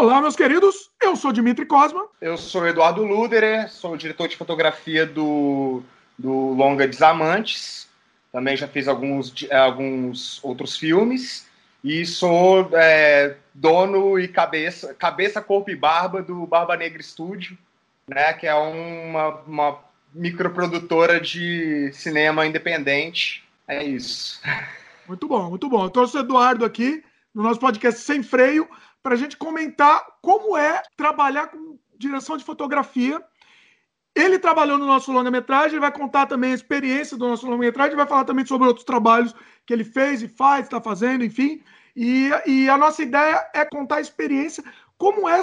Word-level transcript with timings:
Olá, 0.00 0.18
meus 0.18 0.34
queridos. 0.34 0.88
Eu 0.98 1.14
sou 1.14 1.30
Dimitri 1.30 1.66
Cosma. 1.66 2.06
Eu 2.22 2.38
sou 2.38 2.66
Eduardo 2.66 3.04
Luderer, 3.04 3.70
sou 3.70 3.98
diretor 3.98 4.28
de 4.28 4.34
fotografia 4.34 5.04
do, 5.04 5.82
do 6.18 6.54
Longa 6.54 6.88
Desamantes. 6.88 7.86
Também 8.32 8.56
já 8.56 8.66
fiz 8.66 8.88
alguns, 8.88 9.30
alguns 9.52 10.42
outros 10.42 10.78
filmes. 10.78 11.46
E 11.84 12.06
sou 12.06 12.70
é, 12.72 13.36
dono 13.52 14.18
e 14.18 14.26
cabeça, 14.26 14.94
cabeça, 14.94 15.42
corpo 15.42 15.70
e 15.70 15.76
barba 15.76 16.22
do 16.22 16.46
Barba 16.46 16.78
Negra 16.78 17.02
Studio, 17.02 17.58
né, 18.08 18.32
que 18.32 18.46
é 18.46 18.54
uma, 18.54 19.42
uma 19.46 19.78
microprodutora 20.14 21.20
de 21.20 21.90
cinema 21.92 22.46
independente. 22.46 23.44
É 23.68 23.84
isso. 23.84 24.40
Muito 25.06 25.28
bom, 25.28 25.50
muito 25.50 25.68
bom. 25.68 25.84
Eu 25.84 25.90
trouxe 25.90 26.16
o 26.16 26.20
Eduardo 26.20 26.64
aqui 26.64 27.02
no 27.34 27.42
nosso 27.42 27.60
podcast 27.60 28.00
Sem 28.00 28.22
Freio 28.22 28.68
para 29.02 29.14
a 29.14 29.18
gente 29.18 29.36
comentar 29.36 30.04
como 30.20 30.56
é 30.56 30.82
trabalhar 30.96 31.48
com 31.48 31.78
direção 31.96 32.36
de 32.36 32.44
fotografia. 32.44 33.22
Ele 34.14 34.38
trabalhou 34.38 34.76
no 34.76 34.86
nosso 34.86 35.12
longa-metragem, 35.12 35.78
vai 35.78 35.92
contar 35.92 36.26
também 36.26 36.52
a 36.52 36.54
experiência 36.54 37.16
do 37.16 37.28
nosso 37.28 37.46
longa-metragem, 37.46 37.96
vai 37.96 38.06
falar 38.06 38.24
também 38.24 38.44
sobre 38.44 38.66
outros 38.66 38.84
trabalhos 38.84 39.34
que 39.64 39.72
ele 39.72 39.84
fez 39.84 40.22
e 40.22 40.28
faz, 40.28 40.66
está 40.66 40.80
fazendo, 40.80 41.24
enfim. 41.24 41.62
E, 41.94 42.30
e 42.46 42.68
a 42.68 42.76
nossa 42.76 43.02
ideia 43.02 43.48
é 43.54 43.64
contar 43.64 43.96
a 43.96 44.00
experiência, 44.00 44.64
como 44.98 45.28
é 45.28 45.40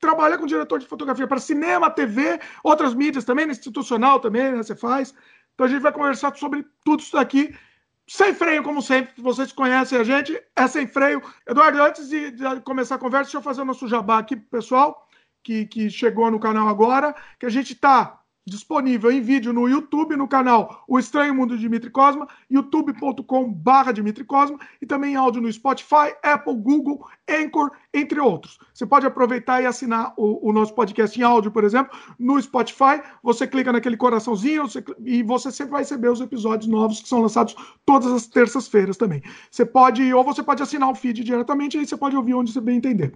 trabalhar 0.00 0.36
com 0.36 0.46
diretor 0.46 0.80
de 0.80 0.86
fotografia 0.86 1.28
para 1.28 1.38
cinema, 1.38 1.88
TV, 1.88 2.40
outras 2.64 2.92
mídias 2.92 3.24
também, 3.24 3.48
institucional 3.48 4.18
também, 4.18 4.50
né, 4.50 4.56
você 4.56 4.74
faz. 4.74 5.14
Então 5.54 5.66
a 5.66 5.68
gente 5.68 5.82
vai 5.82 5.92
conversar 5.92 6.34
sobre 6.36 6.66
tudo 6.84 7.00
isso 7.00 7.12
daqui 7.12 7.54
sem 8.12 8.34
freio, 8.34 8.62
como 8.62 8.82
sempre, 8.82 9.10
vocês 9.22 9.52
conhecem 9.52 9.98
a 9.98 10.04
gente, 10.04 10.38
é 10.54 10.68
sem 10.68 10.86
freio. 10.86 11.22
Eduardo, 11.48 11.82
antes 11.82 12.10
de, 12.10 12.30
de 12.32 12.60
começar 12.60 12.96
a 12.96 12.98
conversa, 12.98 13.24
deixa 13.24 13.38
eu 13.38 13.42
fazer 13.42 13.62
o 13.62 13.64
nosso 13.64 13.88
jabá 13.88 14.18
aqui 14.18 14.36
pro 14.36 14.60
pessoal 14.60 15.08
que, 15.42 15.64
que 15.64 15.88
chegou 15.88 16.30
no 16.30 16.38
canal 16.38 16.68
agora, 16.68 17.14
que 17.40 17.46
a 17.46 17.48
gente 17.48 17.72
está 17.72 18.20
disponível 18.46 19.10
em 19.10 19.22
vídeo 19.22 19.50
no 19.50 19.66
YouTube, 19.66 20.14
no 20.14 20.28
canal 20.28 20.84
O 20.86 20.98
Estranho 20.98 21.34
Mundo 21.34 21.56
de 21.56 21.62
Dimitri 21.62 21.88
Cosma, 21.88 22.28
youtube.com.br 22.50 23.92
Dimitri 23.94 24.24
Cosma, 24.24 24.58
e 24.82 24.84
também 24.84 25.16
áudio 25.16 25.40
no 25.40 25.50
Spotify, 25.50 26.14
Apple, 26.22 26.56
Google, 26.56 27.08
Anchor, 27.26 27.70
entre 27.94 28.18
outros. 28.18 28.58
Você 28.72 28.86
pode 28.86 29.06
aproveitar 29.06 29.62
e 29.62 29.66
assinar 29.66 30.14
o, 30.16 30.48
o 30.48 30.52
nosso 30.52 30.74
podcast 30.74 31.18
em 31.18 31.22
áudio, 31.22 31.50
por 31.50 31.64
exemplo, 31.64 31.96
no 32.18 32.40
Spotify. 32.40 33.02
Você 33.22 33.46
clica 33.46 33.70
naquele 33.72 33.96
coraçãozinho 33.96 34.62
você, 34.62 34.82
e 35.04 35.22
você 35.22 35.52
sempre 35.52 35.72
vai 35.72 35.82
receber 35.82 36.08
os 36.08 36.20
episódios 36.20 36.68
novos 36.68 37.00
que 37.00 37.08
são 37.08 37.20
lançados 37.20 37.54
todas 37.84 38.10
as 38.10 38.26
terças-feiras 38.26 38.96
também. 38.96 39.22
Você 39.50 39.66
pode, 39.66 40.14
ou 40.14 40.24
você 40.24 40.42
pode 40.42 40.62
assinar 40.62 40.90
o 40.90 40.94
feed 40.94 41.22
diretamente, 41.22 41.76
aí 41.76 41.86
você 41.86 41.96
pode 41.96 42.16
ouvir 42.16 42.34
onde 42.34 42.52
você 42.52 42.60
bem 42.60 42.76
entender. 42.76 43.12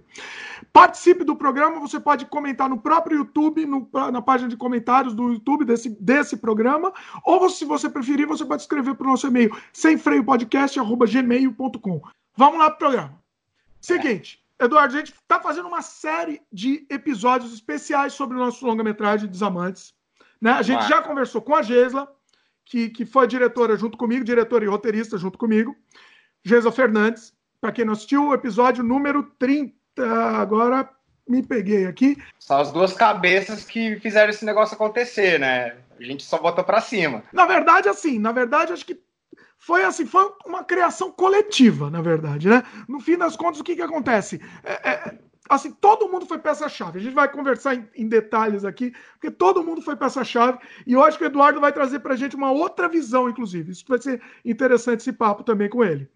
Participe 0.71 1.23
do 1.23 1.35
programa, 1.35 1.79
você 1.79 1.99
pode 1.99 2.25
comentar 2.25 2.69
no 2.69 2.77
próprio 2.77 3.17
YouTube, 3.17 3.65
no, 3.65 3.89
na 4.11 4.21
página 4.21 4.49
de 4.49 4.57
comentários 4.57 5.15
do 5.15 5.33
YouTube 5.33 5.65
desse, 5.65 5.89
desse 5.99 6.37
programa, 6.37 6.93
ou 7.25 7.49
se 7.49 7.65
você 7.65 7.89
preferir, 7.89 8.27
você 8.27 8.45
pode 8.45 8.61
escrever 8.61 8.93
para 8.95 9.07
o 9.07 9.09
nosso 9.09 9.25
e-mail 9.27 9.49
semfreiopodcast.gmail.com. 9.73 12.01
Vamos 12.35 12.59
lá 12.59 12.69
para 12.69 12.75
o 12.75 12.77
programa. 12.77 13.17
Seguinte, 13.81 14.39
Eduardo, 14.59 14.95
a 14.95 14.99
gente 14.99 15.13
está 15.13 15.39
fazendo 15.39 15.67
uma 15.67 15.81
série 15.81 16.41
de 16.51 16.85
episódios 16.89 17.53
especiais 17.53 18.13
sobre 18.13 18.35
o 18.35 18.39
nosso 18.39 18.65
longa-metragem 18.65 19.29
Desamantes. 19.29 19.93
Né? 20.41 20.51
A 20.51 20.61
gente 20.61 20.87
já 20.87 21.01
conversou 21.01 21.41
com 21.41 21.55
a 21.55 21.61
Gesla, 21.61 22.11
que, 22.65 22.89
que 22.89 23.05
foi 23.05 23.27
diretora 23.27 23.77
junto 23.77 23.97
comigo, 23.97 24.23
diretora 24.23 24.65
e 24.65 24.67
roteirista 24.67 25.17
junto 25.17 25.37
comigo. 25.37 25.75
Gesla 26.43 26.71
Fernandes, 26.71 27.33
para 27.61 27.71
quem 27.71 27.85
não 27.85 27.93
assistiu, 27.93 28.27
o 28.27 28.33
episódio 28.33 28.83
número 28.83 29.23
30. 29.37 29.73
Agora 30.39 30.89
me 31.27 31.43
peguei 31.43 31.85
aqui. 31.85 32.17
São 32.39 32.57
as 32.57 32.71
duas 32.71 32.93
cabeças 32.93 33.63
que 33.63 33.99
fizeram 33.99 34.29
esse 34.29 34.45
negócio 34.45 34.75
acontecer, 34.75 35.39
né? 35.39 35.77
A 35.99 36.03
gente 36.03 36.23
só 36.23 36.37
botou 36.37 36.63
para 36.63 36.81
cima. 36.81 37.23
Na 37.33 37.45
verdade, 37.45 37.89
assim, 37.89 38.19
na 38.19 38.31
verdade, 38.31 38.71
acho 38.71 38.85
que 38.85 38.99
foi 39.57 39.83
assim, 39.83 40.05
foi 40.05 40.31
uma 40.45 40.63
criação 40.63 41.11
coletiva, 41.11 41.89
na 41.89 42.01
verdade, 42.01 42.47
né? 42.47 42.63
No 42.87 42.99
fim 42.99 43.17
das 43.17 43.35
contas, 43.35 43.59
o 43.59 43.63
que 43.63 43.75
que 43.75 43.81
acontece? 43.81 44.39
É, 44.63 44.89
é, 44.89 45.17
assim, 45.49 45.71
todo 45.71 46.07
mundo 46.07 46.25
foi 46.25 46.37
peça-chave. 46.37 46.99
A 46.99 47.01
gente 47.01 47.13
vai 47.13 47.29
conversar 47.31 47.75
em, 47.75 47.87
em, 47.95 48.07
detalhes 48.07 48.63
aqui, 48.63 48.93
porque 49.13 49.31
todo 49.31 49.63
mundo 49.63 49.81
foi 49.81 49.95
peça-chave. 49.95 50.59
E 50.85 50.93
eu 50.93 51.03
acho 51.03 51.17
que 51.17 51.23
o 51.23 51.27
Eduardo 51.27 51.59
vai 51.59 51.71
trazer 51.71 51.99
para 51.99 52.13
a 52.13 52.17
gente 52.17 52.35
uma 52.35 52.51
outra 52.51 52.87
visão, 52.87 53.29
inclusive. 53.29 53.71
Isso 53.71 53.85
vai 53.87 53.99
ser 53.99 54.21
interessante 54.45 55.01
esse 55.01 55.13
papo 55.13 55.43
também 55.43 55.69
com 55.69 55.83
ele. 55.83 56.09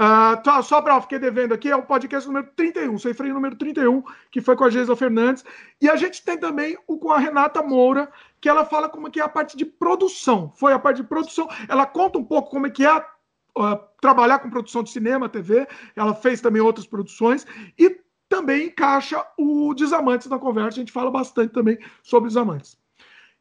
Uh, 0.00 0.42
tá, 0.42 0.62
só 0.62 0.80
para 0.80 0.98
fiquei 1.02 1.18
devendo 1.18 1.52
aqui, 1.52 1.68
é 1.68 1.76
o 1.76 1.82
podcast 1.82 2.26
número 2.26 2.48
31, 2.56 2.96
Sem 2.96 3.12
Freio 3.12 3.34
número 3.34 3.54
31, 3.54 4.02
que 4.30 4.40
foi 4.40 4.56
com 4.56 4.64
a 4.64 4.70
Geisa 4.70 4.96
Fernandes. 4.96 5.44
E 5.78 5.90
a 5.90 5.96
gente 5.96 6.24
tem 6.24 6.38
também 6.38 6.78
o 6.86 6.96
com 6.96 7.12
a 7.12 7.18
Renata 7.18 7.62
Moura, 7.62 8.10
que 8.40 8.48
ela 8.48 8.64
fala 8.64 8.88
como 8.88 9.10
que 9.10 9.20
é 9.20 9.22
a 9.22 9.28
parte 9.28 9.56
de 9.56 9.64
produção. 9.64 10.52
Foi 10.56 10.72
a 10.72 10.78
parte 10.78 10.98
de 10.98 11.04
produção. 11.04 11.48
Ela 11.68 11.86
conta 11.86 12.18
um 12.18 12.24
pouco 12.24 12.50
como 12.50 12.66
é 12.66 12.70
que 12.70 12.84
é 12.84 12.96
uh, 12.96 13.78
trabalhar 14.00 14.38
com 14.38 14.50
produção 14.50 14.82
de 14.82 14.90
cinema, 14.90 15.28
TV. 15.28 15.66
Ela 15.94 16.14
fez 16.14 16.40
também 16.40 16.62
outras 16.62 16.86
produções. 16.86 17.46
E 17.78 18.00
também 18.28 18.68
encaixa 18.68 19.24
o 19.36 19.74
Desamantes 19.74 20.28
na 20.28 20.38
conversa. 20.38 20.78
A 20.78 20.80
gente 20.80 20.92
fala 20.92 21.10
bastante 21.10 21.52
também 21.52 21.78
sobre 22.02 22.28
Desamantes. 22.28 22.78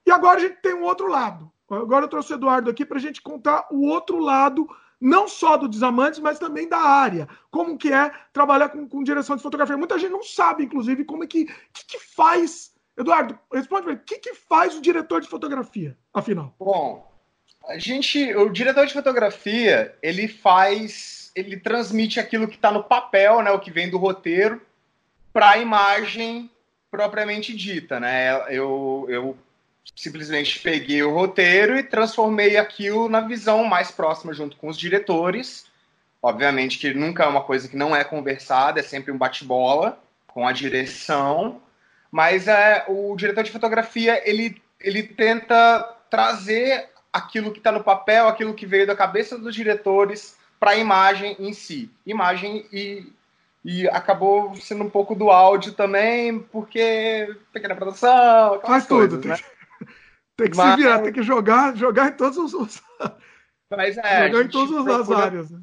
E 0.06 0.12
agora 0.12 0.38
a 0.38 0.42
gente 0.42 0.62
tem 0.62 0.74
um 0.74 0.84
outro 0.84 1.08
lado. 1.08 1.52
Agora 1.70 2.06
eu 2.06 2.10
trouxe 2.10 2.34
o 2.34 2.36
Eduardo 2.36 2.70
aqui 2.70 2.84
para 2.84 2.98
a 2.98 3.02
gente 3.02 3.22
contar 3.22 3.68
o 3.72 3.86
outro 3.86 4.18
lado 4.18 4.68
não 5.00 5.28
só 5.28 5.56
do 5.56 5.68
Desamantes, 5.68 6.20
mas 6.20 6.40
também 6.40 6.68
da 6.68 6.80
área. 6.80 7.30
Como 7.50 7.78
que 7.78 7.94
é 7.94 8.12
trabalhar 8.34 8.70
com, 8.70 8.88
com 8.88 9.04
direção 9.04 9.36
de 9.36 9.44
fotografia. 9.44 9.78
Muita 9.78 9.98
gente 9.98 10.12
não 10.12 10.24
sabe, 10.24 10.66
inclusive, 10.66 11.06
como 11.06 11.24
é 11.24 11.28
que, 11.28 11.46
que, 11.46 11.86
que 11.88 12.00
faz. 12.00 12.74
Eduardo, 13.00 13.40
responde 13.52 13.84
para 13.84 13.94
o 13.94 14.00
que, 14.00 14.20
que 14.20 14.34
faz 14.34 14.76
o 14.76 14.82
diretor 14.82 15.22
de 15.22 15.30
fotografia, 15.30 15.96
afinal? 16.14 16.54
Bom, 16.60 17.10
a 17.66 17.78
gente, 17.78 18.36
o 18.36 18.50
diretor 18.50 18.86
de 18.86 18.94
fotografia, 18.94 19.96
ele 20.04 20.28
faz, 20.28 21.32
ele 21.34 21.56
transmite 21.56 22.20
aquilo 22.20 22.48
que 22.48 22.56
está 22.56 22.72
no 22.72 22.84
papel, 22.84 23.42
né, 23.42 23.52
o 23.52 23.60
que 23.60 23.72
vem 23.72 23.90
do 23.90 23.98
roteiro, 23.98 24.62
para 25.32 25.52
a 25.52 25.58
imagem 25.58 26.52
propriamente 26.92 27.56
dita, 27.56 28.00
né? 28.00 28.34
Eu, 28.50 29.06
eu 29.08 29.38
simplesmente 29.96 30.60
peguei 30.60 31.02
o 31.02 31.14
roteiro 31.14 31.78
e 31.78 31.84
transformei 31.84 32.58
aquilo 32.58 33.08
na 33.08 33.22
visão 33.22 33.64
mais 33.64 33.92
próxima 33.92 34.34
junto 34.34 34.58
com 34.58 34.68
os 34.68 34.78
diretores. 34.78 35.68
Obviamente 36.22 36.78
que 36.80 36.94
nunca 36.94 37.24
é 37.24 37.28
uma 37.28 37.44
coisa 37.44 37.70
que 37.70 37.78
não 37.78 37.96
é 37.96 38.04
conversada, 38.04 38.82
é 38.82 38.84
sempre 38.84 39.12
um 39.12 39.18
bate-bola 39.18 40.02
com 40.28 40.48
a 40.48 40.52
direção. 40.52 41.62
Mas 42.12 42.48
é, 42.48 42.86
o 42.88 43.16
diretor 43.16 43.44
de 43.44 43.52
fotografia 43.52 44.22
ele, 44.28 44.62
ele 44.80 45.04
tenta 45.04 45.84
trazer 46.10 46.90
aquilo 47.12 47.52
que 47.52 47.60
está 47.60 47.72
no 47.72 47.84
papel, 47.84 48.28
aquilo 48.28 48.54
que 48.54 48.66
veio 48.66 48.88
da 48.88 48.96
cabeça 48.96 49.38
dos 49.38 49.54
diretores 49.54 50.38
para 50.60 50.72
a 50.72 50.76
imagem 50.76 51.36
em 51.40 51.54
si. 51.54 51.90
Imagem 52.06 52.66
e, 52.72 53.12
e 53.64 53.88
acabou 53.90 54.56
sendo 54.56 54.84
um 54.84 54.90
pouco 54.90 55.16
do 55.16 55.32
áudio 55.32 55.74
também, 55.74 56.40
porque 56.40 57.36
pequena 57.54 57.76
produção, 57.76 58.60
faz 58.62 58.86
tudo, 58.86 59.26
né? 59.28 59.38
Tem 60.36 60.50
que 60.50 60.56
Mas... 60.56 60.72
se 60.72 60.78
virar, 60.78 61.00
tem 61.00 61.12
que 61.12 61.22
jogar, 61.22 61.76
jogar 61.76 62.08
em 62.08 62.14
todos 62.14 62.54
os. 62.54 62.82
Mas 63.70 63.98
é, 63.98 64.30
jogar 64.30 64.46
em 64.46 64.48
todas 64.48 64.70
procura... 64.70 64.96
as 64.96 65.12
áreas. 65.12 65.52
Né? 65.52 65.60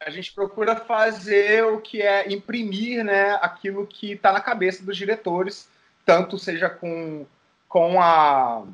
A 0.00 0.10
gente 0.10 0.32
procura 0.32 0.74
fazer 0.74 1.64
o 1.64 1.82
que 1.82 2.00
é 2.00 2.32
imprimir 2.32 3.04
né, 3.04 3.38
aquilo 3.42 3.86
que 3.86 4.12
está 4.12 4.32
na 4.32 4.40
cabeça 4.40 4.82
dos 4.82 4.96
diretores, 4.96 5.68
tanto 6.06 6.38
seja 6.38 6.70
com, 6.70 7.26
com 7.68 8.00
a. 8.00 8.64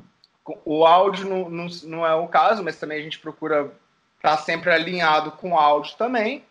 Com, 0.43 0.57
o 0.63 0.85
áudio 0.85 1.27
não, 1.27 1.49
não, 1.49 1.67
não 1.83 2.05
é 2.05 2.13
o 2.13 2.27
caso, 2.27 2.63
mas 2.63 2.79
também 2.79 2.99
a 2.99 3.03
gente 3.03 3.19
procura 3.19 3.71
estar 4.17 4.37
tá 4.37 4.37
sempre 4.37 4.71
alinhado 4.71 5.31
com 5.31 5.51
o 5.51 5.57
áudio 5.57 5.95
também 5.97 6.43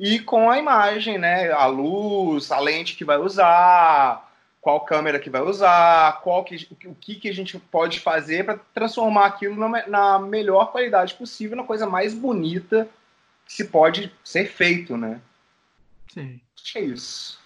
e 0.00 0.18
com 0.18 0.50
a 0.50 0.58
imagem, 0.58 1.18
né? 1.18 1.52
A 1.52 1.66
luz, 1.66 2.50
a 2.50 2.58
lente 2.58 2.96
que 2.96 3.04
vai 3.04 3.18
usar, 3.18 4.32
qual 4.60 4.80
câmera 4.80 5.18
que 5.18 5.28
vai 5.28 5.42
usar, 5.42 6.20
qual 6.22 6.42
que, 6.44 6.68
o 6.86 6.94
que, 6.94 7.16
que 7.16 7.28
a 7.28 7.34
gente 7.34 7.58
pode 7.58 8.00
fazer 8.00 8.44
para 8.44 8.58
transformar 8.72 9.26
aquilo 9.26 9.56
na, 9.56 9.86
na, 9.86 10.18
melhor 10.18 10.72
qualidade 10.72 11.14
possível, 11.14 11.56
na 11.56 11.64
coisa 11.64 11.86
mais 11.86 12.14
bonita 12.14 12.88
que 13.44 13.52
se 13.52 13.64
pode 13.64 14.12
ser 14.24 14.46
feito, 14.46 14.96
né? 14.96 15.20
Sim. 16.08 16.40
É 16.76 16.80
isso. 16.80 17.38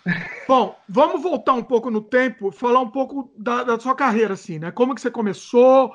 Bom, 0.46 0.78
vamos 0.88 1.22
voltar 1.22 1.54
um 1.54 1.62
pouco 1.62 1.90
no 1.90 2.00
tempo, 2.00 2.52
falar 2.52 2.80
um 2.80 2.90
pouco 2.90 3.32
da, 3.36 3.64
da 3.64 3.78
sua 3.78 3.94
carreira, 3.94 4.34
assim, 4.34 4.58
né? 4.58 4.70
Como 4.70 4.94
que 4.94 5.00
você 5.00 5.10
começou? 5.10 5.94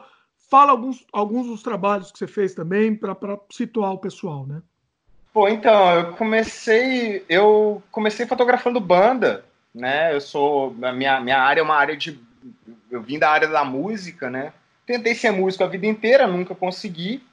Fala 0.50 0.72
alguns, 0.72 1.06
alguns 1.14 1.48
dos 1.48 1.64
trabalhos 1.64 2.12
que 2.12 2.18
você 2.18 2.28
fez 2.28 2.54
também 2.54 2.96
para 2.96 3.16
situar 3.52 3.94
o 3.94 4.00
pessoal, 4.00 4.46
né? 4.46 4.62
Pô, 5.34 5.48
então, 5.48 5.96
eu 5.96 6.14
comecei, 6.14 7.26
eu 7.30 7.82
comecei 7.90 8.26
fotografando 8.26 8.82
banda 8.82 9.46
né? 9.74 10.14
Eu 10.14 10.22
sou 10.22 10.76
a 10.82 10.92
minha 10.92 11.20
minha 11.20 11.40
área 11.40 11.62
é 11.62 11.64
uma 11.64 11.76
área 11.76 11.96
de 11.96 12.20
eu 12.90 13.02
vim 13.02 13.18
da 13.18 13.30
área 13.30 13.48
da 13.48 13.64
música, 13.64 14.30
né? 14.30 14.54
Tentei 14.86 15.16
ser 15.16 15.32
músico 15.32 15.64
a 15.64 15.68
vida 15.68 15.88
inteira, 15.88 16.28
nunca 16.28 16.54
consegui. 16.54 17.24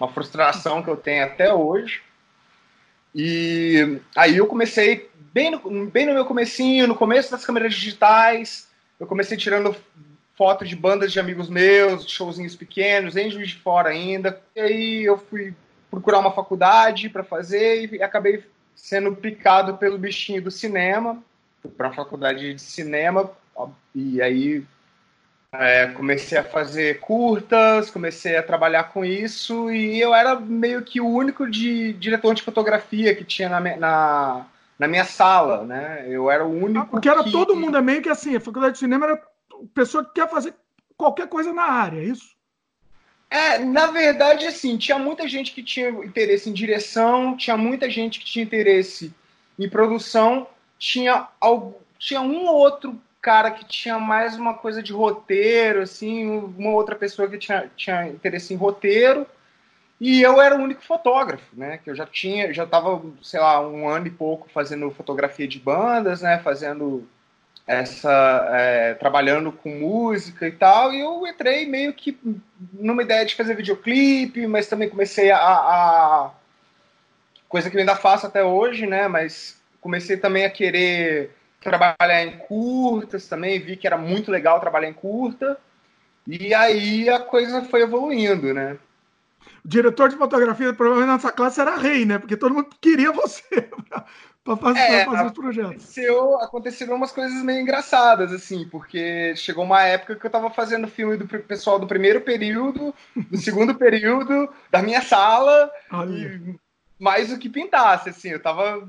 Uma 0.00 0.08
frustração 0.08 0.82
que 0.82 0.88
eu 0.88 0.96
tenho 0.96 1.24
até 1.24 1.52
hoje. 1.52 2.02
E 3.14 4.00
aí 4.14 4.36
eu 4.36 4.46
comecei 4.46 5.10
bem 5.36 5.50
no, 5.50 5.90
bem 5.90 6.06
no 6.06 6.14
meu 6.14 6.24
comecinho, 6.24 6.86
no 6.86 6.94
começo 6.94 7.30
das 7.30 7.44
câmeras 7.44 7.74
digitais, 7.74 8.70
eu 8.98 9.06
comecei 9.06 9.36
tirando 9.36 9.76
foto 10.34 10.64
de 10.64 10.74
bandas 10.74 11.12
de 11.12 11.20
amigos 11.20 11.50
meus, 11.50 12.08
showzinhos 12.08 12.56
pequenos, 12.56 13.18
em 13.18 13.30
Juiz 13.30 13.50
de 13.50 13.56
Fora 13.56 13.90
ainda. 13.90 14.40
E 14.54 14.60
aí 14.60 15.04
eu 15.04 15.18
fui 15.18 15.52
procurar 15.90 16.20
uma 16.20 16.32
faculdade 16.32 17.10
para 17.10 17.22
fazer 17.22 17.92
e 17.92 18.02
acabei 18.02 18.44
sendo 18.74 19.14
picado 19.14 19.76
pelo 19.76 19.98
bichinho 19.98 20.40
do 20.40 20.50
cinema. 20.50 21.22
Para 21.76 21.88
a 21.88 21.92
faculdade 21.92 22.54
de 22.54 22.62
cinema 22.62 23.30
e 23.94 24.22
aí 24.22 24.64
é, 25.52 25.88
comecei 25.88 26.38
a 26.38 26.44
fazer 26.44 26.98
curtas, 27.00 27.90
comecei 27.90 28.36
a 28.36 28.42
trabalhar 28.42 28.84
com 28.84 29.04
isso 29.04 29.70
e 29.70 30.00
eu 30.00 30.14
era 30.14 30.34
meio 30.34 30.80
que 30.80 30.98
o 30.98 31.06
único 31.06 31.50
de 31.50 31.92
diretor 31.92 32.34
de 32.34 32.42
fotografia 32.42 33.14
que 33.14 33.24
tinha 33.24 33.50
na, 33.50 33.60
na, 33.60 34.46
na 34.78 34.86
minha 34.86 35.04
sala, 35.04 35.64
né? 35.64 36.06
Eu 36.08 36.30
era 36.30 36.44
o 36.44 36.50
único. 36.50 36.80
Ah, 36.80 36.86
porque 36.86 37.08
era 37.08 37.24
que... 37.24 37.32
todo 37.32 37.56
mundo 37.56 37.76
é 37.76 37.82
meio 37.82 38.02
que 38.02 38.08
assim, 38.08 38.36
a 38.36 38.40
faculdade 38.40 38.74
de 38.74 38.78
cinema 38.80 39.06
era 39.06 39.22
pessoa 39.74 40.04
que 40.04 40.12
quer 40.14 40.28
fazer 40.28 40.54
qualquer 40.96 41.28
coisa 41.28 41.52
na 41.52 41.64
área, 41.64 41.98
é 41.98 42.04
isso? 42.04 42.36
É, 43.28 43.58
na 43.58 43.86
verdade, 43.88 44.46
assim, 44.46 44.76
tinha 44.76 44.98
muita 44.98 45.26
gente 45.26 45.52
que 45.52 45.62
tinha 45.62 45.88
interesse 45.88 46.48
em 46.48 46.52
direção, 46.52 47.36
tinha 47.36 47.56
muita 47.56 47.90
gente 47.90 48.20
que 48.20 48.24
tinha 48.24 48.44
interesse 48.44 49.12
em 49.58 49.68
produção, 49.68 50.46
tinha, 50.78 51.26
algo, 51.40 51.80
tinha 51.98 52.20
um 52.20 52.46
ou 52.46 52.54
outro 52.54 53.00
cara 53.20 53.50
que 53.50 53.64
tinha 53.64 53.98
mais 53.98 54.36
uma 54.36 54.54
coisa 54.54 54.80
de 54.80 54.92
roteiro, 54.92 55.82
assim, 55.82 56.28
uma 56.28 56.70
outra 56.70 56.94
pessoa 56.94 57.28
que 57.28 57.36
tinha, 57.36 57.68
tinha 57.76 58.08
interesse 58.08 58.54
em 58.54 58.56
roteiro, 58.56 59.26
e 60.00 60.22
eu 60.22 60.40
era 60.40 60.54
o 60.54 60.62
único 60.62 60.82
fotógrafo, 60.82 61.46
né? 61.54 61.78
Que 61.78 61.90
eu 61.90 61.94
já 61.94 62.06
tinha, 62.06 62.52
já 62.52 62.64
estava, 62.64 63.02
sei 63.22 63.40
lá, 63.40 63.66
um 63.66 63.88
ano 63.88 64.06
e 64.06 64.10
pouco 64.10 64.48
fazendo 64.52 64.90
fotografia 64.90 65.48
de 65.48 65.58
bandas, 65.58 66.20
né? 66.20 66.38
Fazendo 66.38 67.08
essa, 67.66 68.48
é, 68.52 68.94
trabalhando 68.94 69.50
com 69.50 69.70
música 69.70 70.46
e 70.46 70.52
tal, 70.52 70.92
e 70.92 71.00
eu 71.00 71.26
entrei 71.26 71.66
meio 71.66 71.92
que 71.92 72.16
numa 72.72 73.02
ideia 73.02 73.24
de 73.26 73.34
fazer 73.34 73.56
videoclipe, 73.56 74.46
mas 74.46 74.68
também 74.68 74.88
comecei 74.88 75.32
a, 75.32 75.38
a 75.38 76.30
coisa 77.48 77.68
que 77.68 77.76
eu 77.76 77.80
ainda 77.80 77.96
faço 77.96 78.26
até 78.26 78.44
hoje, 78.44 78.86
né? 78.86 79.08
Mas 79.08 79.60
comecei 79.80 80.16
também 80.16 80.44
a 80.44 80.50
querer 80.50 81.34
trabalhar 81.60 82.24
em 82.24 82.38
curtas 82.38 83.26
também, 83.26 83.58
vi 83.58 83.76
que 83.76 83.86
era 83.86 83.96
muito 83.96 84.30
legal 84.30 84.60
trabalhar 84.60 84.88
em 84.88 84.92
curta. 84.92 85.58
E 86.26 86.52
aí 86.54 87.08
a 87.08 87.18
coisa 87.18 87.62
foi 87.62 87.82
evoluindo, 87.82 88.52
né? 88.52 88.76
O 89.66 89.68
diretor 89.68 90.08
de 90.08 90.14
fotografia, 90.14 90.72
provavelmente 90.72 91.12
nessa 91.12 91.32
classe, 91.32 91.60
era 91.60 91.76
rei, 91.76 92.04
né? 92.04 92.20
Porque 92.20 92.36
todo 92.36 92.54
mundo 92.54 92.68
queria 92.80 93.10
você 93.10 93.68
para 94.44 94.56
fazer, 94.56 94.78
é, 94.78 95.04
fazer 95.04 95.26
os 95.26 95.32
projetos. 95.32 95.70
Aconteceu, 95.70 96.40
aconteceram 96.40 96.94
umas 96.94 97.10
coisas 97.10 97.42
meio 97.42 97.60
engraçadas, 97.60 98.32
assim, 98.32 98.68
porque 98.68 99.34
chegou 99.34 99.64
uma 99.64 99.82
época 99.82 100.14
que 100.14 100.24
eu 100.24 100.28
estava 100.28 100.50
fazendo 100.50 100.86
filme 100.86 101.16
do 101.16 101.26
pessoal 101.26 101.80
do 101.80 101.86
primeiro 101.88 102.20
período, 102.20 102.94
do 103.16 103.36
segundo 103.36 103.74
período, 103.76 104.48
da 104.70 104.80
minha 104.80 105.02
sala, 105.02 105.68
e 106.08 106.54
mais 106.96 107.32
o 107.32 107.38
que 107.38 107.48
pintasse, 107.48 108.10
assim, 108.10 108.28
eu 108.28 108.40
tava 108.40 108.88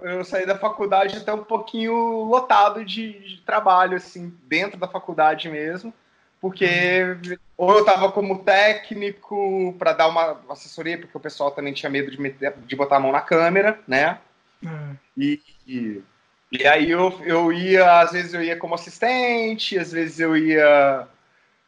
eu 0.00 0.24
saí 0.24 0.46
da 0.46 0.56
faculdade 0.56 1.16
até 1.16 1.32
um 1.34 1.44
pouquinho 1.44 2.24
lotado 2.24 2.84
de, 2.84 3.12
de 3.12 3.42
trabalho, 3.42 3.96
assim, 3.96 4.32
dentro 4.44 4.78
da 4.78 4.88
faculdade 4.88 5.48
mesmo, 5.48 5.92
porque 6.42 7.16
ou 7.56 7.72
eu 7.72 7.78
estava 7.78 8.10
como 8.10 8.42
técnico 8.42 9.76
para 9.78 9.92
dar 9.92 10.08
uma 10.08 10.40
assessoria, 10.50 10.98
porque 10.98 11.16
o 11.16 11.20
pessoal 11.20 11.52
também 11.52 11.72
tinha 11.72 11.88
medo 11.88 12.10
de, 12.10 12.20
meter, 12.20 12.52
de 12.66 12.74
botar 12.74 12.96
a 12.96 13.00
mão 13.00 13.12
na 13.12 13.20
câmera, 13.20 13.78
né? 13.86 14.18
Uhum. 14.60 14.96
E, 15.16 15.40
e, 15.64 16.02
e, 16.50 16.66
aí 16.66 16.90
eu, 16.90 17.16
eu 17.24 17.52
ia, 17.52 18.00
às 18.00 18.10
vezes 18.10 18.34
eu 18.34 18.42
ia 18.42 18.56
como 18.56 18.74
assistente, 18.74 19.78
às 19.78 19.92
vezes 19.92 20.18
eu 20.18 20.36
ia 20.36 21.06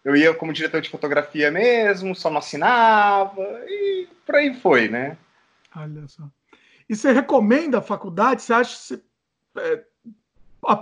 eu 0.05 0.17
ia 0.17 0.35
como 0.35 0.53
diretor 0.53 0.81
de 0.81 0.91
fotografia 0.91 1.53
mesmo, 1.53 2.13
só 2.13 2.29
não 2.29 2.39
assinava, 2.39 3.41
e 3.69 4.09
por 4.27 4.35
aí 4.35 4.55
foi, 4.55 4.89
né? 4.89 5.17
Olha 5.77 6.09
só. 6.09 6.25
E 6.89 6.97
você 6.97 7.13
recomenda 7.13 7.79
a 7.79 7.83
faculdade? 7.83 8.43
Você 8.43 8.53
acha 8.53 8.75
que 8.75 8.83
você 8.83 9.03
é, 9.57 9.85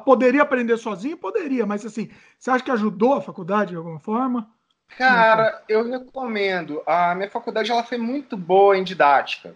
poderia 0.05 0.43
aprender 0.43 0.76
sozinho? 0.76 1.17
Poderia, 1.17 1.67
mas 1.67 1.84
assim, 1.84 2.11
você 2.38 2.50
acha 2.50 2.64
que 2.64 2.70
ajudou 2.70 3.14
a 3.14 3.20
faculdade 3.20 3.70
de 3.70 3.76
alguma 3.76 3.99
forma? 3.99 4.49
Cara, 4.96 5.62
eu 5.69 5.88
recomendo. 5.88 6.82
A 6.87 7.14
minha 7.14 7.31
faculdade 7.31 7.70
ela 7.70 7.82
foi 7.82 7.99
muito 7.99 8.37
boa 8.37 8.76
em 8.76 8.84
didática. 8.84 9.55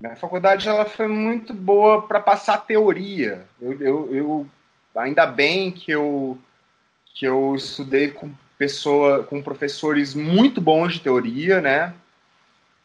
Minha 0.00 0.16
faculdade 0.16 0.68
ela 0.68 0.84
foi 0.84 1.08
muito 1.08 1.52
boa 1.52 2.02
para 2.02 2.20
passar 2.20 2.58
teoria. 2.58 3.46
Eu, 3.60 3.80
eu, 3.80 4.14
eu, 4.14 4.46
ainda 4.94 5.26
bem 5.26 5.70
que 5.70 5.90
eu 5.90 6.38
que 7.12 7.26
eu 7.26 7.54
estudei 7.54 8.10
com 8.10 8.32
pessoa, 8.56 9.24
com 9.24 9.42
professores 9.42 10.14
muito 10.14 10.60
bons 10.60 10.94
de 10.94 11.00
teoria, 11.00 11.60
né? 11.60 11.92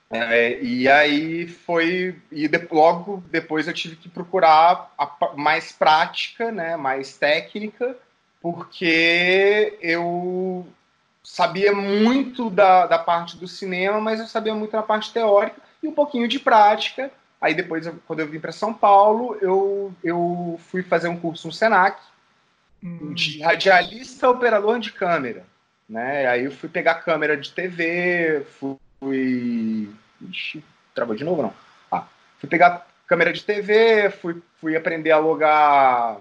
É, 0.10 0.62
e 0.62 0.88
aí 0.88 1.48
foi. 1.48 2.16
E 2.31 2.48
de, 2.48 2.68
logo 2.72 3.24
depois 3.31 3.68
eu 3.68 3.74
tive 3.74 3.96
que 3.96 4.07
procurar 4.07 4.94
a, 4.98 5.34
mais 5.36 5.72
prática, 5.72 6.52
né, 6.52 6.75
mais 6.78 7.18
técnica, 7.18 7.98
porque 8.42 9.78
eu 9.81 10.66
sabia 11.24 11.74
muito 11.74 12.50
da, 12.52 12.86
da 12.86 13.00
parte 13.00 13.36
do 13.38 13.48
cinema, 13.48 14.00
mas 14.00 14.19
eu 14.19 14.28
sabia 14.28 14.54
muito 14.54 14.72
da 14.72 14.84
parte 14.84 15.12
teórica 15.12 15.60
e 15.81 15.88
um 15.88 15.94
pouquinho 15.94 16.28
de 16.28 16.40
prática. 16.40 17.12
Aí 17.42 17.54
depois, 17.54 17.88
quando 18.07 18.19
eu 18.19 18.28
vim 18.28 18.40
para 18.40 18.52
São 18.52 18.74
Paulo, 18.74 19.38
eu, 19.42 19.94
eu 20.04 20.60
fui 20.69 20.84
fazer 20.84 21.07
um 21.07 21.18
curso 21.19 21.48
no 21.48 21.54
Senac 21.54 22.00
hum. 22.84 23.13
de 23.13 23.42
radialista 23.42 24.30
operador 24.30 24.80
de 24.80 24.92
câmera. 24.92 25.44
Né? 25.90 26.28
Aí 26.28 26.46
eu 26.46 26.52
fui 26.52 26.69
pegar 26.69 26.96
câmera 26.96 27.36
de 27.36 27.52
TV, 27.52 28.46
fui 28.60 28.78
Ixi, 29.13 30.63
travou 30.94 31.16
de 31.16 31.24
novo 31.24 31.42
não? 31.42 31.54
Ah, 31.92 32.06
fui 32.40 32.50
pegar 32.50 32.88
câmera 33.07 33.31
de 33.31 33.44
TV, 33.44 34.10
fui, 34.10 34.42
fui 34.60 34.75
aprender 34.75 35.12
a 35.12 35.18
logar 35.18 36.19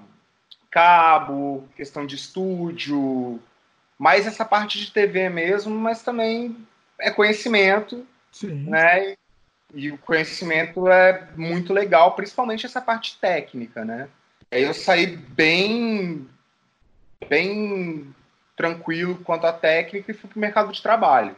cabo, 0.70 1.68
questão 1.76 2.04
de 2.04 2.16
estúdio, 2.16 3.40
mais 3.98 4.26
essa 4.26 4.44
parte 4.44 4.78
de 4.78 4.90
TV 4.90 5.28
mesmo, 5.28 5.74
mas 5.74 6.02
também 6.02 6.56
é 7.00 7.10
conhecimento, 7.10 8.04
Sim. 8.32 8.68
né? 8.68 9.14
E 9.72 9.90
o 9.90 9.98
conhecimento 9.98 10.88
é 10.88 11.28
muito 11.36 11.72
legal, 11.72 12.12
principalmente 12.12 12.66
essa 12.66 12.80
parte 12.80 13.18
técnica, 13.20 13.84
né? 13.84 14.08
Aí 14.50 14.62
eu 14.62 14.74
saí 14.74 15.16
bem, 15.16 16.28
bem 17.28 18.14
tranquilo 18.56 19.16
quanto 19.24 19.46
à 19.46 19.52
técnica 19.52 20.10
e 20.10 20.14
fui 20.14 20.28
para 20.28 20.36
o 20.36 20.40
mercado 20.40 20.72
de 20.72 20.82
trabalho. 20.82 21.36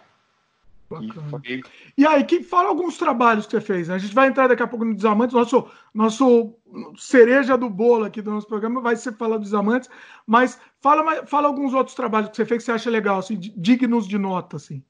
Foi... 0.88 1.62
E 1.98 2.06
aí, 2.06 2.24
que 2.24 2.42
fala 2.42 2.68
alguns 2.68 2.96
trabalhos 2.96 3.46
que 3.46 3.52
você 3.52 3.60
fez. 3.60 3.88
Né? 3.88 3.94
A 3.94 3.98
gente 3.98 4.14
vai 4.14 4.28
entrar 4.28 4.46
daqui 4.46 4.62
a 4.62 4.66
pouco 4.66 4.84
no 4.84 4.94
Desamantes. 4.94 5.34
Nosso, 5.34 5.68
nosso 5.92 6.54
cereja 6.96 7.56
do 7.56 7.68
bolo 7.68 8.04
aqui 8.04 8.22
do 8.22 8.30
nosso 8.30 8.46
programa 8.46 8.80
vai 8.80 8.94
ser 8.96 9.12
falar 9.14 9.38
dos 9.38 9.50
Desamantes. 9.50 9.90
Mas 10.26 10.60
fala, 10.80 11.26
fala 11.26 11.48
alguns 11.48 11.74
outros 11.74 11.96
trabalhos 11.96 12.30
que 12.30 12.36
você 12.36 12.46
fez 12.46 12.62
que 12.62 12.66
você 12.66 12.72
acha 12.72 12.90
legal, 12.90 13.18
assim, 13.18 13.36
dignos 13.36 14.06
de 14.06 14.16
nota. 14.16 14.56
Assim. 14.56 14.82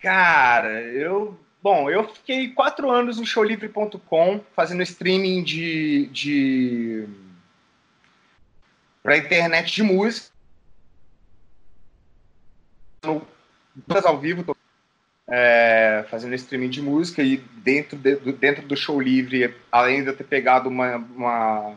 Cara, 0.00 0.82
eu. 0.82 1.38
Bom, 1.60 1.88
eu 1.88 2.08
fiquei 2.08 2.50
quatro 2.52 2.90
anos 2.90 3.18
no 3.18 3.26
showlivre.com 3.26 4.40
fazendo 4.54 4.82
streaming 4.82 5.42
de. 5.42 6.06
de... 6.06 7.08
para 9.02 9.16
internet 9.16 9.72
de 9.74 9.82
música. 9.82 10.32
ao 14.04 14.18
vivo, 14.18 14.44
tô 14.44 14.56
é, 15.34 16.04
fazendo 16.10 16.34
streaming 16.34 16.68
de 16.68 16.82
música 16.82 17.22
e 17.22 17.38
dentro, 17.38 17.96
de, 17.96 18.16
dentro 18.32 18.68
do 18.68 18.76
show 18.76 19.00
livre, 19.00 19.54
além 19.72 20.02
de 20.02 20.10
eu 20.10 20.16
ter 20.16 20.24
pegado 20.24 20.68
uma, 20.68 20.96
uma, 20.96 21.74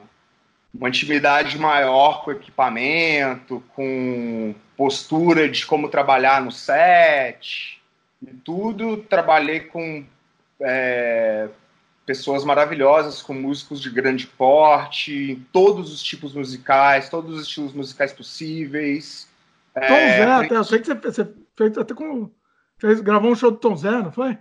uma 0.74 0.90
intimidade 0.90 1.58
maior 1.58 2.26
com 2.26 2.34
equipamento, 2.34 3.64
com 3.74 4.54
postura 4.76 5.48
de 5.48 5.66
como 5.66 5.88
trabalhar 5.88 6.42
no 6.42 6.52
set 6.52 7.82
e 8.22 8.34
tudo, 8.44 8.98
trabalhei 8.98 9.62
com 9.62 10.04
é, 10.60 11.48
pessoas 12.06 12.44
maravilhosas, 12.44 13.22
com 13.22 13.34
músicos 13.34 13.82
de 13.82 13.90
grande 13.90 14.28
porte, 14.28 15.32
em 15.32 15.48
todos 15.54 15.94
os 15.94 16.04
tipos 16.04 16.34
musicais, 16.34 17.08
todos 17.08 17.36
os 17.36 17.48
estilos 17.48 17.72
musicais 17.72 18.12
possíveis. 18.12 19.30
Tom 19.74 19.80
é, 19.80 20.18
Zé, 20.18 20.24
até, 20.26 20.56
eu 20.58 20.64
sei 20.66 20.80
que 20.80 20.88
você, 20.88 20.96
você 20.96 21.34
fez 21.56 21.78
até 21.78 21.94
com 21.94 22.30
Fez, 22.78 23.02
gravou 23.02 23.32
um 23.32 23.36
show 23.36 23.52
do 23.52 23.58
Tom 23.58 23.76
Zé, 23.76 23.92
não 23.92 24.12
foi? 24.12 24.38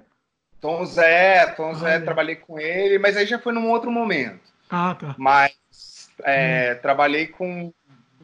Tom 0.61 0.85
Zé, 0.87 1.47
Tom 1.57 1.71
ah, 1.71 1.75
Zé, 1.75 1.97
é. 1.97 2.01
trabalhei 2.01 2.37
com 2.37 2.59
ele, 2.59 2.99
mas 2.99 3.17
aí 3.17 3.27
já 3.27 3.39
foi 3.39 3.53
num 3.53 3.71
outro 3.71 3.91
momento. 3.91 4.41
Ah, 4.69 4.97
tá. 4.99 5.15
Mas 5.19 6.11
é, 6.23 6.75
hum. 6.75 6.83
trabalhei 6.83 7.27
com 7.27 7.73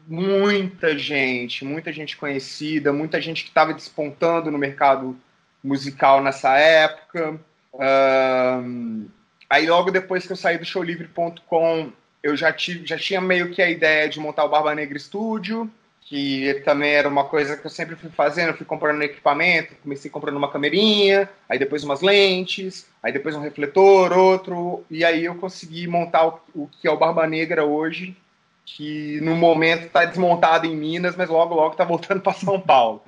muita 0.07 0.97
gente, 0.97 1.63
muita 1.63 1.93
gente 1.93 2.17
conhecida, 2.17 2.91
muita 2.91 3.21
gente 3.21 3.43
que 3.43 3.49
estava 3.49 3.73
despontando 3.73 4.51
no 4.51 4.57
mercado 4.57 5.17
musical 5.63 6.21
nessa 6.21 6.57
época. 6.57 7.39
Um, 7.73 9.07
aí 9.49 9.67
logo 9.67 9.91
depois 9.91 10.25
que 10.25 10.33
eu 10.33 10.37
saí 10.37 10.57
do 10.57 10.65
showlivre.com, 10.65 11.91
eu 12.23 12.35
já, 12.35 12.51
tive, 12.51 12.85
já 12.85 12.97
tinha 12.97 13.21
meio 13.21 13.51
que 13.51 13.61
a 13.61 13.69
ideia 13.69 14.09
de 14.09 14.19
montar 14.19 14.43
o 14.43 14.49
Barba 14.49 14.75
Negra 14.75 14.99
Studio, 14.99 15.71
que 16.11 16.61
também 16.65 16.91
era 16.91 17.07
uma 17.07 17.23
coisa 17.23 17.55
que 17.55 17.65
eu 17.65 17.71
sempre 17.71 17.95
fui 17.95 18.09
fazendo, 18.09 18.53
fui 18.53 18.65
comprando 18.65 19.01
equipamento, 19.01 19.77
comecei 19.81 20.11
comprando 20.11 20.35
uma 20.35 20.51
camerinha, 20.51 21.29
aí 21.47 21.57
depois 21.57 21.85
umas 21.85 22.01
lentes, 22.01 22.85
aí 23.01 23.13
depois 23.13 23.33
um 23.33 23.39
refletor, 23.39 24.11
outro, 24.11 24.83
e 24.91 25.05
aí 25.05 25.23
eu 25.23 25.35
consegui 25.35 25.87
montar 25.87 26.27
o, 26.27 26.41
o 26.53 26.67
que 26.67 26.85
é 26.85 26.91
o 26.91 26.97
Barba 26.97 27.25
Negra 27.25 27.63
hoje, 27.63 28.13
que 28.65 29.21
no 29.21 29.37
momento 29.37 29.85
está 29.85 30.03
desmontado 30.03 30.67
em 30.67 30.75
Minas, 30.75 31.15
mas 31.15 31.29
logo 31.29 31.55
logo 31.55 31.71
está 31.71 31.85
voltando 31.85 32.19
para 32.19 32.33
São 32.33 32.59
Paulo. 32.59 33.01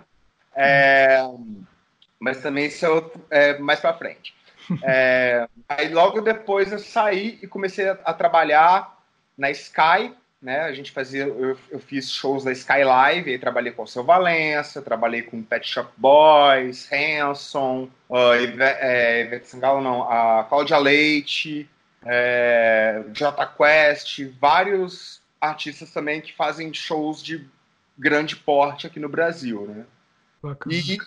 É, 0.56 1.30
mas 2.18 2.42
também 2.42 2.68
isso 2.68 2.86
é, 3.30 3.50
é 3.50 3.60
mais 3.60 3.82
para 3.82 3.98
frente. 3.98 4.34
É, 4.82 5.46
aí 5.68 5.90
logo 5.90 6.22
depois 6.22 6.72
eu 6.72 6.80
saí 6.80 7.38
e 7.44 7.48
comecei 7.48 7.90
a, 7.90 7.98
a, 8.06 8.14
trabalhar 8.14 8.98
na 9.38 9.52
Sky, 9.52 10.16
né? 10.44 10.60
A 10.60 10.74
gente 10.74 10.92
fazia, 10.92 11.24
eu, 11.24 11.58
eu 11.72 11.80
fiz 11.80 12.12
shows 12.12 12.44
da 12.44 12.52
Sky 12.52 12.84
Live, 12.84 13.32
aí 13.32 13.40
trabalhei 13.40 13.72
com 13.72 13.84
o 13.84 13.88
seu 13.88 14.04
Valença, 14.04 14.82
trabalhei 14.82 15.22
com 15.22 15.42
Pet 15.42 15.66
Shop 15.66 15.90
Boys, 15.96 16.90
Hanson, 16.92 17.90
uh, 18.10 18.36
Ivete, 18.36 18.80
é, 18.82 19.22
Ivete 19.22 19.48
Sangalo 19.48 19.82
não, 19.82 20.04
a 20.04 20.44
Cláudia 20.44 20.78
Leite, 20.78 21.70
é, 22.06 23.04
J 23.14 23.46
Quest, 23.48 24.20
vários 24.40 25.22
artistas 25.40 25.92
também 25.92 26.20
que 26.20 26.34
fazem 26.34 26.74
shows 26.74 27.24
de 27.24 27.48
grande 27.98 28.36
porte 28.36 28.86
aqui 28.86 29.00
no 29.00 29.08
Brasil, 29.08 29.66
né? 29.66 29.86
E, 30.70 30.98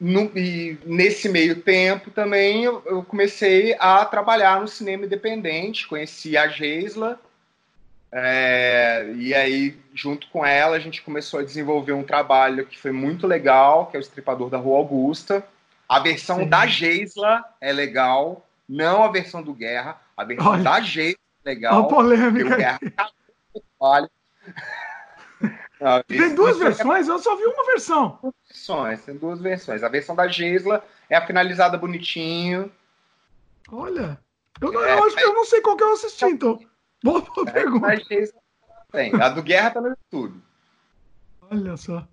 no, 0.00 0.36
e, 0.36 0.76
nesse 0.84 1.28
meio 1.28 1.62
tempo 1.62 2.10
também 2.10 2.64
eu, 2.64 2.82
eu, 2.84 3.04
comecei 3.04 3.76
a 3.78 4.04
trabalhar 4.04 4.60
no 4.60 4.66
cinema 4.66 5.04
independente, 5.04 5.86
conheci 5.86 6.36
a 6.36 6.48
Geisla, 6.48 7.20
é, 8.12 9.12
e 9.16 9.32
aí 9.34 9.78
junto 9.94 10.28
com 10.28 10.44
ela 10.44 10.76
a 10.76 10.80
gente 10.80 11.02
começou 11.02 11.40
a 11.40 11.44
desenvolver 11.44 11.92
um 11.92 12.02
trabalho 12.02 12.66
que 12.66 12.78
foi 12.78 12.90
muito 12.90 13.26
legal, 13.26 13.86
que 13.86 13.96
é 13.96 14.00
o 14.00 14.02
Estripador 14.02 14.50
da 14.50 14.58
Rua 14.58 14.78
Augusta. 14.78 15.44
A 15.88 15.98
versão 15.98 16.38
Sim. 16.38 16.48
da 16.48 16.66
Geisla 16.66 17.44
é 17.60 17.72
legal, 17.72 18.46
não 18.68 19.02
a 19.02 19.08
versão 19.08 19.42
do 19.42 19.52
Guerra, 19.52 20.00
a 20.16 20.24
versão 20.24 20.52
Olha. 20.52 20.62
da 20.62 20.80
Geisla 20.80 21.20
é 21.44 21.48
legal. 21.48 21.80
Uma 21.80 21.88
polêmica. 21.88 22.54
O 22.54 22.56
Guerra. 22.56 22.80
Não, 25.80 26.02
tem 26.02 26.34
duas 26.34 26.58
versões? 26.58 27.08
Eu 27.08 27.18
só 27.18 27.34
vi 27.36 27.44
uma 27.44 27.64
versão. 27.64 28.18
Duas 28.20 28.34
versões, 28.46 29.02
tem 29.02 29.16
duas 29.16 29.40
versões. 29.40 29.82
A 29.82 29.88
versão 29.88 30.14
da 30.14 30.28
Gisla 30.28 30.84
é 31.08 31.16
a 31.16 31.26
finalizada 31.26 31.78
bonitinho. 31.78 32.70
Olha, 33.72 34.20
eu, 34.60 34.84
é, 34.84 34.92
eu 34.92 35.04
acho 35.04 35.16
que 35.16 35.22
eu 35.22 35.32
não 35.32 35.46
sei 35.46 35.62
qual 35.62 35.76
que 35.76 35.82
eu 35.82 35.92
assisti, 35.94 36.26
então. 36.26 36.60
Boa, 37.02 37.20
boa 37.20 37.48
é, 37.48 37.52
pergunta. 37.52 37.88
Tem. 38.92 39.14
a 39.20 39.28
do 39.28 39.42
Guerra 39.42 39.70
tá 39.70 39.80
no 39.80 39.88
YouTube. 39.88 40.40
Olha 41.50 41.76
só. 41.76 42.06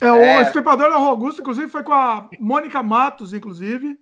É, 0.00 0.10
o 0.10 0.16
é... 0.16 0.42
Estripador 0.42 0.90
da 0.90 0.96
Rua 0.96 1.10
Augusto, 1.10 1.40
inclusive, 1.40 1.68
foi 1.68 1.82
com 1.82 1.92
a 1.92 2.28
Mônica 2.38 2.82
Matos, 2.82 3.32
inclusive. 3.32 3.98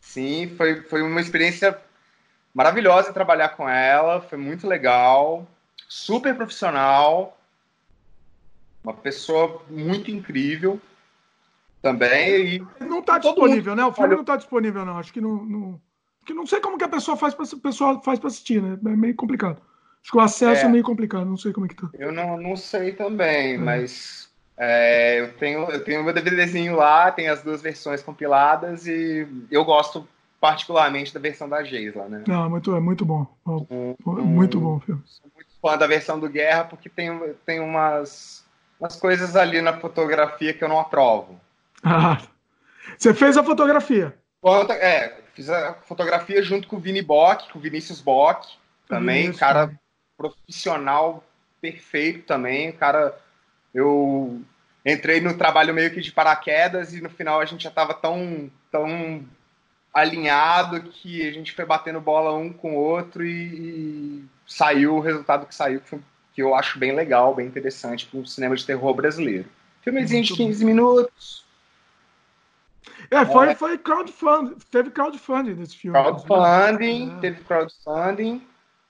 Sim, 0.00 0.52
foi, 0.56 0.82
foi 0.82 1.02
uma 1.02 1.20
experiência 1.20 1.78
maravilhosa 2.52 3.12
trabalhar 3.12 3.50
com 3.50 3.68
ela, 3.68 4.20
foi 4.20 4.38
muito 4.38 4.66
legal 4.66 5.46
super 5.88 6.34
profissional, 6.34 7.38
uma 8.82 8.94
pessoa 8.94 9.62
muito 9.68 10.10
incrível 10.10 10.80
também. 11.80 12.56
E 12.80 12.84
não 12.84 13.00
está 13.00 13.18
disponível, 13.18 13.76
né? 13.76 13.84
O 13.84 13.92
filme 13.92 14.14
não 14.14 14.22
está 14.22 14.36
disponível, 14.36 14.84
não. 14.84 14.98
Acho 14.98 15.12
que 15.12 15.20
não, 15.20 15.44
não, 15.44 15.80
que 16.24 16.34
não 16.34 16.46
sei 16.46 16.60
como 16.60 16.78
que 16.78 16.84
a 16.84 16.88
pessoa 16.88 17.16
faz 17.16 17.34
para 17.34 17.46
pessoa 17.62 18.00
faz 18.02 18.18
para 18.18 18.28
assistir, 18.28 18.62
né? 18.62 18.78
É 18.84 18.96
meio 18.96 19.14
complicado. 19.14 19.60
Acho 20.02 20.10
que 20.10 20.18
o 20.18 20.20
acesso 20.20 20.62
é, 20.62 20.66
é 20.66 20.68
meio 20.68 20.84
complicado, 20.84 21.24
não 21.24 21.36
sei 21.36 21.52
como 21.52 21.66
é 21.66 21.68
que 21.68 21.76
tá. 21.76 21.88
Eu 21.94 22.12
não, 22.12 22.36
não 22.36 22.56
sei 22.56 22.92
também, 22.92 23.54
é. 23.54 23.58
mas 23.58 24.28
é, 24.56 25.20
eu 25.20 25.32
tenho 25.34 25.70
eu 25.70 25.82
tenho 25.82 26.04
meu 26.04 26.12
DVDzinho 26.12 26.76
lá, 26.76 27.10
tem 27.10 27.28
as 27.28 27.42
duas 27.42 27.62
versões 27.62 28.02
compiladas 28.02 28.86
e 28.86 29.26
eu 29.50 29.64
gosto 29.64 30.06
particularmente 30.40 31.14
da 31.14 31.20
versão 31.20 31.48
da 31.48 31.64
Geisla, 31.64 32.06
né? 32.06 32.22
Não, 32.26 32.50
muito, 32.50 32.76
é 32.76 32.80
muito 32.80 33.02
bom. 33.06 33.26
Um, 33.46 33.94
muito 34.22 34.60
bom 34.60 34.78
filme. 34.78 35.02
Sou 35.06 35.30
muito 35.34 35.48
fã 35.58 35.78
da 35.78 35.86
versão 35.86 36.20
do 36.20 36.28
Guerra 36.28 36.64
porque 36.64 36.90
tem, 36.90 37.18
tem 37.46 37.60
umas, 37.60 38.44
umas 38.78 38.94
coisas 38.96 39.36
ali 39.36 39.62
na 39.62 39.72
fotografia 39.80 40.52
que 40.52 40.62
eu 40.62 40.68
não 40.68 40.78
aprovo. 40.78 41.40
Ah, 41.82 42.20
você 42.98 43.14
fez 43.14 43.38
a 43.38 43.42
fotografia? 43.42 44.14
É, 44.78 45.14
fiz 45.34 45.50
a 45.50 45.74
fotografia 45.74 46.42
junto 46.42 46.68
com 46.68 46.76
o 46.76 46.80
Vini 46.80 47.02
Bock, 47.02 47.52
com 47.52 47.58
o 47.58 47.62
Vinícius 47.62 48.00
Bock, 48.00 48.48
também, 48.88 49.30
Isso. 49.30 49.38
cara 49.38 49.72
profissional 50.16 51.24
perfeito 51.60 52.26
também, 52.26 52.72
cara, 52.72 53.18
eu 53.74 54.40
entrei 54.84 55.20
no 55.20 55.36
trabalho 55.36 55.74
meio 55.74 55.90
que 55.90 56.00
de 56.00 56.12
paraquedas 56.12 56.92
e 56.92 57.00
no 57.00 57.10
final 57.10 57.40
a 57.40 57.44
gente 57.44 57.64
já 57.64 57.70
estava 57.70 57.94
tão, 57.94 58.50
tão 58.70 59.24
alinhado 59.92 60.82
que 60.82 61.26
a 61.26 61.32
gente 61.32 61.52
foi 61.52 61.64
batendo 61.64 62.00
bola 62.00 62.34
um 62.34 62.52
com 62.52 62.76
o 62.76 62.78
outro 62.78 63.24
e, 63.24 63.30
e 63.32 64.24
saiu 64.46 64.96
o 64.96 65.00
resultado 65.00 65.46
que 65.46 65.54
saiu, 65.54 65.80
que, 65.80 65.98
que 66.34 66.42
eu 66.42 66.54
acho 66.54 66.78
bem 66.78 66.92
legal, 66.92 67.34
bem 67.34 67.46
interessante 67.46 68.06
para 68.06 68.20
um 68.20 68.26
cinema 68.26 68.54
de 68.54 68.66
terror 68.66 68.94
brasileiro. 68.94 69.46
Filmezinho 69.82 70.22
de 70.22 70.34
15 70.34 70.64
minutos. 70.64 71.44
É, 73.14 73.24
foi, 73.24 73.48
é. 73.48 73.54
foi 73.54 73.78
crowdfunding, 73.78 74.56
teve 74.70 74.90
crowdfunding 74.90 75.54
nesse 75.54 75.76
filme. 75.76 75.98
Crowdfunding, 75.98 77.14
é. 77.16 77.20
teve 77.20 77.40
crowdfunding. 77.42 78.42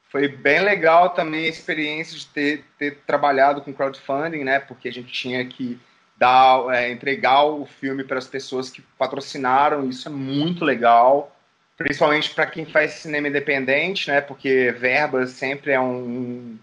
Foi 0.08 0.28
bem 0.28 0.60
legal 0.60 1.10
também 1.10 1.46
a 1.46 1.48
experiência 1.48 2.16
de 2.16 2.26
ter, 2.26 2.64
ter 2.78 2.98
trabalhado 3.06 3.60
com 3.60 3.72
crowdfunding, 3.72 4.44
né? 4.44 4.60
Porque 4.60 4.88
a 4.88 4.92
gente 4.92 5.12
tinha 5.12 5.44
que 5.44 5.78
dar, 6.16 6.72
é, 6.72 6.90
entregar 6.90 7.44
o 7.44 7.66
filme 7.66 8.04
para 8.04 8.18
as 8.18 8.26
pessoas 8.26 8.70
que 8.70 8.80
patrocinaram, 8.96 9.88
isso 9.88 10.08
é 10.08 10.12
muito 10.12 10.64
legal, 10.64 11.36
principalmente 11.76 12.32
para 12.32 12.46
quem 12.46 12.64
faz 12.64 12.92
cinema 12.92 13.28
independente, 13.28 14.08
né? 14.08 14.20
Porque 14.20 14.70
verbas 14.78 15.30
sempre 15.30 15.72
é 15.72 15.80
um, 15.80 16.56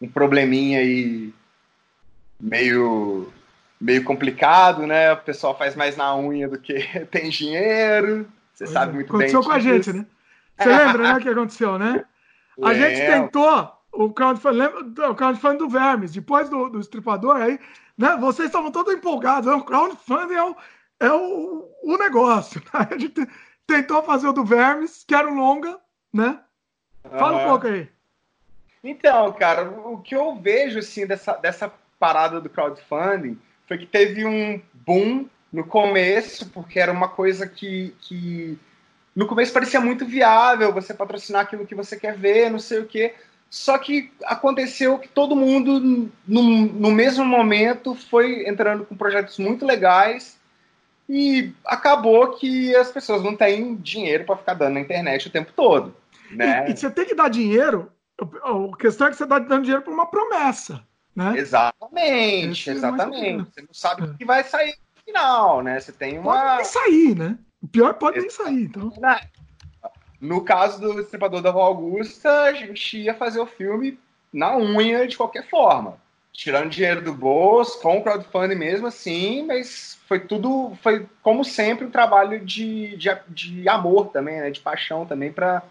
um 0.00 0.08
probleminha 0.08 0.80
aí 0.80 1.32
meio 2.38 3.32
meio 3.82 4.04
complicado, 4.04 4.86
né? 4.86 5.12
O 5.12 5.16
pessoal 5.18 5.58
faz 5.58 5.74
mais 5.74 5.96
na 5.96 6.16
unha 6.16 6.48
do 6.48 6.58
que 6.58 6.74
tem 7.10 7.28
dinheiro. 7.28 8.30
Você 8.54 8.66
sabe 8.66 8.92
é. 8.92 8.94
muito 8.94 9.08
aconteceu 9.08 9.40
bem. 9.40 9.50
Aconteceu 9.50 9.50
com 9.50 9.52
a 9.52 9.58
gente, 9.58 9.92
né? 9.92 10.06
Você 10.56 10.68
lembra, 10.68 11.02
né, 11.02 11.14
o 11.14 11.18
que 11.20 11.28
aconteceu, 11.28 11.78
né? 11.78 12.04
A 12.62 12.74
gente 12.74 13.00
tentou 13.00 13.72
o 13.90 14.10
crowdfunding, 14.12 14.58
lembra, 14.58 15.10
o 15.10 15.14
crowdfunding 15.14 15.58
do 15.58 15.68
Vermes, 15.68 16.12
depois 16.12 16.48
do, 16.48 16.68
do 16.68 16.78
Estripador, 16.78 17.36
aí 17.36 17.58
né? 17.98 18.16
Vocês 18.18 18.46
estavam 18.46 18.70
todos 18.70 18.94
empolgados. 18.94 19.52
O 19.52 19.64
crowdfunding 19.64 20.34
é 20.34 20.42
o, 20.42 20.56
é 21.00 21.12
o, 21.12 21.68
o 21.82 21.96
negócio. 21.98 22.62
Né? 22.72 22.88
A 22.90 22.98
gente 22.98 23.28
tentou 23.66 24.02
fazer 24.02 24.28
o 24.28 24.32
do 24.32 24.44
Vermes, 24.44 25.04
que 25.06 25.14
era 25.14 25.28
um 25.28 25.34
longa, 25.34 25.78
né? 26.12 26.38
Fala 27.02 27.38
uhum. 27.38 27.44
um 27.44 27.48
pouco 27.48 27.66
aí. 27.66 27.88
Então, 28.84 29.32
cara, 29.32 29.68
o 29.68 29.98
que 29.98 30.14
eu 30.14 30.34
vejo 30.36 30.78
assim 30.78 31.06
dessa, 31.06 31.34
dessa 31.34 31.72
parada 31.98 32.40
do 32.40 32.48
crowdfunding 32.48 33.38
foi 33.72 33.78
que 33.78 33.86
teve 33.86 34.26
um 34.26 34.60
boom 34.86 35.26
no 35.50 35.64
começo, 35.64 36.46
porque 36.50 36.78
era 36.78 36.92
uma 36.92 37.08
coisa 37.08 37.46
que, 37.46 37.94
que 38.02 38.58
no 39.16 39.26
começo 39.26 39.52
parecia 39.52 39.80
muito 39.80 40.04
viável 40.04 40.72
você 40.72 40.92
patrocinar 40.92 41.42
aquilo 41.42 41.66
que 41.66 41.74
você 41.74 41.98
quer 41.98 42.14
ver, 42.14 42.50
não 42.50 42.58
sei 42.58 42.80
o 42.80 42.86
quê. 42.86 43.14
Só 43.48 43.78
que 43.78 44.12
aconteceu 44.24 44.98
que 44.98 45.08
todo 45.08 45.36
mundo, 45.36 46.10
no, 46.26 46.42
no 46.42 46.90
mesmo 46.90 47.24
momento, 47.24 47.94
foi 47.94 48.46
entrando 48.46 48.84
com 48.84 48.94
projetos 48.94 49.38
muito 49.38 49.64
legais 49.64 50.38
e 51.08 51.52
acabou 51.64 52.32
que 52.32 52.76
as 52.76 52.90
pessoas 52.90 53.22
não 53.22 53.34
têm 53.34 53.76
dinheiro 53.76 54.24
para 54.24 54.36
ficar 54.36 54.54
dando 54.54 54.74
na 54.74 54.80
internet 54.80 55.28
o 55.28 55.32
tempo 55.32 55.50
todo. 55.54 55.94
Né? 56.30 56.68
E, 56.68 56.72
e, 56.72 56.76
você 56.76 56.90
tem 56.90 57.06
que 57.06 57.14
dar 57.14 57.30
dinheiro, 57.30 57.90
a 58.20 58.76
questão 58.76 59.06
é 59.06 59.10
que 59.10 59.16
você 59.16 59.24
está 59.24 59.38
dando 59.38 59.62
dinheiro 59.62 59.82
para 59.82 59.92
uma 59.92 60.06
promessa. 60.06 60.82
Né? 61.14 61.38
Exatamente, 61.38 62.70
é 62.70 62.72
exatamente. 62.72 63.50
Você 63.52 63.60
não 63.60 63.74
sabe 63.74 64.02
o 64.02 64.12
é. 64.12 64.14
que 64.16 64.24
vai 64.24 64.42
sair 64.44 64.74
no 64.96 65.02
final, 65.04 65.62
né? 65.62 65.78
Você 65.78 65.92
tem 65.92 66.18
uma. 66.18 66.32
Pode 66.32 66.56
nem 66.56 66.64
sair, 66.64 67.16
né? 67.16 67.38
O 67.62 67.68
pior 67.68 67.94
pode 67.94 68.20
nem 68.20 68.30
sair. 68.30 68.64
Então. 68.64 68.92
No 70.20 70.42
caso 70.42 70.80
do 70.80 71.00
Estripador 71.00 71.42
da 71.42 71.50
Rua 71.50 71.64
Augusta, 71.64 72.42
a 72.42 72.52
gente 72.52 72.98
ia 72.98 73.14
fazer 73.14 73.40
o 73.40 73.46
filme 73.46 73.98
na 74.32 74.56
unha 74.56 75.06
de 75.06 75.16
qualquer 75.16 75.48
forma. 75.48 75.98
Tirando 76.32 76.70
dinheiro 76.70 77.02
do 77.02 77.12
bolso, 77.12 77.78
com 77.80 77.98
o 77.98 78.02
crowdfunding 78.02 78.54
mesmo 78.54 78.86
assim, 78.86 79.44
mas 79.44 79.98
foi 80.08 80.20
tudo, 80.20 80.72
foi 80.80 81.06
como 81.22 81.44
sempre 81.44 81.84
um 81.84 81.90
trabalho 81.90 82.40
de, 82.44 82.96
de, 82.96 83.10
de 83.28 83.68
amor 83.68 84.08
também, 84.08 84.40
né? 84.40 84.50
De 84.50 84.60
paixão 84.60 85.04
também 85.04 85.30
para 85.30 85.62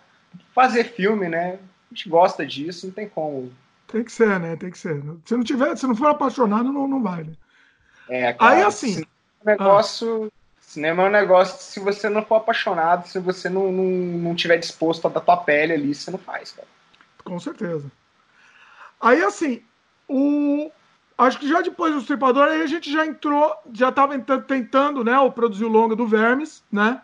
fazer 0.53 0.83
filme, 0.83 1.27
né? 1.27 1.57
A 1.89 1.93
gente 1.93 2.07
gosta 2.07 2.45
disso, 2.45 2.88
não 2.88 2.93
tem 2.93 3.10
como. 3.10 3.51
Tem 3.91 4.03
que 4.03 4.12
ser, 4.12 4.39
né? 4.39 4.55
Tem 4.55 4.71
que 4.71 4.77
ser. 4.77 5.03
Se 5.25 5.36
não 5.36 5.43
tiver, 5.43 5.75
se 5.75 5.86
não 5.86 5.95
for 5.95 6.07
apaixonado, 6.07 6.71
não, 6.71 6.88
não 6.88 7.01
vai, 7.01 7.24
né? 7.24 7.33
É, 8.10 8.33
cara, 8.33 8.51
Aí 8.51 8.62
assim. 8.63 9.03
negócio. 9.45 10.31
Ah 10.33 10.41
Cinema 10.71 11.03
é 11.03 11.07
um 11.07 11.12
negócio 11.12 11.57
que, 11.57 11.63
se 11.63 11.79
você 11.81 12.07
não 12.07 12.24
for 12.24 12.36
apaixonado, 12.36 13.05
se 13.05 13.19
você 13.19 13.50
não, 13.50 13.74
não, 13.74 13.83
não 13.83 14.33
tiver 14.33 14.55
disposto 14.55 15.05
a 15.05 15.10
dar 15.10 15.19
tua 15.19 15.36
pele 15.36 15.74
ali, 15.74 15.93
você 15.93 16.10
não 16.10 16.17
faz, 16.17 16.53
cara. 16.53 16.67
Com 17.25 17.38
certeza. 17.41 17.91
Aí, 19.01 19.21
assim, 19.21 19.62
o... 20.07 20.71
acho 21.17 21.39
que 21.39 21.50
já 21.50 21.60
depois 21.60 21.93
do 21.93 22.00
Stripador, 22.00 22.48
aí 22.48 22.62
a 22.62 22.67
gente 22.67 22.89
já 22.89 23.05
entrou, 23.05 23.53
já 23.74 23.89
estava 23.89 24.17
tentando, 24.17 25.03
né, 25.03 25.19
o 25.19 25.29
produzir 25.29 25.65
o 25.65 25.67
longa 25.67 25.93
do 25.93 26.07
Vermes, 26.07 26.63
né? 26.71 27.01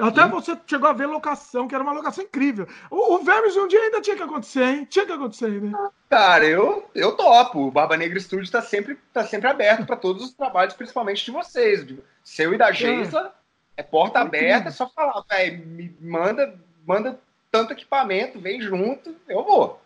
Até 0.00 0.22
Sim. 0.22 0.28
você 0.30 0.58
chegou 0.66 0.88
a 0.88 0.92
ver 0.92 1.06
locação, 1.06 1.66
que 1.66 1.74
era 1.74 1.82
uma 1.82 1.92
locação 1.92 2.22
incrível. 2.22 2.68
O, 2.90 3.14
o 3.14 3.18
Vermes 3.24 3.56
um 3.56 3.66
dia 3.66 3.80
ainda 3.80 4.00
tinha 4.00 4.16
que 4.16 4.22
acontecer, 4.22 4.62
hein? 4.62 4.86
Tinha 4.88 5.04
que 5.04 5.12
acontecer 5.12 5.46
ainda. 5.46 5.90
Cara, 6.08 6.44
eu, 6.44 6.88
eu 6.94 7.16
topo. 7.16 7.66
O 7.66 7.70
Barba 7.70 7.96
Negra 7.96 8.18
Studio 8.20 8.44
está 8.44 8.62
sempre, 8.62 8.98
tá 9.12 9.24
sempre 9.24 9.48
aberto 9.48 9.86
para 9.86 9.96
todos 9.96 10.22
os 10.22 10.32
trabalhos, 10.32 10.74
principalmente 10.74 11.24
de 11.24 11.30
vocês. 11.30 11.86
Seu 12.22 12.54
e 12.54 12.58
da 12.58 12.70
Geisla, 12.70 13.34
é, 13.76 13.80
é 13.80 13.82
porta 13.82 14.20
é 14.20 14.22
aberta, 14.22 14.68
é 14.68 14.72
só 14.72 14.88
falar, 14.88 15.24
velho, 15.28 15.66
me 15.66 15.96
manda, 16.00 16.54
manda 16.86 17.18
tanto 17.50 17.72
equipamento, 17.72 18.38
vem 18.38 18.60
junto, 18.60 19.14
eu 19.28 19.44
vou. 19.44 19.80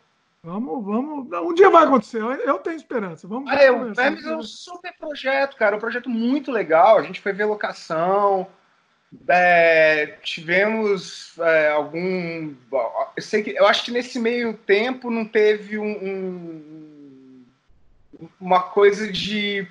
Vamos, 0.45 0.85
vamos. 0.85 1.33
Um 1.49 1.55
dia 1.55 1.71
vai 1.71 1.85
acontecer, 1.85 2.21
eu 2.21 2.59
tenho 2.59 2.77
esperança. 2.77 3.29
Vamos 3.29 3.51
é, 3.53 3.71
o 3.71 3.95
Vermes 3.95 4.27
é 4.27 4.37
um 4.37 4.43
super 4.43 4.93
projeto, 4.99 5.57
cara. 5.57 5.77
Um 5.77 5.81
projeto 5.81 6.11
muito 6.11 6.51
legal. 6.51 6.99
A 6.99 7.03
gente 7.03 7.21
foi 7.21 7.33
ver 7.33 7.45
locação. 7.45 8.49
É, 9.29 10.19
tivemos 10.23 11.39
é, 11.39 11.71
algum. 11.71 12.55
Eu 13.17 13.23
sei 13.23 13.43
que 13.43 13.51
eu 13.51 13.67
acho 13.67 13.85
que 13.85 13.91
nesse 13.91 14.19
meio 14.19 14.55
tempo 14.55 15.11
não 15.11 15.25
teve 15.25 15.79
um, 15.79 15.93
um, 15.93 17.45
uma 18.41 18.63
coisa 18.63 19.11
de. 19.11 19.67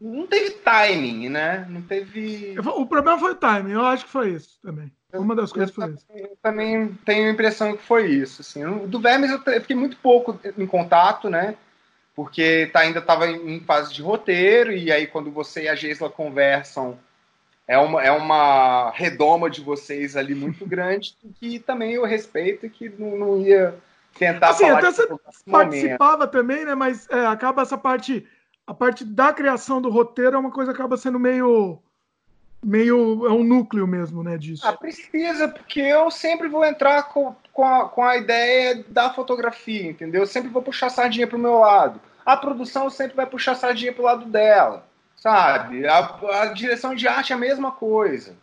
Não 0.00 0.26
teve 0.26 0.50
timing, 0.50 1.28
né? 1.28 1.66
Não 1.68 1.82
teve. 1.82 2.58
O 2.58 2.86
problema 2.86 3.18
foi 3.18 3.32
o 3.32 3.36
timing, 3.36 3.72
eu 3.72 3.84
acho 3.84 4.06
que 4.06 4.10
foi 4.10 4.30
isso 4.30 4.58
também. 4.62 4.90
Uma 5.12 5.34
das 5.34 5.52
coisas 5.52 5.74
foi 5.74 5.90
isso. 5.90 6.06
Eu 6.14 6.36
também 6.42 6.88
tenho 7.04 7.28
a 7.28 7.32
impressão 7.32 7.76
que 7.76 7.82
foi 7.82 8.10
isso. 8.10 8.42
Assim. 8.42 8.62
Do 8.86 9.00
Vermes 9.00 9.30
eu 9.30 9.40
fiquei 9.60 9.76
muito 9.76 9.96
pouco 9.98 10.38
em 10.56 10.66
contato, 10.66 11.30
né? 11.30 11.54
Porque 12.14 12.68
tá, 12.72 12.80
ainda 12.80 12.98
estava 12.98 13.28
em 13.28 13.60
fase 13.60 13.94
de 13.94 14.02
roteiro, 14.02 14.72
e 14.72 14.90
aí 14.90 15.06
quando 15.06 15.30
você 15.30 15.64
e 15.64 15.68
a 15.68 15.74
Geisla 15.74 16.10
conversam 16.10 16.98
é 17.68 17.76
uma, 17.76 18.02
é 18.02 18.10
uma 18.10 18.90
redoma 18.92 19.50
de 19.50 19.60
vocês 19.60 20.16
ali 20.16 20.34
muito 20.34 20.64
grande, 20.66 21.14
que 21.38 21.58
também 21.58 21.92
eu 21.92 22.04
respeito 22.06 22.64
e 22.64 22.70
que 22.70 22.88
não, 22.88 23.16
não 23.18 23.40
ia 23.42 23.74
tentar 24.18 24.48
assim, 24.48 24.64
falar 24.64 24.78
até 24.78 24.90
você 24.90 25.06
participava 25.50 26.12
momento. 26.12 26.30
também, 26.30 26.64
né? 26.64 26.74
Mas 26.74 27.06
é, 27.10 27.26
acaba 27.26 27.60
essa 27.60 27.76
parte, 27.76 28.26
a 28.66 28.72
parte 28.72 29.04
da 29.04 29.34
criação 29.34 29.82
do 29.82 29.90
roteiro 29.90 30.34
é 30.34 30.38
uma 30.38 30.50
coisa 30.50 30.72
que 30.72 30.80
acaba 30.80 30.96
sendo 30.96 31.20
meio 31.20 31.78
meio 32.64 33.24
é 33.26 33.30
um 33.30 33.44
núcleo 33.44 33.86
mesmo, 33.86 34.24
né, 34.24 34.36
disso. 34.36 34.66
Ah, 34.66 34.72
precisa, 34.72 35.46
porque 35.46 35.80
eu 35.80 36.10
sempre 36.10 36.48
vou 36.48 36.64
entrar 36.64 37.04
com, 37.04 37.36
com, 37.52 37.64
a, 37.64 37.88
com 37.88 38.02
a 38.02 38.16
ideia 38.16 38.84
da 38.88 39.12
fotografia, 39.12 39.90
entendeu? 39.90 40.22
Eu 40.22 40.26
sempre 40.26 40.48
vou 40.48 40.60
puxar 40.60 40.86
a 40.86 40.90
sardinha 40.90 41.26
pro 41.26 41.38
meu 41.38 41.58
lado. 41.58 42.00
A 42.26 42.36
produção 42.36 42.90
sempre 42.90 43.14
vai 43.14 43.26
puxar 43.26 43.52
a 43.52 43.56
sardinha 43.56 43.92
pro 43.92 44.02
lado 44.02 44.24
dela 44.24 44.87
sabe? 45.20 45.86
A, 45.86 46.18
a, 46.42 46.46
direção 46.46 46.94
de 46.94 47.06
arte 47.06 47.32
é 47.32 47.36
a 47.36 47.38
mesma 47.38 47.72
coisa. 47.72 48.36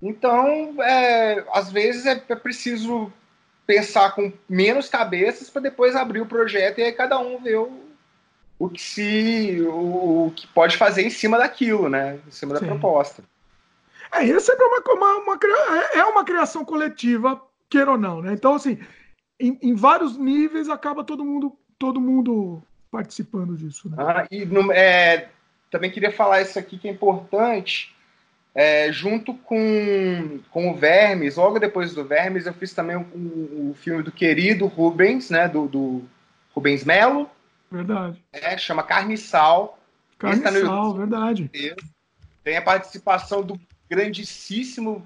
Então, 0.00 0.82
é, 0.82 1.44
às 1.52 1.70
vezes 1.70 2.06
é, 2.06 2.22
é 2.28 2.36
preciso 2.36 3.12
pensar 3.66 4.14
com 4.14 4.32
menos 4.48 4.88
cabeças 4.88 5.48
para 5.48 5.62
depois 5.62 5.96
abrir 5.96 6.20
o 6.20 6.26
projeto 6.26 6.78
e 6.78 6.82
aí 6.82 6.92
cada 6.92 7.18
um 7.18 7.40
vê 7.42 7.56
o, 7.56 7.80
o 8.58 8.68
que 8.68 8.80
se 8.80 9.62
o, 9.62 10.26
o, 10.26 10.32
que 10.32 10.46
pode 10.48 10.76
fazer 10.76 11.02
em 11.02 11.10
cima 11.10 11.38
daquilo, 11.38 11.88
né? 11.88 12.18
Em 12.26 12.30
cima 12.30 12.56
Sim. 12.56 12.60
da 12.60 12.66
proposta. 12.66 13.24
É, 14.12 14.24
isso 14.24 14.52
é 14.52 14.54
uma, 14.54 14.82
uma, 14.92 15.16
uma, 15.16 15.38
é, 15.94 15.98
é 15.98 16.04
uma 16.04 16.24
criação 16.24 16.64
coletiva, 16.64 17.40
queira 17.68 17.92
ou 17.92 17.98
não, 17.98 18.20
né? 18.20 18.34
Então, 18.34 18.54
assim, 18.54 18.78
em, 19.40 19.58
em 19.62 19.74
vários 19.74 20.16
níveis 20.16 20.68
acaba 20.68 21.02
todo 21.02 21.24
mundo 21.24 21.56
todo 21.78 22.00
mundo 22.00 22.62
participando 22.90 23.56
disso. 23.56 23.88
Né? 23.90 23.96
Ah, 23.98 24.26
e 24.30 24.44
no, 24.46 24.72
é, 24.72 25.28
também 25.74 25.90
queria 25.90 26.12
falar 26.12 26.40
isso 26.40 26.56
aqui 26.56 26.78
que 26.78 26.86
é 26.86 26.90
importante. 26.92 27.92
É, 28.54 28.92
junto 28.92 29.34
com, 29.34 30.38
com 30.52 30.70
o 30.70 30.76
Vermes, 30.76 31.34
logo 31.34 31.58
depois 31.58 31.92
do 31.92 32.04
Vermes, 32.04 32.46
eu 32.46 32.54
fiz 32.54 32.72
também 32.72 32.94
o, 32.94 33.00
o, 33.00 33.70
o 33.70 33.74
filme 33.74 34.00
do 34.00 34.12
querido 34.12 34.66
Rubens, 34.66 35.30
né? 35.30 35.48
Do, 35.48 35.66
do 35.66 36.04
Rubens 36.54 36.84
Melo. 36.84 37.28
Verdade. 37.68 38.24
É, 38.32 38.56
chama 38.56 38.84
Carne 38.84 39.14
e 39.14 39.18
Sal. 39.18 39.76
Carne 40.16 40.40
tá 40.40 40.52
e 40.52 40.62
Sal, 40.62 40.94
verdade. 40.94 41.50
Tem 42.44 42.56
a 42.56 42.62
participação 42.62 43.42
do 43.42 43.58
grandíssimo 43.90 45.04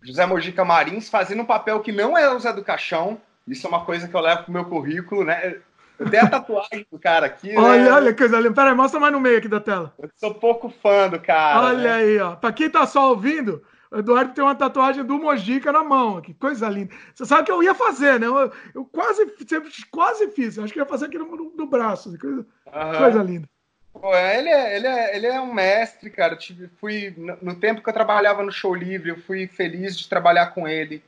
José 0.00 0.24
Mojica 0.24 0.64
Marins 0.64 1.08
fazendo 1.08 1.42
um 1.42 1.46
papel 1.46 1.80
que 1.80 1.90
não 1.90 2.16
é 2.16 2.32
o 2.32 2.38
Zé 2.38 2.52
do 2.52 2.62
Caixão. 2.62 3.20
Isso 3.44 3.66
é 3.66 3.68
uma 3.68 3.84
coisa 3.84 4.06
que 4.06 4.14
eu 4.14 4.20
levo 4.20 4.44
pro 4.44 4.52
meu 4.52 4.66
currículo, 4.66 5.24
né? 5.24 5.56
Eu 5.98 6.10
tenho 6.10 6.24
a 6.24 6.30
tatuagem 6.30 6.86
do 6.90 6.98
cara 6.98 7.26
aqui. 7.26 7.56
Olha, 7.56 7.82
né? 7.82 7.92
olha, 7.92 8.14
coisa 8.14 8.38
linda. 8.38 8.54
Pera 8.54 8.70
aí, 8.70 8.76
mostra 8.76 9.00
mais 9.00 9.12
no 9.12 9.20
meio 9.20 9.38
aqui 9.38 9.48
da 9.48 9.60
tela. 9.60 9.92
Eu 9.98 10.08
sou 10.14 10.34
pouco 10.34 10.70
fã 10.70 11.08
do 11.08 11.18
cara. 11.18 11.60
Olha 11.60 11.78
né? 11.78 11.92
aí, 11.92 12.18
ó. 12.18 12.36
Pra 12.36 12.52
quem 12.52 12.70
tá 12.70 12.86
só 12.86 13.10
ouvindo, 13.10 13.64
o 13.90 13.98
Eduardo 13.98 14.32
tem 14.32 14.44
uma 14.44 14.54
tatuagem 14.54 15.04
do 15.04 15.18
Mojica 15.18 15.72
na 15.72 15.82
mão. 15.82 16.20
Que 16.20 16.32
coisa 16.34 16.68
linda. 16.68 16.94
Você 17.12 17.26
sabe 17.26 17.44
que 17.44 17.52
eu 17.52 17.62
ia 17.62 17.74
fazer, 17.74 18.20
né? 18.20 18.26
Eu, 18.26 18.52
eu 18.74 18.84
quase, 18.84 19.26
sempre, 19.48 19.70
quase 19.90 20.30
fiz. 20.30 20.56
Eu 20.56 20.64
acho 20.64 20.72
que 20.72 20.78
ia 20.78 20.86
fazer 20.86 21.06
aqui 21.06 21.18
no, 21.18 21.24
no, 21.24 21.52
no 21.56 21.66
braço. 21.66 22.16
Coisa, 22.16 22.46
uhum. 22.66 22.98
coisa 22.98 23.22
linda. 23.22 23.48
Pô, 23.92 24.14
ele, 24.14 24.48
é, 24.48 24.76
ele, 24.76 24.86
é, 24.86 25.16
ele 25.16 25.26
é 25.26 25.40
um 25.40 25.52
mestre, 25.52 26.10
cara. 26.10 26.34
Eu 26.34 26.38
tive, 26.38 26.68
fui, 26.80 27.12
no, 27.16 27.36
no 27.42 27.54
tempo 27.56 27.82
que 27.82 27.88
eu 27.88 27.94
trabalhava 27.94 28.44
no 28.44 28.52
Show 28.52 28.74
Livre, 28.74 29.10
eu 29.10 29.18
fui 29.18 29.48
feliz 29.48 29.98
de 29.98 30.08
trabalhar 30.08 30.48
com 30.48 30.68
ele 30.68 31.02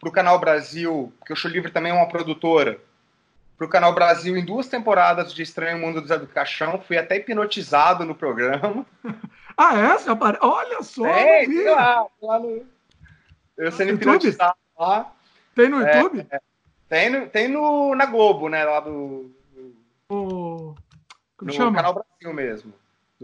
pro 0.00 0.10
Canal 0.10 0.36
Brasil, 0.40 1.12
porque 1.20 1.32
o 1.32 1.36
Show 1.36 1.48
Livre 1.48 1.70
também 1.70 1.92
é 1.92 1.94
uma 1.94 2.08
produtora 2.08 2.80
para 3.62 3.66
o 3.66 3.68
Canal 3.68 3.94
Brasil 3.94 4.36
em 4.36 4.44
duas 4.44 4.66
temporadas 4.66 5.32
de 5.32 5.42
Estranho 5.42 5.78
Mundo 5.78 6.00
do 6.00 6.08
Zé 6.08 6.18
do 6.18 6.26
Caixão. 6.26 6.80
Fui 6.80 6.98
até 6.98 7.16
hipnotizado 7.16 8.04
no 8.04 8.14
programa. 8.14 8.84
ah, 9.56 9.78
é? 9.78 9.96
Olha 10.40 10.82
só! 10.82 11.06
É, 11.06 11.46
lá, 11.70 12.06
lá 12.20 12.38
no... 12.40 12.66
Eu 13.56 13.70
sendo 13.70 13.92
hipnotizado 13.92 14.56
lá. 14.76 15.12
Tem 15.54 15.68
no 15.68 15.86
é, 15.86 15.96
YouTube? 15.96 16.26
É, 16.30 16.40
tem 16.88 17.10
no, 17.10 17.28
tem 17.28 17.48
no, 17.48 17.94
na 17.94 18.06
Globo, 18.06 18.48
né? 18.48 18.64
Lá 18.64 18.80
do. 18.80 19.30
O... 20.08 20.74
Como 21.36 21.50
no 21.50 21.52
chama? 21.52 21.76
Canal 21.76 21.94
Brasil 21.94 22.34
mesmo. 22.34 22.74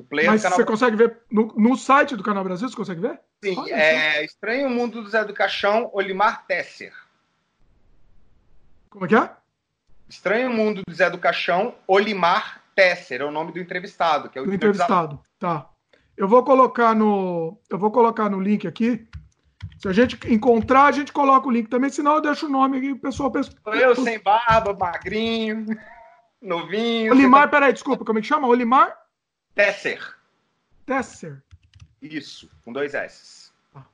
Player 0.09 0.31
Mas 0.31 0.43
você 0.43 0.49
Brasil. 0.49 0.67
consegue 0.67 0.97
ver 0.97 1.17
no, 1.29 1.47
no 1.57 1.77
site 1.77 2.15
do 2.15 2.23
Canal 2.23 2.45
Brasil? 2.45 2.69
Você 2.69 2.77
consegue 2.77 3.01
ver? 3.01 3.19
Sim, 3.43 3.59
Olha 3.59 3.75
é 3.75 4.15
só. 4.15 4.21
Estranho 4.21 4.71
Mundo 4.71 5.03
do 5.03 5.09
Zé 5.09 5.25
do 5.25 5.35
Caixão, 5.35 5.91
Olimar 5.93 6.47
Tesser. 6.47 6.93
Como 8.91 9.07
é 9.07 9.09
que 9.09 9.17
é? 9.17 9.38
Estranho 10.09 10.51
Mundo 10.51 10.83
do 10.87 10.95
Zé 10.95 11.11
do 11.11 11.19
Caixão, 11.19 11.75
Olimar 11.87 12.63
Tesser, 12.75 13.21
é 13.21 13.25
o 13.25 13.31
nome 13.31 13.53
do 13.53 13.59
entrevistado, 13.59 14.31
que 14.31 14.39
é 14.39 14.43
o 14.43 14.47
do 14.47 14.55
entrevistado. 14.55 15.21
Tá. 15.39 15.69
Eu 16.17 16.27
vou 16.27 16.43
colocar 16.43 16.95
no, 16.95 17.61
eu 17.69 17.79
vou 17.79 17.91
colocar 17.91 18.29
no 18.29 18.41
link 18.41 18.67
aqui. 18.67 19.07
Se 19.79 19.87
a 19.87 19.93
gente 19.93 20.19
encontrar, 20.33 20.87
a 20.87 20.93
gente 20.93 21.13
coloca 21.13 21.47
o 21.47 21.51
link 21.51 21.69
também, 21.69 21.91
senão 21.91 22.15
eu 22.15 22.21
deixo 22.21 22.47
o 22.47 22.49
nome 22.49 22.79
e 22.79 22.93
o 22.93 22.99
pessoal 22.99 23.31
pensa. 23.31 23.53
Eu 23.67 23.95
sem 23.95 24.19
barba, 24.19 24.73
magrinho, 24.75 25.67
novinho. 26.41 27.13
Olimar, 27.13 27.43
tá... 27.43 27.49
peraí, 27.49 27.73
desculpa, 27.73 28.05
como 28.05 28.19
é 28.19 28.23
que 28.23 28.29
chama? 28.29 28.49
Olimar? 28.49 28.97
Tesser. 29.55 30.17
Tesser. 30.87 31.43
Isso, 32.01 32.51
com 32.65 32.73
dois 32.73 32.95
S. 32.95 33.53
Tá. 33.73 33.85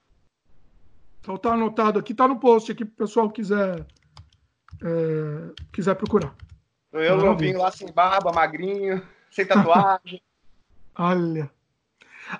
Então 1.20 1.36
tá 1.36 1.52
anotado 1.52 1.98
aqui, 1.98 2.14
tá 2.14 2.28
no 2.28 2.38
post 2.38 2.70
aqui 2.70 2.84
pro 2.84 3.06
pessoal 3.06 3.30
quiser 3.30 3.84
é, 4.84 5.62
quiser 5.72 5.94
procurar. 5.94 6.34
Eu 6.92 7.16
não 7.16 7.36
vim 7.36 7.54
lá 7.54 7.70
sem 7.72 7.90
barba, 7.90 8.30
magrinho, 8.30 9.02
sem 9.30 9.46
tatuagem. 9.46 10.22
Olha. 10.96 11.50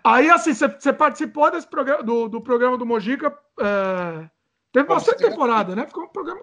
Aí, 0.02 0.30
assim, 0.30 0.54
você 0.54 0.92
participou 0.92 1.50
desse 1.50 1.66
programa, 1.66 2.02
do, 2.02 2.28
do 2.28 2.40
programa 2.40 2.78
do 2.78 2.86
Mojica. 2.86 3.36
É, 3.58 4.28
teve 4.72 4.86
bastante 4.86 5.18
temporada, 5.18 5.74
né? 5.74 5.86
Ficou 5.86 6.04
um 6.04 6.08
programa 6.08 6.42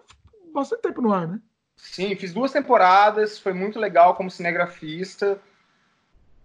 bastante 0.54 0.82
tempo 0.82 1.02
no 1.02 1.14
ar, 1.14 1.28
né? 1.28 1.40
Sim, 1.78 2.16
fiz 2.16 2.34
duas 2.34 2.52
temporadas, 2.52 3.40
foi 3.40 3.54
muito 3.54 3.80
legal 3.80 4.16
como 4.16 4.30
cinegrafista. 4.30 5.40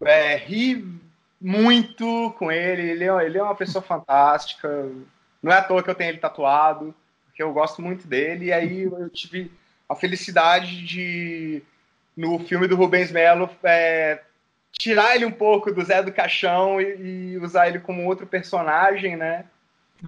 É, 0.00 0.36
ri 0.36 0.86
muito 1.40 2.32
com 2.38 2.50
ele, 2.50 2.82
ele 2.90 3.04
é, 3.04 3.26
ele 3.26 3.38
é 3.38 3.42
uma 3.42 3.54
pessoa 3.54 3.82
fantástica. 3.82 4.88
Não 5.42 5.52
é 5.52 5.58
à 5.58 5.62
toa 5.62 5.82
que 5.82 5.90
eu 5.90 5.94
tenho 5.94 6.10
ele 6.10 6.18
tatuado 6.18 6.94
porque 7.36 7.42
eu 7.42 7.52
gosto 7.52 7.82
muito 7.82 8.08
dele, 8.08 8.46
e 8.46 8.52
aí 8.52 8.84
eu 8.84 9.10
tive 9.10 9.52
a 9.86 9.94
felicidade 9.94 10.82
de, 10.82 11.62
no 12.16 12.38
filme 12.38 12.66
do 12.66 12.76
Rubens 12.76 13.12
Melo, 13.12 13.50
é, 13.62 14.22
tirar 14.72 15.14
ele 15.14 15.26
um 15.26 15.30
pouco 15.30 15.70
do 15.70 15.84
Zé 15.84 16.02
do 16.02 16.10
Caixão 16.10 16.80
e, 16.80 17.34
e 17.34 17.38
usar 17.38 17.68
ele 17.68 17.78
como 17.78 18.06
outro 18.06 18.26
personagem, 18.26 19.16
né? 19.16 19.44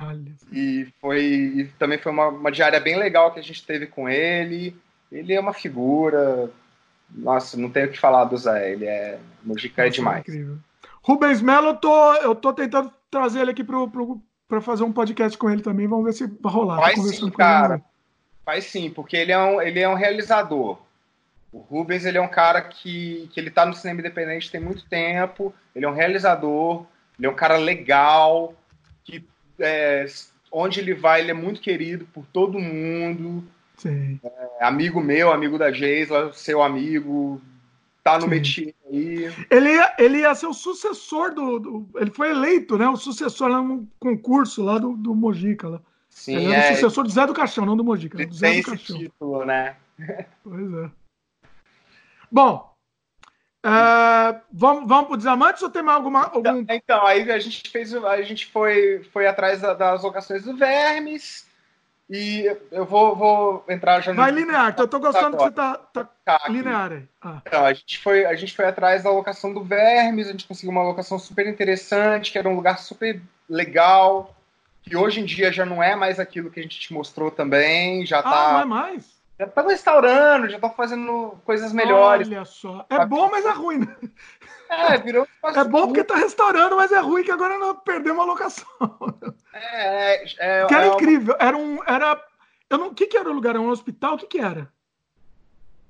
Olha. 0.01 0.33
E 0.51 0.89
foi 1.03 1.23
e 1.23 1.65
também 1.79 1.99
foi 1.99 2.13
uma, 2.13 2.29
uma, 2.29 2.51
diária 2.51 2.81
bem 2.81 2.97
legal 2.97 3.31
que 3.31 3.41
a 3.41 3.43
gente 3.43 3.65
teve 3.65 3.87
com 3.87 4.09
ele. 4.09 4.75
Ele 5.13 5.35
é 5.35 5.41
uma 5.41 5.53
figura. 5.53 6.51
Nossa, 7.11 7.59
não 7.59 7.71
tenho 7.71 7.89
o 7.89 7.91
que 7.91 7.99
falar 7.99 8.25
do 8.25 8.37
Zé. 8.39 8.73
Ele 8.73 8.87
é. 8.87 9.19
Mujica 9.43 9.87
é 9.87 9.91
demais. 9.91 10.19
É 10.19 10.21
incrível. 10.21 10.59
Rubens 11.03 11.41
Melo, 11.43 11.69
eu 11.69 11.77
tô, 11.77 12.15
eu 12.17 12.35
tô 12.35 12.53
tentando 12.53 12.93
trazer 13.11 13.41
ele 13.41 13.51
aqui 13.51 13.65
pro, 13.65 13.89
pro, 13.89 14.21
para 14.49 14.61
fazer 14.61 14.83
um 14.83 14.93
podcast 14.93 15.37
com 15.37 15.51
ele 15.51 15.63
também. 15.63 15.87
Vamos 15.87 16.07
ver 16.07 16.13
se 16.15 16.27
vai 16.27 16.53
rolar. 16.53 16.77
Vai 16.77 16.97
sim, 16.97 17.31
cara. 17.31 17.83
Faz 18.45 18.65
sim, 18.65 18.91
porque 18.91 19.17
ele 19.17 19.31
é 19.31 19.39
um, 19.39 19.61
ele 19.61 19.79
é 19.79 19.89
um 19.89 19.95
realizador. 19.95 20.79
O 21.53 21.59
Rubens 21.59 22.05
ele 22.05 22.19
é 22.19 22.21
um 22.21 22.29
cara 22.29 22.63
que, 22.63 23.29
que 23.33 23.39
ele 23.39 23.51
tá 23.51 23.65
no 23.65 23.75
cinema 23.75 24.01
independente 24.01 24.51
tem 24.51 24.61
muito 24.61 24.85
tempo, 24.87 25.55
ele 25.75 25.85
é 25.85 25.89
um 25.89 25.95
realizador, 25.95 26.85
ele 27.19 27.27
é 27.27 27.31
um 27.31 27.35
cara 27.35 27.57
legal, 27.57 28.55
que 29.03 29.25
é, 29.59 30.05
onde 30.53 30.81
ele 30.81 30.95
vai 30.95 31.21
ele 31.21 31.31
é 31.31 31.35
muito 31.35 31.61
querido 31.61 32.07
por 32.07 32.25
todo 32.27 32.59
mundo. 32.59 33.45
É, 33.85 34.65
amigo 34.65 35.01
meu, 35.01 35.33
amigo 35.33 35.59
da 35.59 35.71
Geisla, 35.71 36.33
seu 36.33 36.63
amigo, 36.63 37.41
tá 38.03 38.19
no 38.19 38.27
métier 38.27 38.75
aí. 38.87 39.33
Ele 39.51 39.75
ia, 39.75 39.95
ele 39.99 40.19
ia 40.19 40.35
ser 40.35 40.47
o 40.47 40.55
sucessor 40.55 41.35
do, 41.35 41.59
do, 41.59 41.89
Ele 41.97 42.11
foi 42.11 42.31
eleito, 42.31 42.79
né? 42.79 42.89
O 42.89 42.97
sucessor 42.97 43.49
lá 43.49 43.63
no 43.63 43.89
concurso 43.99 44.63
lá 44.63 44.79
do, 44.79 44.97
do 44.97 45.15
Mojica. 45.15 45.69
Lá. 45.69 45.81
Sim, 46.09 46.37
ele 46.37 46.53
é, 46.53 46.71
o 46.71 46.75
sucessor 46.75 47.05
do 47.05 47.11
Zé 47.11 47.27
do 47.27 47.35
Caixão, 47.35 47.67
não 47.67 47.77
do 47.77 47.85
Mojica. 47.85 48.25
Do 48.25 48.35
Zé 48.35 48.61
do 48.61 48.67
Caixão. 48.67 48.99
título, 48.99 49.45
né? 49.45 49.77
Pois 50.43 50.73
é. 50.73 50.91
Bom, 52.31 52.73
é, 53.65 54.41
vamos, 54.53 54.89
vamos 54.89 55.07
para 55.07 55.15
o 55.15 55.17
Desamantes 55.17 55.63
ou 55.63 55.71
tem 55.71 55.83
mais 55.83 55.97
alguma. 55.97 56.27
Algum... 56.27 56.65
Então, 56.69 57.05
aí 57.07 57.31
a 57.31 57.39
gente 57.39 57.69
fez. 57.69 57.95
A 57.95 58.23
gente 58.23 58.47
foi, 58.47 59.03
foi 59.13 59.27
atrás 59.27 59.61
das 59.61 60.03
locações 60.03 60.45
do 60.45 60.57
Vermes. 60.57 61.48
E 62.11 62.51
eu 62.73 62.87
vou, 62.87 63.15
vou 63.15 63.65
entrar 63.69 64.01
já 64.01 64.13
no. 64.13 64.17
Vai 64.17 64.31
linear, 64.31 64.75
eu 64.79 64.89
tô 64.89 64.99
gostando 64.99 65.37
que 65.37 65.43
você 65.43 65.51
tá, 65.51 65.77
tá, 65.93 66.09
tá 66.25 66.49
linear 66.49 66.93
aí. 66.93 67.03
Ah. 67.21 67.43
Então, 67.47 67.65
a 67.67 67.73
gente, 67.75 67.99
foi, 67.99 68.25
a 68.25 68.35
gente 68.35 68.57
foi 68.57 68.65
atrás 68.65 69.03
da 69.03 69.11
locação 69.11 69.53
do 69.53 69.63
Vermes, 69.63 70.27
a 70.27 70.33
gente 70.33 70.47
conseguiu 70.47 70.71
uma 70.71 70.83
locação 70.83 71.19
super 71.19 71.47
interessante, 71.47 72.33
que 72.33 72.39
era 72.39 72.49
um 72.49 72.57
lugar 72.57 72.79
super 72.79 73.21
legal, 73.49 74.35
que 74.83 74.97
hoje 74.97 75.21
em 75.21 75.27
dia 75.27 75.53
já 75.53 75.67
não 75.67 75.83
é 75.83 75.95
mais 75.95 76.19
aquilo 76.19 76.51
que 76.51 76.61
a 76.61 76.63
gente 76.63 76.81
te 76.81 76.95
mostrou 76.95 77.31
também, 77.31 78.07
já 78.07 78.21
ah, 78.21 78.23
tá. 78.23 78.53
Não 78.53 78.61
é 78.61 78.65
mais? 78.65 79.18
Já 79.39 79.47
estão 79.47 79.69
restaurando, 79.69 80.49
já 80.49 80.57
estão 80.57 80.71
fazendo 80.71 81.39
coisas 81.45 81.73
melhores. 81.73 82.27
Olha 82.27 82.45
só. 82.45 82.85
É 82.91 83.07
bom, 83.07 83.31
mas 83.31 83.47
é 83.47 83.51
ruim, 83.51 83.79
né? 83.79 83.97
É, 84.69 84.99
virou. 84.99 85.27
É 85.45 85.65
bom 85.65 85.87
porque 85.87 86.03
tá 86.03 86.17
restaurando, 86.17 86.77
mas 86.77 86.91
é 86.91 86.99
ruim 86.99 87.23
que 87.23 87.31
agora 87.31 87.57
não 87.57 87.75
perdeu 87.77 88.15
uma 88.15 88.25
locação. 88.25 88.67
É, 89.53 90.25
é, 90.25 90.61
é 90.63 90.67
que 90.67 90.75
era 90.75 90.87
é 90.87 90.89
incrível. 90.89 91.37
Era 91.39 91.57
um. 91.57 91.83
Era, 91.87 92.23
eu 92.69 92.79
não, 92.79 92.89
o 92.89 92.95
que, 92.95 93.07
que 93.07 93.17
era 93.17 93.31
o 93.31 93.33
lugar? 93.33 93.51
Era 93.51 93.61
um 93.61 93.71
hospital? 93.71 94.15
O 94.15 94.19
que, 94.19 94.27
que 94.27 94.41
era? 94.41 94.69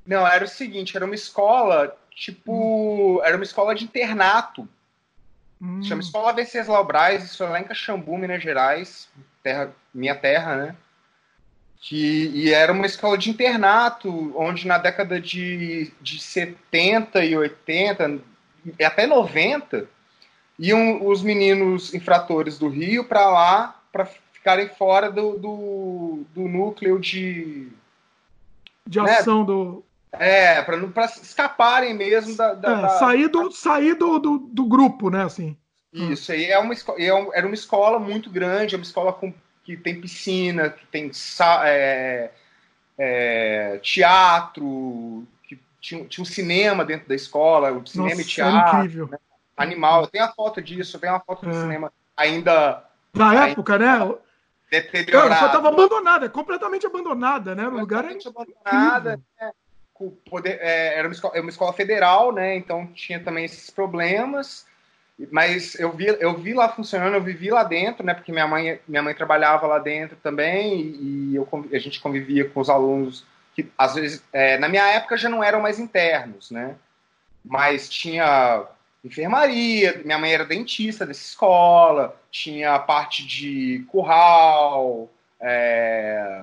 Não, 0.06 0.26
era 0.26 0.44
o 0.44 0.48
seguinte: 0.48 0.96
era 0.96 1.04
uma 1.04 1.14
escola, 1.14 1.96
tipo. 2.10 3.18
Hum. 3.18 3.24
Era 3.24 3.36
uma 3.36 3.44
escola 3.44 3.74
de 3.74 3.84
internato. 3.84 4.68
Hum. 5.60 5.82
Chama 5.82 6.02
Escola 6.02 6.32
Venceslau 6.32 6.84
Braz, 6.84 7.24
isso 7.24 7.42
é 7.42 7.48
lá 7.48 7.60
em 7.60 7.64
Caxambu, 7.64 8.16
Minas 8.16 8.42
Gerais, 8.42 9.08
terra, 9.42 9.74
minha 9.92 10.14
terra, 10.14 10.56
né? 10.56 10.76
Que 11.80 12.30
e 12.34 12.52
era 12.52 12.72
uma 12.72 12.86
escola 12.86 13.16
de 13.16 13.30
internato, 13.30 14.32
onde 14.36 14.66
na 14.66 14.78
década 14.78 15.20
de, 15.20 15.92
de 16.00 16.20
70 16.20 17.24
e 17.24 17.36
80, 17.36 18.20
até 18.84 19.06
90, 19.06 19.88
iam 20.58 21.06
os 21.06 21.22
meninos 21.22 21.94
infratores 21.94 22.58
do 22.58 22.68
Rio 22.68 23.04
para 23.04 23.28
lá 23.30 23.80
para 23.92 24.06
ficarem 24.32 24.68
fora 24.68 25.10
do, 25.10 25.38
do, 25.38 26.24
do, 26.34 26.48
núcleo 26.48 26.98
de. 26.98 27.68
De 28.86 29.00
né? 29.00 29.12
ação 29.12 29.44
do. 29.44 29.84
É, 30.12 30.62
para 30.62 31.04
escaparem 31.04 31.94
mesmo 31.94 32.36
da. 32.36 32.54
da, 32.54 32.70
é, 32.70 32.82
da 32.82 32.88
sair, 32.90 33.28
do, 33.28 33.50
sair 33.52 33.94
do, 33.94 34.18
do, 34.18 34.38
do, 34.38 34.64
grupo, 34.64 35.10
né? 35.10 35.24
Assim. 35.24 35.56
Isso, 35.92 36.32
aí 36.32 36.46
é 36.46 36.58
uma, 36.58 36.74
é 36.74 37.38
era 37.38 37.46
uma 37.46 37.54
escola 37.54 37.98
muito 37.98 38.30
grande, 38.30 38.74
é 38.74 38.78
uma 38.78 38.84
escola 38.84 39.12
com 39.12 39.32
que 39.68 39.76
tem 39.76 40.00
piscina, 40.00 40.70
que 40.70 40.86
tem 40.86 41.10
é, 41.66 42.30
é, 42.96 43.78
teatro, 43.82 45.26
que 45.46 45.60
tinha, 45.78 46.06
tinha, 46.06 46.22
um 46.22 46.26
cinema 46.26 46.86
dentro 46.86 47.06
da 47.06 47.14
escola, 47.14 47.70
o 47.72 47.86
cinema 47.86 48.08
Nossa, 48.08 48.22
e 48.22 48.24
teatro. 48.24 49.08
Né? 49.10 49.18
Animal, 49.54 50.06
tenho 50.06 50.24
a 50.24 50.32
foto 50.32 50.62
disso, 50.62 50.98
tenho 50.98 51.12
uma 51.12 51.20
foto 51.20 51.44
é. 51.44 51.50
do 51.50 51.60
cinema 51.60 51.92
ainda. 52.16 52.82
Na 53.12 53.28
ainda, 53.28 53.48
época, 53.50 53.78
né? 53.78 54.14
Deteriorada. 54.70 55.36
Só 55.38 55.46
estava 55.46 55.68
abandonada, 55.68 56.24
é 56.24 56.30
completamente 56.30 56.86
abandonada, 56.86 57.54
né? 57.54 57.68
O 57.68 57.78
lugar 57.78 58.06
é 58.06 58.16
abandonada, 58.26 59.20
né? 59.38 59.52
Poder, 60.30 60.58
é, 60.62 60.98
era 60.98 61.08
uma 61.08 61.12
escola, 61.12 61.40
uma 61.40 61.50
escola 61.50 61.72
federal, 61.74 62.32
né? 62.32 62.56
Então 62.56 62.86
tinha 62.94 63.20
também 63.22 63.44
esses 63.44 63.68
problemas. 63.68 64.64
Mas 65.32 65.74
eu 65.74 65.92
vi, 65.92 66.06
eu 66.06 66.36
vi 66.36 66.54
lá 66.54 66.68
funcionando, 66.68 67.14
eu 67.14 67.22
vivi 67.22 67.50
lá 67.50 67.64
dentro, 67.64 68.04
né? 68.04 68.14
Porque 68.14 68.30
minha 68.30 68.46
mãe, 68.46 68.80
minha 68.86 69.02
mãe 69.02 69.14
trabalhava 69.14 69.66
lá 69.66 69.78
dentro 69.78 70.16
também 70.22 70.94
e 71.00 71.34
eu, 71.34 71.48
a 71.72 71.78
gente 71.78 72.00
convivia 72.00 72.48
com 72.48 72.60
os 72.60 72.70
alunos 72.70 73.24
que 73.54 73.68
às 73.76 73.96
vezes, 73.96 74.22
é, 74.32 74.56
na 74.58 74.68
minha 74.68 74.86
época 74.86 75.16
já 75.16 75.28
não 75.28 75.42
eram 75.42 75.60
mais 75.60 75.80
internos, 75.80 76.52
né? 76.52 76.76
Mas 77.44 77.88
tinha 77.88 78.64
enfermaria, 79.04 80.00
minha 80.04 80.18
mãe 80.18 80.32
era 80.32 80.44
dentista 80.44 81.04
dessa 81.04 81.24
escola, 81.24 82.16
tinha 82.30 82.74
a 82.74 82.78
parte 82.78 83.26
de 83.26 83.84
curral, 83.88 85.10
é, 85.40 86.42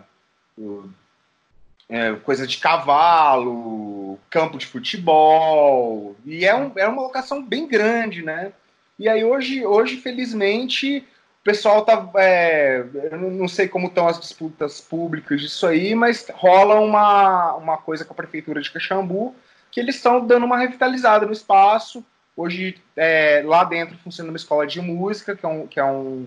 é, 1.87 2.13
coisa 2.15 2.45
de 2.45 2.57
cavalo, 2.57 4.19
campo 4.29 4.57
de 4.57 4.65
futebol, 4.65 6.15
e 6.25 6.45
é, 6.45 6.53
um, 6.53 6.71
é 6.75 6.87
uma 6.87 7.03
locação 7.03 7.41
bem 7.41 7.65
grande, 7.67 8.21
né? 8.21 8.51
E 8.97 9.09
aí 9.09 9.23
hoje, 9.23 9.65
hoje 9.65 9.97
felizmente, 9.97 10.99
o 11.41 11.43
pessoal 11.43 11.83
tá. 11.83 12.09
É, 12.15 12.83
eu 13.11 13.17
não 13.17 13.47
sei 13.47 13.67
como 13.67 13.87
estão 13.87 14.07
as 14.07 14.19
disputas 14.19 14.79
públicas 14.81 15.41
disso 15.41 15.67
aí, 15.67 15.93
mas 15.93 16.27
rola 16.33 16.79
uma, 16.79 17.53
uma 17.55 17.77
coisa 17.77 18.05
com 18.05 18.13
a 18.13 18.15
prefeitura 18.15 18.61
de 18.61 18.71
Caxambu 18.71 19.35
que 19.75 19.81
eles 19.81 19.95
estão 19.95 20.25
dando 20.25 20.45
uma 20.45 20.57
revitalizada 20.57 21.25
no 21.25 21.33
espaço. 21.33 22.01
Hoje, 22.33 22.81
é, 22.95 23.43
lá 23.45 23.65
dentro 23.65 23.97
funciona 23.97 24.29
uma 24.29 24.37
escola 24.37 24.65
de 24.65 24.79
música, 24.79 25.35
que 25.35 25.45
é, 25.45 25.49
um, 25.49 25.67
que 25.67 25.79
é 25.81 25.83
um, 25.83 26.25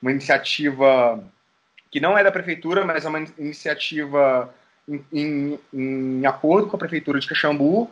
uma 0.00 0.10
iniciativa 0.10 1.22
que 1.90 2.00
não 2.00 2.16
é 2.16 2.24
da 2.24 2.32
prefeitura, 2.32 2.86
mas 2.86 3.04
é 3.04 3.08
uma 3.10 3.22
iniciativa 3.38 4.52
em, 4.88 5.04
em, 5.12 5.60
em 5.74 6.26
acordo 6.26 6.68
com 6.68 6.76
a 6.76 6.78
prefeitura 6.78 7.20
de 7.20 7.28
Caxambu, 7.28 7.90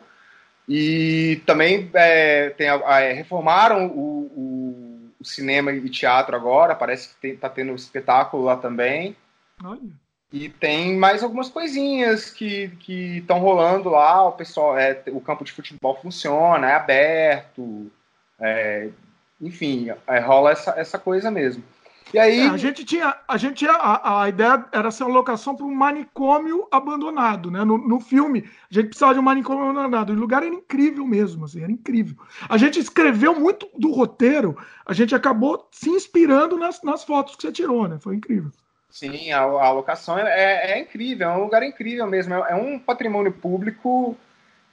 e 0.68 1.42
também 1.46 1.90
é, 1.94 2.50
tem, 2.50 2.68
é, 2.68 3.12
reformaram 3.12 3.86
o, 3.86 4.30
o, 4.34 5.10
o, 5.20 5.24
cinema 5.24 5.72
e 5.72 5.90
teatro 5.90 6.34
agora, 6.34 6.74
parece 6.74 7.14
que 7.20 7.28
está 7.28 7.48
tendo 7.48 7.72
um 7.72 7.76
espetáculo 7.76 8.44
lá 8.44 8.56
também. 8.56 9.16
Olha. 9.62 9.80
E 10.32 10.48
tem 10.48 10.96
mais 10.96 11.22
algumas 11.22 11.48
coisinhas 11.48 12.30
que 12.30 12.72
estão 13.18 13.38
rolando 13.38 13.88
lá. 13.88 14.26
O 14.26 14.32
pessoal, 14.32 14.76
é, 14.76 15.00
o 15.08 15.20
campo 15.20 15.44
de 15.44 15.52
futebol 15.52 15.96
funciona, 16.02 16.68
é 16.68 16.74
aberto, 16.74 17.92
é, 18.40 18.88
enfim, 19.40 19.90
é, 20.06 20.18
rola 20.18 20.50
essa, 20.50 20.72
essa 20.72 20.98
coisa 20.98 21.30
mesmo. 21.30 21.62
E 22.14 22.18
aí... 22.18 22.40
É, 22.42 22.48
a 22.48 22.56
gente 22.56 22.84
tinha, 22.84 23.16
a, 23.26 23.36
gente 23.36 23.56
tinha 23.56 23.72
a, 23.72 24.22
a 24.22 24.28
ideia 24.28 24.64
era 24.70 24.92
ser 24.92 25.02
uma 25.02 25.14
locação 25.14 25.56
para 25.56 25.66
um 25.66 25.74
manicômio 25.74 26.68
abandonado, 26.70 27.50
né? 27.50 27.64
No, 27.64 27.76
no 27.76 27.98
filme, 27.98 28.48
a 28.70 28.74
gente 28.74 28.86
precisava 28.86 29.14
de 29.14 29.18
um 29.18 29.22
manicômio 29.24 29.64
abandonado. 29.64 30.10
O 30.10 30.14
lugar 30.14 30.44
era 30.44 30.54
incrível 30.54 31.04
mesmo, 31.04 31.44
assim, 31.44 31.64
era 31.64 31.72
incrível. 31.72 32.16
A 32.48 32.56
gente 32.56 32.78
escreveu 32.78 33.38
muito 33.38 33.68
do 33.76 33.90
roteiro, 33.90 34.56
a 34.86 34.92
gente 34.92 35.12
acabou 35.12 35.68
se 35.72 35.90
inspirando 35.90 36.56
nas, 36.56 36.80
nas 36.84 37.02
fotos 37.02 37.34
que 37.34 37.42
você 37.42 37.50
tirou, 37.50 37.88
né? 37.88 37.98
Foi 37.98 38.14
incrível. 38.14 38.52
Sim, 38.88 39.32
a, 39.32 39.40
a 39.40 39.72
locação 39.72 40.16
é, 40.16 40.70
é 40.70 40.78
incrível, 40.78 41.28
é 41.28 41.36
um 41.36 41.42
lugar 41.42 41.64
incrível 41.64 42.06
mesmo. 42.06 42.32
É, 42.32 42.52
é 42.52 42.54
um 42.54 42.78
patrimônio 42.78 43.32
público 43.32 44.16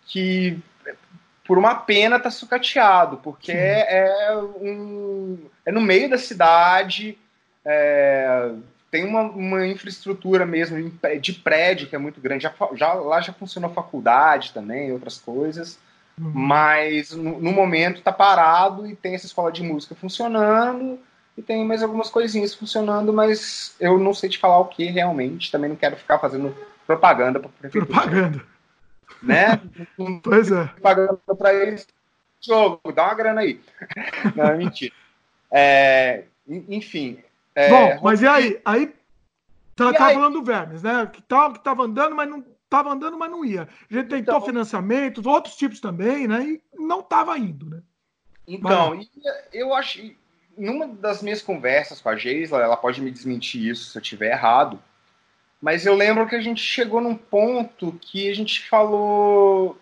que 0.06 0.60
por 1.44 1.58
uma 1.58 1.74
pena 1.74 2.20
tá 2.20 2.30
sucateado, 2.30 3.18
porque 3.18 3.52
é, 3.52 4.30
é, 4.30 4.38
um, 4.38 5.40
é 5.66 5.72
no 5.72 5.82
meio 5.82 6.08
da 6.08 6.20
cidade, 6.20 7.18
é, 7.66 8.52
tem 8.90 9.06
uma, 9.06 9.22
uma, 9.22 9.68
infraestrutura 9.68 10.46
mesmo 10.46 10.92
de 11.22 11.34
prédio 11.34 11.88
que 11.88 11.96
é 11.96 12.00
muito 12.00 12.20
grande. 12.20 12.44
Já, 12.44 12.54
já 12.74 12.94
lá 12.94 13.22
já 13.22 13.34
funcionou 13.34 13.74
faculdade 13.74 14.52
também, 14.54 14.92
outras 14.92 15.18
coisas. 15.18 15.80
Uhum. 16.20 16.32
Mas 16.34 17.12
no, 17.12 17.40
no 17.40 17.52
momento 17.52 18.00
está 18.00 18.12
parado 18.12 18.86
e 18.86 18.96
tem 18.96 19.16
essa 19.16 19.26
escola 19.26 19.52
de 19.52 19.64
música 19.64 19.96
funcionando 19.96 21.00
e 21.38 21.42
tem 21.42 21.66
mais 21.66 21.82
algumas 21.82 22.10
coisinhas 22.10 22.54
funcionando, 22.54 23.14
mas 23.14 23.76
eu 23.80 23.98
não 23.98 24.14
sei 24.14 24.30
te 24.30 24.38
falar 24.38 24.60
o 24.60 24.66
que 24.66 24.86
realmente. 24.86 25.52
Também 25.52 25.70
não 25.70 25.78
quero 25.78 25.96
ficar 25.96 26.20
fazendo 26.20 26.56
propaganda 26.86 27.40
para 27.40 27.50
prefeitura. 27.50 27.86
Propaganda. 27.86 28.44
Né? 29.24 29.62
pois 30.24 30.52
é. 30.52 30.66
Pagando 30.82 31.20
para 31.38 31.54
eles. 31.54 31.88
Jogo, 32.42 32.92
dá 32.92 33.06
uma 33.06 33.14
grana 33.14 33.42
aí. 33.42 33.62
Não, 34.36 34.58
mentira. 34.58 34.94
É, 35.52 36.24
enfim, 36.48 37.20
é, 37.56 37.70
Bom, 37.70 38.00
mas 38.04 38.22
e 38.22 38.28
aí? 38.28 38.62
Aí 38.64 38.94
tá, 39.76 39.94
tá 39.94 40.08
aí? 40.08 40.16
falando 40.16 40.34
do 40.40 40.44
Vermes, 40.44 40.84
né? 40.84 41.10
Que, 41.12 41.22
tá, 41.22 41.52
que 41.52 41.64
tava 41.64 41.84
andando, 41.84 42.16
mas 42.16 42.30
não 42.30 42.46
tava 42.70 42.92
andando, 42.92 43.18
mas 43.18 43.30
não 43.30 43.44
ia. 43.44 43.64
A 43.64 43.94
gente 43.94 44.08
tentou 44.08 44.36
então, 44.36 44.42
financiamentos, 44.42 45.26
outros 45.26 45.56
tipos 45.56 45.80
também, 45.80 46.28
né? 46.28 46.42
E 46.44 46.62
não 46.74 47.02
tava 47.02 47.38
indo, 47.38 47.70
né? 47.70 47.82
Então, 48.48 49.00
eu 49.54 49.74
acho. 49.74 50.02
Numa 50.58 50.88
das 50.88 51.22
minhas 51.22 51.42
conversas 51.42 52.02
com 52.02 52.10
a 52.10 52.16
Geisla, 52.16 52.62
ela 52.62 52.78
pode 52.78 53.02
me 53.02 53.10
desmentir 53.10 53.70
isso 53.70 53.92
se 53.92 53.98
eu 53.98 54.02
estiver 54.02 54.32
errado. 54.32 54.82
Mas 55.62 55.86
eu 55.86 55.96
lembro 55.96 56.28
que 56.28 56.36
a 56.36 56.42
gente 56.42 56.62
chegou 56.62 57.00
num 57.00 57.16
ponto 57.16 57.98
que 58.02 58.30
a 58.30 58.36
gente 58.36 58.68
falou 58.68 59.80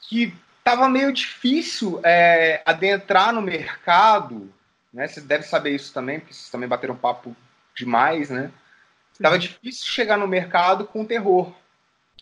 que 0.00 0.34
estava 0.58 0.88
meio 0.88 1.12
difícil 1.12 2.00
é, 2.04 2.62
adentrar 2.64 3.32
no 3.32 3.42
mercado, 3.42 4.52
né? 4.92 5.06
Você 5.06 5.20
deve 5.20 5.44
saber 5.44 5.70
isso 5.70 5.92
também, 5.92 6.20
porque 6.20 6.34
vocês 6.34 6.50
também 6.50 6.68
bateram 6.68 6.96
papo 6.96 7.34
demais, 7.74 8.30
né? 8.30 8.50
Tava 9.20 9.38
difícil 9.38 9.86
chegar 9.86 10.16
no 10.16 10.26
mercado 10.26 10.86
com 10.86 11.04
terror 11.04 11.52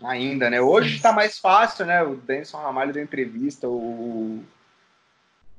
ainda, 0.02 0.50
né? 0.50 0.60
Hoje 0.60 0.96
está 0.96 1.12
mais 1.12 1.38
fácil, 1.38 1.86
né? 1.86 2.02
O 2.02 2.16
Denison 2.16 2.58
Ramalho 2.58 2.92
deu 2.92 3.02
entrevista 3.02 3.68
o 3.68 4.44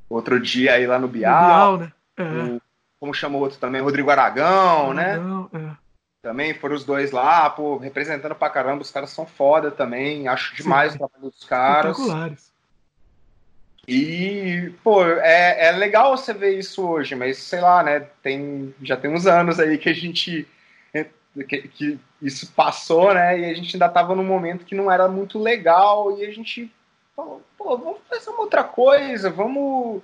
outro 0.09 0.39
dia 0.39 0.73
aí 0.73 0.87
lá 0.87 0.99
no 0.99 1.07
Bial, 1.07 1.71
no 1.71 1.77
Bial 1.77 1.77
né? 1.77 1.93
É. 2.17 2.23
O, 2.55 2.61
como 2.99 3.13
chamou 3.13 3.41
outro 3.41 3.57
também, 3.57 3.81
Rodrigo 3.81 4.09
Aragão, 4.09 4.93
né? 4.93 5.11
Aragão 5.13 5.49
né? 5.53 5.75
É. 5.75 5.89
Também 6.21 6.53
foram 6.53 6.75
os 6.75 6.83
dois 6.83 7.11
lá, 7.11 7.49
pô, 7.49 7.77
representando 7.77 8.35
pra 8.35 8.49
caramba. 8.49 8.81
Os 8.81 8.91
caras 8.91 9.09
são 9.09 9.25
foda 9.25 9.71
também. 9.71 10.27
Acho 10.27 10.53
demais 10.53 10.91
Sim. 10.91 10.97
o 10.97 10.99
trabalho 10.99 11.31
dos 11.31 11.43
caras. 11.45 11.97
Espetaculares. 11.97 12.51
E, 13.91 14.71
pô, 14.83 15.03
é, 15.03 15.67
é 15.67 15.71
legal 15.71 16.15
você 16.15 16.31
ver 16.33 16.57
isso 16.59 16.87
hoje, 16.87 17.15
mas 17.15 17.39
sei 17.39 17.59
lá, 17.59 17.81
né? 17.81 18.01
Tem, 18.21 18.73
já 18.83 18.95
tem 18.95 19.11
uns 19.11 19.25
anos 19.25 19.59
aí 19.59 19.77
que 19.77 19.89
a 19.89 19.93
gente. 19.93 20.47
Que, 21.47 21.67
que 21.67 21.99
isso 22.21 22.51
passou, 22.51 23.13
né? 23.13 23.39
E 23.39 23.45
a 23.45 23.53
gente 23.53 23.75
ainda 23.75 23.87
tava 23.87 24.13
num 24.13 24.23
momento 24.23 24.65
que 24.65 24.75
não 24.75 24.91
era 24.91 25.07
muito 25.07 25.39
legal. 25.39 26.19
E 26.19 26.25
a 26.25 26.31
gente 26.31 26.71
falou, 27.15 27.41
pô, 27.57 27.77
vamos 27.77 27.99
fazer 28.09 28.29
uma 28.29 28.41
outra 28.41 28.63
coisa, 28.63 29.29
vamos 29.29 30.01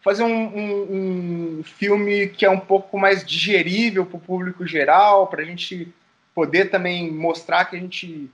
fazer 0.00 0.24
um, 0.24 0.56
um, 0.56 1.58
um 1.58 1.62
filme 1.62 2.28
que 2.28 2.44
é 2.44 2.50
um 2.50 2.58
pouco 2.58 2.98
mais 2.98 3.24
digerível 3.24 4.04
para 4.04 4.16
o 4.16 4.20
público 4.20 4.66
geral, 4.66 5.28
para 5.28 5.42
a 5.42 5.44
gente 5.44 5.92
poder 6.34 6.70
também 6.70 7.12
mostrar 7.12 7.66
que 7.66 7.76
a 7.76 7.78
gente 7.78 8.30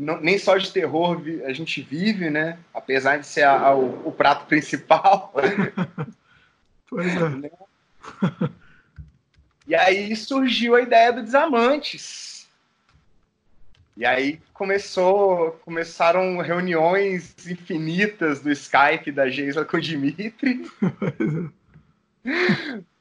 não, 0.00 0.20
nem 0.20 0.38
só 0.38 0.56
de 0.56 0.72
terror 0.72 1.22
a 1.44 1.52
gente 1.52 1.82
vive, 1.82 2.30
né? 2.30 2.58
Apesar 2.72 3.18
de 3.18 3.26
ser 3.26 3.42
a, 3.42 3.58
a, 3.58 3.74
o, 3.74 4.08
o, 4.08 4.12
prato 4.12 4.46
principal. 4.46 5.32
pois 6.88 7.06
é. 7.06 7.50
E 9.66 9.74
aí 9.74 10.16
surgiu 10.16 10.74
a 10.74 10.80
ideia 10.80 11.12
do 11.12 11.22
Desamantes 11.22 12.30
e 14.00 14.06
aí 14.06 14.40
começou, 14.54 15.52
começaram 15.62 16.38
reuniões 16.38 17.34
infinitas 17.46 18.40
do 18.40 18.50
Skype 18.50 19.12
da 19.12 19.28
Geisla 19.28 19.62
com 19.66 19.76
o 19.76 19.80
Dimitri. 19.80 20.66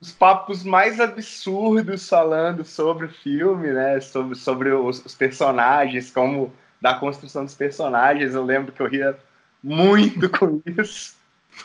os 0.02 0.12
papos 0.12 0.62
mais 0.62 1.00
absurdos 1.00 2.08
falando 2.10 2.66
sobre 2.66 3.06
o 3.06 3.14
filme, 3.14 3.72
né? 3.72 4.02
Sobre, 4.02 4.36
sobre 4.36 4.72
os, 4.72 5.06
os, 5.06 5.16
personagens, 5.16 6.12
como 6.12 6.52
da 6.82 6.94
construção 6.94 7.46
dos 7.46 7.56
personagens. 7.56 8.34
Eu 8.34 8.44
lembro 8.44 8.72
que 8.72 8.82
eu 8.82 8.88
ria 8.88 9.18
muito 9.64 10.30
com 10.30 10.62
isso. 10.66 11.18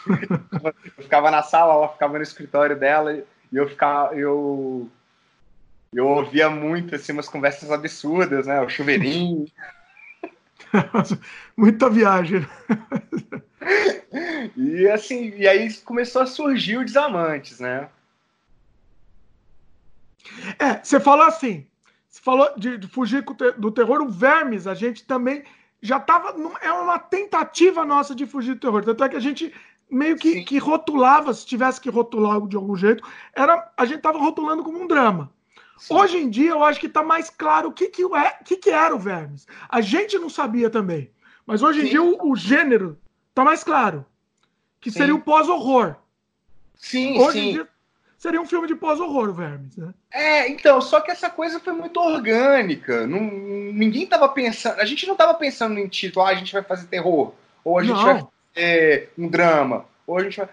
eu 0.07 1.03
ficava 1.03 1.31
na 1.31 1.43
sala, 1.43 1.75
ela 1.75 1.89
ficava 1.89 2.17
no 2.17 2.23
escritório 2.23 2.79
dela 2.79 3.15
e 3.15 3.57
eu 3.57 3.69
ficava, 3.69 4.15
eu 4.15 4.91
eu 5.93 6.09
ouvia 6.09 6.51
muito 6.51 6.95
assim, 6.97 7.13
umas 7.13 7.29
conversas 7.29 7.71
absurdas, 7.71 8.47
né? 8.49 8.61
O 8.61 8.69
chuveirinho. 8.69 9.47
Muita 11.57 11.89
viagem. 11.89 12.45
e 14.57 14.89
assim, 14.89 15.33
e 15.37 15.47
aí 15.47 15.73
começou 15.83 16.23
a 16.23 16.27
surgir 16.27 16.79
o 16.79 16.85
Desamantes, 16.85 17.61
né? 17.61 17.89
É, 20.59 20.83
você 20.83 20.99
falou 20.99 21.27
assim, 21.27 21.65
você 22.15 22.21
falou 22.23 22.49
de, 22.57 22.79
de 22.79 22.87
fugir 22.87 23.25
do 23.59 23.73
terror, 23.73 24.01
o 24.01 24.09
Vermes, 24.09 24.69
a 24.69 24.75
gente 24.75 25.05
também 25.05 25.43
já 25.83 25.97
estava. 25.97 26.33
É 26.63 26.71
uma 26.71 26.97
tentativa 26.97 27.85
nossa 27.85 28.15
de 28.15 28.25
fugir 28.25 28.55
do 28.55 28.61
terror. 28.61 28.85
Tanto 28.85 29.03
é 29.03 29.09
que 29.09 29.17
a 29.17 29.21
gente 29.21 29.53
meio 29.91 30.17
que, 30.17 30.45
que 30.45 30.59
rotulava, 30.59 31.35
se 31.35 31.45
tivesse 31.45 31.81
que 31.81 31.91
rotular 31.91 32.41
de 32.47 32.55
algum 32.55 32.77
jeito, 32.77 33.03
era 33.35 33.69
a 33.77 33.85
gente 33.85 33.97
estava 33.97 34.17
rotulando 34.17 34.63
como 34.63 34.81
um 34.81 34.87
drama. 34.87 35.33
Sim. 35.77 35.95
Hoje 35.95 36.19
em 36.19 36.31
dia, 36.31 36.51
eu 36.51 36.63
acho 36.63 36.79
que 36.79 36.87
está 36.87 37.03
mais 37.03 37.31
claro 37.31 37.71
o 37.71 37.73
que, 37.73 37.89
que, 37.89 38.05
é, 38.05 38.31
que, 38.45 38.59
que 38.59 38.71
era 38.71 38.95
o 38.95 38.99
Vermes. 38.99 39.45
A 39.69 39.81
gente 39.81 40.17
não 40.17 40.31
sabia 40.31 40.71
também. 40.71 41.11
Mas 41.45 41.65
hoje 41.65 41.81
em 41.81 41.85
Sim. 41.87 41.91
dia, 41.91 42.03
o, 42.03 42.31
o 42.31 42.37
gênero 42.37 42.97
está 43.31 43.45
mais 43.45 43.65
claro. 43.65 44.07
Que 44.81 44.89
sim. 44.89 44.99
seria 44.99 45.17
o 45.17 45.21
pós-horror. 45.21 45.97
Sim, 46.77 47.19
hoje 47.19 47.41
sim. 47.41 47.49
em 47.49 47.53
dia, 47.55 47.69
seria 48.25 48.41
um 48.41 48.47
filme 48.47 48.67
de 48.67 48.75
pós-horror, 48.75 49.35
Vermes, 49.35 49.77
né? 49.77 49.93
É, 50.11 50.49
então, 50.49 50.81
só 50.81 50.99
que 50.99 51.11
essa 51.11 51.29
coisa 51.29 51.61
foi 51.61 51.75
muito 51.75 52.01
orgânica. 52.01 53.07
Não, 53.07 53.21
ninguém 53.21 54.05
estava 54.05 54.27
pensando. 54.31 54.81
A 54.81 54.87
gente 54.87 55.07
não 55.07 55.13
estava 55.13 55.35
pensando 55.35 55.79
em 55.79 55.87
título, 55.87 56.25
ah, 56.25 56.31
a 56.31 56.35
gente 56.35 56.51
vai 56.51 56.63
fazer 56.63 56.87
terror. 56.87 57.35
Ou 57.63 57.79
a 57.79 57.85
gente 57.85 57.97
não. 57.97 58.03
vai 58.03 58.27
fazer 58.55 59.13
um 59.19 59.29
drama. 59.29 59.85
Ou 60.07 60.17
a 60.17 60.23
gente 60.23 60.39
vai. 60.39 60.49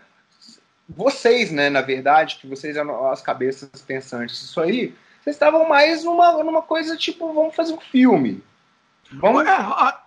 Vocês, 0.89 1.49
né, 1.49 1.69
na 1.69 1.79
verdade, 1.79 2.39
que 2.41 2.45
vocês 2.45 2.75
eram 2.75 3.10
as 3.10 3.21
cabeças 3.21 3.69
pensantes. 3.81 4.41
Isso 4.41 4.60
aí 4.60 4.93
vocês 5.21 5.38
estavam 5.38 5.69
mais 5.69 6.03
numa, 6.03 6.43
numa 6.43 6.62
coisa 6.62 6.97
tipo, 6.97 7.31
vamos 7.31 7.55
fazer 7.55 7.71
um 7.71 7.79
filme. 7.79 8.43
Vamos... 9.13 9.45
É, 9.45 9.58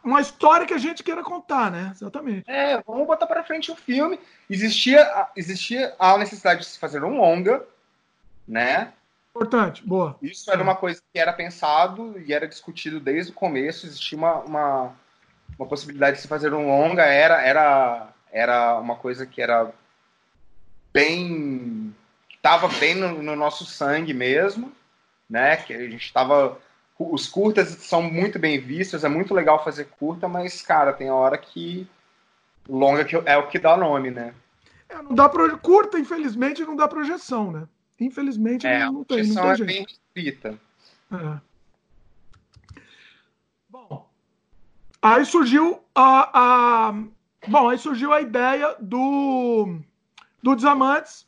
uma 0.03 0.21
história 0.21 0.67
que 0.67 0.75
a 0.75 0.79
gente 0.79 1.03
queira 1.03 1.23
contar, 1.23 1.71
né? 1.71 1.90
Exatamente. 1.95 2.51
É, 2.51 2.81
vamos 2.83 3.07
botar 3.07 3.27
para 3.27 3.45
frente 3.45 3.71
um 3.71 3.77
filme. 3.77 4.19
Existia, 4.49 5.29
existia 5.37 5.95
a 5.99 6.17
necessidade 6.19 6.61
de 6.61 6.67
se 6.67 6.79
fazer 6.79 7.03
um 7.05 7.19
longa, 7.19 7.64
né? 8.47 8.93
Importante, 9.31 9.85
boa. 9.85 10.17
Isso 10.23 10.51
era 10.51 10.62
uma 10.62 10.77
coisa 10.77 11.03
que 11.12 11.19
era 11.19 11.33
pensado 11.33 12.19
e 12.25 12.33
era 12.33 12.49
discutido 12.49 13.01
desde 13.01 13.33
o 13.33 13.35
começo. 13.35 13.87
Existia 13.87 14.17
uma, 14.17 14.35
uma, 14.40 14.93
uma 15.59 15.69
possibilidade 15.69 16.17
de 16.17 16.23
se 16.23 16.29
fazer 16.29 16.55
um 16.55 16.69
longa, 16.69 17.05
era, 17.05 17.43
era, 17.43 18.09
era 18.33 18.79
uma 18.79 18.97
coisa 18.97 19.27
que 19.27 19.43
era 19.43 19.73
bem. 20.93 21.95
estava 22.31 22.69
bem 22.69 22.95
no, 22.95 23.23
no 23.23 23.35
nosso 23.35 23.64
sangue 23.64 24.14
mesmo 24.14 24.73
né? 25.29 25.57
Que 25.57 25.73
a 25.73 25.88
gente 25.88 26.05
estava 26.05 26.59
os 26.99 27.29
curtas 27.29 27.69
são 27.69 28.03
muito 28.03 28.39
bem 28.39 28.61
vistos, 28.61 29.05
é 29.05 29.09
muito 29.09 29.35
legal 29.35 29.63
fazer 29.65 29.87
curta, 29.99 30.29
mas 30.29 30.63
cara, 30.63 30.93
tem 30.93 31.09
a 31.09 31.15
hora 31.15 31.37
que 31.37 31.89
longa 32.69 33.05
que 33.05 33.17
é 33.17 33.37
o 33.37 33.49
que 33.49 33.59
dá 33.59 33.77
nome, 33.77 34.11
né? 34.11 34.35
É, 34.89 35.03
não 35.03 35.15
dá 35.15 35.29
pro... 35.29 35.59
curta, 35.59 35.99
infelizmente, 35.99 36.65
não 36.65 36.77
dá 36.77 36.87
projeção, 36.87 37.51
né? 37.51 37.67
Infelizmente 38.01 38.67
é, 38.67 38.85
não, 38.87 38.93
não 38.93 39.05
tem, 39.05 39.27
não 39.27 39.55
tem 39.55 39.63
é 39.63 39.67
bem 39.67 39.87
restrita. 39.87 40.59
É. 41.13 41.41
Bom, 43.69 44.09
aí 45.03 45.25
surgiu 45.25 45.81
a, 45.95 46.89
a, 46.89 46.93
bom, 47.49 47.69
aí 47.69 47.79
surgiu 47.79 48.13
a 48.13 48.21
ideia 48.21 48.77
do 48.81 49.79
do 50.43 50.55
Desamantes. 50.55 51.27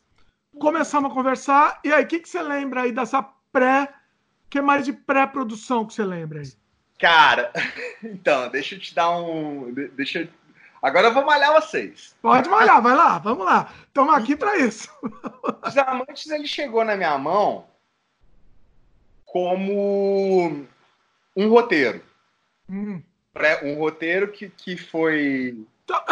Começamos 0.58 1.10
a 1.10 1.14
conversar 1.14 1.80
e 1.84 1.92
aí 1.92 2.04
o 2.04 2.06
que, 2.06 2.20
que 2.20 2.28
você 2.28 2.42
lembra 2.42 2.82
aí 2.82 2.92
dessa 2.92 3.22
pré. 3.52 3.92
Que 4.48 4.60
mais 4.60 4.84
de 4.84 4.92
pré-produção 4.92 5.86
que 5.86 5.94
você 5.94 6.04
lembra 6.04 6.40
aí? 6.40 6.52
Cara, 6.98 7.52
então, 8.02 8.48
deixa 8.48 8.74
eu 8.74 8.80
te 8.80 8.94
dar 8.94 9.16
um. 9.18 9.72
Deixa 9.94 10.20
eu... 10.20 10.28
Agora 10.82 11.08
eu 11.08 11.14
vou 11.14 11.24
malhar 11.24 11.52
vocês. 11.52 12.14
Pode 12.22 12.48
malhar, 12.48 12.80
vai 12.80 12.94
lá, 12.94 13.18
vamos 13.18 13.44
lá. 13.44 13.72
Estamos 13.86 14.14
aqui 14.14 14.36
para 14.36 14.56
isso. 14.58 14.88
Os 15.66 15.76
Amantes 15.78 16.30
ele 16.30 16.46
chegou 16.46 16.84
na 16.84 16.96
minha 16.96 17.16
mão 17.18 17.66
como 19.24 20.66
um 21.36 21.48
roteiro. 21.48 22.02
Hum. 22.68 23.02
Um 23.62 23.74
roteiro 23.74 24.32
que, 24.32 24.48
que 24.48 24.76
foi. 24.76 25.66
Então, 25.84 26.02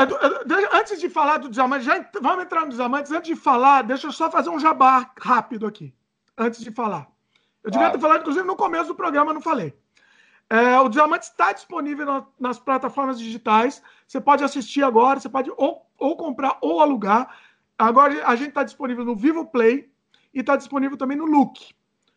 antes 0.73 1.01
de 1.01 1.09
falar 1.09 1.39
do 1.39 1.49
Desamantes, 1.49 1.87
já 1.87 2.05
vamos 2.21 2.45
entrar 2.45 2.63
no 2.63 2.69
Desamantes. 2.69 3.11
Antes 3.11 3.29
de 3.29 3.37
falar, 3.37 3.83
deixa 3.83 4.07
eu 4.07 4.13
só 4.13 4.31
fazer 4.31 4.51
um 4.51 4.61
jabá 4.61 5.11
rápido 5.19 5.67
aqui. 5.67 5.95
Antes 6.37 6.61
de 6.61 6.71
falar. 6.71 7.14
Eu 7.65 7.71
devia 7.71 7.91
ter 7.91 7.99
falado, 7.99 8.21
inclusive, 8.21 8.47
no 8.47 8.57
começo 8.57 8.89
do 8.89 8.95
programa, 8.95 9.33
não 9.33 9.41
falei. 9.41 9.75
É, 10.51 10.79
o 10.79 10.91
Diamante 10.91 11.25
está 11.25 11.53
disponível 11.53 12.05
na, 12.05 12.27
nas 12.39 12.59
plataformas 12.59 13.19
digitais. 13.19 13.83
Você 14.07 14.21
pode 14.21 14.45
assistir 14.45 14.85
agora, 14.85 15.19
você 15.19 15.31
pode 15.31 15.51
ou, 15.57 15.87
ou 15.99 16.17
comprar 16.17 16.59
ou 16.61 16.81
alugar. 16.81 17.35
Agora 17.79 18.27
a 18.27 18.37
gente 18.37 18.51
está 18.51 18.63
disponível 18.63 19.03
no 19.05 19.17
Vivo 19.17 19.47
Play 19.47 19.91
e 20.33 20.41
está 20.41 20.57
disponível 20.57 20.99
também 20.99 21.17
no 21.17 21.25
Look. 21.25 21.73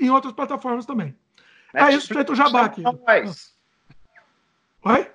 em 0.00 0.10
outras 0.10 0.32
plataformas 0.32 0.86
também. 0.86 1.14
Netflix 1.72 1.94
é 1.94 1.96
isso, 1.98 2.14
feito 2.14 2.32
o 2.32 2.36
jabá 2.36 2.64
aqui. 2.64 2.82
Nós. 2.82 3.54
Oi? 4.84 5.06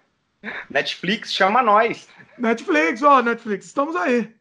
Netflix 0.69 1.33
chama 1.33 1.61
nós. 1.61 2.07
Netflix, 2.37 3.01
ó, 3.01 3.21
Netflix, 3.21 3.65
estamos 3.65 3.95
aí, 3.95 4.33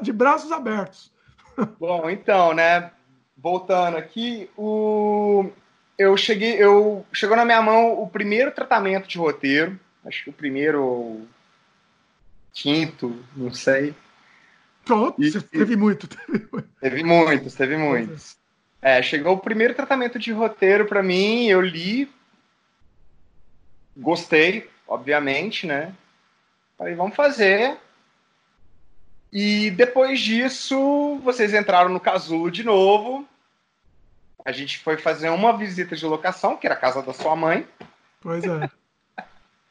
de 0.00 0.12
braços 0.12 0.50
abertos. 0.50 1.12
Bom, 1.78 2.08
então, 2.10 2.54
né, 2.54 2.90
voltando 3.36 3.96
aqui, 3.96 4.50
o... 4.56 5.50
eu 5.98 6.16
cheguei, 6.16 6.54
eu 6.54 7.06
chegou 7.12 7.36
na 7.36 7.44
minha 7.44 7.62
mão 7.62 8.00
o 8.00 8.08
primeiro 8.08 8.50
tratamento 8.52 9.06
de 9.06 9.18
roteiro, 9.18 9.78
acho 10.04 10.24
que 10.24 10.30
o 10.30 10.34
primeiro 10.34 11.26
quinto, 12.52 13.22
não 13.36 13.52
sei. 13.52 13.94
Pronto, 14.84 15.22
e, 15.22 15.30
teve 15.42 15.76
muito. 15.76 16.08
Teve 16.80 17.04
muitos, 17.04 17.54
teve 17.54 17.76
muitos. 17.76 18.36
É, 18.82 19.00
chegou 19.00 19.34
o 19.34 19.40
primeiro 19.40 19.74
tratamento 19.74 20.18
de 20.18 20.32
roteiro 20.32 20.86
para 20.86 21.04
mim, 21.04 21.46
eu 21.46 21.60
li, 21.60 22.12
gostei, 23.96 24.68
obviamente, 24.88 25.68
né? 25.68 25.94
Falei, 26.76 26.96
vamos 26.96 27.14
fazer. 27.14 27.78
E 29.32 29.70
depois 29.70 30.18
disso, 30.20 31.20
vocês 31.22 31.54
entraram 31.54 31.90
no 31.90 32.00
casulo 32.00 32.50
de 32.50 32.64
novo. 32.64 33.26
A 34.44 34.50
gente 34.50 34.80
foi 34.80 34.96
fazer 34.96 35.28
uma 35.28 35.56
visita 35.56 35.94
de 35.94 36.04
locação, 36.04 36.56
que 36.56 36.66
era 36.66 36.74
a 36.74 36.78
casa 36.78 37.00
da 37.02 37.12
sua 37.12 37.36
mãe. 37.36 37.66
Pois 38.20 38.42
é. 38.42 38.68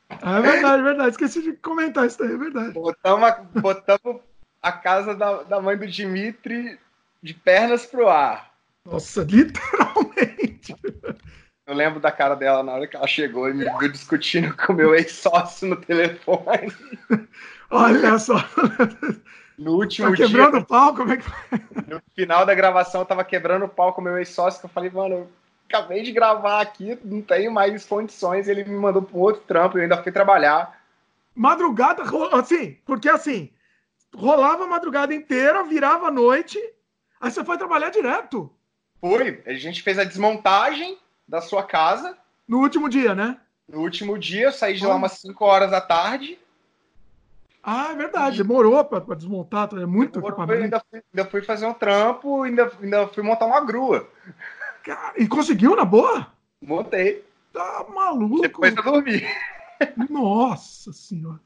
é 0.10 0.41
verdade, 0.41 0.80
é 0.80 0.84
verdade. 0.84 1.10
Esqueci 1.10 1.43
de 1.43 1.54
comentar 1.54 2.08
isso 2.08 2.24
aí, 2.24 2.32
é 2.32 2.38
verdade. 2.38 2.71
Botamos 2.71 3.30
a, 3.30 3.32
botamos 3.60 4.21
a 4.62 4.71
casa 4.71 5.13
da, 5.13 5.43
da 5.43 5.62
mãe 5.62 5.78
do 5.78 5.86
Dimitri 5.86 6.80
de 7.21 7.34
pernas 7.34 7.86
pro 7.86 8.08
ar. 8.08 8.51
Nossa, 8.86 9.24
literalmente. 9.30 10.76
Eu 11.65 11.76
lembro 11.76 12.00
da 12.00 12.12
cara 12.12 12.36
dela 12.36 12.63
na 12.63 12.74
hora 12.74 12.88
que 12.88 12.96
ela 12.96 13.08
chegou 13.08 13.50
e 13.50 13.54
me 13.54 13.65
viu 13.80 13.91
discutindo 13.91 14.56
com 14.58 14.74
o 14.74 14.76
meu 14.76 14.96
ex-sócio 14.96 15.67
no 15.67 15.76
telefone. 15.76 16.74
Olha 17.70 18.20
só. 18.20 18.36
No 19.58 19.76
último 19.76 20.10
tá 20.10 20.17
quebrando 20.17 20.54
dia. 20.54 20.62
o 20.62 20.65
pau? 20.65 20.96
Como 20.96 21.13
é 21.13 21.17
que? 21.17 21.26
No 21.88 22.02
final 22.15 22.46
da 22.46 22.56
gravação, 22.56 23.02
eu 23.02 23.06
tava 23.06 23.24
quebrando 23.24 23.65
o 23.65 23.70
pau 23.70 23.94
com 23.94 24.02
o 24.02 24.04
meu 24.04 24.17
ex-sócio, 24.17 24.60
que 24.60 24.65
eu 24.65 24.72
falei, 24.72 24.89
mano, 24.89 25.15
eu 25.15 25.30
acabei 25.70 26.02
de 26.02 26.12
gravar 26.12 26.62
aqui, 26.62 26.98
não 27.04 27.22
tenho 27.22 27.52
mais 27.52 27.86
condições. 27.86 28.48
Ele 28.48 28.63
me 28.63 28.76
mandou 28.76 29.04
pro 29.04 29.20
outro 29.20 29.44
trampo 29.44 29.78
e 29.78 29.80
eu 29.80 29.84
ainda 29.84 30.02
fui 30.02 30.12
trabalhar. 30.12 30.82
Madrugada, 31.34 32.04
assim, 32.34 32.78
porque 32.86 33.08
assim, 33.08 33.50
rolava 34.13 34.65
a 34.65 34.67
madrugada 34.67 35.13
inteira, 35.13 35.63
virava 35.63 36.08
a 36.08 36.12
noite, 36.12 36.60
aí 37.22 37.32
você 37.32 37.46
foi 37.46 37.58
trabalhar 37.58 37.89
direto. 37.89 38.52
Foi. 39.02 39.42
A 39.46 39.54
gente 39.54 39.82
fez 39.82 39.98
a 39.98 40.04
desmontagem 40.04 40.98
da 41.28 41.42
sua 41.42 41.64
casa. 41.64 42.16
No 42.48 42.60
último 42.60 42.88
dia, 42.88 43.16
né? 43.16 43.38
No 43.68 43.80
último 43.82 44.18
dia, 44.18 44.44
eu 44.44 44.52
saí 44.52 44.76
de 44.76 44.86
lá 44.86 44.96
umas 44.96 45.14
5 45.14 45.44
horas 45.44 45.72
da 45.72 45.82
tarde. 45.82 46.38
Ah, 47.64 47.92
é 47.92 47.96
verdade. 47.96 48.38
Demorou 48.38 48.84
para 48.86 49.16
desmontar, 49.16 49.70
é 49.74 49.86
muito 49.86 50.14
Demorou, 50.14 50.38
equipamento. 50.38 50.64
Ainda 50.64 50.84
fui, 50.90 51.04
ainda 51.14 51.30
fui 51.30 51.42
fazer 51.42 51.66
um 51.66 51.74
trampo, 51.74 52.44
ainda, 52.44 52.72
ainda 52.82 53.08
fui 53.08 53.24
montar 53.24 53.46
uma 53.46 53.62
grua. 53.62 54.08
e 55.18 55.28
conseguiu, 55.28 55.76
na 55.76 55.86
boa? 55.86 56.28
Montei. 56.62 57.26
Tá 57.54 57.86
maluco. 57.94 58.42
Depois 58.42 58.76
eu 58.76 58.84
dormi. 58.84 59.24
Nossa 60.10 60.94
senhora. 60.94 61.40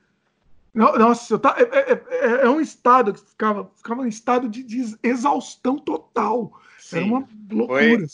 Nossa, 0.73 1.33
eu 1.33 1.39
tá, 1.39 1.55
é, 1.57 1.63
é, 1.63 2.03
é, 2.09 2.45
é, 2.45 2.49
um 2.49 2.59
estado 2.59 3.13
que 3.13 3.21
ficava, 3.21 3.71
ficava 3.77 4.01
um 4.01 4.07
estado 4.07 4.49
de, 4.49 4.61
de 4.61 4.97
exaustão 5.01 5.77
total. 5.79 6.51
Sim, 6.85 6.97
Era 6.97 7.05
uma 7.05 7.27
loucura. 7.51 7.79
Foi. 7.79 8.07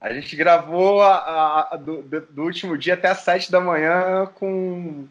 A 0.00 0.12
gente 0.12 0.36
gravou 0.36 1.02
a, 1.02 1.14
a, 1.14 1.74
a 1.74 1.76
do, 1.76 2.02
do, 2.02 2.42
último 2.42 2.78
dia 2.78 2.94
até 2.94 3.08
às 3.08 3.18
sete 3.18 3.50
da 3.50 3.60
manhã 3.60 4.26
com, 4.34 5.08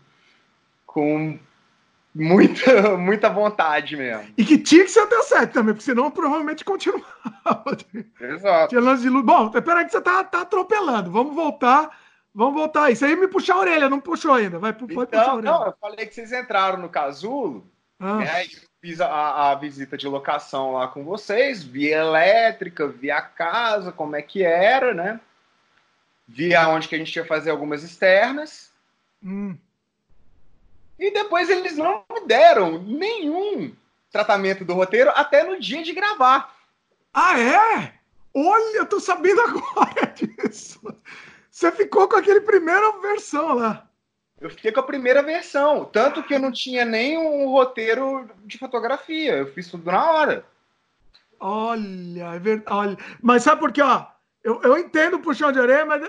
com 0.86 1.38
muita, 2.16 2.96
muita 2.98 3.30
vontade 3.30 3.98
mesmo. 3.98 4.34
E 4.38 4.46
que 4.46 4.58
tinha 4.58 4.86
que 4.86 4.92
ser 4.92 5.02
até 5.02 5.22
sete 5.24 5.52
também, 5.52 5.74
porque 5.74 5.84
senão 5.84 6.10
provavelmente 6.10 6.64
continuava. 6.64 7.06
Exato. 8.20 8.70
Tinha 8.70 8.82
lance 8.82 9.04
de 9.04 9.10
luz. 9.10 9.26
Bom, 9.26 9.50
peraí 9.50 9.86
que 9.86 9.92
você 9.92 10.02
tá, 10.02 10.24
tá 10.24 10.42
atropelando. 10.42 11.12
Vamos 11.12 11.36
voltar. 11.36 11.90
Vamos 12.34 12.54
voltar 12.54 12.86
aí. 12.86 12.94
Isso 12.94 13.04
aí 13.04 13.14
me 13.16 13.28
puxar 13.28 13.56
a 13.56 13.60
orelha, 13.60 13.90
não 13.90 14.00
puxou 14.00 14.34
ainda. 14.34 14.58
Vai, 14.58 14.72
pode 14.72 14.94
então, 14.94 15.06
puxar 15.06 15.32
a 15.32 15.36
orelha. 15.36 15.52
Não, 15.52 15.66
eu 15.66 15.74
falei 15.82 16.06
que 16.06 16.16
vocês 16.16 16.32
entraram 16.32 16.80
no 16.80 16.88
casulo. 16.88 17.70
Ah. 18.00 18.18
Né, 18.18 18.46
fiz 18.82 19.00
a, 19.00 19.52
a, 19.52 19.56
visita 19.56 19.96
de 19.96 20.08
locação 20.08 20.74
lá 20.74 20.88
com 20.88 21.04
vocês, 21.04 21.64
via 21.64 21.98
elétrica, 21.98 22.88
via 22.88 23.18
a 23.18 23.22
casa, 23.22 23.92
como 23.92 24.16
é 24.16 24.24
que 24.24 24.44
era, 24.44 24.92
né? 24.92 25.20
Via 26.28 26.68
onde 26.68 26.88
que 26.88 26.96
a 26.96 26.98
gente 26.98 27.16
ia 27.16 27.24
fazer 27.24 27.52
algumas 27.52 27.84
externas. 27.84 28.72
Hum. 29.24 29.56
E 30.98 31.12
depois 31.12 31.50
eles 31.50 31.78
não 31.78 32.04
deram 32.26 32.80
nenhum 32.80 33.76
tratamento 34.12 34.66
do 34.66 34.74
roteiro 34.74 35.12
até 35.12 35.44
no 35.44 35.60
dia 35.60 35.84
de 35.84 35.94
gravar. 35.94 36.56
Ah, 37.14 37.40
é? 37.40 37.94
Olha, 38.34 38.78
eu 38.78 38.86
tô 38.86 39.00
sabendo 39.00 39.42
agora 39.42 40.08
disso. 40.16 40.80
Você 41.52 41.72
ficou 41.72 42.08
com 42.08 42.16
aquele 42.16 42.42
primeira 42.42 43.00
versão 43.00 43.56
lá. 43.56 43.88
Eu 44.42 44.50
fiquei 44.50 44.72
com 44.72 44.80
a 44.80 44.84
primeira 44.84 45.22
versão. 45.22 45.86
Tanto 45.86 46.24
que 46.24 46.34
eu 46.34 46.40
não 46.40 46.52
tinha 46.52 46.84
nem 46.84 47.16
um 47.16 47.48
roteiro 47.50 48.28
de 48.44 48.58
fotografia. 48.58 49.38
Eu 49.38 49.54
fiz 49.54 49.70
tudo 49.70 49.92
na 49.92 50.12
hora. 50.12 50.46
Olha, 51.40 52.36
é 52.36 52.40
verdade. 52.40 52.98
Mas 53.22 53.44
sabe 53.44 53.62
por 53.62 53.72
quê? 53.72 53.84
Ó, 53.84 54.06
eu, 54.44 54.60
eu 54.64 54.78
entendo 54.80 55.18
o 55.18 55.22
puxão 55.22 55.52
de 55.52 55.60
orelha, 55.60 55.86
mas, 55.86 56.02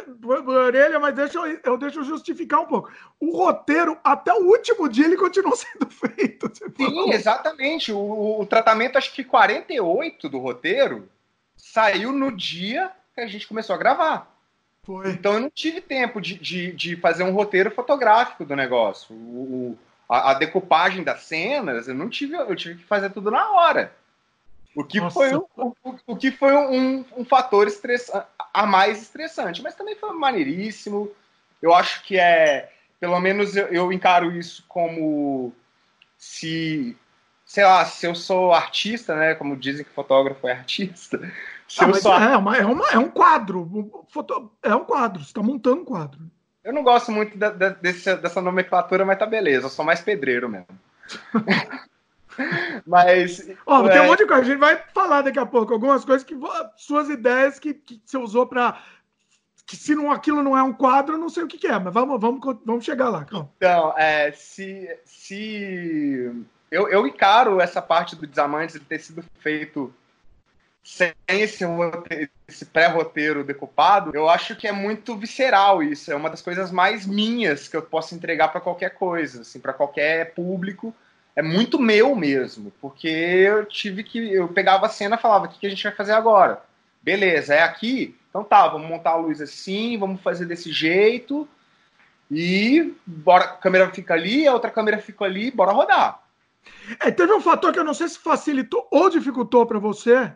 orelha, 0.47 0.99
mas 0.99 1.15
deixa 1.15 1.39
eu, 1.39 1.61
eu 1.63 1.77
deixo 1.77 2.01
eu 2.01 2.05
justificar 2.05 2.61
um 2.61 2.67
pouco. 2.67 2.91
O 3.21 3.37
roteiro, 3.37 3.99
até 4.03 4.33
o 4.33 4.47
último 4.47 4.89
dia, 4.89 5.05
ele 5.05 5.19
continuou 5.19 5.55
sendo 5.57 5.91
feito. 5.91 6.51
Sim, 6.77 7.13
exatamente. 7.13 7.93
O, 7.93 8.41
o, 8.41 8.47
tratamento, 8.47 8.97
acho 8.97 9.13
que 9.13 9.23
48 9.23 10.29
do 10.31 10.39
roteiro, 10.39 11.07
saiu 11.55 12.13
no 12.13 12.35
dia 12.35 12.91
que 13.15 13.21
a 13.21 13.27
gente 13.27 13.47
começou 13.47 13.75
a 13.75 13.79
gravar. 13.79 14.32
Foi. 14.85 15.11
Então 15.11 15.35
eu 15.35 15.41
não 15.41 15.51
tive 15.51 15.81
tempo 15.81 16.21
de, 16.21 16.35
de, 16.35 16.73
de 16.73 16.97
fazer 16.97 17.23
um 17.23 17.33
roteiro 17.33 17.71
fotográfico 17.71 18.45
do 18.45 18.57
negócio. 18.57 19.15
O, 19.15 19.79
a, 20.09 20.33
a 20.33 20.35
decupagem 20.35 21.05
das 21.05 21.23
cenas, 21.23 21.87
eu 21.87 21.95
não 21.95 22.09
tive, 22.09 22.35
eu 22.35 22.57
tive 22.57 22.81
que 22.81 22.85
fazer 22.85 23.11
tudo 23.11 23.31
na 23.31 23.51
hora. 23.53 23.93
O 24.75 24.83
que 24.83 25.01
Nossa. 25.01 25.15
foi, 25.15 25.37
um, 25.37 25.45
o, 25.57 25.75
o, 26.07 26.17
que 26.17 26.31
foi 26.31 26.53
um, 26.55 27.05
um 27.17 27.25
fator 27.25 27.69
a 28.53 28.67
mais 28.67 29.03
estressante, 29.03 29.63
mas 29.63 29.75
também 29.75 29.95
foi 29.95 30.13
maneiríssimo. 30.15 31.11
Eu 31.61 31.75
acho 31.75 32.03
que 32.03 32.19
é, 32.19 32.73
pelo 32.99 33.21
menos 33.21 33.55
eu, 33.55 33.67
eu 33.69 33.93
encaro 33.93 34.33
isso 34.33 34.65
como 34.67 35.53
se, 36.17 36.97
sei 37.45 37.65
lá, 37.65 37.85
se 37.85 38.07
eu 38.07 38.15
sou 38.15 38.53
artista, 38.53 39.15
né? 39.15 39.35
Como 39.35 39.57
dizem 39.57 39.85
que 39.85 39.91
fotógrafo 39.93 40.49
é 40.49 40.53
artista. 40.53 41.21
Sou... 41.73 42.13
é, 42.13 42.37
uma, 42.37 42.55
é, 42.55 42.67
uma, 42.67 42.89
é 42.91 42.99
um 42.99 43.09
quadro. 43.09 44.07
É 44.63 44.75
um 44.75 44.85
quadro, 44.85 45.23
você 45.23 45.29
está 45.29 45.43
montando 45.43 45.81
um 45.81 45.85
quadro. 45.87 46.21
Eu 46.63 46.71
não 46.71 46.83
gosto 46.83 47.11
muito 47.11 47.39
da, 47.39 47.49
da, 47.49 47.71
desse, 47.71 48.15
dessa 48.17 48.43
nomenclatura, 48.43 49.07
mas 49.07 49.19
tá 49.19 49.25
beleza, 49.25 49.67
eu 49.67 49.71
sou 49.71 49.83
mais 49.83 50.03
pedreiro 50.03 50.51
mesmo. 50.51 50.67
Mas. 52.87 53.47
Ó, 53.67 53.87
é... 53.87 53.93
tem 53.93 54.01
um 54.01 54.07
monte 54.07 54.21
de 54.21 54.27
coisa. 54.27 54.43
A 54.43 54.45
gente 54.45 54.59
vai 54.59 54.83
falar 54.95 55.21
daqui 55.21 55.39
a 55.39 55.45
pouco. 55.45 55.73
Algumas 55.73 56.03
coisas 56.03 56.27
que. 56.27 56.35
Suas 56.77 57.11
ideias 57.11 57.59
que, 57.59 57.75
que 57.75 58.01
você 58.05 58.17
usou 58.17 58.47
para. 58.47 58.83
Que 59.67 59.77
se 59.77 59.95
não, 59.95 60.11
aquilo 60.11 60.43
não 60.43 60.57
é 60.57 60.63
um 60.63 60.73
quadro, 60.73 61.15
eu 61.15 61.19
não 61.19 61.29
sei 61.29 61.43
o 61.43 61.47
que, 61.47 61.59
que 61.59 61.67
é, 61.67 61.79
mas 61.79 61.93
vamos, 61.93 62.19
vamos, 62.19 62.41
vamos 62.65 62.85
chegar 62.87 63.11
lá. 63.11 63.27
Calma. 63.27 63.51
Então, 63.59 63.95
é, 63.99 64.33
se. 64.33 64.89
se 65.05 66.47
eu, 66.71 66.89
eu 66.89 67.07
encaro 67.07 67.61
essa 67.61 67.83
parte 67.83 68.17
do 68.17 68.27
Desamantes 68.27 68.81
de 68.81 68.87
ter 68.87 68.99
sido 68.99 69.23
feito 69.41 69.93
sem 70.83 71.13
esse, 71.29 71.65
esse 72.49 72.67
pré-roteiro 72.67 73.45
decupado, 73.45 74.11
eu 74.15 74.29
acho 74.29 74.57
que 74.57 74.67
é 74.67 74.73
muito 74.73 75.17
visceral 75.17 75.83
isso. 75.83 76.11
É 76.11 76.17
uma 76.17 76.31
das 76.31 76.43
coisas 76.43 76.71
mais 76.71 77.07
minhas 77.07 77.69
que 77.69 77.77
eu 77.77 77.83
posso 77.83 78.15
entregar 78.15 78.49
para 78.49 78.61
qualquer 78.61 78.91
coisa, 78.91 79.43
assim, 79.43 79.61
para 79.61 79.73
qualquer 79.73 80.35
público 80.35 80.95
é 81.35 81.43
muito 81.43 81.79
meu 81.79 82.15
mesmo, 82.15 82.73
porque 82.81 83.09
eu 83.09 83.65
tive 83.65 84.05
que. 84.05 84.33
Eu 84.33 84.49
pegava 84.49 84.87
a 84.87 84.91
cena 84.91 85.17
e 85.17 85.21
falava: 85.21 85.47
o 85.47 85.49
que, 85.49 85.59
que 85.59 85.67
a 85.67 85.71
gente 85.71 85.83
vai 85.83 85.93
fazer 85.93 86.13
agora? 86.13 86.63
Beleza, 87.03 87.55
é 87.55 87.63
aqui? 87.63 88.17
Então 88.29 88.45
tá, 88.45 88.69
vamos 88.69 88.89
montar 88.89 89.13
a 89.13 89.17
luz 89.17 89.41
assim, 89.41 89.99
vamos 89.99 90.21
fazer 90.21 90.45
desse 90.45 90.71
jeito. 90.71 91.49
E 92.31 92.95
bora, 93.07 93.45
a 93.45 93.49
câmera 93.49 93.91
fica 93.91 94.15
ali, 94.15 94.47
a 94.47 94.53
outra 94.53 94.71
câmera 94.71 94.99
fica 94.99 95.25
ali, 95.25 95.51
bora 95.51 95.73
rodar. 95.73 96.23
É, 97.01 97.11
teve 97.11 97.33
um 97.33 97.41
fator 97.41 97.73
que 97.73 97.79
eu 97.79 97.85
não 97.85 97.95
sei 97.95 98.09
se 98.09 98.19
facilitou 98.19 98.87
ou 98.91 99.11
dificultou 99.11 99.67
para 99.67 99.79
você. 99.79 100.33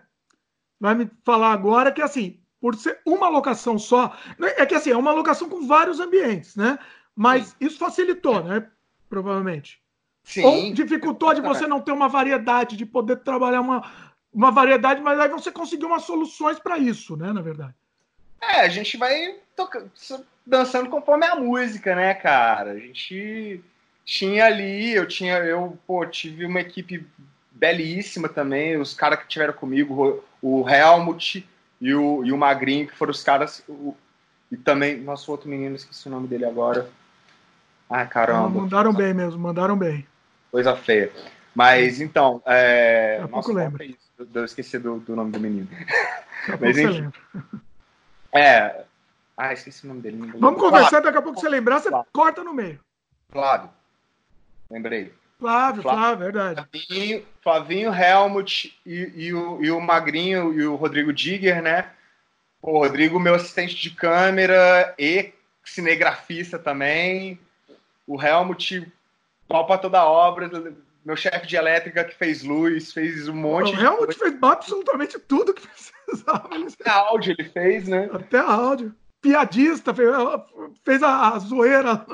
Vai 0.81 0.95
me 0.95 1.11
falar 1.24 1.53
agora 1.53 1.93
que 1.93 2.03
assim, 2.03 2.39
por 2.61 2.74
ser 2.74 3.01
uma 3.05 3.29
locação 3.29 3.79
só, 3.79 4.16
né, 4.39 4.55
é 4.57 4.66
que 4.66 4.74
assim, 4.74 4.91
é 4.91 4.97
uma 4.97 5.12
locação 5.12 5.49
com 5.49 5.66
vários 5.66 6.01
ambientes, 6.01 6.57
né? 6.57 6.79
Mas 7.14 7.49
Sim. 7.49 7.55
isso 7.61 7.79
facilitou, 7.79 8.43
né? 8.43 8.66
Provavelmente. 9.09 9.81
Sim. 10.22 10.45
Ou 10.45 10.74
dificultou 10.74 11.33
de 11.33 11.41
você 11.41 11.66
não 11.66 11.81
ter 11.81 11.93
uma 11.93 12.09
variedade, 12.09 12.77
de 12.77 12.85
poder 12.85 13.16
trabalhar 13.18 13.61
uma, 13.61 14.11
uma 14.33 14.51
variedade, 14.51 15.01
mas 15.01 15.18
aí 15.18 15.29
você 15.29 15.53
conseguiu 15.53 15.89
umas 15.89 16.03
soluções 16.03 16.59
para 16.59 16.77
isso, 16.77 17.16
né, 17.16 17.33
na 17.33 17.41
verdade. 17.41 17.74
É, 18.41 18.61
a 18.61 18.68
gente 18.68 18.97
vai 18.97 19.37
tocando, 19.55 19.91
dançando 20.45 20.91
conforme 20.91 21.24
a 21.24 21.37
música, 21.37 21.95
né, 21.95 22.12
cara? 22.14 22.72
A 22.72 22.79
gente 22.79 23.62
tinha 24.05 24.45
ali, 24.45 24.93
eu 24.93 25.07
tinha, 25.07 25.39
eu, 25.39 25.79
pô, 25.87 26.05
tive 26.07 26.45
uma 26.45 26.61
equipe 26.61 27.07
belíssima 27.57 28.28
também, 28.28 28.76
os 28.76 28.94
caras 28.94 29.20
que 29.20 29.28
tiveram 29.28 29.54
comigo, 29.54 30.22
o, 30.42 30.68
Helmut 30.68 31.48
e 31.80 31.94
o, 31.94 32.24
e 32.24 32.32
o 32.32 32.36
Magrinho, 32.36 32.86
que 32.86 32.96
foram 32.96 33.11
os 33.11 33.24
caras, 33.24 33.62
o, 33.68 33.94
E 34.52 34.57
também, 34.57 35.00
nosso 35.00 35.30
outro 35.30 35.48
menino, 35.48 35.74
esqueci 35.74 36.07
o 36.07 36.11
nome 36.11 36.28
dele 36.28 36.44
agora. 36.44 36.88
Ai, 37.88 38.07
caramba. 38.09 38.61
Mandaram 38.61 38.92
bem 38.92 39.14
mesmo, 39.14 39.40
mandaram 39.40 39.76
bem. 39.76 40.07
Coisa 40.50 40.76
feia. 40.76 41.11
Mas 41.54 42.00
então, 42.00 42.42
é. 42.44 43.18
Daqui 43.18 43.24
a 43.24 43.28
pouco 43.28 43.52
lembro. 43.52 43.82
É 43.82 43.88
eu 44.34 44.44
esqueci 44.44 44.78
do, 44.78 44.98
do, 44.98 45.16
nome 45.16 45.30
do 45.30 45.40
menino. 45.40 45.68
Mas 46.61 46.76
enfim. 46.76 47.11
É. 48.32 48.84
Ah, 49.36 49.52
esqueci 49.52 49.84
o 49.84 49.88
nome 49.88 50.00
dele. 50.00 50.32
Vamos 50.38 50.61
conversar, 50.61 51.00
daqui 51.00 51.18
a 51.18 51.22
pouco 51.22 51.38
você 51.38 51.48
lembrar, 51.48 51.80
você 51.80 51.88
Flávio. 51.88 52.11
corta 52.12 52.42
no 52.42 52.54
meio. 52.54 52.80
Flávio. 53.30 53.70
Lembrei. 54.70 55.12
Flávio, 55.39 55.82
Flávio, 55.82 56.18
verdade. 56.18 56.66
Flavinho, 56.72 57.26
Flavinho 57.43 57.95
Helmut 57.95 58.78
e, 58.87 59.12
e, 59.14 59.34
o, 59.34 59.62
e 59.62 59.70
o 59.70 59.80
Magrinho 59.80 60.53
e 60.53 60.66
o 60.66 60.76
Rodrigo 60.76 61.12
Digger, 61.12 61.62
né? 61.62 61.91
O 62.62 62.78
Rodrigo, 62.78 63.20
meu 63.20 63.34
assistente 63.34 63.76
de 63.76 63.91
câmera 63.91 64.95
e 64.99 65.32
cinegrafista 65.62 66.59
também. 66.59 67.39
O 68.07 68.20
Helmut, 68.20 68.91
pau 69.47 69.66
pra 69.66 69.78
toda 69.78 70.01
a 70.01 70.07
obra. 70.07 70.51
Meu 71.05 71.16
chefe 71.16 71.47
de 71.47 71.55
elétrica 71.55 72.03
que 72.03 72.14
fez 72.14 72.43
luz, 72.43 72.93
fez 72.93 73.28
um 73.28 73.37
monte 73.37 73.72
o 73.72 73.76
de. 73.76 73.84
O 73.84 73.87
Helmut 73.87 74.18
fez 74.18 74.37
absolutamente 74.43 75.18
tudo 75.18 75.53
que 75.53 75.62
precisava. 75.68 76.49
Até 76.49 76.91
áudio 76.91 77.37
ele 77.39 77.49
fez, 77.51 77.87
né? 77.87 78.09
Até 78.12 78.39
áudio. 78.39 78.95
Piadista, 79.20 79.93
fez, 79.93 80.09
fez 80.84 81.03
a, 81.03 81.34
a 81.34 81.39
zoeira. 81.39 82.07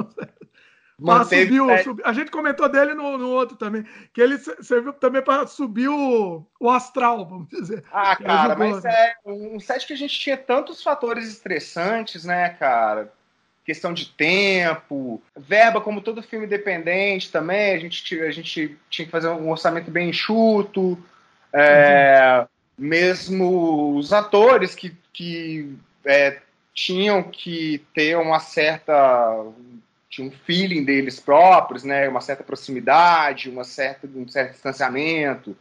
Manteve, 1.07 1.44
subiu, 1.44 1.70
é... 1.70 1.82
subiu, 1.82 2.05
A 2.07 2.12
gente 2.12 2.30
comentou 2.30 2.68
dele 2.68 2.94
no, 2.94 3.18
no, 3.18 3.28
outro 3.30 3.57
também, 3.57 3.84
que 4.12 4.20
ele 4.20 4.38
serviu 4.38 4.92
também 4.92 5.22
para 5.22 5.46
subir 5.46 5.88
o, 5.88 6.44
o, 6.61 6.70
astral, 6.70 7.26
vamos 7.26 7.48
dizer. 7.48 7.84
Ah, 7.92 8.16
cara, 8.16 8.55
mas 8.57 8.84
é 8.84 9.14
um 9.24 9.59
set 9.59 9.86
que 9.86 9.92
a 9.92 9.96
gente 9.96 10.18
tinha 10.18 10.36
tantos 10.36 10.82
fatores 10.82 11.28
estressantes, 11.28 12.24
né, 12.24 12.50
cara? 12.50 13.12
Questão 13.64 13.92
de 13.92 14.09
tempo, 14.09 15.22
verba, 15.36 15.80
como 15.80 16.00
todo 16.00 16.22
filme 16.22 16.46
independente 16.46 17.30
também, 17.30 17.74
a 17.74 17.78
gente, 17.78 18.20
a 18.20 18.30
gente 18.30 18.76
tinha 18.90 19.07
que 19.07 19.12
fazer 19.12 19.28
um 19.28 19.50
orçamento 19.50 19.90
bem 19.90 20.11
enxuto. 20.11 20.98
É, 21.53 22.40
uhum. 22.40 22.46
Mesmo 22.78 23.96
os 23.96 24.12
atores 24.12 24.74
que, 24.74 24.96
que 25.12 25.76
é, 26.05 26.40
tinham 26.74 27.22
que 27.22 27.84
ter 27.94 28.16
uma 28.16 28.40
certa 28.40 29.44
tinha 30.13 30.29
um 30.29 30.31
feeling 30.31 30.85
deles 30.85 31.19
próprios, 31.19 31.85
né? 31.85 32.07
Uma 32.07 32.21
certa 32.21 32.45
proximidade, 32.45 33.49
uma 33.49 33.65
certa, 33.65 34.07
um 34.07 34.29
certo 34.29 34.53
distanciamento, 34.53 35.57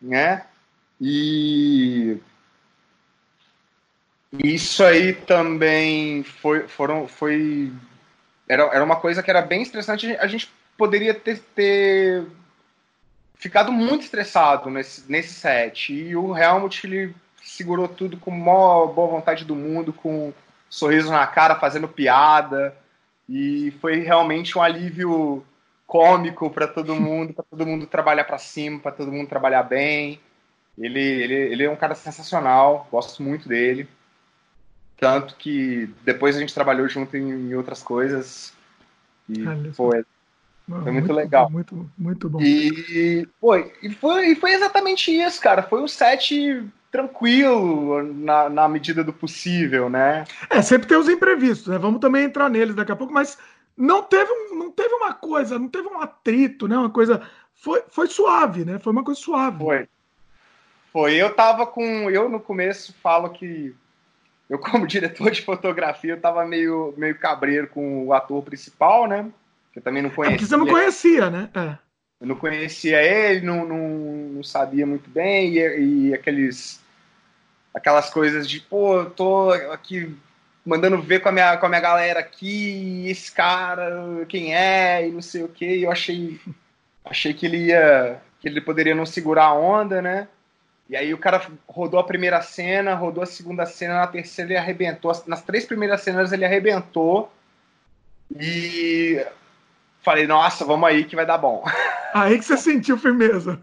né? 0.00 0.46
E 1.00 2.20
isso 4.32 4.84
aí 4.84 5.12
também 5.12 6.22
foi, 6.22 6.68
foram, 6.68 7.08
foi 7.08 7.72
era, 8.48 8.62
era 8.62 8.84
uma 8.84 8.94
coisa 8.94 9.24
que 9.24 9.30
era 9.30 9.42
bem 9.42 9.62
estressante. 9.62 10.16
A 10.18 10.28
gente 10.28 10.48
poderia 10.78 11.12
ter, 11.12 11.40
ter 11.52 12.24
ficado 13.34 13.72
muito 13.72 14.02
estressado 14.02 14.70
nesse, 14.70 15.10
nesse 15.10 15.34
set. 15.34 15.92
E 15.92 16.14
o 16.14 16.36
Helmut 16.36 16.86
ele 16.86 17.12
segurou 17.42 17.88
tudo 17.88 18.16
com 18.18 18.30
a 18.30 18.36
maior 18.36 18.86
boa 18.86 19.08
vontade 19.08 19.44
do 19.44 19.56
mundo, 19.56 19.92
com 19.92 20.28
um 20.28 20.34
sorriso 20.70 21.10
na 21.10 21.26
cara, 21.26 21.56
fazendo 21.56 21.88
piada. 21.88 22.83
E 23.28 23.72
foi 23.80 24.00
realmente 24.00 24.56
um 24.56 24.62
alívio 24.62 25.44
cômico 25.86 26.50
para 26.50 26.66
todo 26.66 26.94
mundo, 26.94 27.32
para 27.32 27.44
todo 27.44 27.66
mundo 27.66 27.86
trabalhar 27.86 28.24
para 28.24 28.38
cima, 28.38 28.80
para 28.80 28.92
todo 28.92 29.12
mundo 29.12 29.28
trabalhar 29.28 29.62
bem. 29.62 30.20
Ele, 30.76 31.00
ele, 31.00 31.34
ele 31.34 31.64
é 31.64 31.70
um 31.70 31.76
cara 31.76 31.94
sensacional, 31.94 32.88
gosto 32.90 33.22
muito 33.22 33.48
dele. 33.48 33.88
Tanto 34.98 35.36
que 35.36 35.88
depois 36.04 36.36
a 36.36 36.40
gente 36.40 36.54
trabalhou 36.54 36.88
junto 36.88 37.16
em, 37.16 37.30
em 37.30 37.54
outras 37.54 37.82
coisas. 37.82 38.52
E 39.28 39.44
foi, 39.72 40.04
foi 40.66 40.78
muito, 40.78 40.92
muito, 40.92 41.12
legal. 41.12 41.50
Muito, 41.50 41.90
muito 41.96 42.28
bom. 42.28 42.40
E, 42.40 43.28
foi, 43.40 43.72
e, 43.82 43.90
foi, 43.90 44.28
e 44.28 44.34
foi 44.34 44.52
exatamente 44.52 45.10
isso, 45.10 45.40
cara. 45.40 45.62
Foi 45.62 45.82
um 45.82 45.88
set 45.88 46.64
tranquilo 46.94 48.04
na, 48.04 48.48
na 48.48 48.68
medida 48.68 49.02
do 49.02 49.12
possível, 49.12 49.90
né? 49.90 50.24
É, 50.48 50.62
sempre 50.62 50.86
tem 50.86 50.96
os 50.96 51.08
imprevistos, 51.08 51.66
né? 51.66 51.76
Vamos 51.76 51.98
também 52.00 52.22
entrar 52.22 52.48
neles 52.48 52.76
daqui 52.76 52.92
a 52.92 52.96
pouco, 52.96 53.12
mas 53.12 53.36
não 53.76 54.00
teve, 54.00 54.30
não 54.52 54.70
teve 54.70 54.94
uma 54.94 55.12
coisa, 55.12 55.58
não 55.58 55.68
teve 55.68 55.88
um 55.88 56.00
atrito, 56.00 56.68
né? 56.68 56.78
Uma 56.78 56.90
coisa. 56.90 57.20
Foi, 57.52 57.82
foi 57.88 58.06
suave, 58.06 58.64
né? 58.64 58.78
Foi 58.78 58.92
uma 58.92 59.02
coisa 59.02 59.20
suave. 59.20 59.58
Foi. 59.58 59.88
Foi. 60.92 61.14
Eu 61.14 61.34
tava 61.34 61.66
com. 61.66 62.08
Eu 62.08 62.28
no 62.28 62.38
começo 62.38 62.94
falo 63.02 63.28
que. 63.30 63.74
Eu, 64.48 64.60
como 64.60 64.86
diretor 64.86 65.32
de 65.32 65.42
fotografia, 65.42 66.12
eu 66.12 66.20
tava 66.20 66.46
meio, 66.46 66.94
meio 66.96 67.18
cabreiro 67.18 67.66
com 67.66 68.06
o 68.06 68.12
ator 68.12 68.40
principal, 68.44 69.08
né? 69.08 69.28
Que 69.72 69.80
eu 69.80 69.82
também 69.82 70.00
não 70.00 70.10
conhecia. 70.10 70.36
É 70.36 70.38
porque 70.38 70.48
você 70.48 70.56
não 70.56 70.66
conhecia, 70.68 71.28
né? 71.28 71.50
É. 71.54 71.76
Eu 72.20 72.28
não 72.28 72.36
conhecia 72.36 73.02
ele, 73.02 73.44
não, 73.44 73.66
não, 73.66 73.88
não 74.34 74.42
sabia 74.44 74.86
muito 74.86 75.10
bem, 75.10 75.54
e, 75.54 76.10
e 76.10 76.14
aqueles 76.14 76.83
aquelas 77.74 78.08
coisas 78.08 78.48
de, 78.48 78.60
pô, 78.60 79.00
eu 79.00 79.10
tô 79.10 79.50
aqui 79.50 80.16
mandando 80.64 81.02
ver 81.02 81.20
com 81.20 81.28
a 81.28 81.32
minha, 81.32 81.56
com 81.56 81.66
a 81.66 81.68
minha 81.68 81.80
galera 81.80 82.20
aqui, 82.20 83.06
esse 83.08 83.30
cara, 83.30 84.24
quem 84.28 84.54
é, 84.54 85.06
e 85.06 85.10
não 85.10 85.20
sei 85.20 85.42
o 85.42 85.48
que. 85.48 85.82
Eu 85.82 85.90
achei, 85.90 86.40
achei 87.04 87.34
que 87.34 87.44
ele 87.44 87.66
ia, 87.66 88.20
que 88.40 88.48
ele 88.48 88.60
poderia 88.60 88.94
não 88.94 89.04
segurar 89.04 89.46
a 89.46 89.54
onda, 89.54 90.00
né? 90.00 90.28
E 90.88 90.96
aí 90.96 91.12
o 91.12 91.18
cara 91.18 91.42
rodou 91.66 91.98
a 91.98 92.04
primeira 92.04 92.40
cena, 92.42 92.94
rodou 92.94 93.22
a 93.22 93.26
segunda 93.26 93.66
cena, 93.66 93.94
na 93.94 94.06
terceira 94.06 94.52
ele 94.52 94.58
arrebentou. 94.58 95.12
Nas 95.26 95.42
três 95.42 95.64
primeiras 95.64 96.02
cenas 96.02 96.32
ele 96.32 96.44
arrebentou. 96.44 97.32
E 98.38 99.24
falei, 100.02 100.26
nossa, 100.26 100.64
vamos 100.64 100.88
aí 100.88 101.04
que 101.04 101.16
vai 101.16 101.26
dar 101.26 101.38
bom. 101.38 101.64
Aí 102.14 102.38
que 102.38 102.44
você 102.44 102.56
sentiu 102.56 102.96
firmeza. 102.96 103.60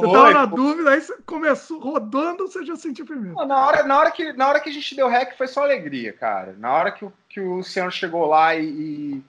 Você 0.00 0.12
tava 0.12 0.30
na 0.32 0.44
dúvida, 0.44 0.90
aí 0.90 1.00
você 1.00 1.16
começou 1.24 1.78
rodando, 1.78 2.46
você 2.46 2.64
já 2.64 2.76
sentiu 2.76 3.06
primeiro. 3.06 3.34
Na 3.46 3.66
hora, 3.66 3.82
na, 3.82 3.98
hora 3.98 4.10
que, 4.10 4.32
na 4.34 4.48
hora 4.48 4.60
que 4.60 4.68
a 4.68 4.72
gente 4.72 4.94
deu 4.94 5.08
rec 5.08 5.36
foi 5.36 5.46
só 5.46 5.62
alegria, 5.62 6.12
cara. 6.12 6.54
Na 6.58 6.72
hora 6.72 6.92
que, 6.92 7.06
que 7.28 7.40
o 7.40 7.56
Luciano 7.56 7.90
chegou 7.90 8.26
lá 8.26 8.54
e, 8.54 9.22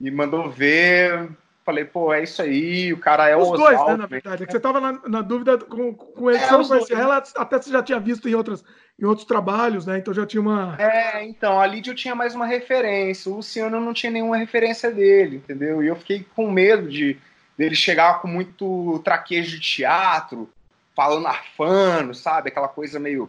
e 0.00 0.10
mandou 0.10 0.50
ver, 0.50 1.30
falei, 1.64 1.84
pô, 1.84 2.12
é 2.12 2.22
isso 2.22 2.42
aí, 2.42 2.92
o 2.92 2.98
cara 2.98 3.28
é 3.28 3.36
os 3.36 3.48
o 3.48 3.52
Os 3.52 3.58
dois, 3.58 3.86
né, 3.86 3.96
na 3.96 4.06
verdade. 4.06 4.42
É 4.42 4.46
que 4.46 4.52
você 4.52 4.60
tava 4.60 4.80
na, 4.80 5.00
na 5.08 5.22
dúvida 5.22 5.56
com, 5.58 5.94
com 5.94 6.30
ele, 6.30 6.38
é, 6.38 6.46
você 6.46 6.52
não 6.52 6.68
conhecia 6.68 6.98
ela, 6.98 7.22
até 7.36 7.60
você 7.60 7.70
já 7.70 7.82
tinha 7.82 7.98
visto 7.98 8.28
em, 8.28 8.34
outras, 8.34 8.64
em 9.00 9.04
outros 9.04 9.26
trabalhos, 9.26 9.86
né? 9.86 9.98
Então 9.98 10.12
já 10.12 10.26
tinha 10.26 10.40
uma. 10.40 10.76
É, 10.78 11.24
então, 11.24 11.60
a 11.60 11.66
Lídia 11.66 11.92
eu 11.92 11.96
tinha 11.96 12.14
mais 12.14 12.34
uma 12.34 12.46
referência. 12.46 13.30
O 13.30 13.36
Luciano 13.36 13.80
não 13.80 13.94
tinha 13.94 14.12
nenhuma 14.12 14.36
referência 14.36 14.90
dele, 14.90 15.36
entendeu? 15.36 15.82
E 15.82 15.86
eu 15.86 15.96
fiquei 15.96 16.26
com 16.34 16.50
medo 16.50 16.88
de 16.88 17.16
dele 17.56 17.74
chegar 17.74 18.20
com 18.20 18.28
muito 18.28 19.00
traquejo 19.04 19.50
de 19.50 19.60
teatro, 19.60 20.50
falando 20.94 21.26
arfano, 21.26 22.14
sabe? 22.14 22.48
Aquela 22.48 22.68
coisa 22.68 22.98
meio, 22.98 23.28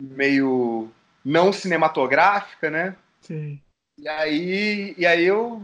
meio 0.00 0.88
não 1.24 1.52
cinematográfica, 1.52 2.70
né? 2.70 2.96
Sim. 3.20 3.60
E 3.98 4.08
aí, 4.08 4.94
e 4.96 5.06
aí 5.06 5.24
eu. 5.24 5.62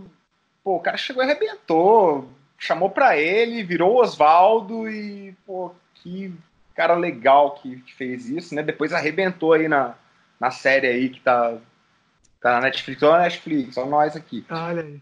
Pô, 0.63 0.77
o 0.77 0.81
cara 0.81 0.97
chegou 0.97 1.23
e 1.23 1.27
arrebentou. 1.27 2.29
Chamou 2.59 2.91
pra 2.91 3.17
ele, 3.17 3.63
virou 3.63 4.01
Oswaldo 4.01 4.89
e, 4.89 5.37
pô, 5.47 5.75
que 5.95 6.33
cara 6.77 6.95
legal 6.95 7.55
que, 7.55 7.81
que, 7.81 7.95
fez 7.95 8.29
isso, 8.29 8.55
né? 8.55 8.63
Depois 8.63 8.93
arrebentou 8.93 9.55
aí 9.55 9.67
na, 9.67 9.95
na 10.39 10.51
série 10.51 10.87
aí 10.87 11.09
que 11.09 11.21
tá, 11.21 11.57
tá 12.41 12.53
na 12.53 12.61
Netflix. 12.61 13.03
Olha 13.03 13.17
na 13.17 13.25
Netflix, 13.25 13.75
só 13.75 13.87
nós 13.87 14.15
aqui. 14.15 14.45
Olha 14.51 14.83
aí. 14.83 15.01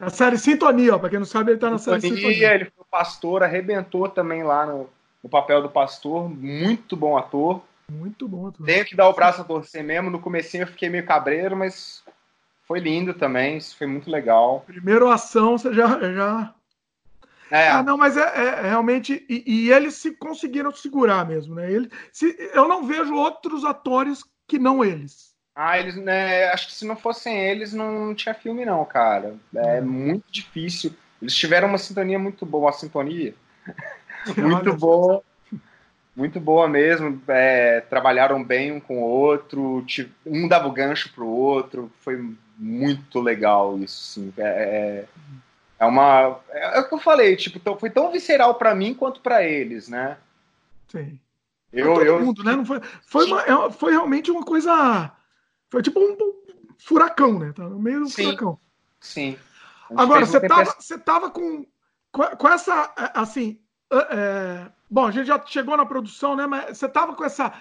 A 0.00 0.08
série 0.08 0.38
Sintonia, 0.38 0.94
ó, 0.94 0.98
pra 0.98 1.10
quem 1.10 1.18
não 1.18 1.26
sabe, 1.26 1.52
ele 1.52 1.60
tá 1.60 1.68
na 1.68 1.76
Sintonia, 1.76 2.00
série 2.00 2.16
Sintonia. 2.16 2.54
Ele 2.54 2.64
foi 2.64 2.84
pastor, 2.90 3.42
arrebentou 3.42 4.08
também 4.08 4.42
lá 4.42 4.64
no, 4.64 4.88
no 5.22 5.28
papel 5.28 5.60
do 5.60 5.68
pastor. 5.68 6.28
Muito 6.28 6.96
bom 6.96 7.18
ator. 7.18 7.62
Muito 7.86 8.26
bom 8.26 8.48
ator. 8.48 8.64
Tenho 8.64 8.84
que 8.86 8.96
dar 8.96 9.08
o 9.08 9.12
braço 9.12 9.42
a 9.42 9.44
torcer 9.44 9.84
mesmo. 9.84 10.08
No 10.10 10.18
comecinho 10.18 10.62
eu 10.62 10.66
fiquei 10.68 10.88
meio 10.88 11.04
cabreiro, 11.04 11.54
mas 11.54 12.02
foi 12.66 12.80
lindo 12.80 13.12
também. 13.12 13.58
Isso 13.58 13.76
foi 13.76 13.86
muito 13.86 14.10
legal. 14.10 14.64
Primeiro 14.66 15.10
ação, 15.10 15.58
você 15.58 15.74
já. 15.74 15.86
já... 16.00 16.54
É. 17.50 17.68
Ah, 17.68 17.82
não, 17.82 17.98
mas 17.98 18.16
é, 18.16 18.22
é 18.22 18.68
realmente. 18.68 19.26
E, 19.28 19.42
e, 19.44 19.72
eles 19.72 19.94
se 19.96 20.12
conseguiram 20.12 20.72
segurar 20.72 21.26
mesmo, 21.26 21.56
né? 21.56 21.70
Ele, 21.70 21.90
se, 22.12 22.36
eu 22.54 22.68
não 22.68 22.86
vejo 22.86 23.12
outros 23.12 23.64
atores 23.64 24.22
que 24.46 24.58
não 24.58 24.84
eles. 24.84 25.29
Ah, 25.62 25.78
eles, 25.78 25.94
né, 25.94 26.48
acho 26.52 26.68
que 26.68 26.72
se 26.72 26.86
não 26.86 26.96
fossem 26.96 27.38
eles, 27.38 27.74
não, 27.74 28.06
não 28.06 28.14
tinha 28.14 28.32
filme, 28.34 28.64
não, 28.64 28.82
cara. 28.82 29.34
É 29.54 29.78
hum. 29.82 29.84
muito 29.84 30.24
difícil. 30.30 30.90
Eles 31.20 31.34
tiveram 31.34 31.68
uma 31.68 31.76
sintonia 31.76 32.18
muito 32.18 32.46
boa, 32.46 32.68
uma 32.68 32.72
sintonia 32.72 33.34
muito 34.38 34.72
boa. 34.72 35.22
Muito 36.16 36.40
boa 36.40 36.66
mesmo. 36.66 37.20
É, 37.28 37.82
trabalharam 37.82 38.42
bem 38.42 38.72
um 38.72 38.80
com 38.80 39.02
o 39.02 39.06
outro. 39.06 39.84
Um 40.24 40.48
dava 40.48 40.66
o 40.66 40.72
gancho 40.72 41.12
pro 41.12 41.26
outro. 41.26 41.92
Foi 42.00 42.34
muito 42.56 43.20
legal 43.20 43.78
isso, 43.80 44.14
sim. 44.14 44.32
É, 44.38 44.42
é, 44.42 45.04
é 45.78 45.84
uma. 45.84 46.40
É, 46.52 46.78
é, 46.78 46.80
o 46.80 46.88
que 46.88 46.94
eu 46.94 46.98
falei, 46.98 47.36
tipo, 47.36 47.60
foi 47.78 47.90
tão 47.90 48.10
visceral 48.10 48.54
para 48.54 48.74
mim 48.74 48.94
quanto 48.94 49.20
para 49.20 49.44
eles, 49.44 49.90
né? 49.90 50.16
Sim. 50.88 51.20
Eu, 51.70 51.92
todo 51.92 52.02
eu... 52.06 52.20
mundo, 52.24 52.42
né? 52.42 52.52
Não 52.56 52.64
foi, 52.64 52.80
foi, 53.06 53.26
uma, 53.26 53.42
é, 53.42 53.70
foi 53.72 53.92
realmente 53.92 54.30
uma 54.30 54.42
coisa 54.42 55.12
foi 55.70 55.82
tipo 55.82 56.00
um. 56.00 56.16
furacão, 56.78 57.38
né? 57.38 57.52
Tá 57.52 57.68
no 57.68 57.78
meio 57.78 58.00
do 58.00 58.08
Sim. 58.08 58.24
furacão. 58.24 58.58
Sim. 59.00 59.38
Agora, 59.96 60.26
você 60.26 60.40
tava, 60.40 60.74
você 60.78 60.98
tava 60.98 61.30
com, 61.30 61.66
com 62.12 62.48
essa, 62.48 62.92
é, 62.96 63.10
assim, 63.14 63.58
é, 63.92 64.70
bom, 64.88 65.06
a 65.06 65.10
gente 65.10 65.26
já 65.26 65.42
chegou 65.46 65.76
na 65.76 65.86
produção, 65.86 66.36
né? 66.36 66.46
Mas 66.46 66.78
você 66.78 66.88
tava 66.88 67.14
com 67.14 67.24
essa, 67.24 67.52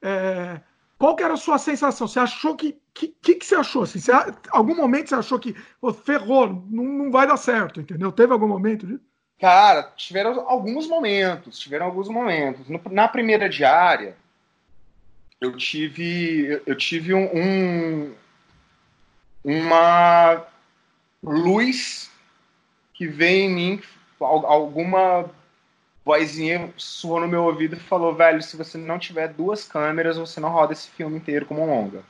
é, 0.00 0.60
qual 0.98 1.14
que 1.14 1.22
era 1.22 1.34
a 1.34 1.38
sua 1.38 1.58
sensação? 1.58 2.08
Você 2.08 2.18
achou 2.18 2.56
que, 2.56 2.80
que, 2.94 3.08
que, 3.08 3.34
que 3.34 3.44
você 3.44 3.54
achou? 3.56 3.82
Assim, 3.82 3.98
você, 3.98 4.12
algum 4.50 4.74
momento 4.74 5.08
você 5.08 5.14
achou 5.14 5.38
que, 5.38 5.54
pô, 5.80 5.92
ferrou, 5.92 6.48
não, 6.70 6.84
não 6.84 7.10
vai 7.10 7.26
dar 7.26 7.36
certo, 7.36 7.80
entendeu? 7.80 8.10
Teve 8.10 8.32
algum 8.32 8.48
momento. 8.48 9.00
Cara, 9.38 9.92
tiveram 9.96 10.48
alguns 10.48 10.88
momentos, 10.88 11.58
tiveram 11.58 11.86
alguns 11.86 12.08
momentos. 12.08 12.68
No, 12.68 12.80
na 12.90 13.06
primeira 13.06 13.48
diária, 13.48 14.16
eu 15.46 15.56
tive, 15.56 16.62
eu 16.66 16.74
tive 16.76 17.14
um, 17.14 17.30
um 17.34 18.14
uma 19.44 20.44
luz 21.22 22.10
que 22.92 23.06
veio 23.06 23.44
em 23.44 23.54
mim, 23.54 23.82
alguma 24.20 25.30
vozinha 26.04 26.72
sussurrou 26.76 27.20
no 27.20 27.28
meu 27.28 27.44
ouvido 27.44 27.76
e 27.76 27.80
falou, 27.80 28.14
velho, 28.14 28.42
se 28.42 28.56
você 28.56 28.76
não 28.76 28.98
tiver 28.98 29.28
duas 29.28 29.64
câmeras, 29.64 30.16
você 30.16 30.40
não 30.40 30.48
roda 30.48 30.72
esse 30.72 30.88
filme 30.90 31.16
inteiro 31.16 31.46
como 31.46 31.62
um 31.62 31.66
longa. 31.66 32.02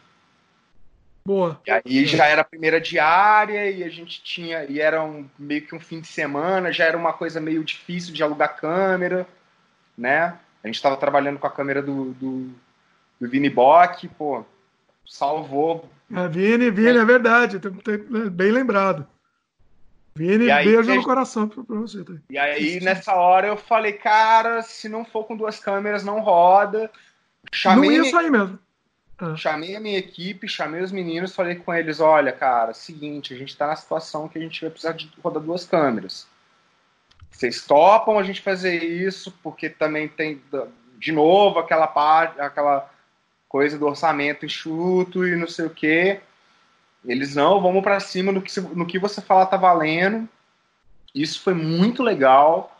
Boa. 1.26 1.60
E 1.66 1.70
aí 1.70 2.06
já 2.06 2.26
era 2.26 2.42
a 2.42 2.44
primeira 2.44 2.80
diária 2.80 3.68
e 3.68 3.82
a 3.82 3.88
gente 3.88 4.22
tinha. 4.22 4.64
E 4.64 4.80
era 4.80 5.02
um, 5.02 5.28
meio 5.36 5.66
que 5.66 5.74
um 5.74 5.80
fim 5.80 6.00
de 6.00 6.06
semana, 6.06 6.72
já 6.72 6.84
era 6.84 6.96
uma 6.96 7.12
coisa 7.12 7.40
meio 7.40 7.64
difícil 7.64 8.14
de 8.14 8.22
alugar 8.22 8.56
câmera, 8.56 9.26
né? 9.98 10.38
A 10.62 10.66
gente 10.68 10.76
estava 10.76 10.96
trabalhando 10.96 11.38
com 11.38 11.46
a 11.46 11.50
câmera 11.50 11.82
do, 11.82 12.12
do, 12.12 12.50
do 13.20 13.28
Vini 13.28 13.50
Bock, 13.50 14.08
pô, 14.08 14.44
salvou. 15.06 15.88
É, 16.14 16.28
Vini, 16.28 16.70
Vini, 16.70 16.98
é, 16.98 17.00
é 17.00 17.04
verdade, 17.04 17.58
tem, 17.58 17.72
tem, 17.72 17.98
bem 18.30 18.52
lembrado. 18.52 19.06
Vini, 20.14 20.50
aí, 20.50 20.64
beijo 20.64 20.94
no 20.94 21.04
coração 21.04 21.46
pra, 21.48 21.62
pra 21.62 21.76
você. 21.76 22.02
Tá? 22.02 22.14
E 22.30 22.38
aí, 22.38 22.80
nessa 22.80 23.14
hora, 23.14 23.48
eu 23.48 23.56
falei, 23.56 23.92
cara, 23.92 24.62
se 24.62 24.88
não 24.88 25.04
for 25.04 25.24
com 25.24 25.36
duas 25.36 25.58
câmeras, 25.58 26.02
não 26.04 26.20
roda. 26.20 26.90
Chamei 27.52 27.98
não 27.98 28.04
ia 28.04 28.10
sair 28.10 28.30
mesmo. 28.30 28.58
É. 29.20 29.36
Chamei 29.36 29.76
a 29.76 29.80
minha 29.80 29.98
equipe, 29.98 30.48
chamei 30.48 30.82
os 30.82 30.92
meninos, 30.92 31.34
falei 31.34 31.56
com 31.56 31.72
eles: 31.72 32.00
olha, 32.00 32.32
cara, 32.32 32.72
seguinte, 32.72 33.34
a 33.34 33.36
gente 33.36 33.50
está 33.50 33.66
na 33.66 33.76
situação 33.76 34.28
que 34.28 34.38
a 34.38 34.40
gente 34.40 34.60
vai 34.60 34.70
precisar 34.70 34.92
de 34.92 35.10
rodar 35.22 35.42
duas 35.42 35.64
câmeras. 35.64 36.26
Vocês 37.30 37.66
topam 37.66 38.18
a 38.18 38.22
gente 38.22 38.40
fazer 38.40 38.82
isso, 38.82 39.30
porque 39.42 39.68
também 39.68 40.08
tem, 40.08 40.40
de 40.98 41.12
novo, 41.12 41.58
aquela 41.58 41.86
parte, 41.86 42.40
aquela 42.40 42.90
coisa 43.48 43.78
do 43.78 43.86
orçamento 43.86 44.44
enxuto 44.44 45.26
e 45.26 45.36
não 45.36 45.48
sei 45.48 45.66
o 45.66 45.70
quê. 45.70 46.20
Eles 47.04 47.34
não, 47.34 47.60
vamos 47.60 47.82
para 47.82 48.00
cima 48.00 48.32
no 48.32 48.42
que, 48.42 48.60
no 48.60 48.86
que 48.86 48.98
você 48.98 49.20
falar 49.20 49.46
tá 49.46 49.56
valendo. 49.56 50.28
Isso 51.14 51.40
foi 51.42 51.54
muito 51.54 52.02
legal. 52.02 52.76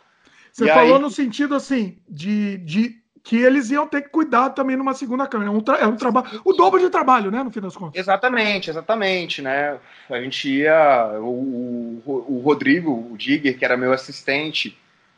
Você 0.51 0.65
e 0.65 0.67
falou 0.67 0.95
aí... 0.95 1.01
no 1.01 1.09
sentido 1.09 1.55
assim 1.55 1.97
de, 2.07 2.57
de 2.57 3.01
que 3.23 3.35
eles 3.35 3.69
iam 3.71 3.85
ter 3.85 4.03
que 4.03 4.09
cuidar 4.09 4.51
também 4.51 4.77
numa 4.77 4.93
segunda 4.93 5.27
câmera. 5.27 5.51
É 5.51 5.53
um, 5.53 5.75
é 5.79 5.87
um 5.87 5.95
trabalho, 5.97 6.41
o 6.45 6.53
dobro 6.53 6.79
de 6.79 6.89
trabalho, 6.89 7.29
né, 7.29 7.43
no 7.43 7.51
fim 7.51 7.59
das 7.59 7.75
contas. 7.75 7.99
Exatamente, 7.99 8.69
exatamente, 8.69 9.41
né? 9.41 9.77
A 10.09 10.21
gente 10.21 10.49
ia, 10.49 11.19
o, 11.19 12.01
o, 12.05 12.25
o 12.29 12.39
Rodrigo, 12.39 12.91
o 13.11 13.17
Digger, 13.17 13.57
que 13.57 13.65
era 13.65 13.75
meu 13.75 13.91
assistente, 13.91 14.77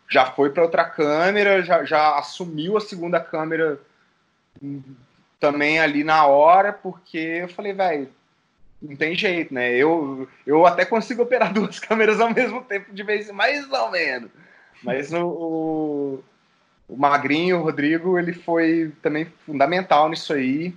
já 0.10 0.26
foi 0.26 0.50
para 0.50 0.64
outra 0.64 0.84
câmera, 0.86 1.62
já, 1.62 1.84
já 1.84 2.18
assumiu 2.18 2.78
a 2.78 2.82
segunda 2.82 3.20
câmera 3.20 3.80
também 5.39 5.79
ali 5.79 6.03
na 6.03 6.25
hora, 6.25 6.73
porque 6.73 7.17
eu 7.17 7.49
falei, 7.49 7.73
velho, 7.73 8.09
não 8.81 8.95
tem 8.95 9.15
jeito, 9.15 9.53
né? 9.53 9.73
Eu, 9.75 10.27
eu 10.45 10.65
até 10.65 10.85
consigo 10.85 11.23
operar 11.23 11.51
duas 11.53 11.79
câmeras 11.79 12.19
ao 12.19 12.33
mesmo 12.33 12.61
tempo, 12.63 12.93
de 12.93 13.03
vez 13.03 13.29
mais 13.31 13.69
ou 13.71 13.91
menos. 13.91 14.29
Mas 14.83 15.11
no, 15.11 16.23
o 16.87 16.95
Magrinho, 16.95 17.59
o 17.59 17.63
Rodrigo, 17.63 18.17
ele 18.17 18.33
foi 18.33 18.93
também 19.01 19.25
fundamental 19.45 20.09
nisso 20.09 20.33
aí. 20.33 20.73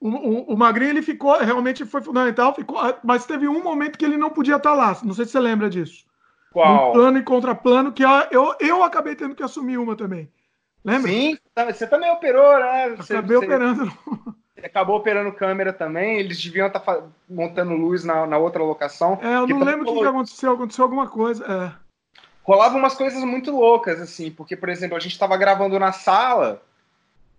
O, 0.00 0.08
o, 0.08 0.52
o, 0.52 0.56
Magrinho 0.56 0.90
ele 0.90 1.02
ficou 1.02 1.38
realmente 1.38 1.84
foi 1.86 2.02
fundamental, 2.02 2.54
ficou, 2.54 2.78
mas 3.02 3.24
teve 3.24 3.48
um 3.48 3.62
momento 3.62 3.98
que 3.98 4.04
ele 4.04 4.18
não 4.18 4.30
podia 4.30 4.56
estar 4.56 4.74
lá. 4.74 4.96
Não 5.02 5.14
sei 5.14 5.24
se 5.24 5.32
você 5.32 5.40
lembra 5.40 5.70
disso. 5.70 6.04
Qual? 6.52 6.90
Um 6.90 6.92
plano 6.92 7.18
e 7.18 7.22
contraplano 7.22 7.92
que 7.92 8.02
eu, 8.02 8.54
eu 8.60 8.82
acabei 8.82 9.14
tendo 9.14 9.34
que 9.34 9.42
assumir 9.42 9.78
uma 9.78 9.96
também. 9.96 10.28
Lembra? 10.86 11.10
Sim, 11.10 11.38
você 11.72 11.86
também 11.86 12.10
operou, 12.10 12.58
né? 12.60 12.90
Você, 12.96 13.14
acabei 13.14 13.36
você, 13.36 13.44
operando. 13.44 13.92
Você 14.54 14.64
acabou 14.66 14.96
operando 14.96 15.32
câmera 15.32 15.72
também. 15.72 16.20
Eles 16.20 16.42
deviam 16.42 16.68
estar 16.68 16.82
montando 17.28 17.74
luz 17.74 18.04
na, 18.04 18.26
na 18.26 18.38
outra 18.38 18.62
locação. 18.62 19.18
É, 19.20 19.34
eu 19.34 19.48
não 19.48 19.64
lembro 19.64 19.82
o 19.90 19.94
que, 19.94 20.00
que 20.00 20.06
aconteceu. 20.06 20.52
Aconteceu 20.52 20.84
alguma 20.84 21.08
coisa. 21.08 21.44
É 21.44 21.86
rolavam 22.46 22.78
umas 22.78 22.94
coisas 22.94 23.22
muito 23.24 23.50
loucas, 23.50 24.00
assim, 24.00 24.30
porque, 24.30 24.56
por 24.56 24.68
exemplo, 24.68 24.96
a 24.96 25.00
gente 25.00 25.12
estava 25.12 25.36
gravando 25.36 25.78
na 25.80 25.90
sala 25.90 26.62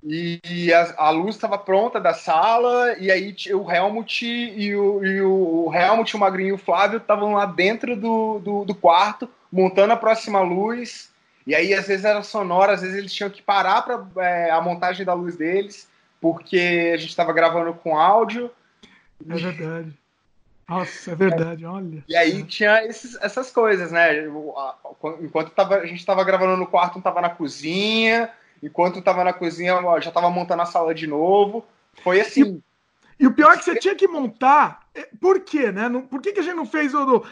e 0.04 0.72
a, 0.74 1.06
a 1.06 1.10
luz 1.10 1.36
estava 1.36 1.58
pronta 1.58 2.00
da 2.00 2.14
sala, 2.14 2.94
e 3.00 3.10
aí 3.10 3.34
o 3.54 3.72
Helmut 3.72 4.26
e 4.26 4.76
o, 4.76 5.04
e 5.04 5.22
o, 5.22 5.72
Helmut, 5.74 6.16
o 6.16 6.20
Magrinho 6.20 6.50
e 6.50 6.54
o 6.54 6.58
Flávio 6.58 6.98
estavam 6.98 7.34
lá 7.34 7.46
dentro 7.46 7.96
do, 7.96 8.40
do, 8.40 8.66
do, 8.66 8.76
quarto, 8.76 9.30
montando 9.52 9.94
a 9.94 9.98
próxima 9.98 10.42
luz, 10.42 11.10
e 11.48 11.56
aí 11.56 11.74
às 11.74 11.88
vezes 11.88 12.04
era 12.04 12.22
sonora, 12.22 12.74
às 12.74 12.82
vezes 12.82 12.98
eles 12.98 13.14
tinham 13.14 13.30
que 13.30 13.42
parar 13.42 13.82
para 13.82 14.06
é, 14.18 14.52
a 14.52 14.60
montagem 14.60 15.06
da 15.06 15.14
luz 15.14 15.38
deles, 15.38 15.88
porque 16.20 16.92
a 16.94 16.98
gente 16.98 17.10
estava 17.10 17.32
gravando 17.32 17.74
com 17.74 17.98
áudio. 17.98 18.52
É 19.28 19.34
verdade. 19.34 19.98
Nossa, 20.68 21.12
é 21.12 21.16
verdade, 21.16 21.66
olha. 21.66 22.04
E 22.06 22.18
aí 22.18 22.44
tinha 22.44 22.84
esses, 22.86 23.16
essas 23.22 23.50
coisas, 23.50 23.94
né? 23.94 24.26
Enquanto 25.22 25.52
tava, 25.52 25.78
a 25.78 25.86
gente 25.86 26.00
estava 26.00 26.22
gravando 26.26 26.58
no 26.58 26.68
quarto, 26.68 26.98
um 26.98 27.00
estava 27.00 27.22
na 27.22 27.30
cozinha, 27.30 28.30
enquanto 28.62 29.00
estava 29.00 29.24
na 29.24 29.32
cozinha, 29.32 29.80
já 30.02 30.10
estava 30.10 30.30
montando 30.30 30.64
a 30.64 30.66
sala 30.66 30.94
de 30.94 31.08
novo. 31.08 31.66
Foi 32.04 32.20
assim. 32.20 32.62
E, 33.18 33.24
e, 33.24 33.28
o 33.28 33.34
pior 33.34 33.54
é 33.54 33.58
que 33.58 33.64
você 33.64 33.80
tinha 33.80 33.96
que 33.96 34.10
montar. 34.10 34.82
É, 34.94 35.08
por 35.22 35.40
quê, 35.40 35.72
né? 35.72 35.90
Por 36.10 36.22
que, 36.22 36.34
que 36.34 36.42
a 36.42 36.44
gente 36.44 36.56
não 36.56 36.66
fez 36.66 36.94
o 36.94 37.06
do, 37.06 37.26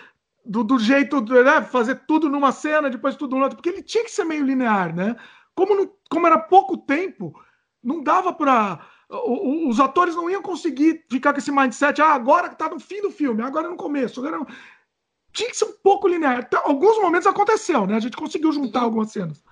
do, 0.45 0.79
jeito, 0.79 1.21
né? 1.21 1.61
Fazer 1.63 1.95
tudo 2.07 2.29
numa 2.29 2.51
cena, 2.51 2.89
depois 2.89 3.15
tudo 3.15 3.35
no 3.35 3.43
outro? 3.43 3.57
Porque 3.57 3.69
ele 3.69 3.81
tinha 3.81 4.03
que 4.03 4.11
ser 4.11 4.23
meio 4.23 4.45
linear, 4.45 4.95
né? 4.95 5.15
Como, 5.55 5.75
não, 5.75 5.91
como 6.09 6.27
era 6.27 6.37
pouco 6.37 6.77
tempo, 6.77 7.33
não 7.83 8.03
dava 8.03 8.33
para 8.33 8.79
os 9.09 9.79
atores 9.79 10.15
não 10.15 10.29
iam 10.29 10.41
conseguir 10.41 11.05
ficar 11.09 11.31
com 11.31 11.39
esse 11.39 11.51
mindset, 11.51 12.01
ah, 12.01 12.13
agora 12.13 12.49
que 12.49 12.57
tá 12.57 12.67
no 12.67 12.79
fim 12.79 13.01
do 13.01 13.11
filme, 13.11 13.43
agora 13.43 13.69
no 13.69 13.75
começo. 13.75 14.19
Agora 14.19 14.37
não... 14.37 14.47
Tinha 15.31 15.49
que 15.49 15.57
ser 15.57 15.65
um 15.65 15.73
pouco 15.83 16.07
linear. 16.07 16.39
Até 16.39 16.57
alguns 16.57 16.97
momentos 16.97 17.27
aconteceu, 17.27 17.85
né? 17.85 17.95
A 17.95 17.99
gente 17.99 18.15
conseguiu 18.15 18.51
juntar 18.51 18.79
Sim. 18.79 18.85
algumas 18.85 19.11
cenas. 19.11 19.43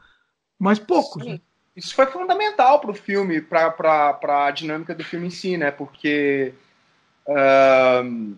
Mas 0.57 0.79
poucos. 0.79 1.25
Né? 1.25 1.41
Isso 1.75 1.93
foi 1.93 2.05
fundamental 2.05 2.79
para 2.79 2.91
o 2.91 2.95
filme, 2.95 3.41
para 3.41 4.17
a 4.47 4.51
dinâmica 4.51 4.95
do 4.95 5.03
filme 5.03 5.27
em 5.27 5.31
si, 5.31 5.57
né? 5.57 5.71
Porque 5.71 6.53
uh, 7.27 8.35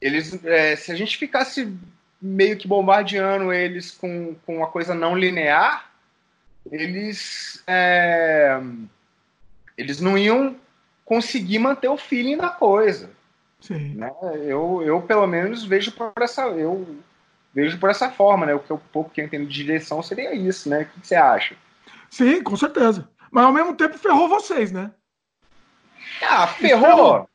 eles, 0.00 0.44
é, 0.44 0.74
se 0.76 0.90
a 0.90 0.94
gente 0.94 1.16
ficasse 1.16 1.76
meio 2.20 2.56
que 2.56 2.68
bombardeando 2.68 3.52
eles 3.52 3.90
com, 3.90 4.34
com 4.46 4.58
uma 4.58 4.66
coisa 4.66 4.94
não 4.94 5.16
linear, 5.16 5.90
eles. 6.70 7.62
É, 7.66 8.60
eles 9.76 10.00
não 10.00 10.18
iam 10.18 10.56
conseguir 11.04 11.58
manter 11.58 11.88
o 11.88 11.96
feeling 11.96 12.36
da 12.36 12.50
coisa. 12.50 13.10
Sim. 13.60 13.94
Né? 13.94 14.12
Eu, 14.44 14.82
eu, 14.82 15.02
pelo 15.02 15.26
menos, 15.26 15.64
vejo 15.64 15.92
por 15.92 16.12
essa. 16.20 16.42
Eu 16.48 16.98
vejo 17.54 17.78
por 17.78 17.90
essa 17.90 18.10
forma, 18.10 18.46
né? 18.46 18.54
O 18.54 18.60
que 18.60 18.70
eu 18.70 18.80
pouco 18.92 19.10
que 19.10 19.20
eu 19.20 19.24
entendo 19.24 19.46
de 19.46 19.54
direção 19.54 20.02
seria 20.02 20.34
isso, 20.34 20.68
né? 20.68 20.82
O 20.82 20.86
que 20.86 21.06
você 21.06 21.14
acha? 21.14 21.56
Sim, 22.10 22.42
com 22.42 22.56
certeza. 22.56 23.08
Mas 23.30 23.44
ao 23.44 23.52
mesmo 23.52 23.74
tempo 23.74 23.98
ferrou 23.98 24.28
vocês, 24.28 24.72
né? 24.72 24.90
Ah, 26.22 26.46
ferrou! 26.46 27.29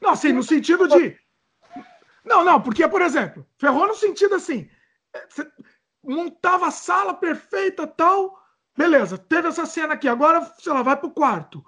Não, 0.00 0.10
assim, 0.10 0.32
no 0.32 0.42
sentido 0.42 0.86
de. 0.88 1.18
Não, 2.24 2.44
não, 2.44 2.60
porque, 2.60 2.86
por 2.86 3.02
exemplo, 3.02 3.46
ferrou 3.58 3.86
no 3.86 3.94
sentido 3.94 4.34
assim. 4.34 4.68
Você 5.28 5.50
montava 6.02 6.68
a 6.68 6.70
sala 6.70 7.14
perfeita 7.14 7.86
tal. 7.86 8.38
Beleza, 8.76 9.18
teve 9.18 9.48
essa 9.48 9.66
cena 9.66 9.94
aqui, 9.94 10.06
agora, 10.06 10.44
sei 10.58 10.72
lá, 10.72 10.82
vai 10.82 10.96
pro 10.96 11.10
quarto. 11.10 11.64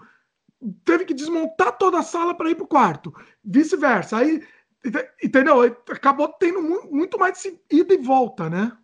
Teve 0.84 1.04
que 1.04 1.14
desmontar 1.14 1.76
toda 1.76 1.98
a 1.98 2.02
sala 2.02 2.34
para 2.34 2.50
ir 2.50 2.54
pro 2.54 2.66
quarto. 2.66 3.12
Vice-versa. 3.42 4.18
Aí, 4.18 4.46
entendeu? 5.22 5.62
Acabou 5.90 6.28
tendo 6.28 6.60
muito 6.90 7.18
mais 7.18 7.42
ida 7.70 7.94
e 7.94 7.98
volta, 7.98 8.48
né? 8.48 8.76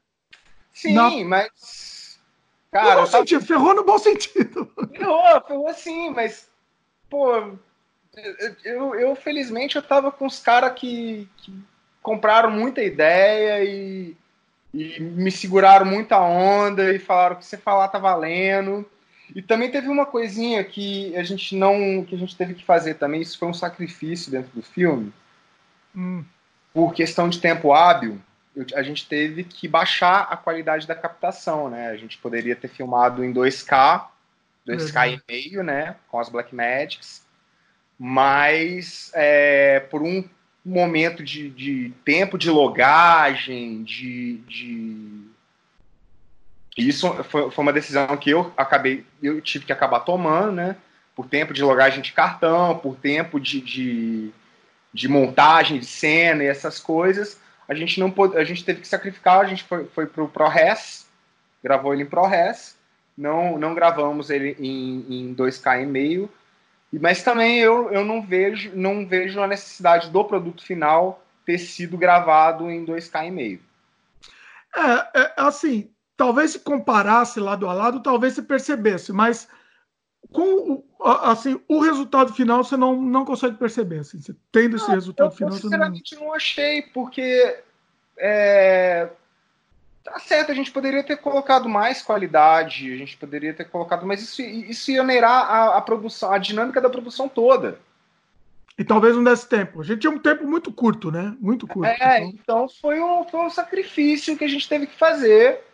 Sim, 0.72 0.94
Na... 0.94 1.10
mas. 1.24 2.20
Cara, 2.72 2.96
no 2.96 3.00
bom 3.02 3.06
sentido, 3.06 3.46
ferrou 3.46 3.74
no 3.74 3.84
bom 3.84 3.98
sentido. 3.98 4.72
Ferrou, 4.96 5.40
ferrou 5.46 5.74
sim, 5.74 6.10
mas. 6.10 6.50
Pô, 7.08 7.56
eu, 8.64 8.94
eu 8.94 9.16
felizmente 9.16 9.76
eu 9.76 9.82
tava 9.82 10.10
com 10.10 10.26
os 10.26 10.40
caras 10.40 10.72
que, 10.78 11.28
que 11.38 11.52
compraram 12.02 12.50
muita 12.50 12.82
ideia 12.82 13.64
e 13.64 14.16
e 14.76 15.00
me 15.00 15.30
seguraram 15.30 15.86
muita 15.86 16.20
onda 16.20 16.92
e 16.92 16.98
falaram 16.98 17.36
que 17.36 17.46
você 17.46 17.56
falar 17.56 17.88
tá 17.88 17.98
valendo. 17.98 18.84
E 19.34 19.40
também 19.40 19.70
teve 19.70 19.88
uma 19.88 20.04
coisinha 20.04 20.62
que 20.62 21.16
a 21.16 21.22
gente 21.22 21.56
não. 21.56 22.04
que 22.04 22.14
a 22.14 22.18
gente 22.18 22.36
teve 22.36 22.54
que 22.54 22.64
fazer 22.64 22.94
também, 22.94 23.22
isso 23.22 23.38
foi 23.38 23.48
um 23.48 23.54
sacrifício 23.54 24.30
dentro 24.30 24.50
do 24.54 24.62
filme. 24.62 25.12
Hum. 25.96 26.24
Por 26.72 26.92
questão 26.92 27.28
de 27.28 27.40
tempo 27.40 27.72
hábil, 27.72 28.20
a 28.74 28.82
gente 28.82 29.08
teve 29.08 29.44
que 29.44 29.66
baixar 29.66 30.28
a 30.30 30.36
qualidade 30.36 30.86
da 30.86 30.94
captação, 30.94 31.70
né? 31.70 31.88
A 31.88 31.96
gente 31.96 32.18
poderia 32.18 32.54
ter 32.54 32.68
filmado 32.68 33.24
em 33.24 33.32
2K, 33.32 34.06
2K 34.68 35.08
uhum. 35.08 35.14
e 35.14 35.22
meio, 35.32 35.62
né? 35.64 35.96
Com 36.08 36.20
as 36.20 36.28
Blackmagics. 36.28 37.25
Mas 37.98 39.10
é, 39.14 39.80
por 39.80 40.02
um 40.02 40.24
momento 40.64 41.22
de, 41.22 41.48
de 41.48 41.92
tempo 42.04 42.36
de 42.36 42.50
logagem, 42.50 43.82
de, 43.84 44.38
de 44.48 45.26
isso 46.76 47.08
foi, 47.24 47.50
foi, 47.50 47.62
uma 47.62 47.72
decisão 47.72 48.16
que 48.16 48.30
eu 48.30 48.52
acabei, 48.56 49.06
eu 49.22 49.40
tive 49.40 49.64
que 49.64 49.72
acabar 49.72 50.00
tomando, 50.00 50.52
né? 50.52 50.76
Por 51.14 51.26
tempo 51.26 51.54
de 51.54 51.62
logagem 51.62 52.02
de 52.02 52.12
cartão, 52.12 52.78
por 52.78 52.96
tempo 52.96 53.40
de, 53.40 53.60
de, 53.62 54.30
de 54.92 55.08
montagem 55.08 55.78
de 55.78 55.86
cena 55.86 56.44
e 56.44 56.46
essas 56.46 56.78
coisas, 56.78 57.40
a 57.66 57.74
gente 57.74 57.98
não 57.98 58.12
a 58.34 58.44
gente 58.44 58.64
teve 58.64 58.80
que 58.82 58.88
sacrificar, 58.88 59.40
a 59.40 59.46
gente 59.46 59.64
foi, 59.64 59.86
foi 59.86 60.06
pro 60.06 60.28
ProRes, 60.28 61.06
gravou 61.62 61.94
ele 61.94 62.02
em 62.02 62.06
ProRes, 62.06 62.76
não, 63.16 63.58
não 63.58 63.74
gravamos 63.74 64.28
ele 64.28 64.54
em, 64.58 65.06
em 65.08 65.34
2K 65.34 65.82
e 65.82 65.86
meio, 65.86 66.30
mas 66.98 67.22
também 67.22 67.58
eu, 67.58 67.90
eu 67.90 68.04
não 68.04 68.22
vejo 68.22 68.70
não 68.74 69.06
vejo 69.06 69.40
a 69.40 69.46
necessidade 69.46 70.10
do 70.10 70.24
produto 70.24 70.64
final 70.64 71.22
ter 71.44 71.58
sido 71.58 71.96
gravado 71.96 72.70
em 72.70 72.84
2K 72.84 73.28
e 73.28 73.30
meio. 73.30 73.60
É, 74.74 75.20
é 75.20 75.32
assim, 75.36 75.90
talvez 76.16 76.52
se 76.52 76.58
comparasse 76.58 77.38
lado 77.38 77.68
a 77.68 77.72
lado, 77.72 78.02
talvez 78.02 78.34
se 78.34 78.42
percebesse, 78.42 79.12
mas 79.12 79.48
com 80.32 80.82
assim, 81.00 81.60
o 81.68 81.80
resultado 81.80 82.32
final 82.32 82.64
você 82.64 82.76
não, 82.76 83.00
não 83.00 83.24
consegue 83.24 83.56
perceber. 83.56 84.00
Assim, 84.00 84.20
você 84.20 84.34
tendo 84.50 84.76
esse 84.76 84.90
resultado 84.90 85.28
eu, 85.28 85.36
final. 85.36 85.52
Eu 85.52 85.60
sinceramente 85.60 86.14
não... 86.16 86.24
não 86.24 86.34
achei, 86.34 86.82
porque 86.82 87.62
é, 88.18 89.08
tá 90.12 90.18
certo, 90.18 90.52
a 90.52 90.54
gente 90.54 90.70
poderia 90.70 91.02
ter 91.02 91.16
colocado 91.16 91.68
mais 91.68 92.02
qualidade, 92.02 92.92
a 92.92 92.96
gente 92.96 93.16
poderia 93.16 93.52
ter 93.52 93.64
colocado, 93.64 94.06
mas 94.06 94.22
isso, 94.22 94.42
isso 94.42 94.90
ia 94.90 95.02
onerar 95.02 95.50
a, 95.50 95.76
a 95.76 95.80
produção, 95.80 96.32
a 96.32 96.38
dinâmica 96.38 96.80
da 96.80 96.90
produção 96.90 97.28
toda. 97.28 97.78
E 98.78 98.84
talvez 98.84 99.16
não 99.16 99.24
desse 99.24 99.48
tempo. 99.48 99.80
A 99.80 99.84
gente 99.84 100.00
tinha 100.00 100.10
um 100.10 100.18
tempo 100.18 100.46
muito 100.46 100.70
curto, 100.70 101.10
né? 101.10 101.34
Muito 101.40 101.66
curto. 101.66 101.88
É, 101.88 102.18
então, 102.18 102.38
então 102.42 102.68
foi, 102.68 103.00
um, 103.00 103.24
foi 103.24 103.40
um 103.40 103.48
sacrifício 103.48 104.36
que 104.36 104.44
a 104.44 104.48
gente 104.48 104.68
teve 104.68 104.86
que 104.86 104.94
fazer 104.98 105.64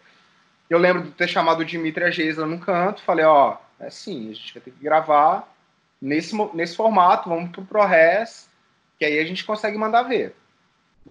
eu 0.72 0.78
lembro 0.78 1.03
de 1.03 1.11
ter 1.11 1.28
chamado 1.28 1.61
o 1.61 1.64
Dimitri 1.66 2.11
Geisler 2.11 2.47
num 2.47 2.59
canto, 2.59 3.03
falei, 3.03 3.26
ó, 3.26 3.59
é 3.78 3.89
assim, 3.89 4.30
a 4.30 4.35
gente 4.35 4.55
vai 4.55 4.62
ter 4.62 4.70
que 4.70 4.83
gravar 4.83 5.47
nesse, 6.01 6.35
nesse 6.55 6.74
formato, 6.74 7.28
vamos 7.28 7.51
pro 7.51 7.62
ProRes, 7.62 8.49
que 8.99 9.05
aí 9.05 9.18
a 9.18 9.24
gente 9.26 9.45
consegue 9.45 9.76
mandar 9.76 10.05
ver. 10.05 10.35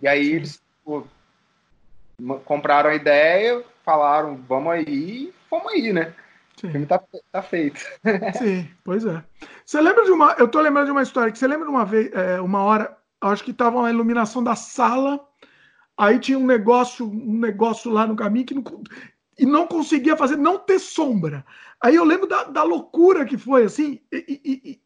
E 0.02 0.08
aí 0.08 0.32
eles 0.32 0.60
pô, 0.84 1.06
compraram 2.46 2.90
a 2.90 2.96
ideia, 2.96 3.64
falaram, 3.84 4.40
vamos 4.48 4.72
aí, 4.72 5.34
fomos 5.50 5.72
aí, 5.74 5.92
né? 5.94 6.14
Sim. 6.60 6.68
O 6.68 6.72
filme 6.72 6.86
tá, 6.86 7.02
tá 7.32 7.42
feito. 7.42 7.80
Sim, 8.38 8.70
pois 8.84 9.06
é. 9.06 9.24
Você 9.66 9.82
lembra 9.82 10.06
de 10.06 10.12
uma. 10.12 10.34
Eu 10.38 10.48
tô 10.48 10.60
lembrando 10.60 10.86
de 10.86 10.92
uma 10.92 11.02
história 11.02 11.32
que 11.32 11.40
você 11.40 11.48
lembra 11.48 11.66
de 11.66 11.72
uma 11.72 11.86
vez, 11.86 12.12
é, 12.14 12.40
uma 12.40 12.64
hora, 12.64 12.96
acho 13.22 13.44
que 13.44 13.54
tava 13.54 13.80
uma 13.80 13.90
iluminação 13.90 14.44
da 14.44 14.56
sala, 14.56 15.20
aí 15.98 16.20
tinha 16.20 16.38
um 16.38 16.46
negócio, 16.46 17.10
um 17.10 17.40
negócio 17.40 17.92
lá 17.92 18.06
no 18.06 18.16
caminho 18.16 18.46
que 18.46 18.54
não, 18.54 18.64
e 19.40 19.46
não 19.46 19.66
conseguia 19.66 20.16
fazer, 20.16 20.38
não 20.38 20.60
ter 20.60 20.78
sombra. 20.78 21.44
Aí 21.84 21.96
eu 21.96 22.04
lembro 22.04 22.28
da, 22.28 22.44
da 22.44 22.64
loucura 22.64 23.26
que 23.26 23.38
foi, 23.38 23.64
assim, 23.64 24.00
e, 24.12 24.40
e, 24.46 24.62
e 24.72 24.80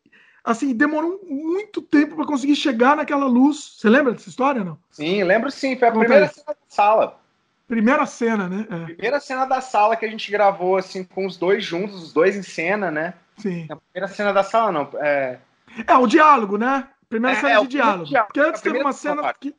assim, 0.46 0.74
demorou 0.74 1.20
muito 1.28 1.82
tempo 1.82 2.16
para 2.16 2.26
conseguir 2.26 2.56
chegar 2.56 2.96
naquela 2.96 3.26
luz. 3.26 3.78
Você 3.78 3.90
lembra 3.90 4.14
dessa 4.14 4.30
história, 4.30 4.64
não? 4.64 4.78
Sim, 4.92 5.24
lembro 5.24 5.52
sim, 5.52 5.76
foi 5.76 5.88
a 5.88 5.92
Conta 5.92 6.06
primeira 6.06 6.28
cena 6.30 6.46
da 6.48 6.56
sala. 6.70 7.25
Primeira 7.68 8.06
cena, 8.06 8.48
né? 8.48 8.68
É. 8.70 8.86
Primeira 8.86 9.20
cena 9.20 9.46
da 9.46 9.60
sala 9.60 9.96
que 9.96 10.06
a 10.06 10.10
gente 10.10 10.32
gravou, 10.32 10.78
assim, 10.78 11.04
com 11.04 11.26
os 11.26 11.36
dois 11.36 11.64
juntos, 11.64 12.04
os 12.04 12.14
dois 12.14 12.36
em 12.36 12.44
cena, 12.44 12.92
né? 12.92 13.16
Sim. 13.38 13.68
A 13.70 13.76
primeira 13.76 14.08
cena 14.08 14.32
da 14.32 14.44
sala, 14.44 14.72
não. 14.72 14.90
É, 15.02 15.40
é 15.88 15.98
o 15.98 16.06
diálogo, 16.06 16.58
né? 16.58 16.88
Primeira 17.10 17.38
é, 17.38 17.42
cena 17.42 17.54
é, 17.54 17.62
de 17.62 17.68
diálogo. 17.68 18.06
diálogo. 18.06 18.34
Porque 18.34 18.48
antes 18.48 18.62
teve 18.62 18.80
uma 18.80 18.94
cena 18.94 19.34
que. 19.34 19.56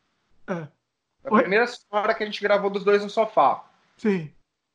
É. 0.49 0.69
A 1.25 1.31
primeira 1.39 1.67
hora 1.91 2.15
que 2.15 2.23
a 2.23 2.27
gente 2.27 2.41
gravou 2.41 2.71
dos 2.71 2.85
dois 2.85 3.03
no 3.03 3.11
sofá. 3.11 3.65
Sim. 3.97 4.31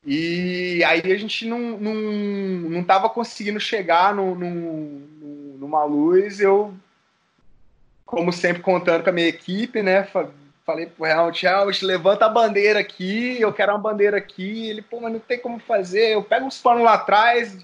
E 0.06 0.84
aí 0.84 1.00
a 1.12 1.18
gente 1.18 1.48
não, 1.48 1.60
não, 1.60 1.94
não 1.94 2.84
tava 2.84 3.10
conseguindo 3.10 3.60
chegar 3.60 4.14
no, 4.14 4.36
no, 4.36 5.58
numa 5.58 5.84
luz. 5.86 6.40
Eu, 6.40 6.74
como 8.06 8.34
sempre, 8.34 8.62
contando 8.62 9.04
com 9.04 9.10
a 9.10 9.14
minha 9.14 9.28
equipe, 9.28 9.82
né? 9.82 10.08
Falei 10.72 10.86
pro 10.86 11.06
Helmut, 11.06 11.46
Helmut, 11.46 11.86
levanta 11.86 12.26
a 12.26 12.30
bandeira 12.30 12.80
aqui, 12.80 13.42
eu 13.42 13.52
quero 13.52 13.74
uma 13.74 13.78
bandeira 13.78 14.16
aqui. 14.16 14.70
Ele, 14.70 14.82
pô, 14.82 15.02
mas 15.02 15.12
não 15.12 15.20
tem 15.20 15.38
como 15.38 15.60
fazer. 15.60 16.14
Eu 16.14 16.24
pego 16.24 16.46
uns 16.46 16.60
panos 16.60 16.82
lá 16.82 16.94
atrás, 16.94 17.58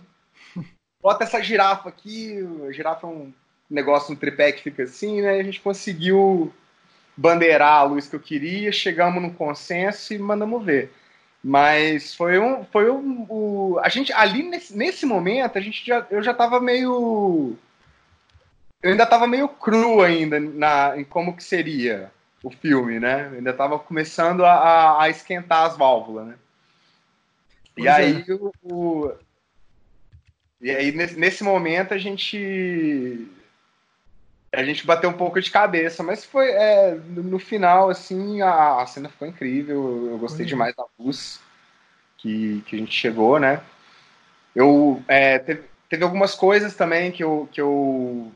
bota 1.01 1.23
essa 1.23 1.41
girafa 1.41 1.87
aqui. 1.87 2.37
A 2.67 2.71
girafa 2.73 3.07
é 3.07 3.09
um 3.09 3.33
negócio, 3.69 4.13
um 4.13 4.17
tripé 4.17 4.51
que 4.51 4.61
fica 4.61 4.83
assim, 4.83 5.21
né? 5.21 5.39
A 5.39 5.43
gente 5.43 5.61
conseguiu 5.61 6.51
bandeirar 7.15 7.75
a 7.75 7.83
luz 7.83 8.09
que 8.09 8.15
eu 8.17 8.19
queria, 8.19 8.73
chegamos 8.73 9.21
num 9.21 9.33
consenso 9.33 10.13
e 10.13 10.19
mandamos 10.19 10.65
ver. 10.65 10.91
Mas 11.41 12.13
foi 12.13 12.37
um. 12.37 12.65
Foi 12.65 12.91
um. 12.91 13.25
O, 13.29 13.79
a 13.81 13.87
gente, 13.87 14.11
ali 14.11 14.43
nesse, 14.43 14.75
nesse 14.75 15.05
momento, 15.05 15.57
a 15.57 15.61
gente 15.61 15.85
já, 15.85 16.05
eu 16.11 16.21
já 16.21 16.33
tava 16.33 16.59
meio. 16.59 17.55
Eu 18.83 18.91
ainda 18.91 19.05
tava 19.05 19.25
meio 19.25 19.47
cru 19.47 20.01
ainda 20.01 20.41
na, 20.41 20.97
em 20.97 21.05
como 21.05 21.37
que 21.37 21.43
seria 21.43 22.11
o 22.47 22.51
filme, 22.51 22.99
né? 22.99 23.29
Ainda 23.33 23.53
tava 23.53 23.77
começando 23.77 24.45
a, 24.45 25.01
a 25.01 25.09
esquentar 25.09 25.65
as 25.65 25.77
válvulas, 25.77 26.27
né? 26.27 26.35
Pois 27.75 27.85
e 27.85 27.87
é. 27.87 27.91
aí 27.91 28.25
o, 28.29 28.51
o, 28.63 29.13
E 30.61 30.71
aí, 30.71 30.91
nesse, 30.91 31.19
nesse 31.19 31.43
momento, 31.43 31.93
a 31.93 31.97
gente 31.97 33.27
a 34.53 34.63
gente 34.63 34.87
bateu 34.87 35.09
um 35.09 35.13
pouco 35.13 35.39
de 35.39 35.51
cabeça, 35.51 36.01
mas 36.01 36.23
foi 36.25 36.49
é, 36.49 36.95
no 36.95 37.37
final, 37.37 37.89
assim, 37.89 38.41
a, 38.41 38.81
a, 38.81 38.85
cena 38.87 39.09
ficou 39.09 39.27
incrível. 39.27 40.07
Eu 40.11 40.17
gostei 40.17 40.45
demais 40.45 40.73
da 40.75 40.85
luz 40.97 41.39
que, 42.17 42.63
que 42.65 42.75
a 42.75 42.79
gente 42.79 42.93
chegou, 42.93 43.39
né? 43.39 43.61
Eu 44.55 45.03
é, 45.07 45.37
teve, 45.37 45.63
teve 45.89 46.03
algumas 46.03 46.33
coisas 46.33 46.75
também 46.75 47.11
que 47.11 47.23
eu, 47.23 47.47
que 47.51 47.61
eu 47.61 48.31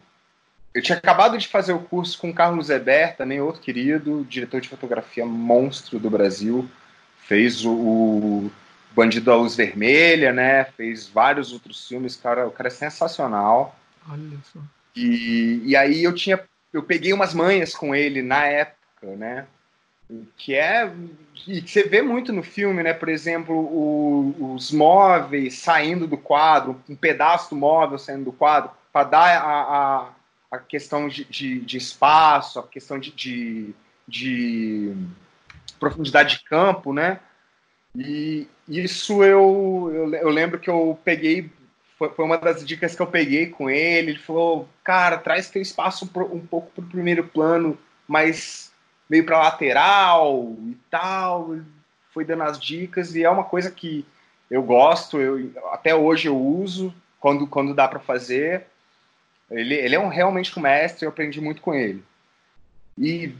eu 0.73 0.81
tinha 0.81 0.97
acabado 0.97 1.37
de 1.37 1.47
fazer 1.47 1.73
o 1.73 1.79
curso 1.79 2.17
com 2.17 2.29
o 2.29 2.33
Carlos 2.33 2.69
Eber, 2.69 3.15
também 3.17 3.41
outro 3.41 3.61
querido, 3.61 4.25
diretor 4.29 4.61
de 4.61 4.69
fotografia 4.69 5.25
monstro 5.25 5.99
do 5.99 6.09
Brasil. 6.09 6.69
Fez 7.17 7.65
o, 7.65 7.71
o 7.71 8.51
Bandido 8.93 9.25
da 9.25 9.35
Luz 9.35 9.55
Vermelha, 9.55 10.31
né? 10.31 10.63
Fez 10.63 11.07
vários 11.07 11.51
outros 11.51 11.87
filmes. 11.87 12.15
Cara, 12.15 12.47
o 12.47 12.51
cara 12.51 12.67
é 12.67 12.71
sensacional. 12.71 13.77
Olha 14.09 14.37
só. 14.51 14.59
E, 14.95 15.61
e 15.65 15.75
aí 15.75 16.03
eu 16.03 16.13
tinha, 16.13 16.41
eu 16.71 16.83
peguei 16.83 17.11
umas 17.11 17.33
manhas 17.33 17.75
com 17.75 17.93
ele 17.93 18.21
na 18.21 18.45
época, 18.45 19.07
né? 19.17 19.45
Que 20.37 20.55
é 20.55 20.91
que 21.33 21.61
você 21.65 21.83
vê 21.83 22.01
muito 22.01 22.31
no 22.31 22.43
filme, 22.43 22.83
né? 22.83 22.93
Por 22.93 23.09
exemplo, 23.09 23.55
o, 23.55 24.53
os 24.55 24.71
móveis 24.71 25.55
saindo 25.55 26.05
do 26.05 26.17
quadro, 26.17 26.81
um 26.87 26.95
pedaço 26.95 27.49
do 27.49 27.55
móvel 27.55 27.97
saindo 27.97 28.25
do 28.25 28.31
quadro, 28.31 28.71
para 28.91 29.07
dar 29.07 29.37
a, 29.37 29.61
a, 29.61 30.09
a, 30.51 30.59
questão 30.59 31.07
de, 31.07 31.23
de, 31.25 31.61
de, 31.61 31.77
espaço, 31.77 32.59
a 32.59 32.67
questão 32.67 32.99
de, 32.99 33.11
de, 33.11 33.73
de 34.07 34.95
profundidade 35.79 36.37
de 36.37 36.43
campo, 36.43 36.93
né? 36.93 37.19
E 37.95 38.47
isso 38.67 39.23
eu, 39.23 39.91
eu, 39.93 40.13
eu, 40.13 40.29
lembro 40.29 40.59
que 40.59 40.69
eu 40.69 40.97
peguei 41.03 41.51
foi, 42.01 42.09
foi 42.09 42.25
uma 42.25 42.37
das 42.37 42.65
dicas 42.65 42.95
que 42.95 43.01
eu 43.01 43.05
peguei 43.05 43.47
com 43.47 43.69
ele. 43.69 44.11
Ele 44.11 44.19
falou, 44.19 44.67
cara, 44.83 45.19
traz 45.19 45.51
teu 45.51 45.61
espaço 45.61 46.09
um 46.31 46.39
pouco 46.39 46.71
pro 46.71 46.83
primeiro 46.83 47.23
plano, 47.23 47.77
mas 48.07 48.71
meio 49.07 49.23
para 49.23 49.37
lateral 49.37 50.55
e 50.63 50.75
tal. 50.89 51.57
Foi 52.11 52.25
dando 52.25 52.41
as 52.41 52.59
dicas 52.59 53.13
e 53.15 53.23
é 53.23 53.29
uma 53.29 53.43
coisa 53.43 53.69
que 53.69 54.03
eu 54.49 54.63
gosto, 54.63 55.19
eu, 55.19 55.51
até 55.71 55.95
hoje 55.95 56.27
eu 56.27 56.37
uso 56.37 56.93
quando, 57.19 57.45
quando 57.45 57.75
dá 57.75 57.87
para 57.87 57.99
fazer. 57.99 58.65
Ele, 59.51 59.75
ele 59.75 59.95
é 59.95 59.99
um, 59.99 60.07
realmente 60.07 60.57
um 60.57 60.61
mestre, 60.61 61.05
eu 61.05 61.09
aprendi 61.09 61.41
muito 61.41 61.61
com 61.61 61.73
ele. 61.73 62.03
E 62.97 63.35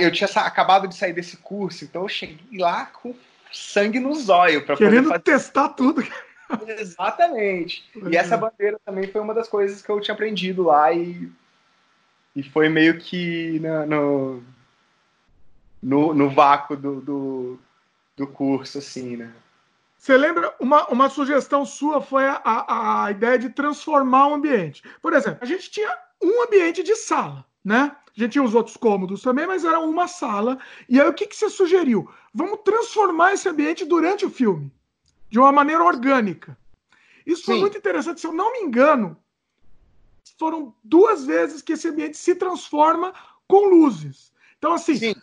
eu 0.00 0.12
tinha 0.12 0.28
acabado 0.36 0.86
de 0.86 0.94
sair 0.94 1.12
desse 1.12 1.36
curso, 1.36 1.84
então 1.84 2.02
eu 2.02 2.08
cheguei 2.08 2.58
lá 2.58 2.86
com 2.86 3.14
sangue 3.52 3.98
no 3.98 4.14
zóio 4.14 4.64
para 4.64 4.76
poder 4.76 5.02
fazer... 5.02 5.18
testar 5.20 5.70
tudo. 5.70 6.06
Exatamente. 6.66 7.84
E 8.10 8.16
essa 8.16 8.36
bandeira 8.36 8.78
também 8.84 9.06
foi 9.08 9.20
uma 9.20 9.34
das 9.34 9.48
coisas 9.48 9.82
que 9.82 9.88
eu 9.88 10.00
tinha 10.00 10.14
aprendido 10.14 10.64
lá 10.64 10.92
e, 10.92 11.30
e 12.34 12.42
foi 12.42 12.68
meio 12.68 12.98
que 12.98 13.60
no, 13.88 14.42
no, 15.82 16.14
no 16.14 16.30
vácuo 16.30 16.76
do, 16.76 17.00
do, 17.00 17.58
do 18.16 18.26
curso, 18.26 18.78
assim, 18.78 19.16
né? 19.16 19.32
Você 20.00 20.16
lembra? 20.16 20.54
Uma, 20.58 20.86
uma 20.88 21.10
sugestão 21.10 21.66
sua 21.66 22.00
foi 22.00 22.26
a, 22.26 22.40
a, 22.42 23.04
a 23.04 23.10
ideia 23.10 23.38
de 23.38 23.50
transformar 23.50 24.28
o 24.28 24.34
ambiente. 24.34 24.82
Por 25.02 25.12
exemplo, 25.12 25.40
a 25.42 25.44
gente 25.44 25.70
tinha 25.70 25.94
um 26.22 26.42
ambiente 26.42 26.82
de 26.82 26.96
sala, 26.96 27.44
né? 27.62 27.94
A 28.16 28.20
gente 28.20 28.32
tinha 28.32 28.42
os 28.42 28.54
outros 28.54 28.78
cômodos 28.78 29.20
também, 29.20 29.46
mas 29.46 29.62
era 29.62 29.78
uma 29.78 30.08
sala. 30.08 30.58
E 30.88 30.98
aí 30.98 31.06
o 31.06 31.12
que, 31.12 31.26
que 31.26 31.36
você 31.36 31.50
sugeriu? 31.50 32.10
Vamos 32.32 32.60
transformar 32.64 33.34
esse 33.34 33.46
ambiente 33.46 33.84
durante 33.84 34.24
o 34.24 34.30
filme, 34.30 34.72
de 35.28 35.38
uma 35.38 35.52
maneira 35.52 35.84
orgânica. 35.84 36.56
Isso 37.26 37.42
Sim. 37.42 37.52
foi 37.52 37.60
muito 37.60 37.76
interessante. 37.76 38.22
Se 38.22 38.26
eu 38.26 38.32
não 38.32 38.54
me 38.54 38.60
engano, 38.60 39.14
foram 40.38 40.74
duas 40.82 41.26
vezes 41.26 41.60
que 41.60 41.74
esse 41.74 41.88
ambiente 41.88 42.16
se 42.16 42.34
transforma 42.34 43.12
com 43.46 43.68
luzes. 43.68 44.32
Então, 44.56 44.72
assim, 44.72 44.96
Sim. 44.96 45.14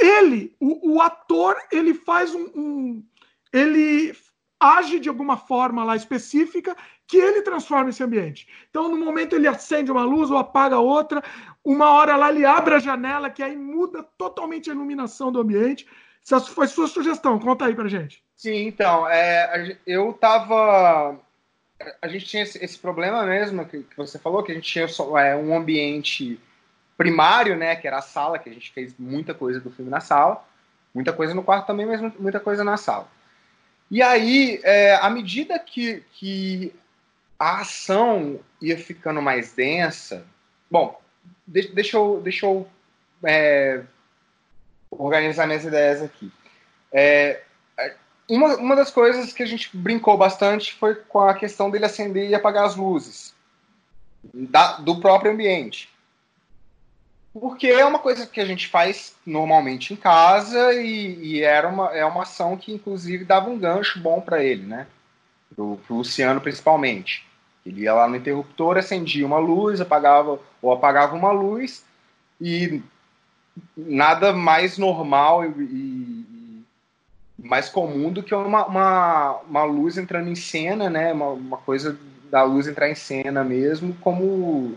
ele, 0.00 0.56
o, 0.58 0.94
o, 0.94 1.00
ator, 1.00 1.56
ele 1.70 1.94
faz 1.94 2.34
um, 2.34 2.50
um. 2.54 3.04
Ele 3.52 4.14
age 4.60 4.98
de 4.98 5.08
alguma 5.08 5.36
forma 5.36 5.84
lá 5.84 5.94
específica 5.94 6.76
que 7.06 7.16
ele 7.16 7.42
transforma 7.42 7.90
esse 7.90 8.02
ambiente. 8.02 8.46
Então, 8.68 8.88
no 8.88 8.98
momento 8.98 9.34
ele 9.34 9.48
acende 9.48 9.90
uma 9.90 10.04
luz 10.04 10.30
ou 10.30 10.36
apaga 10.36 10.78
outra, 10.78 11.22
uma 11.64 11.90
hora 11.92 12.16
lá 12.16 12.30
ele 12.30 12.44
abre 12.44 12.74
a 12.74 12.78
janela, 12.78 13.30
que 13.30 13.42
aí 13.42 13.56
muda 13.56 14.02
totalmente 14.16 14.68
a 14.68 14.74
iluminação 14.74 15.32
do 15.32 15.40
ambiente. 15.40 15.86
Essa 16.22 16.40
foi 16.40 16.66
sua 16.66 16.86
sugestão, 16.86 17.38
conta 17.38 17.64
aí 17.64 17.74
pra 17.74 17.88
gente. 17.88 18.22
Sim, 18.36 18.66
então, 18.66 19.08
é, 19.08 19.78
eu 19.86 20.12
tava. 20.12 21.18
A 22.02 22.08
gente 22.08 22.26
tinha 22.26 22.42
esse, 22.42 22.62
esse 22.62 22.78
problema 22.78 23.24
mesmo 23.24 23.64
que, 23.64 23.82
que, 23.82 23.96
você 23.96 24.18
falou, 24.18 24.42
que 24.42 24.52
a 24.52 24.54
gente 24.54 24.70
tinha 24.70 24.88
só, 24.88 25.16
é, 25.18 25.34
um 25.34 25.56
ambiente 25.56 26.38
primário, 26.96 27.56
né, 27.56 27.76
que 27.76 27.86
era 27.86 27.98
a 27.98 28.02
sala, 28.02 28.38
que 28.38 28.50
a 28.50 28.52
gente 28.52 28.72
fez 28.72 28.94
muita 28.98 29.32
coisa 29.32 29.60
do 29.60 29.70
filme 29.70 29.90
na 29.90 30.00
sala, 30.00 30.44
muita 30.92 31.12
coisa 31.12 31.32
no 31.32 31.44
quarto 31.44 31.66
também, 31.66 31.86
mas 31.86 32.00
muita 32.18 32.40
coisa 32.40 32.64
na 32.64 32.76
sala. 32.76 33.08
E 33.90 34.02
aí, 34.02 34.60
é, 34.62 34.94
à 34.96 35.08
medida 35.08 35.58
que, 35.58 36.02
que 36.12 36.74
a 37.38 37.60
ação 37.60 38.40
ia 38.60 38.76
ficando 38.76 39.22
mais 39.22 39.52
densa. 39.52 40.26
Bom, 40.70 41.00
deixa, 41.46 41.72
deixa 41.72 41.96
eu, 41.96 42.20
deixa 42.22 42.46
eu 42.46 42.68
é, 43.24 43.82
organizar 44.90 45.46
minhas 45.46 45.64
ideias 45.64 46.02
aqui. 46.02 46.30
É, 46.92 47.42
uma, 48.28 48.56
uma 48.56 48.76
das 48.76 48.90
coisas 48.90 49.32
que 49.32 49.42
a 49.42 49.46
gente 49.46 49.74
brincou 49.76 50.16
bastante 50.16 50.74
foi 50.74 50.94
com 50.94 51.20
a 51.20 51.34
questão 51.34 51.70
dele 51.70 51.86
acender 51.86 52.28
e 52.28 52.34
apagar 52.34 52.66
as 52.66 52.76
luzes 52.76 53.34
da, 54.34 54.76
do 54.78 55.00
próprio 55.00 55.32
ambiente. 55.32 55.88
Porque 57.32 57.66
é 57.66 57.84
uma 57.84 57.98
coisa 57.98 58.26
que 58.26 58.40
a 58.40 58.44
gente 58.44 58.68
faz 58.68 59.14
normalmente 59.24 59.92
em 59.92 59.96
casa 59.96 60.72
e, 60.74 61.18
e 61.22 61.42
era 61.42 61.68
uma, 61.68 61.94
é 61.94 62.04
uma 62.04 62.22
ação 62.22 62.56
que, 62.56 62.72
inclusive, 62.72 63.24
dava 63.24 63.50
um 63.50 63.58
gancho 63.58 64.00
bom 64.00 64.20
para 64.20 64.42
ele, 64.42 64.64
né? 64.64 64.86
Pro, 65.54 65.78
pro 65.86 65.96
Luciano, 65.96 66.40
principalmente. 66.40 67.26
Ele 67.64 67.82
ia 67.82 67.92
lá 67.92 68.08
no 68.08 68.16
interruptor, 68.16 68.78
acendia 68.78 69.26
uma 69.26 69.38
luz, 69.38 69.80
apagava 69.80 70.40
ou 70.62 70.72
apagava 70.72 71.14
uma 71.14 71.30
luz 71.30 71.84
e 72.40 72.82
nada 73.76 74.32
mais 74.32 74.78
normal 74.78 75.44
e, 75.44 75.48
e 75.48 76.64
mais 77.38 77.68
comum 77.68 78.10
do 78.10 78.22
que 78.22 78.34
uma, 78.34 78.66
uma, 78.66 79.36
uma, 79.48 79.64
luz 79.64 79.98
entrando 79.98 80.28
em 80.28 80.34
cena, 80.34 80.88
né? 80.88 81.12
Uma, 81.12 81.28
uma 81.28 81.56
coisa 81.58 81.98
da 82.30 82.42
luz 82.42 82.66
entrar 82.66 82.90
em 82.90 82.94
cena 82.94 83.44
mesmo, 83.44 83.94
como 84.00 84.76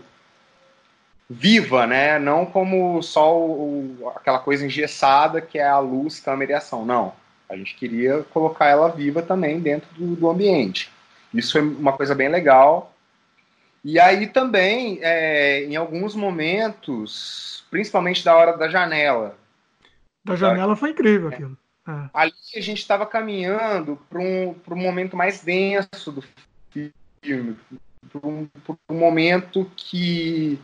viva, 1.32 1.86
né? 1.86 2.18
Não 2.18 2.44
como 2.44 3.02
só 3.02 3.36
o, 3.38 4.12
aquela 4.16 4.38
coisa 4.38 4.66
engessada 4.66 5.40
que 5.40 5.58
é 5.58 5.66
a 5.66 5.78
luz, 5.78 6.20
câmera 6.20 6.52
e 6.52 6.54
ação. 6.54 6.84
Não. 6.84 7.12
A 7.48 7.56
gente 7.56 7.74
queria 7.74 8.22
colocar 8.32 8.66
ela 8.66 8.88
viva 8.88 9.22
também 9.22 9.60
dentro 9.60 9.88
do, 9.94 10.16
do 10.16 10.30
ambiente. 10.30 10.90
Isso 11.34 11.58
é 11.58 11.60
uma 11.60 11.92
coisa 11.92 12.14
bem 12.14 12.28
legal. 12.28 12.94
E 13.84 13.98
aí 13.98 14.26
também, 14.26 14.98
é, 15.02 15.64
em 15.64 15.76
alguns 15.76 16.14
momentos, 16.14 17.64
principalmente 17.70 18.24
da 18.24 18.36
hora 18.36 18.56
da 18.56 18.68
janela. 18.68 19.36
Da 20.24 20.36
janela 20.36 20.76
foi 20.76 20.90
incrível 20.90 21.30
é. 21.30 21.34
aquilo. 21.34 21.58
É. 21.86 22.08
Ali 22.14 22.32
a 22.56 22.60
gente 22.60 22.78
estava 22.78 23.04
caminhando 23.04 23.98
para 24.08 24.20
um, 24.20 24.54
um 24.70 24.76
momento 24.76 25.16
mais 25.16 25.42
denso 25.42 26.12
do 26.12 26.22
filme, 26.70 27.56
para 28.08 28.28
um, 28.28 28.48
um, 28.88 28.94
momento 28.94 29.68
que, 29.74 30.60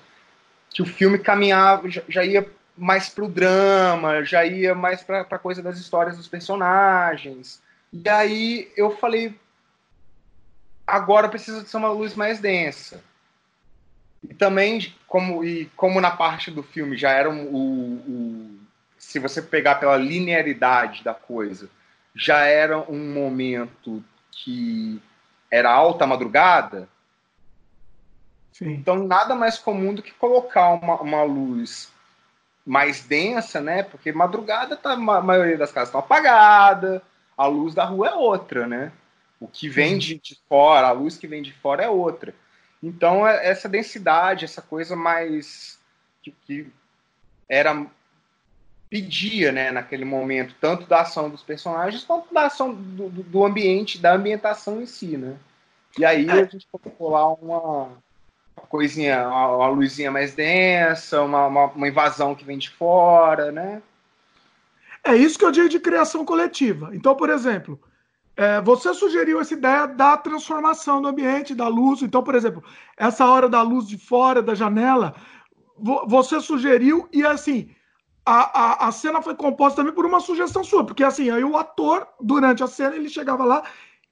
que 0.78 0.82
o 0.82 0.86
filme 0.86 1.18
caminhava, 1.18 1.90
já, 1.90 2.02
já 2.08 2.24
ia 2.24 2.48
mais 2.76 3.08
para 3.08 3.24
o 3.24 3.28
drama, 3.28 4.24
já 4.24 4.46
ia 4.46 4.76
mais 4.76 5.02
para 5.02 5.22
a 5.22 5.38
coisa 5.38 5.60
das 5.60 5.76
histórias 5.76 6.16
dos 6.16 6.28
personagens. 6.28 7.60
E 7.92 8.08
aí 8.08 8.70
eu 8.76 8.96
falei, 8.96 9.36
agora 10.86 11.28
precisa 11.28 11.64
de 11.64 11.68
ser 11.68 11.78
uma 11.78 11.90
luz 11.90 12.14
mais 12.14 12.38
densa. 12.38 13.02
E 14.22 14.32
também, 14.32 14.94
como, 15.08 15.44
e 15.44 15.66
como 15.76 16.00
na 16.00 16.12
parte 16.12 16.48
do 16.48 16.62
filme 16.62 16.96
já 16.96 17.10
era 17.10 17.28
o, 17.28 17.54
o, 17.56 18.60
Se 18.96 19.18
você 19.18 19.42
pegar 19.42 19.80
pela 19.80 19.96
linearidade 19.96 21.02
da 21.02 21.12
coisa, 21.12 21.68
já 22.14 22.44
era 22.44 22.78
um 22.88 23.12
momento 23.12 24.00
que 24.30 25.02
era 25.50 25.72
alta 25.72 26.06
madrugada. 26.06 26.88
Sim. 28.58 28.72
Então, 28.72 29.06
nada 29.06 29.36
mais 29.36 29.56
comum 29.56 29.94
do 29.94 30.02
que 30.02 30.10
colocar 30.10 30.70
uma, 30.70 31.00
uma 31.00 31.22
luz 31.22 31.92
mais 32.66 33.02
densa, 33.02 33.60
né? 33.60 33.84
Porque 33.84 34.10
madrugada 34.10 34.76
tá, 34.76 34.94
a 34.94 34.96
maioria 34.96 35.56
das 35.56 35.70
casas 35.70 35.90
estão 35.90 36.00
apagada, 36.00 37.00
a 37.36 37.46
luz 37.46 37.72
da 37.72 37.84
rua 37.84 38.08
é 38.08 38.14
outra, 38.14 38.66
né? 38.66 38.90
O 39.38 39.46
que 39.46 39.68
vem 39.68 39.96
de, 39.96 40.18
de 40.18 40.36
fora, 40.48 40.88
a 40.88 40.92
luz 40.92 41.16
que 41.16 41.28
vem 41.28 41.40
de 41.40 41.52
fora 41.52 41.84
é 41.84 41.88
outra. 41.88 42.34
Então, 42.82 43.26
é, 43.26 43.46
essa 43.46 43.68
densidade, 43.68 44.44
essa 44.44 44.60
coisa 44.60 44.96
mais. 44.96 45.78
que, 46.20 46.34
que 46.44 46.66
era. 47.48 47.86
pedia, 48.90 49.52
né, 49.52 49.70
naquele 49.70 50.04
momento, 50.04 50.56
tanto 50.60 50.84
da 50.86 51.02
ação 51.02 51.30
dos 51.30 51.44
personagens 51.44 52.02
quanto 52.02 52.34
da 52.34 52.46
ação 52.46 52.74
do, 52.74 53.08
do 53.08 53.44
ambiente, 53.44 53.98
da 53.98 54.14
ambientação 54.14 54.82
em 54.82 54.86
si, 54.86 55.16
né? 55.16 55.36
E 55.96 56.04
aí 56.04 56.28
a 56.28 56.44
gente 56.44 56.66
colocou 56.72 57.10
lá 57.10 57.28
uma 57.28 57.92
coisinha, 58.58 59.26
uma, 59.28 59.56
uma, 59.56 59.68
luzinha 59.68 60.10
mais 60.10 60.34
densa, 60.34 61.22
uma, 61.22 61.46
uma, 61.46 61.64
uma 61.66 61.88
invasão 61.88 62.34
que 62.34 62.44
vem 62.44 62.58
de 62.58 62.70
fora, 62.70 63.52
né? 63.52 63.82
É 65.04 65.16
isso 65.16 65.38
que 65.38 65.44
eu 65.44 65.52
digo 65.52 65.68
de 65.68 65.80
criação 65.80 66.24
coletiva. 66.24 66.90
Então, 66.92 67.14
por 67.14 67.30
exemplo, 67.30 67.80
é, 68.36 68.60
você 68.60 68.94
sugeriu 68.94 69.40
essa 69.40 69.54
ideia 69.54 69.86
da 69.86 70.16
transformação 70.16 71.02
do 71.02 71.08
ambiente, 71.08 71.54
da 71.54 71.66
luz. 71.66 72.02
Então, 72.02 72.22
por 72.22 72.34
exemplo, 72.34 72.62
essa 72.96 73.26
hora 73.26 73.48
da 73.48 73.62
luz 73.62 73.88
de 73.88 73.98
fora, 73.98 74.40
da 74.40 74.54
janela, 74.54 75.14
você 76.06 76.40
sugeriu 76.40 77.08
e 77.12 77.24
assim. 77.24 77.70
A, 78.24 78.84
a, 78.84 78.88
a 78.88 78.92
cena 78.92 79.22
foi 79.22 79.34
composta 79.34 79.76
também 79.76 79.94
por 79.94 80.04
uma 80.04 80.20
sugestão 80.20 80.62
sua, 80.62 80.84
porque 80.84 81.02
assim, 81.02 81.30
aí 81.30 81.42
o 81.42 81.56
ator, 81.56 82.06
durante 82.20 82.62
a 82.62 82.66
cena, 82.66 82.94
ele 82.94 83.08
chegava 83.08 83.42
lá, 83.42 83.62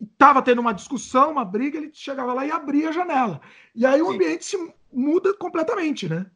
estava 0.00 0.42
tendo 0.42 0.60
uma 0.60 0.74
discussão, 0.74 1.32
uma 1.32 1.44
briga, 1.44 1.78
ele 1.78 1.90
chegava 1.92 2.32
lá 2.32 2.46
e 2.46 2.50
abria 2.50 2.90
a 2.90 2.92
janela. 2.92 3.40
E 3.74 3.84
aí 3.86 3.98
Sim. 3.98 4.02
o 4.02 4.10
ambiente 4.10 4.44
se 4.44 4.74
muda 4.92 5.34
completamente, 5.34 6.08
né? 6.08 6.26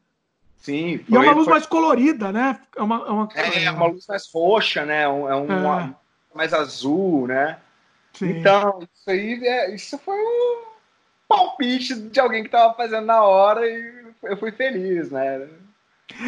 Sim. 0.57 0.99
Foi, 0.99 1.15
e 1.15 1.17
é 1.17 1.21
uma 1.21 1.33
luz 1.33 1.45
foi... 1.45 1.53
mais 1.53 1.67
colorida, 1.67 2.33
né? 2.33 2.61
É 2.77 2.83
uma, 2.83 2.97
é 2.97 3.11
uma, 3.11 3.29
é, 3.35 3.65
é 3.65 3.71
uma 3.71 3.87
luz 3.87 4.07
mais 4.07 4.31
roxa, 4.33 4.85
né? 4.85 5.03
É 5.03 5.09
um, 5.09 5.51
é. 5.51 5.95
mais 6.35 6.53
azul, 6.53 7.27
né? 7.27 7.59
Sim. 8.13 8.39
Então, 8.39 8.81
isso 8.95 9.11
aí 9.11 9.41
é, 9.43 9.75
isso 9.75 9.99
foi 9.99 10.19
um 10.19 10.63
palpite 11.29 11.95
de 11.95 12.21
alguém 12.21 12.43
que 12.43 12.49
estava 12.49 12.75
fazendo 12.75 13.07
na 13.07 13.23
hora 13.23 13.67
e 13.67 14.05
eu 14.25 14.37
fui 14.37 14.53
feliz, 14.53 15.11
né? 15.11 15.49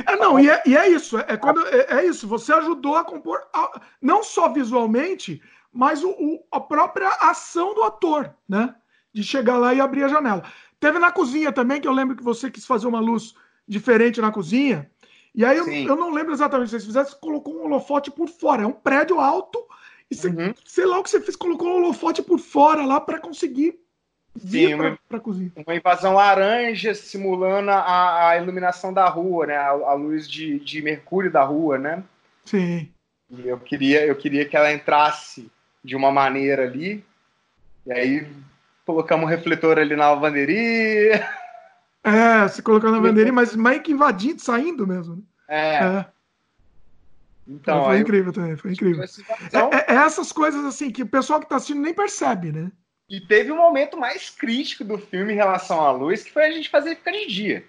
É, 0.07 0.17
não, 0.17 0.39
e 0.39 0.49
é, 0.49 0.63
e 0.65 0.77
é 0.77 0.89
isso, 0.89 1.19
é, 1.19 1.37
quando, 1.37 1.67
é, 1.67 1.99
é, 1.99 2.07
isso, 2.07 2.27
você 2.29 2.53
ajudou 2.53 2.97
a 2.97 3.05
compor, 3.05 3.43
não 4.01 4.23
só 4.23 4.49
visualmente, 4.49 5.43
mas 5.73 6.03
o, 6.05 6.11
o, 6.11 6.45
a 6.51 6.61
própria 6.61 7.09
ação 7.21 7.75
do 7.75 7.83
ator, 7.83 8.35
né? 8.49 8.75
De 9.13 9.23
chegar 9.23 9.59
lá 9.59 9.73
e 9.73 9.81
abrir 9.81 10.05
a 10.05 10.09
janela. 10.09 10.43
Teve 10.79 10.99
na 10.99 11.13
cozinha 11.13 11.53
também, 11.53 11.81
que 11.81 11.89
eu 11.89 11.93
lembro 11.93 12.17
que 12.17 12.23
você 12.23 12.51
quis 12.51 12.67
fazer 12.67 12.87
uma 12.87 13.01
luz 13.01 13.35
diferente 13.67 14.21
na 14.21 14.33
cozinha, 14.33 14.91
e 15.35 15.45
aí 15.45 15.57
eu, 15.57 15.67
eu 15.67 15.97
não 15.97 16.11
lembro 16.11 16.33
exatamente 16.33 16.79
se 16.79 16.87
você 16.87 17.17
colocou 17.21 17.57
um 17.57 17.65
holofote 17.65 18.11
por 18.11 18.29
fora, 18.29 18.65
é 18.65 18.67
um 18.67 18.73
prédio 18.73 19.19
alto, 19.19 19.65
e 20.11 20.15
você, 20.15 20.29
uhum. 20.29 20.53
sei 20.67 20.85
lá 20.85 20.99
o 20.99 21.03
que 21.03 21.09
você 21.09 21.21
fez, 21.21 21.37
colocou 21.37 21.69
um 21.69 21.77
holofote 21.77 22.23
por 22.23 22.39
fora 22.39 22.85
lá 22.85 23.01
para 23.01 23.19
conseguir 23.19 23.79
vir 24.35 24.69
Sim, 24.69 24.75
uma, 24.75 24.99
pra, 25.09 25.19
cozinha. 25.19 25.53
Uma 25.57 25.75
invasão 25.75 26.15
laranja 26.15 26.95
simulando 26.95 27.71
a, 27.71 28.29
a 28.29 28.37
iluminação 28.37 28.93
da 28.93 29.09
rua, 29.09 29.47
né? 29.47 29.57
A, 29.57 29.71
a, 29.71 29.95
luz 29.95 30.29
de, 30.29 30.59
de 30.59 30.83
mercúrio 30.83 31.31
da 31.31 31.43
rua, 31.43 31.79
né? 31.79 32.05
Sim. 32.45 32.91
E 33.31 33.49
eu 33.49 33.59
queria, 33.59 34.05
eu 34.05 34.15
queria 34.15 34.45
que 34.45 34.57
ela 34.57 34.73
entrasse 34.73 35.51
de 35.83 35.97
uma 35.97 36.11
maneira 36.11 36.65
ali. 36.65 37.05
E 37.87 37.93
aí 37.93 38.29
colocamos 38.85 39.25
um 39.25 39.29
refletor 39.29 39.79
ali 39.79 39.97
na 39.97 40.11
lavanderia. 40.11 41.29
É, 42.05 42.49
se 42.49 42.63
colocando 42.63 42.93
na 42.93 42.97
lavanderia, 42.99 43.33
mas 43.33 43.55
meio 43.55 43.81
que 43.81 43.93
invadindo, 43.93 44.41
saindo 44.41 44.87
mesmo. 44.87 45.17
Né? 45.17 45.23
É. 45.49 45.85
é. 45.85 46.07
Então, 47.47 47.85
foi 47.85 47.99
incrível 47.99 48.33
também, 48.33 48.57
foi 48.57 48.73
incrível. 48.73 49.03
É, 49.03 49.77
é, 49.77 49.95
é, 49.95 49.95
essas 49.97 50.31
coisas 50.31 50.65
assim 50.65 50.91
que 50.91 51.03
o 51.03 51.09
pessoal 51.09 51.41
que 51.41 51.47
está 51.47 51.57
assistindo 51.57 51.81
nem 51.81 51.93
percebe, 51.93 52.53
né? 52.53 52.71
E 53.09 53.21
teve 53.21 53.51
um 53.51 53.57
momento 53.57 53.97
mais 53.97 54.31
crítico 54.31 54.85
do 54.85 54.97
filme 54.97 55.33
em 55.33 55.37
relação 55.37 55.81
à 55.81 55.91
luz, 55.91 56.23
que 56.23 56.33
foi 56.33 56.45
a 56.45 56.51
gente 56.51 56.71
fazer 56.71 56.97
ficar 56.97 57.11
de 57.11 57.27
dia. 57.27 57.65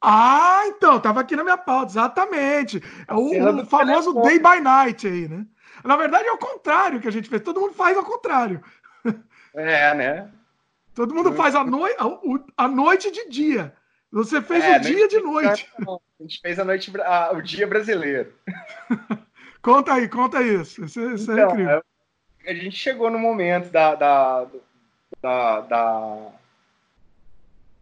Ah, 0.00 0.62
então, 0.66 1.00
tava 1.00 1.20
aqui 1.20 1.34
na 1.34 1.44
minha 1.44 1.56
pauta, 1.56 1.92
exatamente. 1.92 2.82
É 3.08 3.14
o, 3.14 3.62
o 3.62 3.66
famoso 3.66 4.12
day 4.22 4.38
by 4.38 4.60
night 4.60 5.06
aí, 5.06 5.28
né? 5.28 5.46
Na 5.84 5.96
verdade 5.96 6.28
é 6.28 6.32
o 6.32 6.38
contrário 6.38 7.00
que 7.00 7.08
a 7.08 7.10
gente 7.10 7.28
fez. 7.28 7.42
Todo 7.42 7.60
mundo 7.60 7.74
faz 7.74 7.96
ao 7.96 8.04
contrário. 8.04 8.62
É, 9.54 9.94
né? 9.94 10.30
Todo 10.94 11.14
mundo 11.14 11.32
faz 11.32 11.54
a, 11.54 11.64
noi 11.64 11.94
a, 12.56 12.68
noite 12.68 13.10
de 13.10 13.28
dia. 13.28 13.74
Você 14.10 14.40
fez 14.42 14.64
é, 14.64 14.76
o 14.76 14.80
dia 14.80 15.08
de 15.08 15.20
noite. 15.20 15.70
A 16.20 16.22
gente 16.22 16.40
fez 16.40 16.56
a 16.56 16.64
noite, 16.64 16.92
a, 17.00 17.32
o 17.32 17.42
dia 17.42 17.66
brasileiro. 17.66 18.32
conta 19.60 19.94
aí, 19.94 20.08
conta 20.08 20.40
isso. 20.40 20.84
Isso, 20.84 21.00
isso 21.00 21.32
é 21.32 21.34
então, 21.34 21.48
é 21.48 21.52
incrível. 21.52 21.84
A 22.46 22.54
gente 22.54 22.76
chegou 22.76 23.10
no 23.10 23.18
momento 23.18 23.70
da, 23.72 23.96
da, 23.96 24.46
da, 25.20 25.60
da 25.62 26.28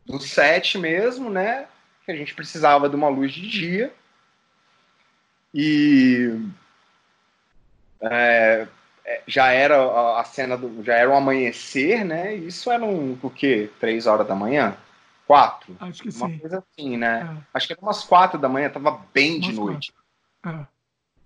do 0.07 0.19
set 0.19 0.79
mesmo, 0.79 1.29
né? 1.29 1.69
que 2.11 2.13
a 2.13 2.17
gente 2.17 2.35
precisava 2.35 2.89
de 2.89 2.97
uma 2.97 3.09
luz 3.09 3.33
de 3.33 3.49
dia. 3.49 3.93
E 5.55 6.39
é, 8.03 8.67
é 9.05 9.23
já 9.27 9.53
era 9.53 10.19
a 10.19 10.25
cena 10.25 10.57
do, 10.57 10.83
já 10.83 10.95
era 10.95 11.11
o 11.11 11.15
amanhecer, 11.15 12.05
né? 12.05 12.35
Isso 12.35 12.71
era 12.71 12.85
um, 12.85 13.19
o 13.23 13.31
quê? 13.31 13.71
Três 13.79 14.07
horas 14.07 14.27
da 14.27 14.35
manhã? 14.35 14.77
Quatro? 15.27 15.77
Acho 15.81 16.03
que 16.03 16.09
uma 16.09 16.29
sim. 16.29 16.39
coisa 16.39 16.59
assim, 16.59 16.97
né? 16.97 17.37
É. 17.39 17.43
Acho 17.55 17.67
que 17.67 17.73
era 17.73 17.83
umas 17.83 18.03
quatro 18.03 18.39
da 18.39 18.49
manhã, 18.49 18.69
tava 18.69 19.05
bem 19.15 19.37
umas 19.37 19.47
de 19.47 19.53
noite. 19.53 19.93
É. 20.45 20.67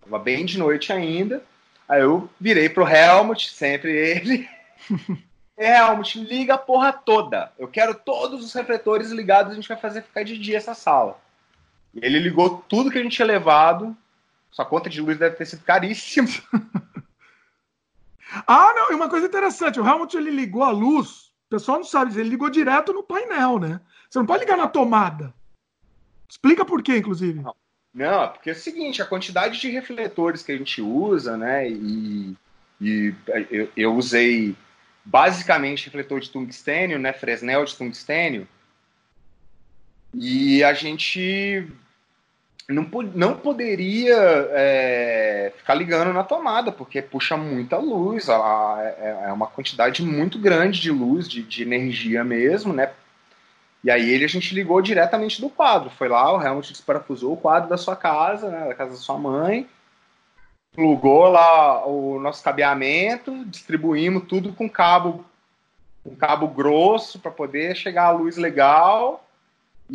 Tava 0.03 0.19
bem 0.19 0.45
de 0.45 0.59
noite 0.59 0.93
ainda. 0.93 1.43
Aí 1.89 2.01
eu 2.03 2.29
virei 2.41 2.69
pro 2.69 2.87
Helmut, 2.87 3.51
sempre 3.51 3.93
ele. 3.93 4.49
Helmut, 5.57 6.19
liga 6.19 6.55
a 6.55 6.59
porra 6.59 6.93
toda. 6.93 7.53
Eu 7.59 7.69
quero 7.69 7.95
todos 7.95 8.45
os 8.45 8.53
refletores 8.53 9.11
ligados, 9.11 9.53
a 9.53 9.55
gente 9.55 9.69
vai 9.69 9.77
fazer 9.77 10.03
ficar 10.03 10.25
de 10.25 10.37
dia 10.37 10.57
essa 10.57 10.75
sala. 10.75 11.19
E 11.95 12.05
ele 12.05 12.19
ligou 12.19 12.65
tudo 12.69 12.91
que 12.91 12.99
a 12.99 13.03
gente 13.03 13.17
tinha 13.17 13.27
levado. 13.27 13.97
Sua 14.55 14.65
conta 14.65 14.89
de 14.89 15.01
luz 15.01 15.19
deve 15.19 15.35
ter 15.35 15.47
sido 15.47 15.65
caríssima. 15.65 16.29
ah, 18.47 18.73
não, 18.77 18.93
e 18.93 18.95
uma 18.95 19.11
coisa 19.11 19.27
interessante, 19.27 19.81
o 19.81 19.85
Helmut 19.87 20.17
ele 20.17 20.31
ligou 20.31 20.63
a 20.63 20.71
luz, 20.71 21.33
o 21.47 21.51
pessoal 21.51 21.79
não 21.79 21.85
sabe, 21.85 22.17
ele 22.17 22.29
ligou 22.29 22.49
direto 22.49 22.93
no 22.93 23.03
painel, 23.03 23.59
né? 23.59 23.81
Você 24.09 24.21
não 24.21 24.27
pode 24.27 24.45
ligar 24.45 24.57
na 24.57 24.69
tomada. 24.69 25.35
Explica 26.29 26.65
por 26.65 26.85
quê, 26.85 26.99
inclusive. 26.99 27.41
Não, 27.41 27.57
não 27.93 28.23
é 28.23 28.29
porque 28.29 28.51
é 28.51 28.53
o 28.53 28.57
seguinte, 28.57 29.03
a 29.03 29.07
quantidade 29.07 29.61
de 29.61 29.69
refletores 29.71 30.45
que 30.45 30.53
a 30.53 30.57
gente 30.57 30.81
usa, 30.81 31.37
né? 31.37 31.69
E, 31.69 32.37
e 32.81 33.13
eu, 33.51 33.73
eu 33.77 33.93
usei 33.93 34.55
basicamente 35.05 35.87
refletor 35.87 36.21
de 36.21 36.31
tungstênio, 36.31 37.01
né, 37.01 37.13
Fresnel 37.13 37.65
de 37.65 37.75
tungstênio, 37.75 38.47
e 40.15 40.63
a 40.63 40.73
gente 40.73 41.69
não, 42.69 42.89
não 43.15 43.37
poderia 43.37 44.17
é, 44.53 45.53
ficar 45.57 45.75
ligando 45.75 46.13
na 46.13 46.25
tomada, 46.25 46.73
porque 46.73 47.03
puxa 47.03 47.37
muita 47.37 47.77
luz, 47.77 48.29
é, 48.29 49.27
é 49.29 49.33
uma 49.33 49.47
quantidade 49.47 50.03
muito 50.03 50.39
grande 50.39 50.81
de 50.81 50.91
luz, 50.91 51.29
de, 51.29 51.43
de 51.43 51.63
energia 51.63 52.25
mesmo, 52.25 52.73
né? 52.73 52.91
E 53.83 53.91
aí 53.91 54.09
ele 54.11 54.25
a 54.25 54.29
gente 54.29 54.55
ligou 54.55 54.81
diretamente 54.81 55.43
do 55.43 55.51
quadro. 55.51 55.91
Foi 55.91 56.09
lá, 56.09 56.33
o 56.33 56.43
Helmut 56.43 56.73
desparafusou 56.73 57.35
o 57.35 57.37
quadro 57.37 57.69
da 57.69 57.77
sua 57.77 57.95
casa, 57.95 58.49
né, 58.49 58.67
da 58.69 58.75
casa 58.75 58.93
da 58.93 58.97
sua 58.97 59.19
mãe, 59.19 59.69
plugou 60.73 61.29
lá 61.29 61.87
o 61.87 62.19
nosso 62.19 62.43
cabeamento, 62.43 63.45
distribuímos 63.45 64.25
tudo 64.27 64.53
com 64.55 64.69
cabo 64.69 65.25
um 66.07 66.15
cabo 66.15 66.47
grosso 66.49 67.19
para 67.19 67.31
poder 67.31 67.75
chegar 67.75 68.05
a 68.05 68.11
luz 68.11 68.37
legal 68.37 69.24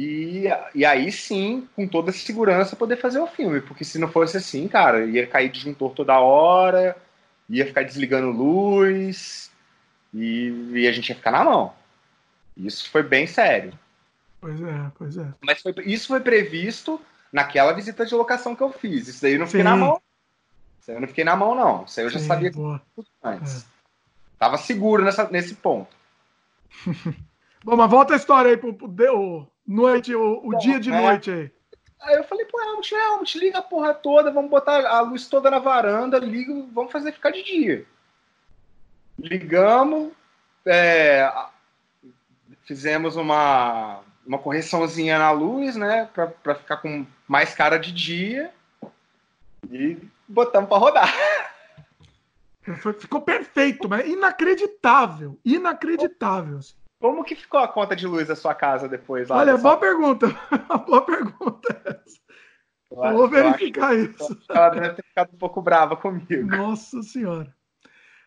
e, 0.01 0.45
e 0.73 0.85
aí 0.85 1.11
sim, 1.11 1.67
com 1.75 1.85
toda 1.85 2.09
a 2.09 2.13
segurança, 2.13 2.73
poder 2.73 2.95
fazer 2.95 3.19
o 3.19 3.27
filme. 3.27 3.59
Porque 3.59 3.83
se 3.83 3.99
não 3.99 4.07
fosse 4.07 4.37
assim, 4.37 4.65
cara, 4.65 5.05
ia 5.05 5.27
cair 5.27 5.49
disjuntor 5.49 5.91
toda 5.91 6.17
hora, 6.21 6.95
ia 7.49 7.65
ficar 7.65 7.83
desligando 7.83 8.31
luz 8.31 9.51
e, 10.13 10.71
e 10.73 10.87
a 10.87 10.91
gente 10.93 11.09
ia 11.09 11.15
ficar 11.15 11.31
na 11.31 11.43
mão. 11.43 11.73
Isso 12.55 12.89
foi 12.89 13.03
bem 13.03 13.27
sério. 13.27 13.77
Pois 14.39 14.61
é, 14.61 14.91
pois 14.97 15.17
é. 15.17 15.33
Mas 15.41 15.61
foi, 15.61 15.75
isso 15.85 16.07
foi 16.07 16.21
previsto 16.21 17.01
naquela 17.29 17.73
visita 17.73 18.05
de 18.05 18.15
locação 18.15 18.55
que 18.55 18.63
eu 18.63 18.71
fiz. 18.71 19.09
Isso 19.09 19.21
daí 19.21 19.33
eu 19.33 19.39
não 19.39 19.47
fiquei 19.47 19.59
Sim. 19.59 19.65
na 19.65 19.75
mão. 19.75 20.01
Isso 20.79 20.91
aí 20.91 20.95
eu 20.95 21.01
não 21.01 21.09
fiquei 21.09 21.25
na 21.25 21.35
mão, 21.35 21.53
não. 21.53 21.83
Isso 21.83 21.99
aí 21.99 22.05
eu 22.05 22.09
já 22.09 22.19
Sim, 22.19 22.27
sabia 22.27 22.49
tudo 22.49 22.81
antes. 23.21 23.63
É. 23.63 23.65
Tava 24.39 24.57
seguro 24.57 25.03
nessa, 25.03 25.29
nesse 25.29 25.55
ponto. 25.55 25.93
Bom, 27.63 27.75
mas 27.75 27.89
volta 27.89 28.13
a 28.13 28.17
história 28.17 28.51
aí 28.51 28.57
pro, 28.57 28.73
pro, 28.73 28.89
pro 28.89 29.47
noite, 29.67 30.15
o, 30.15 30.39
o 30.39 30.51
Bom, 30.51 30.57
dia 30.57 30.79
de 30.79 30.91
é. 30.91 31.01
noite 31.01 31.31
aí. 31.31 31.51
Aí 32.01 32.15
eu 32.15 32.23
falei, 32.23 32.45
pô, 32.45 32.61
Helmut, 32.61 32.95
Helmut, 32.95 33.39
liga 33.39 33.57
a 33.59 33.61
porra 33.61 33.93
toda, 33.93 34.31
vamos 34.31 34.49
botar 34.49 34.87
a 34.87 35.01
luz 35.01 35.27
toda 35.27 35.51
na 35.51 35.59
varanda, 35.59 36.17
liga, 36.17 36.53
vamos 36.71 36.91
fazer 36.91 37.11
ficar 37.11 37.31
de 37.31 37.43
dia. 37.43 37.85
Ligamos, 39.19 40.13
é, 40.65 41.29
fizemos 42.63 43.17
uma, 43.17 43.99
uma 44.25 44.37
correçãozinha 44.37 45.19
na 45.19 45.31
luz, 45.31 45.75
né, 45.75 46.09
pra, 46.13 46.27
pra 46.27 46.55
ficar 46.55 46.77
com 46.77 47.05
mais 47.27 47.53
cara 47.53 47.77
de 47.77 47.91
dia. 47.91 48.53
E 49.69 49.97
botamos 50.25 50.69
para 50.69 50.77
rodar. 50.77 51.13
Ficou 52.99 53.21
perfeito, 53.21 53.89
mas 53.89 54.07
inacreditável. 54.07 55.37
Inacreditável. 55.43 56.59
Assim. 56.59 56.78
Como 56.99 57.23
que 57.23 57.35
ficou 57.35 57.59
a 57.59 57.67
conta 57.67 57.95
de 57.95 58.05
luz 58.05 58.27
da 58.27 58.35
sua 58.35 58.53
casa 58.53 58.87
depois? 58.87 59.29
Lá 59.29 59.37
Olha, 59.37 59.57
boa 59.57 59.77
pergunta. 59.77 60.27
boa 60.85 61.01
pergunta 61.05 61.81
essa. 61.85 62.19
Eu, 62.91 63.13
vou 63.13 63.29
verificar 63.29 63.95
isso. 63.95 64.37
Ela 64.49 64.69
deve 64.69 64.89
ter 64.95 65.03
ficado 65.03 65.29
um 65.33 65.37
pouco 65.37 65.61
brava 65.61 65.95
comigo. 65.95 66.45
Nossa 66.45 67.01
senhora. 67.03 67.53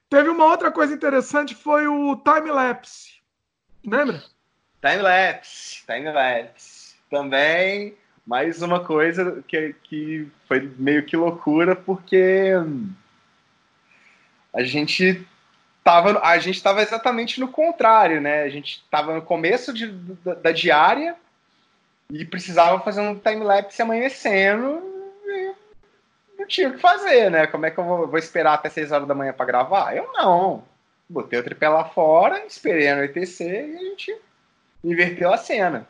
Teve 0.08 0.28
uma 0.28 0.44
outra 0.44 0.70
coisa 0.70 0.94
interessante, 0.94 1.54
foi 1.54 1.86
o 1.86 2.16
time-lapse. 2.16 3.20
Lembra? 3.84 4.22
Time-lapse, 4.80 5.84
time-lapse. 5.86 6.94
Também 7.10 7.96
mais 8.26 8.62
uma 8.62 8.84
coisa 8.84 9.42
que, 9.48 9.74
que 9.82 10.28
foi 10.46 10.72
meio 10.78 11.04
que 11.04 11.16
loucura, 11.16 11.74
porque 11.74 12.52
a 14.52 14.62
gente 14.62 15.26
tava, 15.82 16.20
a 16.22 16.38
gente 16.38 16.56
estava 16.56 16.82
exatamente 16.82 17.40
no 17.40 17.48
contrário, 17.48 18.20
né? 18.20 18.42
A 18.42 18.48
gente 18.48 18.82
estava 18.84 19.14
no 19.14 19.22
começo 19.22 19.72
de, 19.72 19.88
da, 19.88 20.34
da, 20.34 20.52
diária 20.52 21.16
e 22.10 22.24
precisava 22.24 22.80
fazer 22.80 23.00
um 23.00 23.18
time-lapse 23.18 23.80
amanhecendo 23.80 24.80
e 25.26 25.54
não 26.38 26.46
tinha 26.46 26.68
o 26.68 26.72
que 26.72 26.78
fazer, 26.78 27.30
né? 27.30 27.46
Como 27.46 27.66
é 27.66 27.70
que 27.70 27.78
eu 27.78 27.84
vou, 27.84 28.06
vou 28.06 28.18
esperar 28.18 28.54
até 28.54 28.68
6 28.68 28.92
horas 28.92 29.08
da 29.08 29.14
manhã 29.14 29.32
para 29.32 29.46
gravar? 29.46 29.96
Eu 29.96 30.10
não. 30.14 30.64
Botei 31.08 31.38
o 31.38 31.44
tripé 31.44 31.68
lá 31.68 31.84
fora, 31.84 32.44
esperei 32.46 32.88
anoitecer 32.88 33.68
e 33.68 33.76
a 33.76 33.80
gente 33.80 34.16
inverteu 34.82 35.32
a 35.32 35.36
cena. 35.36 35.86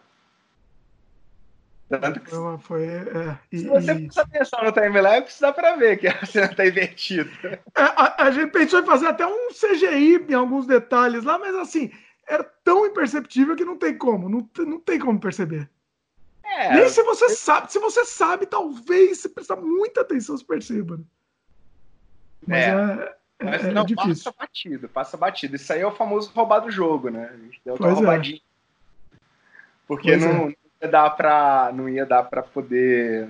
Tanto 1.98 2.20
que, 2.20 2.30
foi, 2.62 2.84
é, 2.84 3.38
e, 3.50 3.58
se 3.58 3.68
você 3.68 3.92
e... 3.92 3.94
prestar 4.02 4.22
atenção 4.22 4.64
no 4.64 4.72
timelapse, 4.72 5.40
dá 5.40 5.52
pra 5.52 5.76
ver 5.76 5.98
que 5.98 6.08
a 6.08 6.24
cena 6.24 6.54
tá 6.54 6.66
invertida. 6.66 7.30
É, 7.44 7.60
a, 7.74 8.24
a, 8.24 8.30
gente 8.30 8.50
pensou 8.50 8.80
em 8.80 8.86
fazer 8.86 9.06
até 9.06 9.26
um 9.26 9.48
CGI 9.48 10.24
em 10.28 10.34
alguns 10.34 10.66
detalhes 10.66 11.24
lá, 11.24 11.38
mas 11.38 11.54
assim, 11.54 11.90
era 12.26 12.44
tão 12.64 12.86
imperceptível 12.86 13.56
que 13.56 13.64
não 13.64 13.76
tem 13.76 13.96
como, 13.96 14.28
não, 14.28 14.48
não 14.66 14.80
tem 14.80 14.98
como 14.98 15.20
perceber. 15.20 15.68
É, 16.44 16.74
Nem 16.74 16.88
se 16.88 17.02
você 17.02 17.24
eu... 17.24 17.30
sabe, 17.30 17.72
se 17.72 17.78
você 17.78 18.04
sabe, 18.04 18.46
talvez 18.46 19.18
se 19.18 19.28
prestar 19.28 19.56
muita 19.56 20.02
atenção, 20.02 20.36
você 20.36 20.44
perceba. 20.44 21.00
Mas 22.46 22.58
é, 22.58 22.68
é, 22.68 23.16
é 23.38 23.44
mas 23.44 23.64
é 23.64 23.72
não, 23.72 23.86
passa 23.86 24.34
batido, 24.38 24.88
passa 24.88 25.16
batido. 25.16 25.56
Isso 25.56 25.72
aí 25.72 25.80
é 25.80 25.86
o 25.86 25.92
famoso 25.92 26.30
roubar 26.34 26.60
do 26.60 26.70
jogo, 26.70 27.08
né? 27.08 27.30
A 27.32 27.36
gente 27.36 27.60
deu 27.64 27.74
uma 27.74 27.88
é. 27.88 27.92
roubadinha. 27.92 28.40
Porque 29.86 30.16
não, 30.16 30.52
dar 30.88 31.10
para 31.10 31.70
não 31.74 31.88
ia 31.88 32.06
dar 32.06 32.24
para 32.24 32.42
poder 32.42 33.28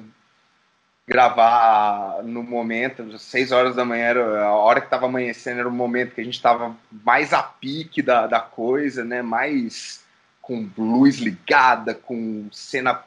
gravar 1.07 2.23
no 2.23 2.43
momento, 2.43 3.19
seis 3.19 3.53
horas 3.53 3.75
da 3.75 3.85
manhã, 3.85 4.05
era 4.05 4.45
a 4.45 4.53
hora 4.53 4.81
que 4.81 4.87
estava 4.87 5.07
amanhecendo, 5.07 5.61
era 5.61 5.69
o 5.69 5.73
momento 5.73 6.15
que 6.15 6.21
a 6.21 6.25
gente 6.25 6.35
estava 6.35 6.77
mais 7.05 7.33
a 7.33 7.43
pique 7.43 8.01
da, 8.01 8.27
da 8.27 8.41
coisa, 8.41 9.05
né? 9.05 9.21
Mais 9.21 10.05
com 10.41 10.69
luz 10.77 11.19
ligada, 11.19 11.95
com 11.95 12.49
cena 12.53 13.03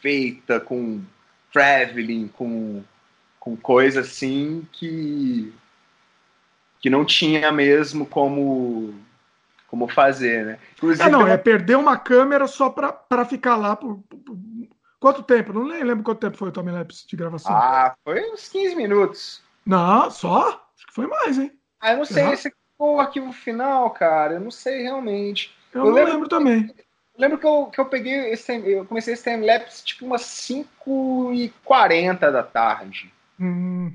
feita, 0.00 0.60
com 0.60 1.02
traveling, 1.52 2.28
com, 2.28 2.82
com 3.38 3.56
coisa 3.56 4.00
assim 4.00 4.66
que 4.72 5.52
que 6.80 6.88
não 6.88 7.04
tinha 7.04 7.52
mesmo 7.52 8.06
como 8.06 8.94
como 9.70 9.86
fazer, 9.86 10.44
né? 10.44 10.58
Inclusive, 10.76 11.08
é, 11.08 11.08
não, 11.08 11.26
é 11.26 11.36
perder 11.36 11.76
uma 11.76 11.96
câmera 11.96 12.48
só 12.48 12.68
para 12.68 13.24
ficar 13.24 13.54
lá 13.56 13.76
por, 13.76 13.98
por, 13.98 14.36
Quanto 14.98 15.22
tempo? 15.22 15.52
Não 15.52 15.62
lembro 15.62 16.02
quanto 16.02 16.18
tempo 16.20 16.36
foi 16.36 16.48
o 16.48 16.52
timelapse 16.52 17.06
de 17.06 17.16
gravação. 17.16 17.56
Ah, 17.56 17.94
foi 18.04 18.30
uns 18.32 18.48
15 18.48 18.76
minutos. 18.76 19.42
Não, 19.64 20.10
só? 20.10 20.48
Acho 20.76 20.86
que 20.88 20.92
foi 20.92 21.06
mais, 21.06 21.38
hein? 21.38 21.52
Ah, 21.80 21.92
eu 21.92 21.98
não 21.98 22.04
sei. 22.04 22.28
Esse 22.32 22.52
foi 22.76 22.88
o 22.88 23.00
arquivo 23.00 23.32
final, 23.32 23.88
cara. 23.92 24.34
Eu 24.34 24.40
não 24.40 24.50
sei 24.50 24.82
realmente. 24.82 25.56
Eu, 25.72 25.80
eu 25.80 25.86
não 25.86 25.94
lembro, 25.94 26.12
lembro 26.12 26.28
também. 26.28 26.74
Eu 27.14 27.20
lembro 27.20 27.38
que 27.38 27.46
eu, 27.46 27.66
que 27.66 27.80
eu 27.80 27.86
peguei 27.86 28.30
esse 28.30 28.52
eu 28.52 28.84
comecei 28.84 29.14
esse 29.14 29.22
timelapse 29.22 29.84
tipo 29.84 30.04
umas 30.04 30.22
5h40 30.22 32.18
da 32.30 32.42
tarde. 32.42 33.10
Hum. 33.40 33.94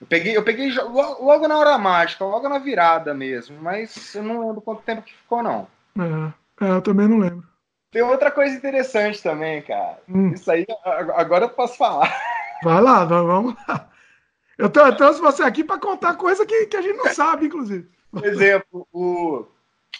Eu 0.00 0.06
peguei, 0.06 0.36
eu 0.36 0.42
peguei 0.42 0.72
logo 0.72 1.46
na 1.46 1.58
hora 1.58 1.76
mágica, 1.76 2.24
logo 2.24 2.48
na 2.48 2.58
virada 2.58 3.12
mesmo, 3.12 3.60
mas 3.60 4.14
eu 4.14 4.22
não 4.22 4.46
lembro 4.46 4.62
quanto 4.62 4.82
tempo 4.82 5.02
que 5.02 5.14
ficou, 5.14 5.42
não. 5.42 5.68
É, 5.98 6.64
é 6.64 6.70
eu 6.70 6.80
também 6.80 7.06
não 7.06 7.18
lembro. 7.18 7.46
Tem 7.90 8.02
outra 8.02 8.30
coisa 8.30 8.54
interessante 8.54 9.22
também, 9.22 9.60
cara. 9.62 9.98
Hum. 10.08 10.32
Isso 10.32 10.50
aí, 10.50 10.64
agora 11.14 11.44
eu 11.44 11.50
posso 11.50 11.76
falar. 11.76 12.10
Vai 12.62 12.80
lá, 12.80 13.04
vamos 13.04 13.54
lá. 13.66 13.88
Eu 14.56 14.70
trouxe 14.70 15.20
você 15.20 15.42
aqui 15.42 15.64
para 15.64 15.78
contar 15.80 16.14
coisa 16.14 16.44
que, 16.46 16.66
que 16.66 16.76
a 16.76 16.82
gente 16.82 16.96
não 16.96 17.12
sabe, 17.12 17.46
inclusive. 17.46 17.88
Por 18.10 18.24
exemplo, 18.24 18.86
o, 18.92 19.46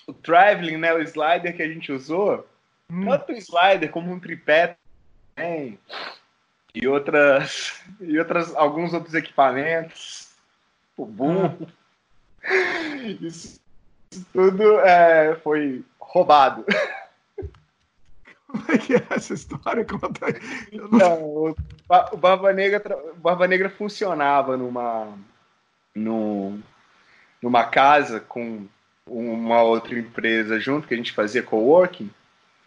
o 0.07 0.13
Traveling, 0.13 0.77
né, 0.77 0.93
o 0.93 1.01
slider 1.01 1.57
que 1.57 1.63
a 1.63 1.69
gente 1.69 1.91
usou, 1.91 2.47
hum. 2.91 3.07
tanto 3.07 3.33
o 3.33 3.37
slider 3.37 3.91
como 3.91 4.13
um 4.13 4.21
tripé 4.21 4.77
também, 5.35 5.79
e 6.75 6.87
outras, 6.87 7.83
e 8.01 8.19
outras, 8.19 8.55
alguns 8.55 8.93
outros 8.93 9.15
equipamentos, 9.15 10.29
o 10.97 11.05
boom, 11.05 11.47
hum. 11.47 11.67
isso, 13.21 13.61
isso 14.11 14.27
tudo 14.33 14.79
é, 14.81 15.37
foi 15.43 15.85
roubado. 15.99 16.65
Como 18.47 18.65
é 18.69 18.79
que 18.79 18.95
é 18.95 19.03
essa 19.11 19.35
história? 19.35 19.85
Conta 19.85 20.27
aí. 20.27 20.35
Não, 20.91 21.23
o, 21.23 21.57
o 22.13 22.17
Barba 22.17 22.53
Negra, 22.53 22.83
Barba 23.17 23.47
Negra 23.47 23.71
funcionava 23.71 24.57
numa, 24.57 25.17
num, 25.95 26.61
numa 27.41 27.65
casa 27.65 28.19
com 28.21 28.67
uma 29.07 29.63
outra 29.63 29.99
empresa 29.99 30.59
junto, 30.59 30.87
que 30.87 30.95
a 30.95 30.97
gente 30.97 31.13
fazia 31.13 31.43
coworking. 31.43 32.11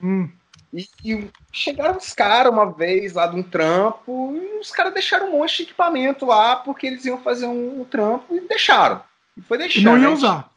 Hum. 0.01 0.29
E, 0.73 0.89
e, 1.05 1.29
chegaram 1.51 1.97
os 1.97 2.13
caras 2.13 2.51
uma 2.51 2.65
vez 2.65 3.13
lá 3.13 3.27
de 3.27 3.35
um 3.35 3.43
trampo, 3.43 4.33
e 4.35 4.59
os 4.59 4.71
caras 4.71 4.93
deixaram 4.93 5.27
um 5.27 5.37
monte 5.37 5.57
de 5.57 5.63
equipamento 5.63 6.25
lá, 6.25 6.55
porque 6.55 6.87
eles 6.87 7.05
iam 7.05 7.19
fazer 7.19 7.45
um, 7.45 7.81
um 7.81 7.85
trampo 7.85 8.35
e 8.35 8.41
deixaram. 8.41 9.01
E 9.37 9.41
foi 9.41 9.59
deixando. 9.59 9.85
Não 9.85 9.99
ia 9.99 10.09
usar. 10.09 10.51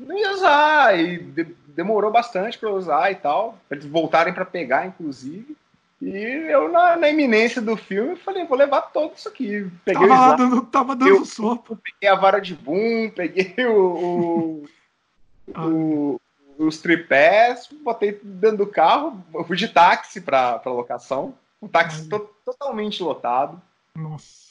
Não 0.00 0.16
ia 0.16 0.32
usar. 0.32 0.98
E 0.98 1.18
de, 1.18 1.44
demorou 1.68 2.10
bastante 2.10 2.58
para 2.58 2.70
usar 2.70 3.10
e 3.10 3.16
tal. 3.16 3.58
Pra 3.68 3.76
eles 3.76 3.88
voltarem 3.88 4.32
para 4.32 4.46
pegar, 4.46 4.86
inclusive. 4.86 5.54
E 6.00 6.08
eu, 6.08 6.70
na, 6.70 6.96
na, 6.96 7.08
iminência 7.08 7.60
do 7.60 7.76
filme, 7.76 8.16
falei, 8.16 8.44
vou 8.44 8.56
levar 8.56 8.82
todo 8.82 9.14
isso 9.16 9.28
aqui. 9.28 9.70
Peguei 9.84 10.08
tava, 10.08 10.36
dando, 10.36 10.62
tava 10.62 10.96
dando 10.96 11.08
eu, 11.08 11.24
sopa. 11.24 11.78
Peguei 11.82 12.08
a 12.08 12.18
vara 12.18 12.38
de 12.38 12.54
boom, 12.54 13.10
peguei 13.10 13.54
o, 13.66 13.82
o, 13.82 14.68
ah. 15.54 15.66
o 15.66 16.20
os 16.58 16.78
tripés, 16.78 17.68
botei 17.82 18.20
dentro 18.22 18.58
do 18.58 18.66
carro, 18.66 19.24
fui 19.46 19.56
de 19.56 19.68
táxi 19.68 20.20
para 20.20 20.60
locação. 20.66 21.34
Um 21.60 21.68
táxi 21.68 22.08
to, 22.08 22.18
totalmente 22.44 23.02
lotado. 23.02 23.60
Nossa. 23.94 24.46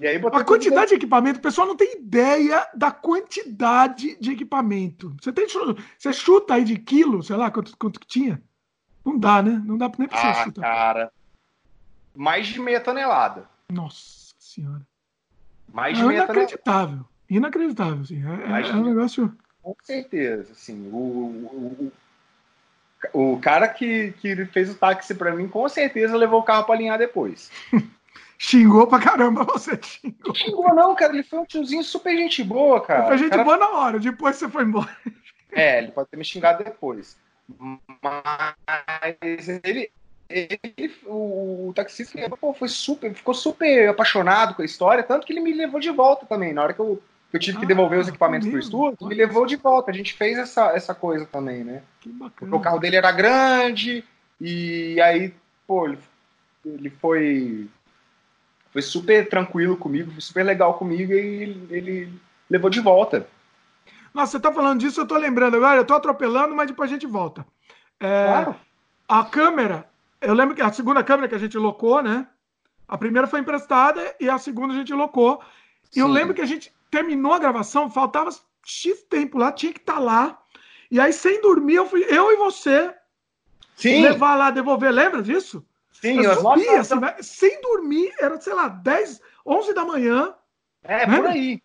E 0.00 0.06
aí 0.06 0.16
a 0.16 0.44
quantidade 0.44 0.90
de 0.90 0.94
equipamento, 0.96 1.38
o 1.38 1.42
pessoal 1.42 1.66
não 1.66 1.76
tem 1.76 1.98
ideia 1.98 2.66
da 2.74 2.90
quantidade 2.90 4.16
de 4.18 4.32
equipamento. 4.32 5.14
Você, 5.20 5.32
tem, 5.32 5.46
você 5.46 6.12
chuta 6.12 6.54
aí 6.54 6.64
de 6.64 6.78
quilo, 6.78 7.22
sei 7.22 7.36
lá, 7.36 7.50
quanto, 7.50 7.76
quanto 7.76 8.00
que 8.00 8.06
tinha? 8.06 8.42
Não 9.04 9.18
dá, 9.18 9.42
né? 9.42 9.62
Não 9.64 9.76
dá 9.76 9.90
nem 9.98 10.08
pra 10.08 10.18
você 10.18 10.26
ah, 10.26 10.44
chutar. 10.44 10.62
cara. 10.62 11.12
Mais 12.14 12.46
de 12.46 12.60
meia 12.60 12.80
tonelada. 12.80 13.48
Nossa 13.70 14.34
senhora. 14.38 14.86
Mais 15.72 15.96
de 15.96 16.02
é 16.02 16.06
meia 16.06 16.24
inacreditável. 16.24 16.86
Tonelada. 16.88 17.08
Inacreditável, 17.28 18.00
assim. 18.00 18.22
É, 18.24 18.70
é 18.70 18.74
um 18.74 18.84
negócio. 18.84 19.36
Com 19.64 19.74
certeza, 19.82 20.52
assim, 20.52 20.90
o, 20.92 21.90
o, 23.14 23.32
o 23.32 23.40
cara 23.40 23.66
que, 23.66 24.12
que 24.20 24.44
fez 24.44 24.70
o 24.70 24.74
táxi 24.74 25.14
para 25.14 25.34
mim, 25.34 25.48
com 25.48 25.66
certeza 25.70 26.18
levou 26.18 26.40
o 26.40 26.44
carro 26.44 26.64
para 26.64 26.74
alinhar 26.74 26.98
depois. 26.98 27.50
xingou 28.38 28.86
pra 28.86 29.00
caramba 29.00 29.42
você, 29.42 29.70
xingou. 29.82 30.34
Xingou 30.34 30.74
não, 30.74 30.94
cara, 30.94 31.14
ele 31.14 31.22
foi 31.22 31.38
um 31.38 31.46
tiozinho 31.46 31.82
super 31.82 32.14
gente 32.14 32.44
boa, 32.44 32.78
cara. 32.78 33.06
Foi 33.06 33.16
gente 33.16 33.30
cara... 33.30 33.42
boa 33.42 33.56
na 33.56 33.70
hora, 33.70 33.98
depois 33.98 34.36
você 34.36 34.48
foi 34.50 34.64
embora. 34.64 34.94
É, 35.56 35.78
ele 35.78 35.92
pode 35.92 36.08
ter 36.08 36.16
me 36.16 36.24
xingado 36.24 36.64
depois. 36.64 37.16
Mas 38.02 39.48
ele, 39.62 39.88
ele, 40.28 40.92
o, 41.06 41.68
o 41.68 41.72
taxista 41.72 42.18
pô, 42.40 42.52
foi 42.52 42.66
super, 42.66 43.14
ficou 43.14 43.32
super 43.32 43.88
apaixonado 43.88 44.56
com 44.56 44.62
a 44.62 44.64
história, 44.64 45.04
tanto 45.04 45.24
que 45.24 45.32
ele 45.32 45.38
me 45.38 45.52
levou 45.52 45.78
de 45.78 45.90
volta 45.90 46.26
também. 46.26 46.52
Na 46.52 46.64
hora 46.64 46.74
que 46.74 46.80
eu 46.80 47.00
eu 47.34 47.40
tive 47.40 47.58
que 47.58 47.66
devolver 47.66 47.98
os 47.98 48.06
ah, 48.06 48.10
equipamentos 48.10 48.46
para 48.48 48.56
o 48.56 48.60
estúdio, 48.60 49.08
me 49.08 49.14
levou 49.16 49.44
de 49.44 49.56
volta. 49.56 49.90
A 49.90 49.94
gente 49.94 50.14
fez 50.14 50.38
essa, 50.38 50.68
essa 50.68 50.94
coisa 50.94 51.26
também, 51.26 51.64
né? 51.64 51.82
Que 52.00 52.08
bacana. 52.08 52.32
Porque 52.36 52.54
o 52.54 52.60
carro 52.60 52.78
dele 52.78 52.94
era 52.94 53.10
grande, 53.10 54.04
e 54.40 55.00
aí, 55.00 55.34
pô, 55.66 55.86
ele, 55.86 55.98
ele 56.64 56.90
foi, 56.90 57.68
foi 58.70 58.82
super 58.82 59.28
tranquilo 59.28 59.76
comigo, 59.76 60.12
foi 60.12 60.20
super 60.20 60.44
legal 60.44 60.74
comigo, 60.74 61.12
e 61.12 61.16
ele, 61.16 61.66
ele 61.70 62.12
levou 62.48 62.70
de 62.70 62.78
volta. 62.78 63.26
Nossa, 64.14 64.32
você 64.32 64.40
tá 64.40 64.52
falando 64.52 64.78
disso, 64.78 65.00
eu 65.00 65.06
tô 65.06 65.16
lembrando 65.16 65.56
agora, 65.56 65.80
eu 65.80 65.84
tô 65.84 65.94
atropelando, 65.94 66.54
mas 66.54 66.68
depois 66.68 66.88
a 66.88 66.92
gente 66.94 67.06
volta. 67.06 67.44
É, 67.98 68.26
claro. 68.26 68.56
A 69.08 69.24
câmera, 69.24 69.88
eu 70.20 70.34
lembro 70.34 70.54
que 70.54 70.62
a 70.62 70.72
segunda 70.72 71.02
câmera 71.02 71.28
que 71.28 71.34
a 71.34 71.38
gente 71.38 71.58
locou, 71.58 72.00
né? 72.00 72.28
A 72.86 72.96
primeira 72.96 73.26
foi 73.26 73.40
emprestada 73.40 74.14
e 74.20 74.30
a 74.30 74.38
segunda 74.38 74.72
a 74.72 74.76
gente 74.76 74.94
locou. 74.94 75.42
E 75.96 75.98
eu 75.98 76.06
lembro 76.06 76.32
que 76.32 76.40
a 76.40 76.46
gente 76.46 76.72
terminou 76.94 77.32
a 77.32 77.40
gravação, 77.40 77.90
faltava 77.90 78.30
X 78.64 79.02
tempo 79.10 79.36
lá, 79.36 79.50
tinha 79.50 79.72
que 79.72 79.80
estar 79.80 79.94
tá 79.94 79.98
lá. 79.98 80.40
E 80.88 81.00
aí, 81.00 81.12
sem 81.12 81.40
dormir, 81.40 81.74
eu 81.74 81.86
fui, 81.88 82.04
eu 82.04 82.30
e 82.30 82.36
você 82.36 82.94
Sim. 83.74 84.00
levar 84.00 84.36
lá, 84.36 84.52
devolver. 84.52 84.92
Lembra 84.92 85.20
disso? 85.20 85.66
Sim, 85.90 86.20
eu 86.20 86.36
subi, 86.36 86.68
assim, 86.68 86.94
sem 87.20 87.60
dormir, 87.60 88.12
era, 88.20 88.40
sei 88.40 88.54
lá, 88.54 88.68
10, 88.68 89.20
11 89.44 89.74
da 89.74 89.84
manhã. 89.84 90.34
É, 90.84 91.04
por 91.04 91.26
aí. 91.26 91.60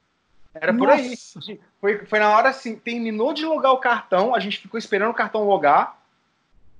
Era 0.55 0.73
por 0.73 0.88
Nossa. 0.88 1.39
aí. 1.47 1.59
Foi, 1.80 2.05
foi 2.05 2.19
na 2.19 2.36
hora 2.36 2.49
assim, 2.49 2.75
terminou 2.75 3.32
de 3.32 3.45
logar 3.45 3.73
o 3.73 3.80
cartão, 3.80 4.34
a 4.34 4.39
gente 4.39 4.57
ficou 4.57 4.80
esperando 4.80 5.11
o 5.11 5.15
cartão 5.15 5.43
logar, 5.43 6.01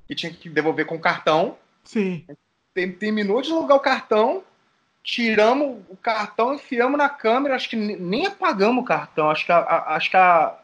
e 0.10 0.16
tinha 0.16 0.34
que 0.34 0.50
devolver 0.50 0.88
com 0.88 0.96
o 0.96 1.02
cartão. 1.02 1.56
Sim. 1.84 2.26
Terminou 2.74 3.42
de 3.42 3.52
logar 3.52 3.78
o 3.78 3.82
cartão, 3.82 4.44
tiramos 5.10 5.80
o 5.90 5.98
cartão, 5.98 6.54
enfiamos 6.54 6.98
na 6.98 7.10
câmera, 7.10 7.56
acho 7.56 7.70
que 7.70 7.76
nem 7.76 8.28
apagamos 8.28 8.84
o 8.84 8.86
cartão, 8.86 9.30
acho 9.30 9.46
que 9.46 9.52
a, 9.52 9.58
a 9.58 9.96
acho 9.96 10.10
que 10.12 10.18
a, 10.18 10.56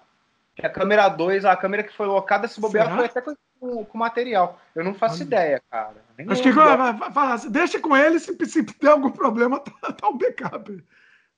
a 0.61 0.69
câmera 0.69 1.09
2, 1.09 1.45
a 1.45 1.55
câmera 1.55 1.83
que 1.83 1.93
foi 1.93 2.05
locada, 2.05 2.47
se 2.47 2.61
bobear, 2.61 2.85
Será? 2.85 2.97
foi 2.97 3.05
até 3.05 3.21
com, 3.21 3.85
com, 3.85 3.97
material. 3.97 4.61
Eu 4.75 4.83
não 4.83 4.93
faço 4.93 5.23
ideia, 5.23 5.61
cara. 5.71 5.95
Nem 6.17 6.29
acho 6.29 6.43
que 6.43 6.53
fala, 6.53 7.37
deixa 7.49 7.79
com 7.79 7.97
ele, 7.97 8.19
se, 8.19 8.37
se 8.45 8.61
der 8.61 8.89
algum 8.89 9.09
problema, 9.09 9.59
tá, 9.81 9.91
tá 9.91 10.07
um 10.07 10.17
backup. 10.17 10.83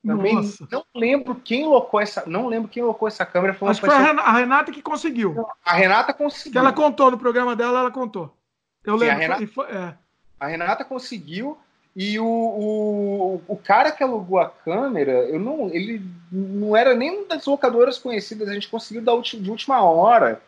Também 0.06 0.36
Nossa. 0.36 0.68
não 0.72 0.86
lembro 0.94 1.36
quem 1.36 1.66
locou 1.66 2.00
essa, 2.00 2.24
não 2.28 2.48
lembro 2.48 2.70
quem 2.70 2.84
locou 2.84 3.08
essa 3.08 3.26
câmera. 3.26 3.54
Foi 3.54 3.70
Acho 3.70 3.82
que 3.82 3.88
foi 3.88 3.96
a 3.96 4.32
Renata 4.34 4.72
que 4.72 4.82
conseguiu. 4.82 5.48
A 5.66 5.74
Renata 5.74 6.14
conseguiu. 6.14 6.52
Que 6.52 6.58
ela 6.58 6.74
contou 6.74 7.10
no 7.10 7.18
programa 7.18 7.56
dela, 7.56 7.80
ela 7.80 7.92
contou. 7.92 8.36
Eu 8.84 8.98
Sim, 8.98 9.06
lembro. 9.06 9.16
A 9.16 9.20
Renata, 9.20 9.48
foi, 9.48 9.66
é. 9.66 9.96
a 10.40 10.48
Renata 10.48 10.86
conseguiu 10.86 11.58
e 12.00 12.20
o, 12.20 12.28
o, 12.28 13.42
o 13.48 13.58
cara 13.58 13.92
que 13.92 14.04
alugou 14.04 14.38
a 14.38 14.48
câmera, 14.48 15.14
eu 15.30 15.40
não, 15.40 15.68
ele 15.72 16.00
não 16.32 16.78
era 16.78 16.94
nem 16.94 17.28
das 17.28 17.44
locadoras 17.48 17.98
conhecidas, 17.98 18.48
a 18.48 18.54
gente 18.54 18.70
conseguiu 18.70 19.02
dar 19.02 19.20
de 19.20 19.50
última 19.50 19.82
hora. 19.82 20.40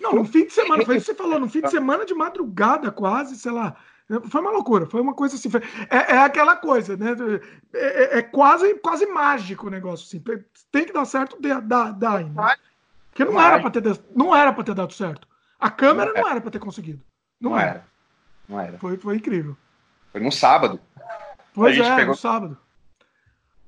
Não, 0.00 0.12
no 0.12 0.24
fim 0.24 0.46
de 0.46 0.52
semana, 0.52 0.84
foi 0.84 0.98
isso 0.98 1.06
que 1.06 1.16
você 1.16 1.18
falou, 1.20 1.40
no 1.40 1.48
fim 1.48 1.62
de 1.62 1.70
semana 1.72 2.06
de 2.06 2.14
madrugada, 2.14 2.92
quase, 2.92 3.34
sei 3.34 3.50
lá. 3.50 3.74
Foi 4.30 4.40
uma 4.40 4.52
loucura, 4.52 4.86
foi 4.86 5.00
uma 5.00 5.14
coisa 5.14 5.34
assim. 5.34 5.48
É, 5.90 6.14
é 6.14 6.18
aquela 6.18 6.54
coisa, 6.54 6.96
né? 6.96 7.10
É, 7.74 7.78
é, 7.78 8.18
é, 8.18 8.22
quase, 8.22 8.74
quase 8.76 9.04
mágico 9.06 9.66
o 9.66 9.70
negócio. 9.70 10.06
Assim. 10.06 10.40
Tem 10.70 10.84
que 10.84 10.92
dar 10.92 11.06
certo, 11.06 11.36
dá, 11.64 11.90
dá 11.90 12.18
ainda. 12.18 12.56
Porque 13.10 13.24
não 13.24 13.42
era 13.42 13.58
para 13.58 13.70
ter, 13.72 14.00
não 14.14 14.36
era 14.36 14.52
para 14.52 14.62
ter 14.62 14.74
dado 14.76 14.94
certo. 14.94 15.26
A 15.58 15.72
câmera 15.72 16.12
não 16.12 16.30
era 16.30 16.40
para 16.40 16.52
ter 16.52 16.60
conseguido. 16.60 17.02
Não, 17.40 17.50
não 17.50 17.58
era. 17.58 17.70
era. 17.70 17.84
Não 18.48 18.60
era. 18.60 18.78
Foi, 18.78 18.96
foi 18.96 19.16
incrível. 19.16 19.56
Foi 20.12 20.20
no 20.20 20.32
sábado. 20.32 20.80
Pois 21.54 21.78
é, 21.78 21.96
pegou... 21.96 22.14
no 22.14 22.16
sábado. 22.16 22.58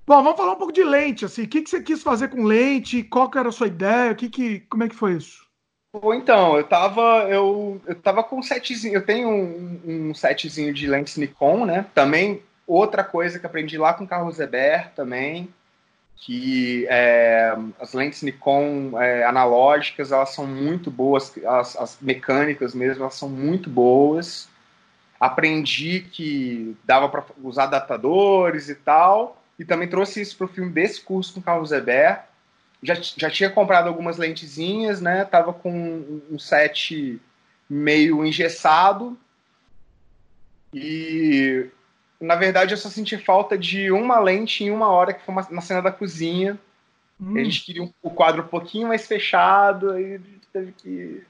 Bom, 0.07 0.22
vamos 0.22 0.36
falar 0.36 0.53
um 0.53 0.57
pouco 0.57 0.72
de 0.72 0.82
lente, 0.82 1.24
assim. 1.24 1.45
O 1.45 1.49
que, 1.49 1.62
que 1.62 1.70
você 1.70 1.80
quis 1.82 2.03
fazer 2.03 2.28
com 2.28 2.43
lente? 2.43 3.03
Qual 3.03 3.30
que 3.30 3.38
era 3.38 3.49
a 3.49 3.53
sua 3.53 3.68
ideia? 3.68 4.12
O 4.12 4.16
que 4.16 4.28
que, 4.28 4.61
como 4.61 4.82
é 4.82 4.88
que 4.88 4.95
foi 4.95 5.12
isso? 5.12 5.47
Bom, 5.93 6.14
então, 6.14 6.57
eu 6.57 6.64
tava, 6.64 7.26
eu, 7.28 7.80
eu 7.84 7.95
tava 7.97 8.22
com 8.22 8.38
um 8.38 8.43
setzinho, 8.43 8.95
eu 8.95 9.05
tenho 9.05 9.28
um, 9.28 9.80
um 10.11 10.14
setzinho 10.14 10.72
de 10.72 10.86
lentes 10.86 11.16
Nikon, 11.16 11.64
né? 11.64 11.86
Também 11.95 12.43
outra 12.66 13.03
coisa 13.03 13.38
que 13.38 13.47
aprendi 13.47 13.76
lá 13.76 13.93
com 13.93 14.05
o 14.05 14.07
Carlos 14.07 14.38
Eber 14.38 14.91
também, 14.95 15.49
que 16.14 16.86
é, 16.88 17.57
as 17.80 17.93
lentes 17.93 18.22
Nikon 18.22 19.01
é, 19.01 19.24
analógicas, 19.24 20.12
elas 20.12 20.30
são 20.30 20.47
muito 20.47 20.91
boas, 20.91 21.32
as, 21.45 21.76
as 21.76 21.99
mecânicas 22.01 22.72
mesmo, 22.74 23.03
elas 23.03 23.14
são 23.14 23.28
muito 23.28 23.68
boas. 23.68 24.49
Aprendi 25.20 26.00
que 26.10 26.74
dava 26.82 27.08
para 27.08 27.24
usar 27.42 27.64
adaptadores 27.64 28.70
e 28.70 28.74
tal, 28.74 29.40
e 29.58 29.64
também 29.64 29.86
trouxe 29.86 30.22
isso 30.22 30.38
para 30.38 30.46
o 30.46 30.48
filme 30.48 30.72
desse 30.72 31.02
curso 31.02 31.34
com 31.34 31.40
o 31.40 31.42
Carlos 31.42 31.68
Zeber. 31.68 32.22
Já, 32.82 32.94
já 32.94 33.30
tinha 33.30 33.50
comprado 33.50 33.88
algumas 33.88 34.16
lentezinhas, 34.16 35.02
né? 35.02 35.26
Tava 35.26 35.52
com 35.52 36.22
um 36.30 36.38
set 36.38 37.20
meio 37.68 38.24
engessado. 38.24 39.18
E 40.72 41.68
na 42.18 42.36
verdade 42.36 42.72
eu 42.72 42.78
só 42.78 42.88
senti 42.88 43.18
falta 43.18 43.58
de 43.58 43.90
uma 43.90 44.18
lente 44.18 44.64
em 44.64 44.70
uma 44.70 44.88
hora, 44.88 45.12
que 45.12 45.24
foi 45.24 45.34
uma, 45.34 45.46
na 45.50 45.60
cena 45.60 45.82
da 45.82 45.92
cozinha. 45.92 46.58
Hum. 47.20 47.36
A 47.36 47.44
gente 47.44 47.62
queria 47.62 47.82
um, 47.82 47.92
o 48.02 48.10
quadro 48.10 48.42
um 48.42 48.48
pouquinho 48.48 48.88
mais 48.88 49.06
fechado, 49.06 49.90
aí 49.90 50.14
a 50.14 50.18
gente 50.18 50.48
teve 50.50 50.72
que 50.72 51.22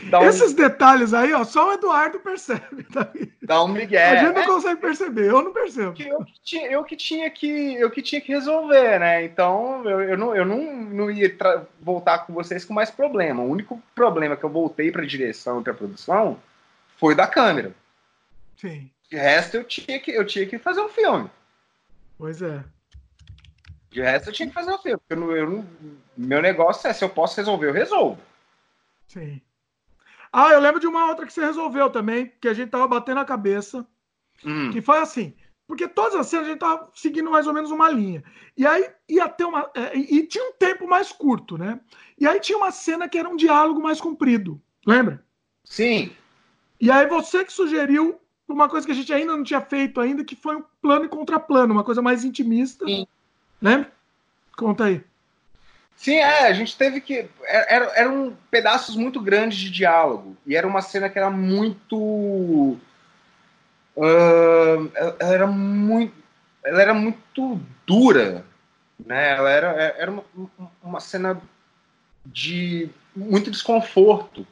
um... 0.00 0.24
Esses 0.24 0.54
detalhes 0.54 1.12
aí, 1.12 1.32
ó, 1.32 1.44
só 1.44 1.68
o 1.68 1.72
Eduardo 1.74 2.18
percebe. 2.18 2.82
Tá? 2.84 3.12
Dá 3.42 3.62
um 3.62 3.68
migué. 3.68 4.04
A 4.04 4.16
gente 4.16 4.34
não 4.34 4.42
é. 4.42 4.46
consegue 4.46 4.80
perceber, 4.80 5.28
eu 5.28 5.42
não 5.42 5.52
percebo. 5.52 5.94
Eu 5.98 6.24
que, 6.24 6.40
tinha, 6.42 6.70
eu 6.70 6.84
que 6.84 6.96
tinha 6.96 7.30
que, 7.30 7.74
eu 7.74 7.90
que 7.90 8.02
tinha 8.02 8.20
que 8.20 8.32
resolver, 8.32 8.98
né? 8.98 9.24
Então 9.24 9.84
eu, 9.84 10.00
eu 10.00 10.18
não, 10.18 10.34
eu 10.34 10.44
não, 10.44 10.60
não 10.72 11.10
ia 11.10 11.36
voltar 11.80 12.20
com 12.20 12.32
vocês 12.32 12.64
com 12.64 12.72
mais 12.72 12.90
problema. 12.90 13.42
O 13.42 13.50
único 13.50 13.82
problema 13.94 14.36
que 14.36 14.44
eu 14.44 14.50
voltei 14.50 14.90
para 14.90 15.06
direção 15.06 15.60
e 15.60 15.64
para 15.64 15.74
produção 15.74 16.38
foi 16.96 17.14
da 17.14 17.26
câmera. 17.26 17.72
Sim. 18.56 18.90
De 19.10 19.16
resto 19.16 19.56
eu 19.58 19.64
tinha 19.64 20.00
que, 20.00 20.10
eu 20.10 20.26
tinha 20.26 20.46
que 20.46 20.58
fazer 20.58 20.80
um 20.80 20.88
filme. 20.88 21.30
Pois 22.16 22.40
é. 22.40 22.64
De 23.90 24.00
resto 24.00 24.30
eu 24.30 24.32
tinha 24.32 24.48
que 24.48 24.54
fazer 24.54 24.72
um 24.72 24.78
filme. 24.78 25.00
Eu 25.10 25.16
não, 25.16 25.36
eu 25.36 25.50
não, 25.50 25.66
meu 26.16 26.40
negócio 26.40 26.88
é 26.88 26.92
se 26.92 27.04
eu 27.04 27.10
posso 27.10 27.36
resolver, 27.36 27.68
eu 27.68 27.74
resolvo. 27.74 28.18
Sim. 29.06 29.40
Ah, 30.32 30.50
eu 30.50 30.60
lembro 30.60 30.80
de 30.80 30.86
uma 30.86 31.06
outra 31.08 31.26
que 31.26 31.32
você 31.32 31.44
resolveu 31.44 31.90
também, 31.90 32.32
que 32.40 32.48
a 32.48 32.54
gente 32.54 32.70
tava 32.70 32.88
batendo 32.88 33.20
a 33.20 33.24
cabeça. 33.24 33.86
Hum. 34.44 34.70
Que 34.70 34.80
foi 34.80 34.98
assim. 34.98 35.34
Porque 35.66 35.86
todas 35.86 36.14
as 36.14 36.26
cenas 36.26 36.46
a 36.46 36.50
gente 36.50 36.58
tava 36.58 36.90
seguindo 36.94 37.30
mais 37.30 37.46
ou 37.46 37.52
menos 37.52 37.70
uma 37.70 37.88
linha. 37.88 38.24
E 38.56 38.66
aí 38.66 38.90
ia 39.08 39.28
ter 39.28 39.44
uma. 39.44 39.70
É, 39.74 39.96
e 39.96 40.26
tinha 40.26 40.44
um 40.44 40.52
tempo 40.52 40.88
mais 40.88 41.12
curto, 41.12 41.56
né? 41.56 41.80
E 42.18 42.26
aí 42.26 42.40
tinha 42.40 42.58
uma 42.58 42.70
cena 42.70 43.08
que 43.08 43.18
era 43.18 43.28
um 43.28 43.36
diálogo 43.36 43.80
mais 43.80 44.00
comprido. 44.00 44.60
Lembra? 44.86 45.24
Sim. 45.64 46.12
E 46.80 46.90
aí 46.90 47.06
você 47.06 47.44
que 47.44 47.52
sugeriu 47.52 48.20
uma 48.48 48.68
coisa 48.68 48.86
que 48.86 48.92
a 48.92 48.94
gente 48.94 49.12
ainda 49.12 49.36
não 49.36 49.44
tinha 49.44 49.60
feito 49.60 50.00
ainda, 50.00 50.24
que 50.24 50.36
foi 50.36 50.56
um 50.56 50.64
plano 50.80 51.04
e 51.04 51.08
contraplano, 51.08 51.72
uma 51.72 51.84
coisa 51.84 52.02
mais 52.02 52.24
intimista. 52.24 52.84
Sim. 52.84 53.06
Lembra? 53.60 53.92
Conta 54.56 54.84
aí. 54.84 55.02
Sim, 55.96 56.16
é, 56.16 56.46
a 56.48 56.52
gente 56.52 56.76
teve 56.76 57.00
que. 57.00 57.28
Era, 57.44 57.92
eram 57.94 58.36
pedaços 58.50 58.96
muito 58.96 59.20
grandes 59.20 59.58
de 59.58 59.70
diálogo. 59.70 60.36
E 60.46 60.56
era 60.56 60.66
uma 60.66 60.82
cena 60.82 61.08
que 61.08 61.18
era 61.18 61.30
muito. 61.30 61.96
Uh, 63.96 64.90
ela 65.20 65.34
era 65.34 65.46
muito. 65.46 66.14
Ela 66.64 66.82
era 66.82 66.94
muito 66.94 67.60
dura. 67.86 68.44
Né? 69.04 69.36
Ela 69.36 69.50
era, 69.50 69.68
era 69.98 70.10
uma, 70.10 70.24
uma 70.82 71.00
cena 71.00 71.40
de 72.24 72.88
muito 73.14 73.50
desconforto. 73.50 74.46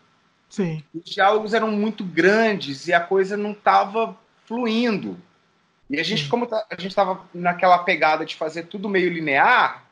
Sim. 0.49 0.83
Os 0.95 1.11
diálogos 1.11 1.55
eram 1.55 1.71
muito 1.71 2.05
grandes 2.05 2.89
e 2.89 2.93
a 2.93 3.01
coisa 3.01 3.37
não 3.37 3.53
estava 3.53 4.17
fluindo. 4.45 5.17
E 5.89 5.99
a 5.99 6.03
gente, 6.03 6.25
Sim. 6.25 6.29
como 6.29 6.47
tá, 6.47 6.67
a 6.71 6.75
gente 6.75 6.91
estava 6.91 7.21
naquela 7.33 7.79
pegada 7.79 8.25
de 8.25 8.37
fazer 8.37 8.65
tudo 8.65 8.89
meio 8.89 9.13
linear, 9.13 9.85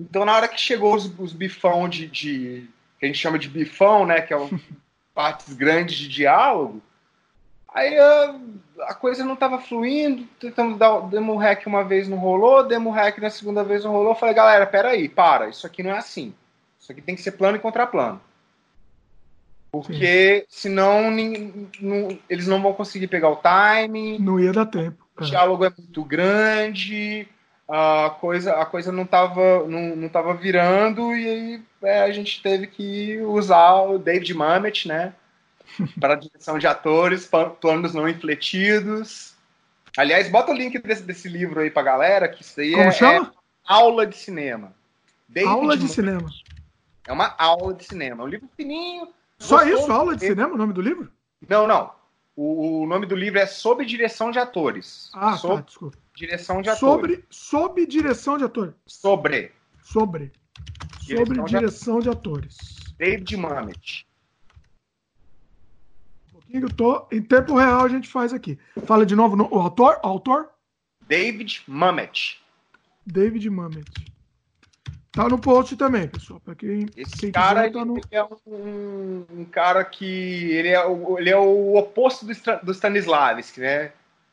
então, 0.00 0.24
na 0.24 0.36
hora 0.36 0.48
que 0.48 0.60
chegou 0.60 0.94
os, 0.94 1.10
os 1.18 1.32
bifão 1.32 1.88
de, 1.88 2.06
de, 2.06 2.68
que 2.98 3.06
a 3.06 3.08
gente 3.08 3.18
chama 3.18 3.38
de 3.38 3.48
bifão, 3.48 4.04
né, 4.06 4.20
que 4.20 4.32
é 4.32 4.36
o, 4.36 4.48
partes 5.14 5.54
grandes 5.54 5.96
de 5.96 6.08
diálogo, 6.08 6.82
aí 7.72 7.98
a, 7.98 8.36
a 8.82 8.94
coisa 8.94 9.24
não 9.24 9.34
estava 9.34 9.58
fluindo, 9.58 10.26
tentamos 10.38 10.78
dar 10.78 11.00
demo 11.00 11.36
hack 11.36 11.66
uma 11.66 11.82
vez 11.82 12.08
não 12.08 12.18
rolou, 12.18 12.66
demo 12.66 12.90
hack 12.90 13.18
na 13.18 13.30
segunda 13.30 13.64
vez 13.64 13.84
não 13.84 13.92
rolou, 13.92 14.14
falei, 14.14 14.34
galera, 14.34 14.66
peraí, 14.66 15.08
para, 15.08 15.48
isso 15.48 15.66
aqui 15.66 15.82
não 15.82 15.90
é 15.90 15.98
assim. 15.98 16.34
Isso 16.78 16.92
aqui 16.92 17.00
tem 17.00 17.16
que 17.16 17.22
ser 17.22 17.32
plano 17.32 17.56
e 17.56 17.60
contraplano. 17.60 18.20
Porque 19.72 20.46
Sim. 20.48 20.70
senão 20.70 21.10
não, 21.80 22.18
eles 22.30 22.46
não 22.46 22.62
vão 22.62 22.72
conseguir 22.72 23.08
pegar 23.08 23.28
o 23.28 23.36
timing. 23.36 24.18
Não 24.18 24.38
ia 24.38 24.52
dar 24.52 24.66
tempo. 24.66 25.04
O 25.18 25.24
diálogo 25.24 25.64
é 25.64 25.72
muito 25.76 26.04
grande, 26.04 27.28
a 27.68 28.10
coisa, 28.20 28.52
a 28.54 28.64
coisa 28.64 28.92
não 28.92 29.02
estava 29.02 29.66
não, 29.66 29.96
não 29.96 30.08
tava 30.08 30.34
virando 30.34 31.14
e 31.14 31.28
aí 31.28 31.62
é, 31.82 32.02
a 32.02 32.12
gente 32.12 32.42
teve 32.42 32.66
que 32.68 33.18
usar 33.22 33.82
o 33.82 33.98
David 33.98 34.32
Mamet, 34.34 34.86
né? 34.86 35.12
para 36.00 36.14
a 36.14 36.16
direção 36.16 36.58
de 36.58 36.66
atores, 36.66 37.28
planos 37.60 37.92
não 37.92 38.08
infletidos. 38.08 39.34
Aliás, 39.96 40.28
bota 40.28 40.52
o 40.52 40.54
link 40.54 40.78
desse, 40.78 41.02
desse 41.02 41.28
livro 41.28 41.60
aí 41.60 41.70
pra 41.70 41.82
galera, 41.82 42.28
que 42.28 42.42
isso 42.42 42.60
aí 42.60 42.72
Como 42.72 42.82
é, 42.84 42.92
chama? 42.92 43.26
é 43.26 43.30
aula 43.66 44.06
de 44.06 44.16
cinema. 44.16 44.72
David 45.28 45.50
aula 45.50 45.76
de 45.76 45.88
cinema. 45.88 46.28
É 47.06 47.12
uma 47.12 47.34
aula 47.38 47.74
de 47.74 47.84
cinema. 47.84 48.22
É 48.22 48.26
um 48.26 48.28
livro 48.28 48.48
fininho. 48.56 49.08
Só 49.38 49.62
isso, 49.64 49.90
aula 49.90 50.16
de 50.16 50.26
cinema, 50.26 50.54
o 50.54 50.58
nome 50.58 50.72
do 50.72 50.80
livro? 50.80 51.10
Não, 51.48 51.66
não. 51.66 51.92
O, 52.36 52.82
o 52.82 52.86
nome 52.86 53.06
do 53.06 53.16
livro 53.16 53.38
é 53.38 53.46
Sob 53.46 53.82
Direção 53.86 54.30
de 54.30 54.38
Atores. 54.38 55.10
Ah, 55.14 55.30
tá, 55.30 55.36
Sob... 55.38 55.54
tá, 55.56 55.60
desculpa. 55.62 55.98
Direção 56.14 56.62
de 56.62 56.68
ator. 56.68 56.78
Sobre, 56.78 57.24
sob 57.30 57.86
direção 57.86 58.38
de 58.38 58.44
ator. 58.44 58.74
Sobre. 58.86 59.52
Sobre. 59.82 60.32
Direção 61.00 61.26
Sobre 61.26 61.42
direção 61.44 61.98
de, 61.98 62.04
de 62.04 62.10
atores. 62.10 62.56
David 62.98 63.36
Mamet. 63.36 64.06
Um 66.28 66.32
pouquinho, 66.32 66.68
tô, 66.72 67.06
em 67.12 67.22
tempo 67.22 67.54
real 67.54 67.84
a 67.84 67.88
gente 67.88 68.08
faz 68.08 68.32
aqui. 68.32 68.58
Fala 68.86 69.04
de 69.04 69.14
novo 69.14 69.36
no, 69.36 69.44
o 69.54 69.60
autor? 69.60 69.98
autor? 70.02 70.50
David 71.06 71.62
Mamet. 71.66 72.40
David 73.06 73.48
Mamet. 73.48 74.15
Tá 75.16 75.30
no 75.30 75.38
post 75.38 75.74
também, 75.76 76.06
pessoal. 76.06 76.38
Para 76.40 76.54
quem, 76.54 76.90
Esse 76.94 77.16
quem 77.16 77.32
cara 77.32 77.70
tá 77.70 77.84
no... 77.86 77.98
é 78.10 78.22
um, 78.22 79.24
um, 79.32 79.44
cara 79.46 79.82
que 79.82 80.04
ele 80.04 80.68
é, 80.68 80.84
o, 80.84 81.18
ele 81.18 81.30
é 81.30 81.36
o 81.38 81.74
oposto 81.74 82.26
do, 82.26 82.32
do 82.62 82.72
Stanislavski, 82.72 83.60
né? 83.60 83.92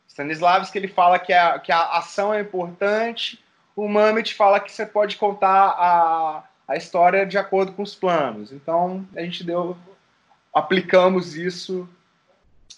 Stanislavski 0.10 0.78
ele 0.78 0.90
fala 0.90 1.18
que 1.18 1.32
a, 1.32 1.58
que 1.58 1.72
a 1.72 1.98
ação 1.98 2.34
é 2.34 2.42
importante, 2.42 3.42
o 3.74 3.88
Mamet 3.88 4.36
fala 4.36 4.60
que 4.60 4.74
você 4.74 4.86
pode 4.86 5.16
contar 5.16 5.70
a, 5.70 6.44
a 6.68 6.76
história 6.76 7.26
de 7.26 7.38
acordo 7.38 7.72
com 7.72 7.82
os 7.82 7.96
planos. 7.96 8.52
Então 8.52 9.08
a 9.16 9.22
gente 9.22 9.42
deu, 9.46 9.78
aplicamos 10.54 11.38
isso 11.38 11.88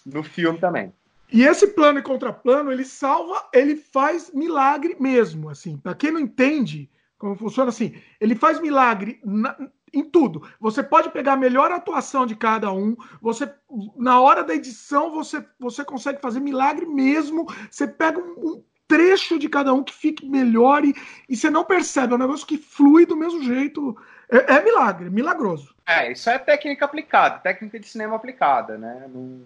no 0.06 0.22
filme 0.22 0.60
também. 0.60 0.92
E 1.32 1.42
esse 1.42 1.66
plano 1.66 1.98
e 1.98 2.02
contraplano, 2.02 2.70
ele 2.70 2.84
salva, 2.84 3.48
ele 3.52 3.74
faz 3.74 4.30
milagre 4.32 4.96
mesmo, 5.00 5.50
assim. 5.50 5.76
Para 5.76 5.92
quem 5.92 6.12
não 6.12 6.20
entende 6.20 6.88
como 7.18 7.36
funciona 7.36 7.70
assim, 7.70 7.94
ele 8.20 8.34
faz 8.34 8.60
milagre 8.60 9.20
na, 9.24 9.56
em 9.92 10.04
tudo. 10.04 10.48
Você 10.60 10.82
pode 10.82 11.10
pegar 11.10 11.34
a 11.34 11.36
melhor 11.36 11.72
atuação 11.72 12.26
de 12.26 12.36
cada 12.36 12.72
um. 12.72 12.96
Você 13.20 13.50
na 13.96 14.20
hora 14.20 14.44
da 14.44 14.54
edição 14.54 15.10
você 15.10 15.44
você 15.58 15.84
consegue 15.84 16.20
fazer 16.20 16.40
milagre 16.40 16.86
mesmo. 16.86 17.46
Você 17.70 17.86
pega 17.86 18.18
um, 18.18 18.50
um 18.50 18.64
trecho 18.86 19.38
de 19.38 19.48
cada 19.48 19.72
um 19.72 19.82
que 19.82 19.94
fique 19.94 20.26
melhor 20.26 20.84
e, 20.84 20.94
e 21.28 21.36
você 21.36 21.50
não 21.50 21.64
percebe. 21.64 22.12
É 22.12 22.16
um 22.16 22.20
negócio 22.20 22.46
que 22.46 22.58
flui 22.58 23.06
do 23.06 23.16
mesmo 23.16 23.42
jeito. 23.42 23.96
É, 24.30 24.56
é 24.56 24.64
milagre, 24.64 25.08
milagroso. 25.08 25.74
É, 25.86 26.10
isso 26.10 26.28
é 26.28 26.38
técnica 26.38 26.84
aplicada, 26.84 27.38
técnica 27.38 27.78
de 27.78 27.88
cinema 27.88 28.16
aplicada, 28.16 28.76
né? 28.76 29.08
Não, 29.08 29.40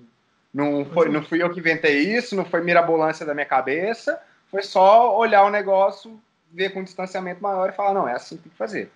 não, 0.52 0.84
foi, 0.86 1.09
não 1.10 1.22
fui 1.22 1.42
eu 1.42 1.51
que 1.52 1.60
inventei 1.60 2.16
isso, 2.16 2.34
não 2.34 2.44
foi 2.44 2.62
mirabolância 2.62 3.26
da 3.26 3.34
minha 3.34 3.47
cabeça. 3.47 4.20
Foi 4.51 4.62
só 4.62 5.16
olhar 5.16 5.44
o 5.44 5.51
negócio, 5.51 6.20
ver 6.52 6.70
com 6.70 6.81
um 6.81 6.85
distanciamento 6.85 7.43
maior 7.43 7.68
e 7.68 7.72
falar, 7.72 7.94
não, 7.94 8.09
é 8.09 8.14
assim 8.14 8.36
que 8.36 8.44
tem 8.44 8.52
que 8.52 8.59
fazer. 8.59 8.90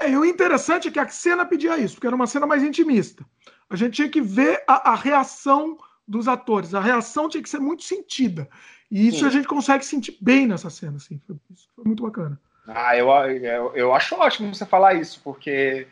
É, 0.00 0.10
e 0.10 0.16
o 0.16 0.24
interessante 0.24 0.88
é 0.88 0.90
que 0.90 0.98
a 0.98 1.08
cena 1.08 1.44
pedia 1.44 1.78
isso, 1.78 1.94
porque 1.94 2.06
era 2.06 2.16
uma 2.16 2.26
cena 2.26 2.46
mais 2.46 2.62
intimista. 2.62 3.24
A 3.70 3.76
gente 3.76 3.94
tinha 3.94 4.08
que 4.08 4.20
ver 4.20 4.62
a, 4.66 4.92
a 4.92 4.94
reação 4.94 5.78
dos 6.06 6.26
atores, 6.26 6.74
a 6.74 6.80
reação 6.80 7.28
tinha 7.28 7.42
que 7.42 7.50
ser 7.50 7.60
muito 7.60 7.82
sentida. 7.82 8.48
E 8.90 9.08
isso 9.08 9.20
Sim. 9.20 9.26
a 9.26 9.30
gente 9.30 9.46
consegue 9.46 9.84
sentir 9.84 10.16
bem 10.20 10.46
nessa 10.46 10.70
cena, 10.70 10.96
assim. 10.96 11.20
Foi, 11.26 11.36
isso 11.54 11.68
foi 11.76 11.84
muito 11.84 12.02
bacana. 12.02 12.40
Ah, 12.66 12.96
eu, 12.96 13.08
eu, 13.10 13.72
eu 13.74 13.94
acho 13.94 14.14
ótimo 14.14 14.54
você 14.54 14.64
falar 14.64 14.94
isso, 14.94 15.20
porque 15.22 15.86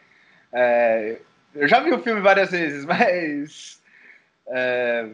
é, 0.52 1.18
eu 1.54 1.68
já 1.68 1.80
vi 1.80 1.92
o 1.92 1.98
filme 1.98 2.20
várias 2.20 2.50
vezes, 2.50 2.84
mas 2.86 3.82
é, 4.48 5.10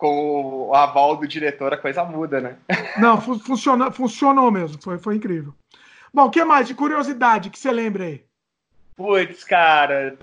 com 0.00 0.68
o 0.68 0.74
aval 0.74 1.14
do 1.14 1.28
diretor 1.28 1.74
a 1.74 1.76
coisa 1.76 2.02
muda, 2.02 2.40
né? 2.40 2.56
Não, 2.98 3.20
funciona, 3.20 3.92
funcionou 3.92 4.50
mesmo, 4.50 4.82
foi, 4.82 4.98
foi 4.98 5.16
incrível. 5.16 5.54
Bom, 6.12 6.24
o 6.24 6.30
que 6.30 6.42
mais 6.42 6.66
de 6.66 6.74
curiosidade 6.74 7.50
que 7.50 7.58
você 7.58 7.70
lembra 7.70 8.04
aí? 8.04 8.24
Putz, 8.96 9.44
cara. 9.44 10.16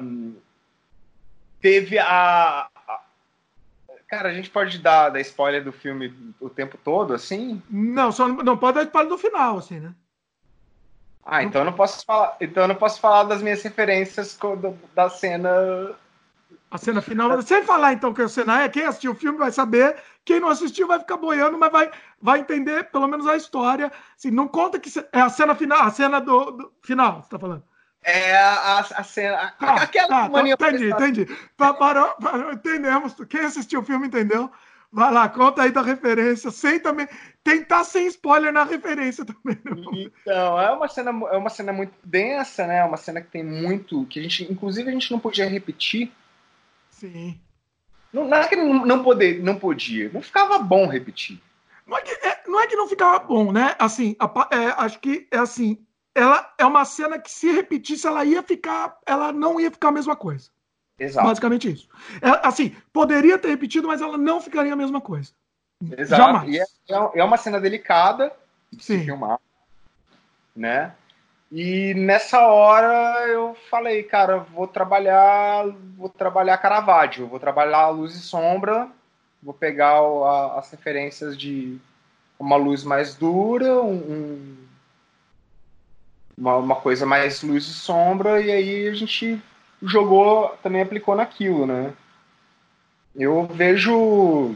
Um, 0.00 0.36
teve 1.60 1.98
a, 1.98 2.68
a, 2.86 3.00
Cara, 4.06 4.28
a 4.28 4.32
gente 4.32 4.48
pode 4.48 4.78
dar, 4.78 5.10
dar 5.10 5.20
spoiler 5.20 5.64
do 5.64 5.72
filme 5.72 6.14
o 6.40 6.48
tempo 6.48 6.78
todo, 6.82 7.12
assim? 7.12 7.60
Não, 7.68 8.12
só 8.12 8.28
não 8.28 8.56
pode 8.56 8.76
dar 8.76 8.84
spoiler 8.84 9.10
do 9.10 9.18
final, 9.18 9.58
assim, 9.58 9.80
né? 9.80 9.92
Ah, 11.24 11.42
então 11.42 11.62
eu 11.62 11.64
não 11.64 11.72
posso 11.72 12.04
falar. 12.04 12.36
Então 12.40 12.62
eu 12.62 12.68
não 12.68 12.76
posso 12.76 13.00
falar 13.00 13.24
das 13.24 13.42
minhas 13.42 13.62
referências 13.62 14.38
da 14.94 15.10
cena 15.10 15.94
A 16.70 16.78
cena 16.78 17.02
final. 17.02 17.42
Sem 17.42 17.64
falar 17.64 17.92
então 17.92 18.14
que 18.14 18.22
a 18.22 18.28
cena 18.28 18.62
é, 18.62 18.68
quem 18.68 18.84
assistiu 18.84 19.10
o 19.10 19.16
filme 19.16 19.36
vai 19.36 19.50
saber, 19.50 19.96
quem 20.24 20.38
não 20.38 20.48
assistiu 20.48 20.86
vai 20.86 21.00
ficar 21.00 21.16
boiando, 21.16 21.58
mas 21.58 21.72
vai, 21.72 21.90
vai 22.22 22.38
entender 22.38 22.84
pelo 22.90 23.08
menos 23.08 23.26
a 23.26 23.36
história. 23.36 23.90
Assim, 24.16 24.30
não 24.30 24.46
conta 24.46 24.78
que 24.78 24.88
é 25.12 25.20
a 25.20 25.28
cena 25.28 25.54
final, 25.56 25.82
a 25.82 25.90
cena 25.90 26.20
do, 26.20 26.50
do 26.52 26.72
final, 26.82 27.22
você 27.22 27.30
tá 27.30 27.38
falando. 27.38 27.64
É 28.02 28.36
a, 28.36 28.78
a 28.78 29.02
cena. 29.02 29.52
Tá, 29.58 29.74
aquela 29.74 30.08
tá, 30.08 30.28
mania. 30.28 30.54
Entendi, 30.54 30.90
entendi. 30.90 31.26
Parou, 31.56 32.14
parou, 32.20 32.52
entendemos. 32.52 33.14
Quem 33.28 33.40
assistiu 33.40 33.80
o 33.80 33.84
filme 33.84 34.06
entendeu. 34.06 34.50
Vai 34.92 35.12
lá, 35.12 35.28
conta 35.28 35.62
aí 35.62 35.70
da 35.70 35.82
referência, 35.82 36.50
sem 36.50 36.80
também 36.80 37.06
tentar 37.44 37.84
sem 37.84 38.08
spoiler 38.08 38.52
na 38.52 38.64
referência 38.64 39.24
também. 39.24 39.56
Então, 40.22 40.60
é 40.60 40.70
uma 40.72 40.88
cena, 40.88 41.10
é 41.30 41.36
uma 41.36 41.50
cena 41.50 41.72
muito 41.72 41.92
densa, 42.02 42.66
né? 42.66 42.78
É 42.78 42.84
uma 42.84 42.96
cena 42.96 43.20
que 43.20 43.30
tem 43.30 43.44
muito, 43.44 44.04
que 44.06 44.18
a 44.18 44.22
gente, 44.22 44.50
inclusive, 44.50 44.88
a 44.88 44.92
gente 44.92 45.12
não 45.12 45.20
podia 45.20 45.48
repetir. 45.48 46.12
Sim. 47.00 47.40
Não, 48.12 48.28
não 48.28 48.36
é 48.36 48.46
que 48.46 48.56
não, 48.56 48.84
não, 48.84 49.02
poder, 49.02 49.42
não 49.42 49.58
podia, 49.58 50.10
não 50.12 50.20
ficava 50.20 50.58
bom 50.58 50.86
repetir. 50.86 51.40
Não 51.86 51.96
é 51.96 52.02
que, 52.02 52.10
é, 52.26 52.42
não, 52.46 52.60
é 52.60 52.66
que 52.66 52.76
não 52.76 52.86
ficava 52.86 53.18
bom, 53.20 53.50
né? 53.50 53.74
Assim, 53.78 54.14
a, 54.18 54.48
é, 54.50 54.66
acho 54.76 54.98
que 55.00 55.26
é 55.30 55.38
assim, 55.38 55.78
ela 56.14 56.52
é 56.58 56.66
uma 56.66 56.84
cena 56.84 57.18
que 57.18 57.30
se 57.30 57.50
repetisse, 57.50 58.06
ela 58.06 58.24
ia 58.24 58.42
ficar, 58.42 58.98
ela 59.06 59.32
não 59.32 59.58
ia 59.58 59.70
ficar 59.70 59.88
a 59.88 59.92
mesma 59.92 60.14
coisa. 60.14 60.50
Exato. 60.98 61.26
Basicamente 61.26 61.70
isso. 61.72 61.88
É, 62.20 62.46
assim, 62.46 62.76
poderia 62.92 63.38
ter 63.38 63.48
repetido, 63.48 63.88
mas 63.88 64.02
ela 64.02 64.18
não 64.18 64.40
ficaria 64.40 64.72
a 64.74 64.76
mesma 64.76 65.00
coisa. 65.00 65.32
Exato. 65.96 66.22
Jamais. 66.22 66.54
E 66.54 66.58
é, 66.58 66.64
é, 66.94 67.20
é 67.20 67.24
uma 67.24 67.38
cena 67.38 67.58
delicada 67.58 68.30
de 68.70 68.84
Sim. 68.84 68.98
se 68.98 69.04
filmar, 69.06 69.40
né? 70.54 70.94
E 71.50 71.94
nessa 71.94 72.46
hora 72.46 73.26
eu 73.26 73.56
falei, 73.68 74.04
cara, 74.04 74.38
vou 74.38 74.68
trabalhar, 74.68 75.66
vou 75.96 76.08
trabalhar 76.08 76.58
Caravaggio, 76.58 77.26
vou 77.26 77.40
trabalhar 77.40 77.88
luz 77.88 78.14
e 78.14 78.20
sombra, 78.20 78.88
vou 79.42 79.52
pegar 79.52 79.98
a, 79.98 80.58
as 80.58 80.70
referências 80.70 81.36
de 81.36 81.76
uma 82.38 82.56
luz 82.56 82.84
mais 82.84 83.14
dura, 83.16 83.82
um, 83.82 84.56
uma, 86.38 86.56
uma 86.56 86.76
coisa 86.76 87.04
mais 87.04 87.42
luz 87.42 87.64
e 87.64 87.74
sombra, 87.74 88.40
e 88.40 88.50
aí 88.50 88.88
a 88.88 88.94
gente 88.94 89.42
jogou, 89.82 90.56
também 90.62 90.82
aplicou 90.82 91.14
naquilo, 91.14 91.66
né? 91.66 91.92
Eu 93.14 93.46
vejo. 93.46 94.54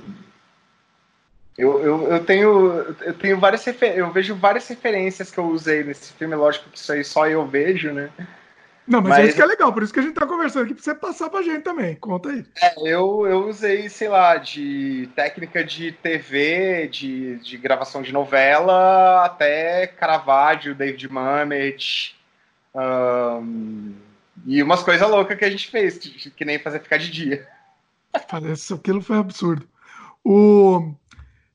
Eu, 1.57 1.81
eu, 1.81 2.13
eu 2.13 2.25
tenho, 2.25 2.97
eu 3.01 3.15
tenho 3.15 3.39
várias 3.39 3.65
eu 3.67 4.11
vejo 4.11 4.35
várias 4.35 4.67
referências 4.67 5.31
que 5.31 5.39
eu 5.39 5.47
usei 5.47 5.85
nesse 5.85 6.13
filme, 6.13 6.35
lógico 6.35 6.69
que 6.69 6.79
isso 6.79 6.93
aí 6.93 7.05
só 7.05 7.29
eu 7.29 7.47
vejo, 7.47 7.93
né? 7.93 8.11
Não, 8.87 9.01
mas, 9.01 9.07
é 9.07 9.09
mas 9.11 9.19
é 9.19 9.29
isso 9.29 9.37
que 9.37 9.43
é 9.43 9.47
legal, 9.47 9.73
por 9.73 9.83
isso 9.83 9.93
que 9.93 10.01
a 10.01 10.03
gente 10.03 10.15
tá 10.15 10.27
conversando 10.27 10.65
aqui, 10.65 10.75
pra 10.75 10.83
você 10.83 10.95
passar 10.95 11.31
pra 11.31 11.43
gente 11.43 11.63
também. 11.63 11.95
Conta 11.95 12.29
aí. 12.29 12.45
É, 12.61 12.75
eu, 12.81 13.27
eu 13.27 13.49
usei, 13.49 13.89
sei 13.89 14.09
lá, 14.09 14.37
de 14.37 15.09
técnica 15.15 15.65
de 15.65 15.93
TV, 15.93 16.89
de, 16.89 17.37
de 17.37 17.57
gravação 17.57 18.03
de 18.03 18.13
novela, 18.13 19.25
até 19.25 19.87
Caravaggio, 19.87 20.75
David 20.75 21.09
Mamet, 21.09 22.15
um, 22.75 23.95
e 24.45 24.63
umas 24.63 24.83
coisas 24.83 25.09
loucas 25.09 25.39
que 25.39 25.45
a 25.45 25.51
gente 25.51 25.71
fez, 25.71 25.97
que 25.97 26.45
nem 26.45 26.59
fazer 26.59 26.81
ficar 26.81 26.99
de 26.99 27.11
dia. 27.11 27.49
Parece 28.29 28.75
aquilo 28.75 29.01
foi 29.01 29.19
absurdo. 29.19 29.67
O... 30.23 30.95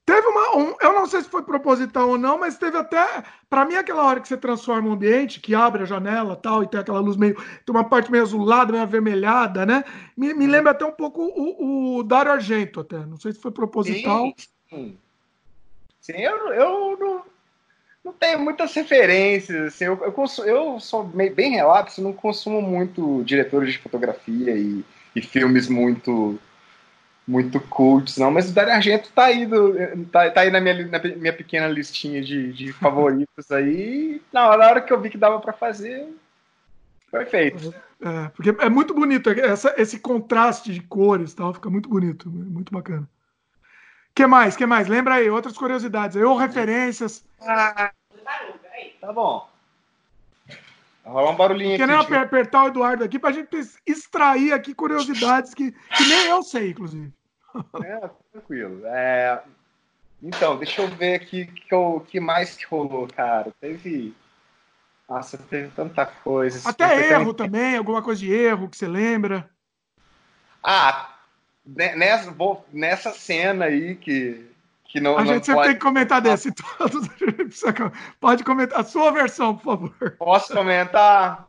Teve 0.10 0.28
uma. 0.28 0.58
Um, 0.58 0.76
eu 0.82 0.94
não 0.94 1.06
sei 1.06 1.22
se 1.22 1.30
foi 1.30 1.44
proposital 1.44 2.10
ou 2.10 2.18
não, 2.18 2.40
mas 2.40 2.58
teve 2.58 2.76
até. 2.76 3.24
Para 3.48 3.64
mim, 3.64 3.76
aquela 3.76 4.04
hora 4.04 4.20
que 4.20 4.28
você 4.28 4.36
transforma 4.36 4.90
o 4.90 4.94
ambiente, 4.94 5.40
que 5.40 5.54
abre 5.54 5.84
a 5.84 5.86
janela 5.86 6.36
tal, 6.36 6.64
e 6.64 6.68
tem 6.68 6.80
aquela 6.80 7.00
luz 7.00 7.16
meio. 7.16 7.36
Tem 7.36 7.76
uma 7.76 7.84
parte 7.84 8.12
meio 8.12 8.24
azulada, 8.24 8.72
meio 8.72 8.84
avermelhada, 8.84 9.68
né? 9.68 9.84
Me, 10.18 10.34
me 10.34 10.48
lembra 10.48 10.72
até 10.72 10.84
um 10.84 10.92
pouco 10.92 11.22
o, 11.22 12.00
o 12.00 12.04
Dario 12.04 12.32
Argento, 12.32 12.80
até. 12.80 12.98
Não 12.98 13.18
sei 13.18 13.34
se 13.34 13.40
foi 13.40 13.52
proposital. 13.52 14.34
Sim, 14.36 14.48
sim. 14.68 14.98
sim 16.02 16.18
eu, 16.18 16.54
eu 16.54 16.98
não, 17.00 17.22
não 18.06 18.14
tenho 18.14 18.40
muitas 18.40 18.74
referências. 18.74 19.76
Assim, 19.76 19.86
eu, 19.86 20.04
eu, 20.04 20.12
consumo, 20.12 20.48
eu 20.48 20.80
sou 20.80 21.04
bem 21.04 21.52
relapso, 21.52 22.02
não 22.02 22.14
consumo 22.14 22.64
muito 22.64 23.24
diretores 23.24 23.74
de 23.74 23.78
fotografia 23.78 24.58
e, 24.58 24.84
e 25.16 25.22
filmes 25.22 25.70
muito 25.70 26.40
muito 27.30 27.60
cultos, 27.60 28.18
não, 28.18 28.32
mas 28.32 28.50
o 28.50 28.54
Dario 28.54 28.74
Argento 28.74 29.12
tá 29.14 29.26
aí, 29.26 29.46
do, 29.46 29.76
tá, 30.08 30.32
tá 30.32 30.42
aí 30.42 30.50
na, 30.50 30.60
minha, 30.60 30.88
na 30.88 31.00
minha 31.00 31.32
pequena 31.32 31.68
listinha 31.68 32.24
de, 32.24 32.52
de 32.52 32.74
favoritos 32.74 33.52
aí. 33.52 34.20
Na 34.34 34.48
hora, 34.48 34.58
na 34.58 34.68
hora 34.68 34.82
que 34.82 34.92
eu 34.92 35.00
vi 35.00 35.12
que 35.12 35.18
dava 35.18 35.40
para 35.40 35.54
fazer, 35.54 36.12
foi 37.12 37.26
feito. 37.26 37.72
É, 38.02 38.30
porque 38.30 38.50
é 38.50 38.70
muito 38.70 38.96
bonito, 38.96 39.30
essa, 39.30 39.76
esse 39.78 40.00
contraste 40.00 40.74
de 40.74 40.82
cores 40.82 41.36
tal, 41.36 41.54
fica 41.54 41.70
muito 41.70 41.88
bonito, 41.88 42.28
muito 42.28 42.74
bacana. 42.74 43.08
que 44.16 44.26
mais? 44.26 44.56
que 44.56 44.66
mais? 44.66 44.88
Lembra 44.88 45.16
aí, 45.16 45.30
outras 45.30 45.56
curiosidades 45.56 46.18
aí, 46.18 46.24
ou 46.24 46.36
referências. 46.36 47.24
Ah, 47.42 47.92
tá 49.00 49.14
bom. 49.14 49.48
Vai 51.04 51.14
rolar 51.14 51.32
um 51.32 51.36
barulhinho 51.36 51.78
Querendo 51.78 52.00
aqui. 52.00 52.08
Querendo 52.08 52.24
apertar 52.24 52.64
o 52.64 52.68
Eduardo 52.70 53.04
aqui 53.04 53.20
pra 53.20 53.32
gente 53.32 53.50
extrair 53.86 54.52
aqui 54.52 54.74
curiosidades 54.74 55.54
que, 55.54 55.72
que 55.72 56.04
nem 56.08 56.28
eu 56.28 56.42
sei, 56.42 56.72
inclusive. 56.72 57.19
É, 57.84 58.10
tranquilo. 58.32 58.82
É... 58.86 59.42
Então, 60.22 60.58
deixa 60.58 60.82
eu 60.82 60.88
ver 60.88 61.16
aqui 61.16 61.50
o 61.72 62.02
que, 62.02 62.12
que 62.12 62.20
mais 62.20 62.56
que 62.56 62.66
rolou, 62.66 63.08
cara. 63.08 63.52
Teve. 63.62 64.14
Nossa, 65.08 65.38
teve 65.38 65.70
tanta 65.70 66.06
coisa. 66.06 66.70
Até 66.70 67.14
erro 67.14 67.34
também... 67.34 67.62
também, 67.62 67.78
alguma 67.78 68.02
coisa 68.02 68.20
de 68.20 68.32
erro 68.32 68.70
que 68.70 68.78
você 68.78 68.88
lembra. 68.88 69.50
Ah, 70.62 71.16
nessa, 71.66 72.36
nessa 72.72 73.12
cena 73.12 73.66
aí 73.66 73.96
que, 73.96 74.46
que 74.86 75.00
não. 75.00 75.18
A 75.18 75.26
gente 75.26 75.46
sempre 75.46 75.62
pode... 75.62 75.68
tem 75.70 75.78
que 75.78 75.82
comentar 75.82 76.22
desse. 76.22 76.54
Pode 78.20 78.44
comentar 78.44 78.82
a 78.82 78.84
sua 78.84 79.12
versão, 79.12 79.56
por 79.56 79.64
favor. 79.64 80.16
Posso 80.18 80.54
comentar? 80.54 81.48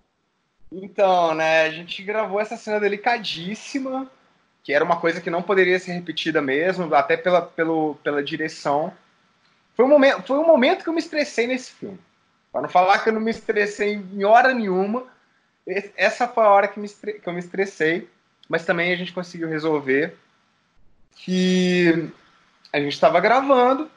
Então, 0.72 1.34
né, 1.34 1.62
a 1.62 1.70
gente 1.70 2.02
gravou 2.02 2.40
essa 2.40 2.56
cena 2.56 2.78
delicadíssima 2.78 4.10
que 4.70 4.74
era 4.74 4.84
uma 4.84 5.00
coisa 5.00 5.20
que 5.20 5.30
não 5.30 5.42
poderia 5.42 5.80
ser 5.80 5.90
repetida 5.90 6.40
mesmo, 6.40 6.94
até 6.94 7.16
pela, 7.16 7.42
pelo, 7.42 7.96
pela 8.04 8.22
direção. 8.22 8.92
Foi 9.74 9.84
um, 9.84 9.88
momento, 9.88 10.22
foi 10.22 10.38
um 10.38 10.46
momento 10.46 10.84
que 10.84 10.88
eu 10.88 10.92
me 10.92 11.00
estressei 11.00 11.48
nesse 11.48 11.72
filme. 11.72 11.98
Para 12.52 12.62
não 12.62 12.68
falar 12.68 13.00
que 13.00 13.08
eu 13.08 13.12
não 13.12 13.20
me 13.20 13.32
estressei 13.32 13.94
em 13.94 14.22
hora 14.22 14.54
nenhuma, 14.54 15.08
essa 15.96 16.28
foi 16.28 16.44
a 16.44 16.48
hora 16.50 16.68
que, 16.68 16.78
me, 16.78 16.88
que 16.88 17.26
eu 17.26 17.32
me 17.32 17.40
estressei, 17.40 18.08
mas 18.48 18.64
também 18.64 18.92
a 18.92 18.96
gente 18.96 19.12
conseguiu 19.12 19.48
resolver 19.48 20.16
que 21.16 22.08
a 22.72 22.78
gente 22.78 22.92
estava 22.92 23.18
gravando, 23.18 23.90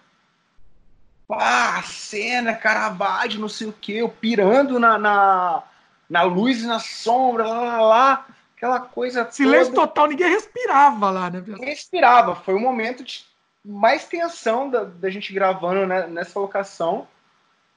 ah, 1.29 1.83
cena, 1.83 2.55
Caravaggio, 2.55 3.39
não 3.39 3.49
sei 3.49 3.67
o 3.67 3.73
que, 3.73 3.97
eu 3.97 4.09
pirando 4.09 4.79
na, 4.79 4.97
na, 4.97 5.63
na 6.09 6.23
luz 6.23 6.63
e 6.63 6.65
na 6.65 6.79
sombra, 6.79 7.43
lá, 7.43 7.61
lá, 7.61 7.81
lá 7.81 8.32
aquela 8.63 8.79
coisa 8.79 9.29
Silêncio 9.29 9.73
toda... 9.73 9.87
total, 9.87 10.07
ninguém 10.07 10.29
respirava 10.29 11.09
lá, 11.09 11.29
né? 11.29 11.43
Ninguém 11.45 11.69
respirava. 11.69 12.33
Foi 12.33 12.53
o 12.53 12.59
momento 12.59 13.03
de 13.03 13.25
mais 13.63 14.05
tensão 14.07 14.69
da, 14.69 14.85
da 14.85 15.09
gente 15.09 15.33
gravando 15.33 15.85
né, 15.85 16.07
nessa 16.07 16.39
locação. 16.39 17.05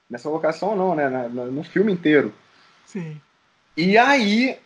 Nessa 0.08 0.28
locação 0.28 0.76
não, 0.76 0.94
né? 0.94 1.08
Na, 1.08 1.28
no 1.28 1.64
filme 1.64 1.92
inteiro. 1.92 2.32
Sim. 2.84 3.20
E 3.76 3.98
aí 3.98 4.60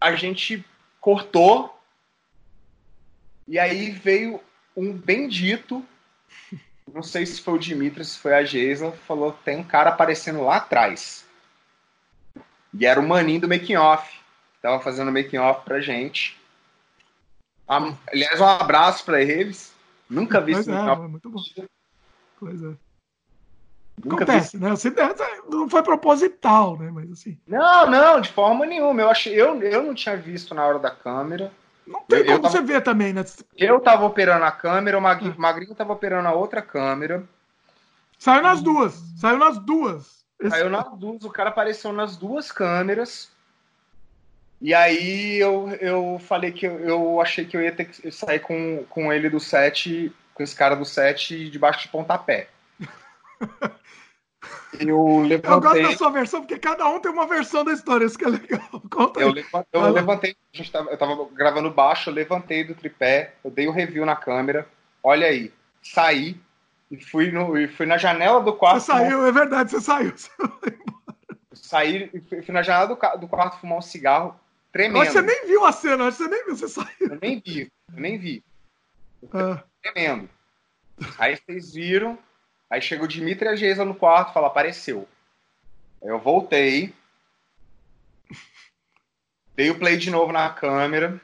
a 0.00 0.14
gente 0.14 0.64
cortou. 0.98 1.78
E 3.46 3.58
aí 3.58 3.90
veio 3.90 4.40
um 4.74 4.90
bendito. 4.90 5.84
Não 6.92 7.02
sei 7.02 7.26
se 7.26 7.42
foi 7.42 7.54
o 7.54 7.58
Dimitri, 7.58 8.04
se 8.04 8.18
foi 8.18 8.32
a 8.32 8.42
Geisa, 8.42 8.90
falou: 9.06 9.32
tem 9.44 9.58
um 9.58 9.64
cara 9.64 9.90
aparecendo 9.90 10.42
lá 10.42 10.56
atrás. 10.56 11.26
E 12.72 12.86
era 12.86 12.98
o 12.98 13.06
maninho 13.06 13.42
do 13.42 13.48
making 13.48 13.76
off 13.76 14.19
tava 14.60 14.80
fazendo 14.80 15.12
making 15.12 15.38
off 15.38 15.64
pra 15.64 15.80
gente. 15.80 16.38
Aliás, 17.66 18.40
um 18.40 18.46
abraço 18.46 19.04
para 19.04 19.22
eles. 19.22 19.72
Nunca 20.08 20.40
vi 20.40 20.52
isso. 20.52 20.70
É, 20.70 20.96
muito 20.96 21.30
bom. 21.30 21.40
Pois 22.38 22.62
é. 22.62 22.74
Nunca 24.04 24.24
Acontece, 24.24 24.56
vi... 24.56 24.64
né? 24.64 24.72
Assim, 24.72 24.90
não 25.48 25.68
foi 25.68 25.82
proposital, 25.82 26.78
né? 26.78 26.90
Mas 26.90 27.12
assim. 27.12 27.38
Não, 27.46 27.88
não, 27.88 28.20
de 28.20 28.30
forma 28.32 28.66
nenhuma. 28.66 29.02
Eu 29.02 29.10
achei, 29.10 29.32
eu, 29.34 29.62
eu 29.62 29.82
não 29.82 29.94
tinha 29.94 30.16
visto 30.16 30.54
na 30.54 30.66
hora 30.66 30.78
da 30.78 30.90
câmera. 30.90 31.52
Não 31.86 32.00
tem 32.02 32.20
eu, 32.20 32.24
como 32.24 32.36
eu 32.36 32.42
tava, 32.42 32.56
você 32.56 32.62
ver 32.62 32.82
também, 32.82 33.12
né? 33.12 33.24
Eu 33.56 33.80
tava 33.80 34.04
operando 34.04 34.44
a 34.44 34.50
câmera, 34.50 34.98
o 34.98 35.02
Magrinho, 35.02 35.34
é. 35.34 35.38
Magrinho 35.38 35.74
tava 35.74 35.92
operando 35.92 36.28
a 36.28 36.32
outra 36.32 36.62
câmera. 36.62 37.24
Saiu 38.18 38.42
nas 38.42 38.62
duas. 38.62 38.94
Saiu 39.16 39.38
nas 39.38 39.58
duas. 39.58 40.24
Esse... 40.40 40.50
Saiu 40.50 40.70
nas 40.70 40.90
duas. 40.98 41.24
O 41.24 41.30
cara 41.30 41.50
apareceu 41.50 41.92
nas 41.92 42.16
duas 42.16 42.50
câmeras. 42.50 43.30
E 44.60 44.74
aí 44.74 45.38
eu, 45.38 45.70
eu 45.80 46.20
falei 46.20 46.52
que 46.52 46.66
eu, 46.66 46.78
eu 46.80 47.20
achei 47.20 47.46
que 47.46 47.56
eu 47.56 47.62
ia 47.62 47.72
ter 47.72 47.86
que 47.86 48.10
sair 48.10 48.40
com, 48.40 48.84
com 48.90 49.10
ele 49.10 49.30
do 49.30 49.40
set, 49.40 50.12
com 50.34 50.42
esse 50.42 50.54
cara 50.54 50.74
do 50.76 50.84
set, 50.84 51.48
debaixo 51.48 51.82
de 51.82 51.88
pontapé. 51.88 52.48
Eu 54.78 55.20
levantei. 55.20 55.50
Eu 55.50 55.60
gosto 55.60 55.82
da 55.82 55.96
sua 55.96 56.10
versão, 56.10 56.40
porque 56.40 56.58
cada 56.58 56.88
um 56.88 57.00
tem 57.00 57.10
uma 57.10 57.26
versão 57.26 57.64
da 57.64 57.72
história, 57.72 58.04
isso 58.04 58.16
que 58.16 58.24
é 58.24 58.28
legal. 58.28 58.60
Conta 58.90 59.20
eu, 59.20 59.32
levantei, 59.32 59.68
eu 59.72 59.92
levantei, 59.92 60.36
a 60.54 60.56
gente 60.56 60.70
tava, 60.70 60.90
eu 60.90 60.96
tava 60.96 61.28
gravando 61.32 61.70
baixo, 61.70 62.08
eu 62.08 62.14
levantei 62.14 62.64
do 62.64 62.74
tripé, 62.74 63.34
eu 63.44 63.50
dei 63.50 63.66
o 63.66 63.70
um 63.70 63.74
review 63.74 64.06
na 64.06 64.16
câmera, 64.16 64.66
olha 65.02 65.26
aí, 65.26 65.52
saí 65.82 66.40
e 66.90 66.96
fui, 67.04 67.30
no, 67.30 67.58
e 67.58 67.68
fui 67.68 67.84
na 67.84 67.98
janela 67.98 68.40
do 68.40 68.54
quarto. 68.54 68.80
Você 68.80 68.92
saiu, 68.92 69.26
é 69.26 69.32
verdade, 69.32 69.72
você 69.72 69.80
saiu. 69.80 70.14
Você 70.16 70.30
saí 71.52 72.10
e 72.14 72.42
fui 72.42 72.54
na 72.54 72.62
janela 72.62 72.86
do, 72.86 73.18
do 73.18 73.28
quarto 73.28 73.58
fumar 73.60 73.78
um 73.78 73.82
cigarro 73.82 74.38
tremendo. 74.72 74.98
Mas 74.98 75.12
você 75.12 75.22
nem 75.22 75.46
viu 75.46 75.64
a 75.64 75.72
cena, 75.72 76.06
acho 76.06 76.18
que 76.18 76.24
você 76.24 76.30
nem 76.30 76.44
viu, 76.44 76.56
você 76.56 76.68
saiu. 76.68 76.88
Eu 77.00 77.18
nem 77.20 77.42
vi, 77.44 77.72
eu 77.92 78.00
nem 78.00 78.18
vi. 78.18 78.44
Ah. 79.32 79.62
Tremendo. 79.82 80.28
Aí 81.18 81.36
vocês 81.36 81.72
viram, 81.72 82.18
aí 82.68 82.80
chegou 82.82 83.06
o 83.06 83.08
Dimitri 83.08 83.46
e 83.46 83.48
a 83.48 83.56
Geisa 83.56 83.84
no 83.84 83.94
quarto, 83.94 84.32
fala, 84.32 84.48
apareceu. 84.48 85.08
Aí 86.02 86.08
eu 86.08 86.18
voltei, 86.18 86.94
dei 89.54 89.70
o 89.70 89.78
play 89.78 89.96
de 89.96 90.10
novo 90.10 90.32
na 90.32 90.50
câmera, 90.50 91.20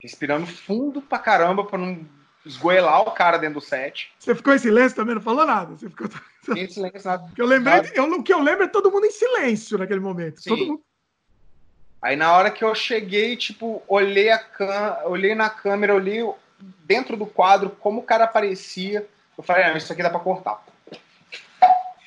respirando 0.00 0.46
fundo 0.46 1.02
pra 1.02 1.18
caramba 1.18 1.64
pra 1.64 1.78
não 1.78 2.06
esgoelar 2.44 3.02
o 3.02 3.12
cara 3.12 3.38
dentro 3.38 3.60
do 3.60 3.64
set. 3.64 4.12
Você 4.18 4.34
ficou 4.34 4.54
em 4.54 4.58
silêncio 4.58 4.96
também? 4.96 5.14
Não 5.14 5.22
falou 5.22 5.44
nada? 5.44 5.76
Você 5.76 5.88
ficou... 5.88 6.08
Em 6.56 6.68
silêncio, 6.68 7.02
nada. 7.04 7.30
eu 7.36 7.44
lembrei, 7.44 7.92
eu, 7.94 8.10
o 8.10 8.22
que 8.22 8.32
eu 8.32 8.40
lembro 8.40 8.64
é 8.64 8.68
todo 8.68 8.90
mundo 8.90 9.04
em 9.04 9.10
silêncio 9.10 9.76
naquele 9.76 10.00
momento. 10.00 10.40
Sim. 10.40 10.50
Todo 10.50 10.66
mundo... 10.66 10.82
Aí 12.08 12.16
na 12.16 12.32
hora 12.32 12.50
que 12.50 12.64
eu 12.64 12.74
cheguei, 12.74 13.36
tipo, 13.36 13.82
olhei, 13.86 14.30
a 14.30 14.38
cam... 14.38 14.96
olhei 15.04 15.34
na 15.34 15.50
câmera, 15.50 15.94
olhei 15.94 16.26
dentro 16.58 17.18
do 17.18 17.26
quadro 17.26 17.68
como 17.68 18.00
o 18.00 18.02
cara 18.02 18.24
aparecia. 18.24 19.06
Eu 19.36 19.44
falei, 19.44 19.64
ah, 19.64 19.76
isso 19.76 19.92
aqui 19.92 20.02
dá 20.02 20.08
pra 20.08 20.18
cortar. 20.18 20.64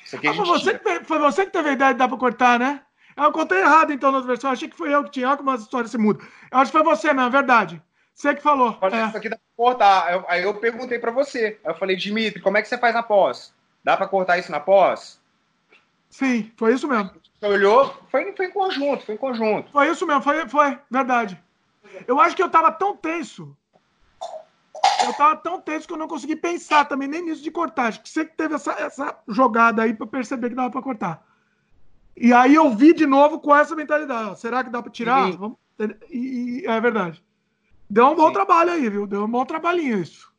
Isso 0.04 0.16
aqui 0.16 0.26
ah, 0.26 0.34
foi, 0.34 0.44
você 0.44 0.76
que, 0.76 1.04
foi 1.04 1.18
você 1.20 1.46
que 1.46 1.52
teve 1.52 1.68
a 1.68 1.72
ideia 1.74 1.92
de 1.92 1.98
dar 2.00 2.08
pra 2.08 2.18
cortar, 2.18 2.58
né? 2.58 2.80
Eu 3.16 3.30
contei 3.30 3.60
errado 3.60 3.92
então 3.92 4.10
nas 4.10 4.26
versões. 4.26 4.54
Achei 4.54 4.68
que 4.68 4.76
foi 4.76 4.92
eu 4.92 5.04
que 5.04 5.10
tinha. 5.12 5.28
Olha 5.28 5.36
como 5.36 5.52
as 5.52 5.60
histórias 5.60 5.92
se 5.92 5.98
mudam. 5.98 6.26
Eu 6.50 6.58
acho 6.58 6.72
que 6.72 6.78
foi 6.78 6.84
você 6.84 7.12
mesmo, 7.12 7.28
é 7.28 7.30
verdade. 7.30 7.80
Você 8.12 8.34
que 8.34 8.42
falou. 8.42 8.76
Olha, 8.80 8.96
é. 8.96 9.06
Isso 9.06 9.16
aqui 9.16 9.28
dá 9.28 9.36
pra 9.36 9.44
cortar. 9.56 10.24
Aí 10.26 10.42
eu 10.42 10.52
perguntei 10.54 10.98
pra 10.98 11.12
você. 11.12 11.60
Aí 11.64 11.70
eu 11.70 11.76
falei, 11.76 11.94
Dimitri, 11.94 12.42
como 12.42 12.58
é 12.58 12.62
que 12.62 12.66
você 12.66 12.76
faz 12.76 12.92
na 12.92 13.04
pós? 13.04 13.54
Dá 13.84 13.96
pra 13.96 14.08
cortar 14.08 14.36
isso 14.36 14.50
na 14.50 14.58
pós? 14.58 15.20
Sim, 16.10 16.50
foi 16.56 16.74
isso 16.74 16.88
mesmo. 16.88 17.12
Olhou, 17.42 17.92
foi, 18.08 18.32
foi 18.36 18.46
em 18.46 18.50
conjunto, 18.52 19.04
foi 19.04 19.14
em 19.16 19.18
conjunto. 19.18 19.72
Foi 19.72 19.90
isso 19.90 20.06
mesmo, 20.06 20.22
foi, 20.22 20.48
foi, 20.48 20.78
verdade. 20.88 21.42
Eu 22.06 22.20
acho 22.20 22.36
que 22.36 22.42
eu 22.42 22.48
tava 22.48 22.70
tão 22.70 22.96
tenso. 22.96 23.56
Eu 25.04 25.12
tava 25.14 25.36
tão 25.36 25.60
tenso 25.60 25.86
que 25.86 25.92
eu 25.92 25.98
não 25.98 26.06
consegui 26.06 26.36
pensar 26.36 26.84
também 26.84 27.08
nem 27.08 27.24
nisso 27.24 27.42
de 27.42 27.50
cortar. 27.50 27.88
Acho 27.88 28.00
que 28.00 28.08
você 28.08 28.24
que 28.24 28.36
teve 28.36 28.54
essa, 28.54 28.72
essa 28.72 29.16
jogada 29.26 29.82
aí 29.82 29.92
para 29.92 30.06
perceber 30.06 30.50
que 30.50 30.54
dava 30.54 30.70
para 30.70 30.82
cortar. 30.82 31.26
E 32.16 32.32
aí 32.32 32.54
eu 32.54 32.70
vi 32.70 32.94
de 32.94 33.06
novo 33.06 33.40
com 33.40 33.54
essa 33.54 33.74
mentalidade. 33.74 34.38
Será 34.38 34.62
que 34.62 34.70
dá 34.70 34.80
para 34.80 34.92
tirar? 34.92 35.32
Vamos... 35.32 35.58
E, 36.10 36.62
e, 36.62 36.66
é 36.66 36.80
verdade. 36.80 37.24
Deu 37.90 38.06
um 38.06 38.14
bom 38.14 38.28
Sim. 38.28 38.34
trabalho 38.34 38.70
aí, 38.70 38.88
viu? 38.88 39.06
Deu 39.06 39.24
um 39.24 39.30
bom 39.30 39.44
trabalhinho 39.44 39.98
isso. 39.98 40.32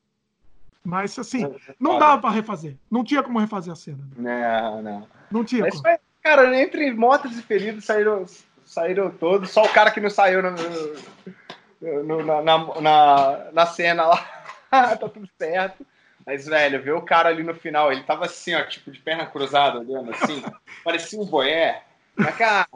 Mas 0.84 1.17
assim, 1.19 1.45
não 1.80 1.99
dava 1.99 2.21
para 2.21 2.30
refazer. 2.30 2.77
Não 2.89 3.03
tinha 3.03 3.23
como 3.23 3.39
refazer 3.39 3.73
a 3.73 3.75
cena. 3.75 4.07
Não, 4.17 4.81
não. 4.81 5.07
Não 5.30 5.43
tinha. 5.43 5.63
Mas 5.63 5.81
como. 5.81 5.97
Cara, 6.23 6.59
entre 6.59 6.91
mortos 6.93 7.37
e 7.37 7.41
feridos 7.41 7.85
saíram, 7.85 8.25
saíram 8.65 9.11
todos. 9.11 9.51
Só 9.51 9.63
o 9.63 9.73
cara 9.73 9.91
que 9.91 9.99
não 9.99 10.09
saiu 10.09 10.41
no, 10.41 10.55
no, 12.03 12.25
na, 12.25 12.41
na, 12.41 12.81
na, 12.81 13.51
na 13.51 13.65
cena 13.65 14.05
lá. 14.05 14.45
tá 14.71 15.09
tudo 15.09 15.27
certo. 15.37 15.85
Mas, 16.25 16.45
velho, 16.45 16.81
ver 16.81 16.93
o 16.93 17.01
cara 17.01 17.29
ali 17.29 17.43
no 17.43 17.53
final, 17.53 17.91
ele 17.91 18.03
tava 18.03 18.25
assim, 18.25 18.55
ó, 18.55 18.63
tipo, 18.63 18.89
de 18.89 18.99
perna 18.99 19.25
cruzada, 19.25 19.79
olhando 19.79 20.11
assim, 20.11 20.41
parecia 20.83 21.19
um 21.19 21.25
boé. 21.25 21.83
Mas, 22.15 22.35
cara. 22.37 22.67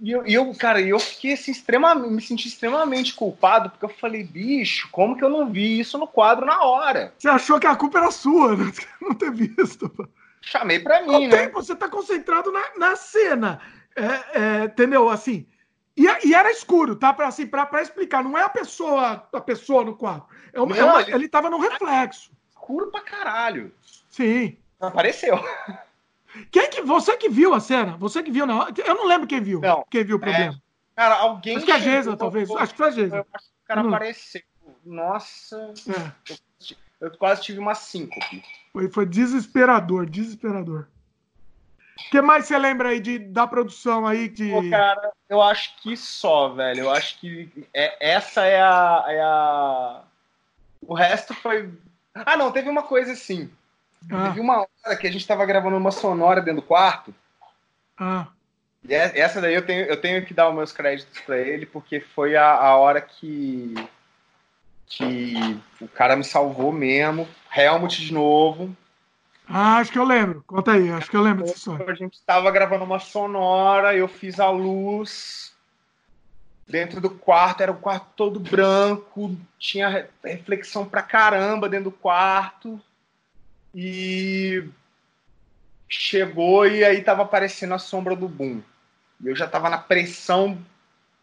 E 0.00 0.10
eu, 0.10 0.26
eu, 0.26 0.54
cara, 0.54 0.80
eu 0.80 0.98
fiquei 0.98 1.32
assim, 1.32 1.50
extremamente, 1.50 2.12
me 2.12 2.20
senti 2.20 2.46
extremamente 2.46 3.14
culpado, 3.14 3.70
porque 3.70 3.84
eu 3.84 3.88
falei, 3.88 4.22
bicho, 4.22 4.88
como 4.92 5.16
que 5.16 5.24
eu 5.24 5.30
não 5.30 5.50
vi 5.50 5.80
isso 5.80 5.96
no 5.96 6.06
quadro 6.06 6.44
na 6.44 6.62
hora? 6.62 7.14
Você 7.18 7.28
achou 7.28 7.58
que 7.58 7.66
a 7.66 7.74
culpa 7.74 7.98
era 7.98 8.10
sua, 8.10 8.54
né? 8.54 8.70
Não 9.00 9.14
ter 9.14 9.32
visto. 9.32 9.90
Chamei 10.42 10.78
pra 10.78 11.02
mim, 11.02 11.26
né? 11.26 11.48
Você 11.48 11.74
tá 11.74 11.88
concentrado 11.88 12.52
na, 12.52 12.62
na 12.76 12.96
cena. 12.96 13.60
É, 13.96 14.40
é, 14.40 14.64
entendeu? 14.64 15.08
Assim. 15.08 15.46
E, 15.96 16.06
e, 16.26 16.34
era 16.34 16.50
escuro, 16.50 16.96
tá? 16.96 17.12
Pra, 17.12 17.28
assim, 17.28 17.46
pra, 17.46 17.64
pra 17.64 17.82
explicar, 17.82 18.22
não 18.22 18.36
é 18.36 18.42
a 18.42 18.48
pessoa, 18.48 19.26
a 19.32 19.40
pessoa 19.40 19.84
no 19.84 19.96
quarto. 19.96 20.26
É 20.52 20.60
uma, 20.60 20.74
não, 20.74 20.82
é 20.82 20.84
uma, 20.84 21.02
ele, 21.02 21.14
ele 21.14 21.28
tava 21.28 21.48
no 21.48 21.58
reflexo. 21.58 22.30
Escuro 22.50 22.90
pra 22.90 23.00
caralho. 23.00 23.72
Sim. 24.10 24.56
Apareceu. 24.80 25.38
Quem 26.50 26.70
que, 26.70 26.82
você 26.82 27.16
que 27.16 27.28
viu 27.28 27.54
a 27.54 27.60
cena? 27.60 27.96
Você 27.98 28.22
que 28.22 28.30
viu 28.30 28.46
na 28.46 28.58
hora? 28.58 28.74
Eu 28.84 28.94
não 28.94 29.06
lembro 29.06 29.26
quem 29.26 29.40
viu. 29.40 29.60
Não, 29.60 29.84
quem 29.90 30.04
viu 30.04 30.16
o 30.16 30.20
problema. 30.20 30.54
É, 30.54 30.96
cara, 30.96 31.16
alguém. 31.16 31.56
Acho 31.56 31.66
que 31.66 31.72
é 31.72 31.98
a 31.98 32.16
talvez. 32.16 32.50
Acho 32.50 32.72
que 32.72 32.78
foi 32.78 32.88
a 32.88 32.90
Gesa. 32.90 33.16
Eu 33.16 33.26
acho 33.32 33.44
que 33.44 33.52
o 33.62 33.66
cara 33.66 33.80
apareceu. 33.82 34.42
Nossa. 34.84 35.74
É. 35.88 36.32
Eu, 36.70 36.76
eu, 37.08 37.18
quase 37.18 37.42
tive 37.42 37.58
uma 37.58 37.74
síncope. 37.74 38.42
Foi, 38.72 38.88
foi 38.90 39.06
desesperador, 39.06 40.06
desesperador. 40.06 40.88
O 42.06 42.10
que 42.10 42.22
mais 42.22 42.46
você 42.46 42.58
lembra 42.58 42.88
aí 42.88 43.00
de, 43.00 43.18
da 43.18 43.46
produção 43.46 44.06
aí? 44.06 44.28
De... 44.28 44.50
Pô, 44.50 44.68
cara, 44.70 45.12
eu 45.28 45.42
acho 45.42 45.76
que 45.82 45.96
só, 45.96 46.48
velho. 46.48 46.80
Eu 46.80 46.90
acho 46.90 47.20
que 47.20 47.48
é, 47.74 48.14
essa 48.14 48.44
é 48.44 48.60
a, 48.60 49.04
é 49.08 49.20
a. 49.20 50.02
O 50.86 50.94
resto 50.94 51.34
foi. 51.34 51.70
Ah, 52.14 52.36
não, 52.36 52.50
teve 52.50 52.68
uma 52.68 52.82
coisa 52.82 53.12
assim. 53.12 53.50
Ah. 54.10 54.28
Teve 54.28 54.40
uma 54.40 54.60
hora 54.60 54.96
que 54.96 55.06
a 55.06 55.12
gente 55.12 55.26
tava 55.26 55.44
gravando 55.46 55.76
uma 55.76 55.90
sonora 55.90 56.40
dentro 56.40 56.62
do 56.62 56.66
quarto. 56.66 57.14
Ah. 57.98 58.26
E 58.88 58.94
é, 58.94 59.18
essa 59.18 59.40
daí 59.40 59.54
eu 59.54 59.64
tenho, 59.64 59.84
eu 59.84 60.00
tenho 60.00 60.24
que 60.24 60.34
dar 60.34 60.48
os 60.48 60.54
meus 60.54 60.72
créditos 60.72 61.20
para 61.20 61.38
ele, 61.38 61.66
porque 61.66 62.00
foi 62.00 62.36
a, 62.36 62.50
a 62.50 62.76
hora 62.76 63.00
que. 63.00 63.74
que 64.86 65.60
o 65.80 65.88
cara 65.88 66.16
me 66.16 66.24
salvou 66.24 66.72
mesmo. 66.72 67.28
Helmut 67.54 68.04
de 68.04 68.12
novo. 68.12 68.76
Ah, 69.48 69.78
acho 69.78 69.92
que 69.92 69.98
eu 69.98 70.04
lembro. 70.04 70.42
Conta 70.46 70.72
aí, 70.72 70.90
acho 70.90 71.10
que 71.10 71.16
eu 71.16 71.22
lembro. 71.22 71.44
A 71.44 71.94
gente 71.94 72.14
estava 72.14 72.50
gravando 72.50 72.84
uma 72.84 72.98
sonora, 72.98 73.94
eu 73.94 74.08
fiz 74.08 74.40
a 74.40 74.50
luz 74.50 75.52
dentro 76.66 77.00
do 77.00 77.10
quarto, 77.10 77.62
era 77.62 77.70
o 77.70 77.76
quarto 77.76 78.06
todo 78.16 78.40
branco, 78.40 79.36
tinha 79.58 80.08
reflexão 80.24 80.86
pra 80.86 81.02
caramba 81.02 81.68
dentro 81.68 81.90
do 81.90 81.96
quarto. 81.96 82.80
E 83.74 84.68
chegou 85.88 86.66
e 86.66 86.84
aí 86.84 87.02
tava 87.02 87.22
aparecendo 87.22 87.74
a 87.74 87.78
sombra 87.78 88.16
do 88.16 88.28
Boom. 88.28 88.62
Eu 89.24 89.36
já 89.36 89.46
tava 89.46 89.68
na 89.68 89.78
pressão 89.78 90.58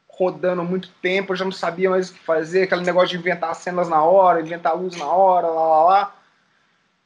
rodando 0.07 0.63
muito 0.63 0.89
tempo, 1.01 1.31
eu 1.31 1.38
já 1.38 1.45
não 1.45 1.51
sabia 1.51 1.89
mais 1.89 2.09
o 2.09 2.13
que 2.13 2.19
fazer, 2.19 2.63
aquele 2.63 2.81
negócio 2.81 3.09
de 3.09 3.17
inventar 3.17 3.55
cenas 3.55 3.88
na 3.88 4.03
hora, 4.03 4.41
inventar 4.41 4.76
luz 4.76 4.97
na 4.97 5.05
hora, 5.05 5.47
lá 5.47 5.67
lá 5.67 5.84
lá. 5.84 6.15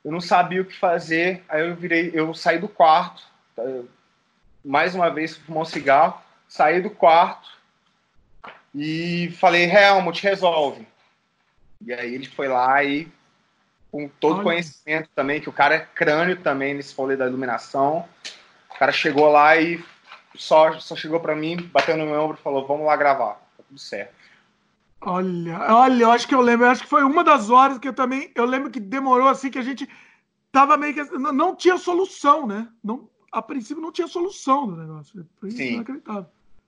Eu 0.03 0.11
não 0.11 0.20
sabia 0.20 0.61
o 0.61 0.65
que 0.65 0.76
fazer, 0.76 1.44
aí 1.48 1.61
eu 1.61 1.76
virei, 1.76 2.11
eu 2.14 2.34
saí 2.34 2.57
do 2.57 2.68
quarto, 2.68 3.24
mais 4.65 4.95
uma 4.95 5.10
vez 5.10 5.38
fumar 5.38 5.61
um 5.61 5.65
cigarro, 5.65 6.20
saí 6.48 6.82
do 6.82 6.90
quarto 6.90 7.49
e 8.74 9.32
falei, 9.40 9.65
Helmut, 9.65 10.22
resolve. 10.24 10.88
E 11.86 11.94
aí 11.94 12.15
ele 12.15 12.28
foi 12.28 12.48
lá 12.48 12.84
e 12.84 13.07
com 13.94 14.07
todo 14.07 14.38
Olha. 14.38 14.44
conhecimento 14.44 15.07
também, 15.14 15.40
que 15.40 15.48
o 15.48 15.53
cara 15.53 15.76
é 15.76 15.80
crânio 15.94 16.36
também 16.38 16.74
nesse 16.74 16.95
rolê 16.95 17.15
da 17.15 17.28
iluminação. 17.28 18.03
O 18.74 18.80
cara 18.80 18.91
chegou 18.91 19.30
lá 19.30 19.56
e 19.56 19.86
só, 20.36 20.80
só 20.80 20.95
chegou 20.95 21.20
para 21.20 21.36
mim, 21.36 21.57
bateu 21.72 21.95
no 21.95 22.07
meu 22.07 22.20
ombro 22.20 22.36
e 22.36 22.41
falou: 22.41 22.65
Vamos 22.65 22.88
lá 22.88 22.95
gravar, 22.95 23.36
tá 23.56 23.64
tudo 23.68 23.80
certo. 23.80 24.15
Olha, 24.99 25.60
olha, 25.76 26.03
eu 26.06 26.11
acho 26.11 26.28
que 26.28 26.34
eu 26.34 26.41
lembro, 26.41 26.65
eu 26.65 26.72
acho 26.72 26.82
que 26.82 26.90
foi 26.90 27.03
uma 27.03 27.24
das 27.24 27.52
horas 27.52 27.78
que 27.78 27.88
eu 27.88 27.94
também, 27.94 28.32
eu 28.34 28.45
lembro 28.45 28.72
que 28.72 28.80
demorou 28.80 29.28
assim, 29.28 29.52
que 29.52 29.60
a 29.60 29.64
gente 29.64 29.88
tava 30.52 30.76
meio 30.76 30.94
que, 30.95 31.03
não, 31.20 31.32
não 31.32 31.56
tinha 31.56 31.78
solução, 31.78 32.48
né? 32.48 32.68
Não, 32.84 33.07
a 33.32 33.44
princípio 33.44 33.84
não 33.84 33.91
tinha 33.91 34.07
solução 34.07 34.65
do 34.65 34.76
negócio, 34.76 35.24
Sim. 35.52 35.74
inacreditável. 35.74 36.26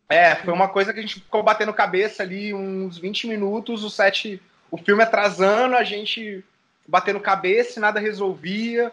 É, 0.07 0.35
foi 0.35 0.53
uma 0.53 0.67
coisa 0.67 0.93
que 0.93 0.99
a 0.99 1.01
gente 1.01 1.15
ficou 1.15 1.41
batendo 1.41 1.73
cabeça 1.73 2.21
ali 2.21 2.53
uns 2.53 2.99
20 2.99 3.25
minutos, 3.27 3.83
o 3.83 3.89
set, 3.89 4.39
o 4.69 4.77
filme 4.77 5.01
atrasando, 5.01 5.75
a 5.75 5.83
gente 5.83 6.43
batendo 6.87 7.19
cabeça 7.19 7.79
e 7.79 7.81
nada 7.81 7.99
resolvia. 7.99 8.91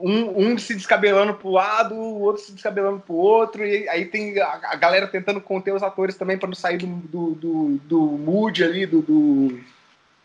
Um, 0.00 0.48
um 0.50 0.58
se 0.58 0.74
descabelando 0.74 1.34
pro 1.34 1.50
lado, 1.50 1.94
o 1.94 2.20
outro 2.22 2.42
se 2.42 2.52
descabelando 2.52 2.98
pro 3.00 3.14
outro, 3.14 3.64
e 3.64 3.88
aí 3.88 4.06
tem 4.06 4.40
a, 4.40 4.60
a 4.64 4.74
galera 4.74 5.06
tentando 5.06 5.40
conter 5.40 5.72
os 5.72 5.82
atores 5.82 6.16
também 6.16 6.36
para 6.36 6.48
não 6.48 6.56
sair 6.56 6.78
do, 6.78 6.86
do, 6.86 7.30
do, 7.34 7.80
do 7.84 8.00
mood 8.00 8.64
ali, 8.64 8.84
do, 8.84 9.00
do... 9.00 9.60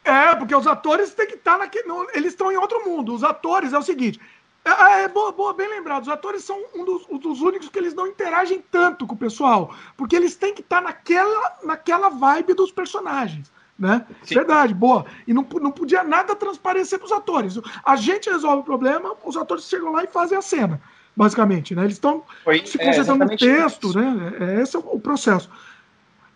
É, 0.03 0.33
porque 0.35 0.55
os 0.55 0.65
atores 0.65 1.13
têm 1.13 1.27
que 1.27 1.35
estar 1.35 1.53
tá 1.53 1.57
naquele. 1.59 1.85
Eles 2.13 2.31
estão 2.31 2.51
em 2.51 2.55
outro 2.55 2.83
mundo. 2.85 3.13
Os 3.13 3.25
atores 3.25 3.73
é 3.73 3.77
o 3.77 3.83
seguinte. 3.83 4.19
É, 4.63 4.69
é, 4.69 5.03
é 5.03 5.07
boa, 5.07 5.33
boa, 5.33 5.53
bem 5.53 5.69
lembrado. 5.69 6.03
Os 6.03 6.09
atores 6.09 6.43
são 6.43 6.57
um 6.73 6.85
dos, 6.85 7.05
um 7.09 7.17
dos, 7.17 7.41
únicos 7.41 7.69
que 7.69 7.77
eles 7.77 7.93
não 7.93 8.07
interagem 8.07 8.63
tanto 8.71 9.05
com 9.05 9.15
o 9.15 9.17
pessoal. 9.17 9.75
Porque 9.97 10.15
eles 10.15 10.35
têm 10.35 10.53
que 10.53 10.61
estar 10.61 10.77
tá 10.77 10.81
naquela, 10.81 11.57
naquela 11.63 12.09
vibe 12.09 12.53
dos 12.53 12.71
personagens. 12.71 13.51
Né? 13.77 14.05
Verdade, 14.23 14.73
boa. 14.73 15.05
E 15.27 15.33
não, 15.33 15.45
não 15.61 15.71
podia 15.71 16.03
nada 16.03 16.35
transparecer 16.35 16.97
para 16.97 17.05
os 17.05 17.11
atores. 17.11 17.59
A 17.85 17.95
gente 17.95 18.29
resolve 18.29 18.61
o 18.61 18.65
problema, 18.65 19.15
os 19.23 19.37
atores 19.37 19.65
chegam 19.65 19.91
lá 19.91 20.03
e 20.03 20.07
fazem 20.07 20.37
a 20.37 20.41
cena, 20.41 20.81
basicamente. 21.15 21.75
Né? 21.75 21.83
Eles 21.83 21.93
estão 21.93 22.23
se 22.65 22.81
é, 22.81 22.85
concentrando 22.85 23.23
é, 23.23 23.27
no 23.27 23.37
texto, 23.37 23.87
isso. 23.89 23.99
né? 23.99 24.33
É, 24.39 24.61
esse 24.61 24.75
é 24.75 24.79
o 24.79 24.99
processo. 24.99 25.49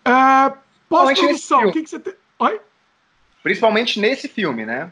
É, 0.05 0.53
Pós-produção, 0.87 1.67
o 1.67 1.71
que, 1.71 1.81
que 1.81 1.89
você 1.89 1.99
tem. 1.99 2.13
Oi? 2.39 2.61
Principalmente 3.41 3.99
nesse 3.99 4.27
filme, 4.27 4.65
né? 4.65 4.91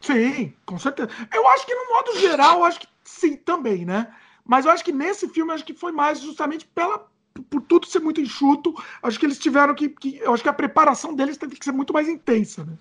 Sim, 0.00 0.52
com 0.64 0.78
certeza. 0.78 1.10
Eu 1.34 1.48
acho 1.48 1.66
que, 1.66 1.74
no 1.74 1.88
modo 1.88 2.20
geral, 2.20 2.64
acho 2.64 2.80
que 2.80 2.86
sim, 3.02 3.36
também, 3.36 3.84
né? 3.84 4.06
Mas 4.44 4.64
eu 4.64 4.70
acho 4.70 4.84
que 4.84 4.92
nesse 4.92 5.28
filme, 5.28 5.52
acho 5.52 5.64
que 5.64 5.74
foi 5.74 5.90
mais 5.90 6.20
justamente 6.20 6.64
pela, 6.66 7.06
por 7.42 7.62
tudo 7.62 7.86
ser 7.86 8.00
muito 8.00 8.20
enxuto. 8.20 8.74
Acho 9.02 9.18
que 9.18 9.26
eles 9.26 9.38
tiveram 9.38 9.74
que, 9.74 9.88
que. 9.88 10.22
Acho 10.24 10.42
que 10.42 10.48
a 10.48 10.52
preparação 10.52 11.14
deles 11.14 11.36
teve 11.36 11.56
que 11.56 11.64
ser 11.64 11.72
muito 11.72 11.92
mais 11.92 12.08
intensa, 12.08 12.64
né? 12.64 12.72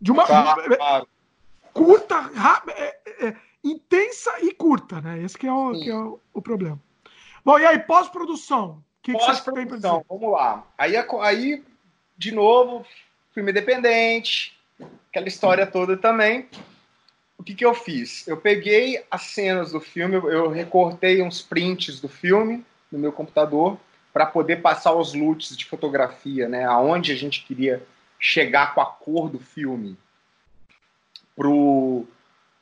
De 0.00 0.10
uma. 0.10 0.26
Claro, 0.26 0.76
claro. 0.76 1.08
Curta, 1.72 2.18
rápida, 2.18 2.72
é, 2.78 3.00
é, 3.20 3.36
intensa 3.64 4.30
e 4.42 4.52
curta, 4.52 5.00
né? 5.00 5.22
Esse 5.22 5.38
que 5.38 5.46
é 5.46 5.52
o, 5.52 5.72
que 5.72 5.90
é 5.90 5.96
o, 5.96 6.20
o 6.34 6.42
problema. 6.42 6.78
Bom, 7.44 7.58
e 7.58 7.64
aí, 7.64 7.78
pós-produção? 7.78 8.82
Que 9.02 9.12
pós-produção, 9.12 10.04
vamos 10.08 10.30
lá. 10.30 10.64
Aí, 10.78 10.94
aí, 10.96 11.64
de 12.16 12.32
novo, 12.32 12.86
filme 13.32 13.50
independente, 13.50 14.56
aquela 15.10 15.26
história 15.26 15.66
toda 15.66 15.96
também. 15.96 16.46
O 17.36 17.42
que, 17.42 17.54
que 17.54 17.64
eu 17.64 17.74
fiz? 17.74 18.28
Eu 18.28 18.36
peguei 18.36 19.04
as 19.10 19.22
cenas 19.22 19.72
do 19.72 19.80
filme, 19.80 20.14
eu 20.14 20.48
recortei 20.48 21.20
uns 21.20 21.42
prints 21.42 22.00
do 22.00 22.08
filme 22.08 22.64
no 22.90 22.98
meu 22.98 23.10
computador 23.10 23.76
para 24.12 24.26
poder 24.26 24.56
passar 24.60 24.92
os 24.92 25.14
loots 25.14 25.56
de 25.56 25.64
fotografia, 25.64 26.48
né? 26.48 26.64
Aonde 26.64 27.12
a 27.12 27.16
gente 27.16 27.44
queria 27.44 27.82
chegar 28.18 28.74
com 28.74 28.80
a 28.80 28.86
cor 28.86 29.28
do 29.28 29.38
filme 29.38 29.96
pro 31.34 32.04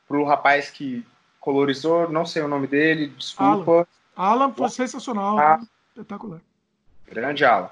pro 0.07 0.25
rapaz 0.25 0.69
que 0.69 1.05
colorizou, 1.39 2.09
não 2.09 2.25
sei 2.25 2.41
o 2.41 2.47
nome 2.47 2.67
dele, 2.67 3.07
desculpa. 3.17 3.87
Alan, 4.15 4.45
Alan 4.45 4.53
foi 4.53 4.69
sensacional, 4.69 5.39
ah, 5.39 5.61
espetacular. 5.89 6.41
Grande 7.07 7.45
Alan. 7.45 7.69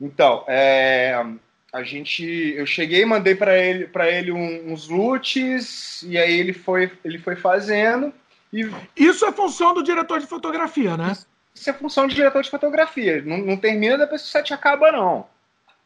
Então, 0.00 0.44
é, 0.48 1.22
a 1.70 1.82
gente, 1.82 2.24
eu 2.24 2.64
cheguei, 2.64 3.04
mandei 3.04 3.34
para 3.34 3.56
ele, 3.58 3.86
para 3.86 4.10
ele 4.10 4.32
uns 4.32 4.88
loots 4.88 6.02
e 6.02 6.16
aí 6.16 6.32
ele 6.32 6.54
foi, 6.54 6.90
ele 7.04 7.18
foi 7.18 7.36
fazendo. 7.36 8.12
E... 8.50 8.68
Isso 8.96 9.26
é 9.26 9.32
função 9.32 9.74
do 9.74 9.82
diretor 9.82 10.18
de 10.18 10.26
fotografia, 10.26 10.96
né? 10.96 11.12
Isso 11.12 11.29
é 11.66 11.72
função 11.72 12.06
do 12.06 12.14
diretor 12.14 12.42
de 12.42 12.50
fotografia. 12.50 13.22
Não, 13.22 13.38
não 13.38 13.56
termina 13.56 13.98
depois 13.98 14.22
que 14.22 14.28
o 14.28 14.30
set 14.30 14.54
acaba, 14.54 14.92
não. 14.92 15.26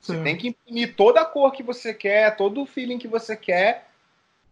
Você 0.01 0.23
tem 0.23 0.37
que 0.37 0.49
imprimir 0.49 0.95
toda 0.95 1.23
a 1.23 1.25
cor 1.25 1.51
que 1.51 1.63
você 1.63 1.95
quer, 1.95 2.37
todo 2.37 2.61
o 2.61 2.67
feeling 2.67 2.99
que 2.99 3.09
você 3.09 3.35
quer 3.35 3.87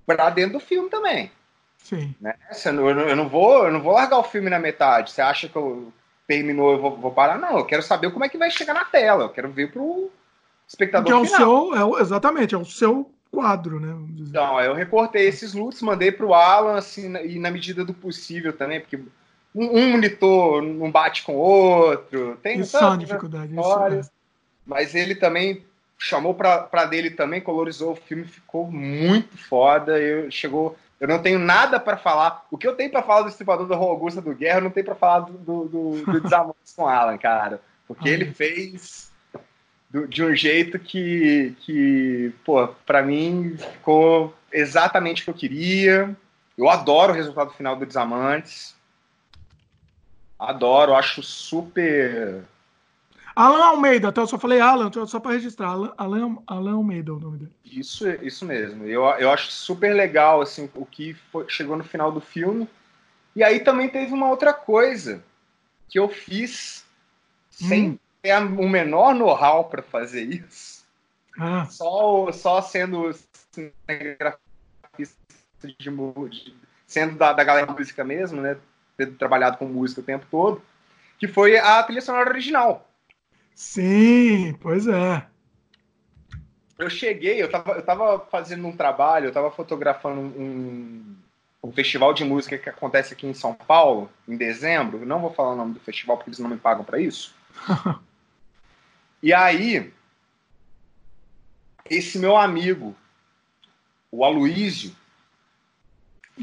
para 0.06 0.30
dentro 0.30 0.54
do 0.54 0.60
filme 0.60 0.88
também. 0.88 1.30
Sim. 1.76 2.14
Né? 2.20 2.34
Eu, 2.64 2.72
não, 2.72 2.88
eu, 2.88 3.16
não 3.16 3.28
vou, 3.28 3.66
eu 3.66 3.72
não 3.72 3.82
vou 3.82 3.92
largar 3.92 4.18
o 4.18 4.24
filme 4.24 4.48
na 4.48 4.58
metade. 4.58 5.10
Você 5.10 5.20
acha 5.20 5.48
que 5.48 5.56
eu 5.56 5.92
terminou, 6.26 6.72
eu 6.72 6.80
vou, 6.80 6.96
vou 6.96 7.12
parar? 7.12 7.38
Não, 7.38 7.58
eu 7.58 7.66
quero 7.66 7.82
saber 7.82 8.10
como 8.10 8.24
é 8.24 8.30
que 8.30 8.38
vai 8.38 8.50
chegar 8.50 8.72
na 8.72 8.84
tela. 8.86 9.24
Eu 9.24 9.28
quero 9.28 9.50
ver 9.50 9.70
pro, 9.70 10.10
espectador 10.72 11.06
que 11.06 11.12
é 11.12 11.16
o 11.16 11.26
seu, 11.26 11.74
é 11.74 11.84
o, 11.84 11.98
exatamente, 11.98 12.54
é 12.54 12.58
o 12.58 12.64
seu 12.64 13.10
quadro, 13.30 13.78
né? 13.80 13.94
Então, 14.18 14.60
eu 14.60 14.74
recortei 14.74 15.26
esses 15.26 15.54
looks, 15.54 15.82
mandei 15.82 16.12
para 16.12 16.26
o 16.26 16.34
Alan, 16.34 16.76
assim, 16.76 17.14
e 17.24 17.38
na 17.38 17.50
medida 17.50 17.84
do 17.84 17.94
possível 17.94 18.52
também, 18.52 18.80
porque 18.80 18.98
um, 19.54 19.90
monitor 19.90 20.62
não 20.62 20.90
bate 20.90 21.22
com 21.22 21.34
o 21.34 21.38
outro, 21.38 22.38
tem 22.42 22.60
isso 22.60 22.76
é 22.76 22.96
dificuldade, 22.96 23.54
histórias, 23.54 24.06
isso 24.06 24.10
é. 24.10 24.12
mas 24.66 24.94
ele 24.94 25.14
também 25.14 25.64
chamou 25.98 26.34
para 26.34 26.84
dele 26.86 27.10
também, 27.10 27.40
colorizou 27.40 27.92
o 27.92 27.96
filme, 27.96 28.24
ficou 28.24 28.70
muito 28.70 29.38
foda, 29.38 29.98
eu, 29.98 30.30
chegou... 30.30 30.76
Eu 30.98 31.08
não 31.08 31.18
tenho 31.18 31.38
nada 31.38 31.80
para 31.80 31.96
falar. 31.96 32.46
O 32.48 32.56
que 32.56 32.66
eu 32.66 32.76
tenho 32.76 32.88
para 32.88 33.02
falar 33.02 33.22
do 33.22 33.28
Estripador 33.28 33.66
da 33.66 33.74
Rua 33.74 33.90
Augusta 33.90 34.20
do 34.20 34.34
Guerra, 34.36 34.58
eu 34.58 34.62
não 34.62 34.70
tenho 34.70 34.86
para 34.86 34.94
falar 34.94 35.20
do, 35.20 35.32
do, 35.32 35.64
do, 35.64 36.04
do 36.04 36.20
Desamantes 36.22 36.74
com 36.76 36.86
Alan, 36.86 37.18
cara. 37.18 37.60
Porque 37.88 38.08
ele 38.08 38.26
fez 38.32 39.10
do, 39.92 40.08
de 40.08 40.24
um 40.24 40.34
jeito 40.34 40.78
que, 40.78 41.54
que 41.60 42.32
pô, 42.44 42.66
para 42.86 43.02
mim 43.02 43.56
ficou 43.58 44.34
exatamente 44.50 45.22
o 45.22 45.24
que 45.24 45.30
eu 45.30 45.34
queria. 45.34 46.16
Eu 46.56 46.70
adoro 46.70 47.12
o 47.12 47.16
resultado 47.16 47.52
final 47.52 47.76
do 47.76 47.84
Desamantes. 47.84 48.74
Adoro, 50.48 50.94
acho 50.94 51.22
super. 51.22 52.42
Alan 53.34 53.64
Almeida, 53.64 54.08
até 54.08 54.20
eu 54.20 54.26
só 54.26 54.38
falei 54.38 54.60
Alan, 54.60 54.90
só 55.06 55.18
para 55.18 55.32
registrar. 55.32 55.68
Alan, 55.68 55.94
Alan, 55.96 56.36
Alan 56.46 56.74
Almeida 56.74 57.10
é 57.10 57.14
o 57.14 57.18
nome 57.18 57.38
dele. 57.38 57.52
Isso, 57.64 58.08
isso 58.22 58.44
mesmo. 58.44 58.84
Eu, 58.84 59.04
eu 59.04 59.30
acho 59.30 59.50
super 59.50 59.94
legal 59.94 60.42
assim, 60.42 60.68
o 60.74 60.84
que 60.84 61.14
foi, 61.30 61.46
chegou 61.48 61.76
no 61.76 61.84
final 61.84 62.12
do 62.12 62.20
filme. 62.20 62.68
E 63.34 63.42
aí 63.42 63.60
também 63.60 63.88
teve 63.88 64.12
uma 64.12 64.28
outra 64.28 64.52
coisa 64.52 65.24
que 65.88 65.98
eu 65.98 66.08
fiz 66.08 66.84
sem 67.50 67.90
hum 67.90 67.98
tem 68.22 68.32
o 68.32 68.68
menor 68.68 69.14
know-how 69.14 69.64
para 69.64 69.82
fazer 69.82 70.22
isso. 70.22 70.84
Ah. 71.38 71.66
Só, 71.66 72.30
só 72.30 72.62
sendo 72.62 73.12
cinegrafista 73.50 74.38
de, 75.64 75.74
de, 75.76 76.56
sendo 76.86 77.16
da, 77.18 77.32
da 77.32 77.42
galera 77.42 77.72
música 77.72 78.04
mesmo, 78.04 78.40
né? 78.40 78.56
Tendo 78.96 79.16
trabalhado 79.16 79.56
com 79.56 79.66
música 79.66 80.00
o 80.00 80.04
tempo 80.04 80.26
todo, 80.30 80.62
que 81.18 81.26
foi 81.26 81.58
a 81.58 81.82
trilha 81.82 82.00
sonora 82.00 82.30
original. 82.30 82.88
Sim, 83.54 84.54
pois 84.60 84.86
é. 84.86 85.26
Eu 86.78 86.90
cheguei, 86.90 87.40
eu 87.40 87.50
tava, 87.50 87.72
eu 87.72 87.82
tava 87.82 88.18
fazendo 88.30 88.66
um 88.66 88.76
trabalho, 88.76 89.26
eu 89.26 89.32
tava 89.32 89.50
fotografando 89.50 90.20
um, 90.20 91.16
um 91.62 91.72
festival 91.72 92.12
de 92.12 92.24
música 92.24 92.58
que 92.58 92.68
acontece 92.68 93.14
aqui 93.14 93.26
em 93.26 93.34
São 93.34 93.54
Paulo, 93.54 94.10
em 94.26 94.36
dezembro. 94.36 95.06
não 95.06 95.20
vou 95.20 95.32
falar 95.32 95.52
o 95.52 95.56
nome 95.56 95.74
do 95.74 95.80
festival 95.80 96.16
porque 96.16 96.30
eles 96.30 96.40
não 96.40 96.50
me 96.50 96.56
pagam 96.56 96.84
para 96.84 97.00
isso. 97.00 97.34
E 99.24 99.32
aí, 99.32 99.92
esse 101.88 102.18
meu 102.18 102.36
amigo, 102.36 102.92
o 104.10 104.24
Aloísio, 104.24 104.96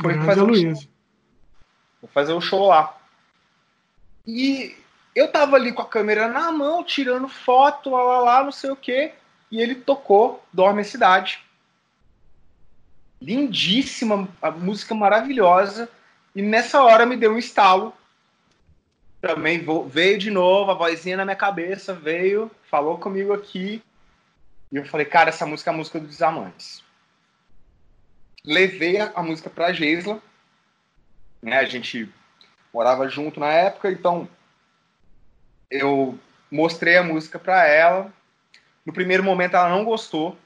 foi 0.01 0.13
fazer, 0.21 0.43
um 0.43 0.73
foi 2.01 2.09
fazer 2.09 2.33
um 2.33 2.41
show 2.41 2.67
lá. 2.67 2.97
E 4.25 4.75
eu 5.15 5.31
tava 5.31 5.55
ali 5.55 5.71
com 5.71 5.81
a 5.81 5.87
câmera 5.87 6.27
na 6.27 6.51
mão, 6.51 6.83
tirando 6.83 7.27
foto, 7.27 7.89
lá, 7.89 8.03
lá, 8.03 8.19
lá, 8.19 8.43
não 8.43 8.51
sei 8.51 8.71
o 8.71 8.75
quê. 8.75 9.13
E 9.51 9.59
ele 9.59 9.75
tocou 9.75 10.43
Dorme 10.53 10.81
a 10.81 10.85
Cidade. 10.85 11.43
Lindíssima, 13.21 14.27
a 14.41 14.51
música 14.51 14.93
maravilhosa. 14.93 15.89
E 16.35 16.41
nessa 16.41 16.81
hora 16.83 17.05
me 17.05 17.17
deu 17.17 17.33
um 17.33 17.37
estalo 17.37 17.93
também 19.21 19.65
veio 19.87 20.17
de 20.17 20.31
novo, 20.31 20.71
a 20.71 20.73
vozinha 20.73 21.17
na 21.17 21.25
minha 21.25 21.35
cabeça 21.35 21.93
veio, 21.93 22.49
falou 22.69 22.97
comigo 22.97 23.33
aqui. 23.33 23.83
E 24.71 24.77
eu 24.77 24.85
falei, 24.85 25.05
cara, 25.05 25.29
essa 25.29 25.45
música 25.45 25.71
é 25.71 25.73
a 25.73 25.77
música 25.77 25.99
dos 25.99 26.21
Amantes. 26.21 26.83
Levei 28.45 28.99
a, 28.99 29.11
a 29.15 29.21
música 29.21 29.49
pra 29.49 29.73
Geisla. 29.73 30.21
Né, 31.41 31.57
a 31.57 31.65
gente 31.65 32.11
morava 32.73 33.07
junto 33.07 33.39
na 33.39 33.51
época, 33.51 33.91
então 33.91 34.27
eu 35.69 36.17
mostrei 36.51 36.97
a 36.97 37.03
música 37.03 37.39
para 37.39 37.65
ela. 37.65 38.11
No 38.85 38.91
primeiro 38.91 39.23
momento 39.23 39.55
ela 39.55 39.69
não 39.69 39.85
gostou. 39.85 40.37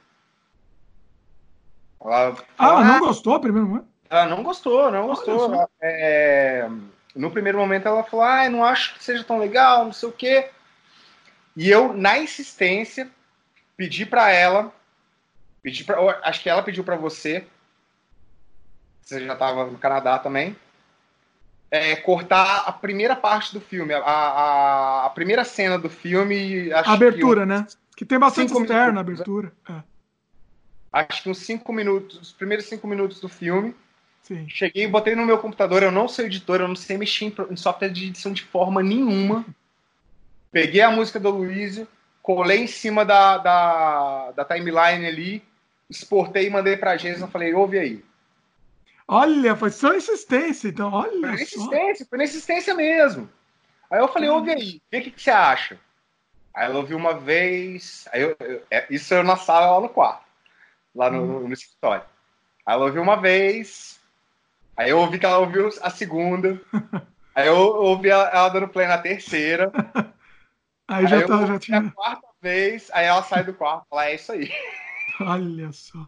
Ela, 2.01 2.35
ah, 2.57 2.67
ela 2.67 2.83
não 2.83 2.99
gostou 2.99 3.39
primeiro 3.39 3.67
momento? 3.67 3.87
Ela 4.09 4.25
não 4.27 4.43
gostou, 4.43 4.91
não 4.91 5.07
gostou. 5.07 5.69
É, 5.81 6.69
no 7.15 7.31
primeiro 7.31 7.57
momento 7.57 7.87
ela 7.87 8.03
falou, 8.03 8.25
ah, 8.25 8.49
não 8.49 8.63
acho 8.63 8.95
que 8.95 9.03
seja 9.03 9.23
tão 9.23 9.39
legal, 9.39 9.85
não 9.85 9.93
sei 9.93 10.09
o 10.09 10.11
quê. 10.11 10.49
E 11.55 11.69
eu, 11.69 11.93
na 11.93 12.17
insistência, 12.17 13.09
pedi 13.77 14.05
para 14.05 14.31
ela, 14.31 14.73
pedi 15.61 15.83
pra, 15.83 16.19
acho 16.23 16.41
que 16.41 16.49
ela 16.49 16.63
pediu 16.63 16.83
para 16.83 16.95
você, 16.95 17.45
você 19.01 19.25
já 19.25 19.33
estava 19.33 19.65
no 19.65 19.77
Canadá 19.77 20.17
também, 20.17 20.55
é, 21.73 21.95
cortar 21.95 22.65
a 22.67 22.71
primeira 22.71 23.15
parte 23.15 23.51
do 23.51 23.59
filme, 23.59 23.95
a, 23.95 23.99
a, 23.99 25.05
a 25.07 25.09
primeira 25.09 25.43
cena 25.43 25.75
do 25.75 25.89
filme. 25.89 26.71
a 26.71 26.93
abertura, 26.93 27.41
que, 27.41 27.47
né? 27.47 27.67
Que 27.97 28.05
tem 28.05 28.19
bastante 28.19 28.53
externa 28.53 28.91
na 28.91 29.01
abertura. 29.01 29.51
É. 29.67 29.81
Acho 30.93 31.23
que 31.23 31.29
uns 31.31 31.39
cinco 31.39 31.73
minutos, 31.73 32.21
os 32.21 32.31
primeiros 32.31 32.67
cinco 32.67 32.87
minutos 32.87 33.19
do 33.19 33.27
filme. 33.27 33.75
Sim. 34.21 34.47
Cheguei 34.47 34.85
botei 34.87 35.15
no 35.15 35.25
meu 35.25 35.39
computador, 35.39 35.81
eu 35.81 35.91
não 35.91 36.07
sou 36.07 36.23
editor, 36.23 36.61
eu 36.61 36.67
não 36.67 36.75
sei 36.75 36.95
mexer 36.95 37.33
em 37.49 37.55
software 37.55 37.89
de 37.89 38.05
edição 38.05 38.31
de 38.31 38.43
forma 38.43 38.83
nenhuma. 38.83 39.43
Peguei 40.51 40.81
a 40.81 40.91
música 40.91 41.19
do 41.19 41.31
Luizio, 41.31 41.87
colei 42.21 42.59
em 42.59 42.67
cima 42.67 43.03
da, 43.03 43.39
da, 43.39 44.31
da 44.33 44.45
timeline 44.45 45.07
ali, 45.07 45.43
exportei 45.89 46.45
e 46.45 46.51
mandei 46.51 46.77
pra 46.77 46.95
e 46.95 47.31
falei, 47.31 47.51
ouve 47.55 47.79
aí. 47.79 48.05
Olha, 49.07 49.55
foi 49.55 49.69
só 49.69 49.93
insistência, 49.93 50.69
então, 50.69 50.91
olha. 50.91 51.11
Foi 51.11 51.21
na 51.21 51.34
insistência, 51.34 52.05
foi 52.09 52.17
na 52.17 52.23
insistência 52.23 52.73
mesmo. 52.73 53.30
Aí 53.91 53.99
eu 53.99 54.07
falei, 54.07 54.30
ouve 54.30 54.51
aí, 54.51 54.81
vê 54.91 54.99
o 54.99 55.01
que, 55.03 55.11
que 55.11 55.21
você 55.21 55.31
acha. 55.31 55.80
Aí 56.55 56.65
ela 56.65 56.80
ouviu 56.80 56.97
uma 56.97 57.13
vez, 57.13 58.07
aí 58.11 58.21
eu, 58.21 58.35
eu, 58.39 58.63
é, 58.69 58.85
isso 58.89 59.13
eu 59.13 59.23
na 59.23 59.35
sala 59.35 59.71
lá 59.71 59.81
no 59.81 59.89
quarto. 59.89 60.23
lá 60.95 61.09
no, 61.09 61.39
hum. 61.39 61.47
no 61.47 61.53
escritório. 61.53 62.05
Aí 62.65 62.75
ela 62.75 62.85
ouviu 62.85 63.01
uma 63.01 63.15
vez, 63.15 63.99
aí 64.77 64.89
eu 64.91 64.99
ouvi 64.99 65.19
que 65.19 65.25
ela 65.25 65.39
ouviu 65.39 65.69
a 65.81 65.89
segunda, 65.89 66.61
aí 67.35 67.47
eu 67.47 67.55
ouvi 67.55 68.09
ela, 68.09 68.30
ela 68.30 68.49
dando 68.49 68.67
play 68.67 68.88
na 68.88 68.97
terceira. 68.97 69.71
Aí, 70.88 71.05
aí 71.05 71.07
já, 71.07 71.27
tá, 71.27 71.45
já 71.45 71.59
tinha. 71.59 71.80
A 71.80 71.91
quarta 71.91 72.27
vez, 72.41 72.89
aí 72.93 73.05
ela 73.05 73.23
sai 73.23 73.43
do 73.43 73.53
quarto, 73.53 73.85
ela 73.91 74.05
é 74.05 74.15
isso 74.15 74.31
aí. 74.31 74.51
Olha 75.19 75.71
só. 75.71 76.07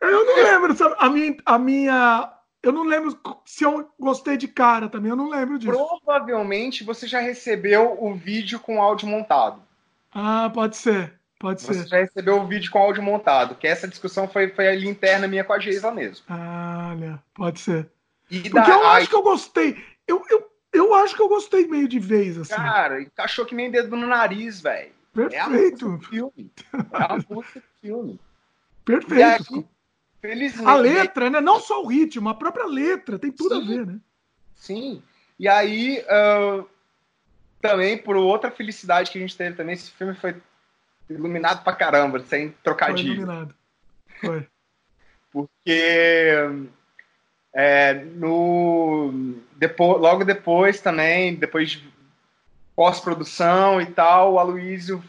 Eu 0.00 0.24
não 0.24 0.36
lembro, 0.36 0.76
sabe? 0.76 0.94
A 0.98 1.08
minha, 1.08 1.36
a 1.44 1.58
minha. 1.58 2.32
Eu 2.62 2.72
não 2.72 2.84
lembro 2.84 3.18
se 3.44 3.62
eu 3.62 3.90
gostei 3.98 4.36
de 4.36 4.48
cara 4.48 4.88
também, 4.88 5.10
eu 5.10 5.16
não 5.16 5.28
lembro 5.28 5.58
disso. 5.58 5.72
Provavelmente 5.72 6.82
você 6.82 7.06
já 7.06 7.20
recebeu 7.20 8.02
o 8.02 8.14
vídeo 8.14 8.58
com 8.58 8.80
áudio 8.80 9.06
montado. 9.06 9.62
Ah, 10.12 10.50
pode 10.52 10.76
ser. 10.76 11.12
Pode 11.38 11.60
você 11.60 11.74
ser. 11.74 11.82
Você 11.82 11.88
já 11.88 11.96
recebeu 11.98 12.40
o 12.40 12.46
vídeo 12.46 12.70
com 12.70 12.78
áudio 12.78 13.02
montado, 13.02 13.54
que 13.54 13.66
essa 13.66 13.86
discussão 13.86 14.26
foi, 14.26 14.48
foi 14.48 14.68
ali 14.68 14.88
interna 14.88 15.28
minha 15.28 15.44
com 15.44 15.52
a 15.52 15.58
Geisa 15.58 15.90
mesmo. 15.90 16.24
Ah, 16.28 16.92
olha, 16.92 17.22
pode 17.34 17.60
ser. 17.60 17.90
E 18.30 18.40
Porque 18.48 18.70
da... 18.70 18.70
eu 18.70 18.86
acho 18.86 19.08
que 19.08 19.14
eu 19.14 19.22
gostei. 19.22 19.84
Eu, 20.06 20.24
eu, 20.30 20.50
eu 20.72 20.94
acho 20.94 21.14
que 21.14 21.20
eu 21.20 21.28
gostei 21.28 21.66
meio 21.66 21.86
de 21.86 21.98
vez, 21.98 22.38
assim. 22.38 22.54
Cara, 22.54 23.02
encaixou 23.02 23.44
que 23.44 23.54
nem 23.54 23.70
dedo 23.70 23.94
no 23.94 24.06
nariz, 24.06 24.60
velho. 24.60 24.92
Perfeito. 25.12 25.36
É 25.36 25.40
a 25.40 25.48
música 25.48 25.86
do 25.86 26.00
filme. 26.00 26.52
É 26.72 27.02
a 27.02 27.16
música 27.28 27.60
do 27.60 27.80
filme. 27.80 28.20
Perfeito. 28.84 29.68
Felizmente. 30.24 30.66
A 30.66 30.74
letra, 30.74 31.28
né? 31.28 31.38
Não 31.38 31.60
só 31.60 31.82
o 31.82 31.86
ritmo, 31.86 32.30
a 32.30 32.34
própria 32.34 32.64
letra, 32.64 33.18
tem 33.18 33.30
tudo 33.30 33.56
sim, 33.56 33.62
a 33.62 33.66
ver, 33.66 33.86
né? 33.86 34.00
Sim. 34.54 35.02
E 35.38 35.46
aí, 35.46 36.02
uh, 36.02 36.66
também, 37.60 37.98
por 37.98 38.16
outra 38.16 38.50
felicidade 38.50 39.10
que 39.10 39.18
a 39.18 39.20
gente 39.20 39.36
teve 39.36 39.54
também, 39.54 39.74
esse 39.74 39.90
filme 39.90 40.14
foi 40.14 40.34
iluminado 41.10 41.62
pra 41.62 41.74
caramba, 41.74 42.20
sem 42.20 42.54
trocadilho. 42.62 43.16
Foi 43.16 43.16
iluminado. 43.16 43.54
Foi. 44.18 44.46
Porque 45.30 46.32
é, 47.52 47.92
no, 47.92 49.12
depois, 49.56 50.00
logo 50.00 50.24
depois 50.24 50.80
também, 50.80 51.34
depois 51.34 51.72
de 51.72 51.92
pós-produção 52.74 53.78
e 53.78 53.86
tal, 53.86 54.32
o 54.32 54.38
Aloysio 54.38 55.04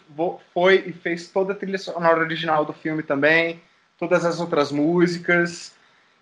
foi 0.54 0.84
e 0.86 0.92
fez 0.92 1.30
toda 1.30 1.54
a 1.54 1.56
trilha 1.56 1.78
sonora 1.78 2.20
original 2.20 2.66
do 2.66 2.74
filme 2.74 3.02
também, 3.02 3.62
todas 3.98 4.26
as 4.26 4.40
outras 4.40 4.72
músicas, 4.72 5.74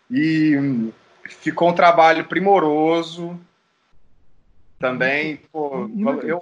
e 0.09 0.91
ficou 1.25 1.69
um 1.69 1.73
trabalho 1.73 2.25
primoroso 2.25 3.39
também. 4.79 5.37
Pô, 5.51 5.89
eu, 5.97 6.21
eu, 6.21 6.41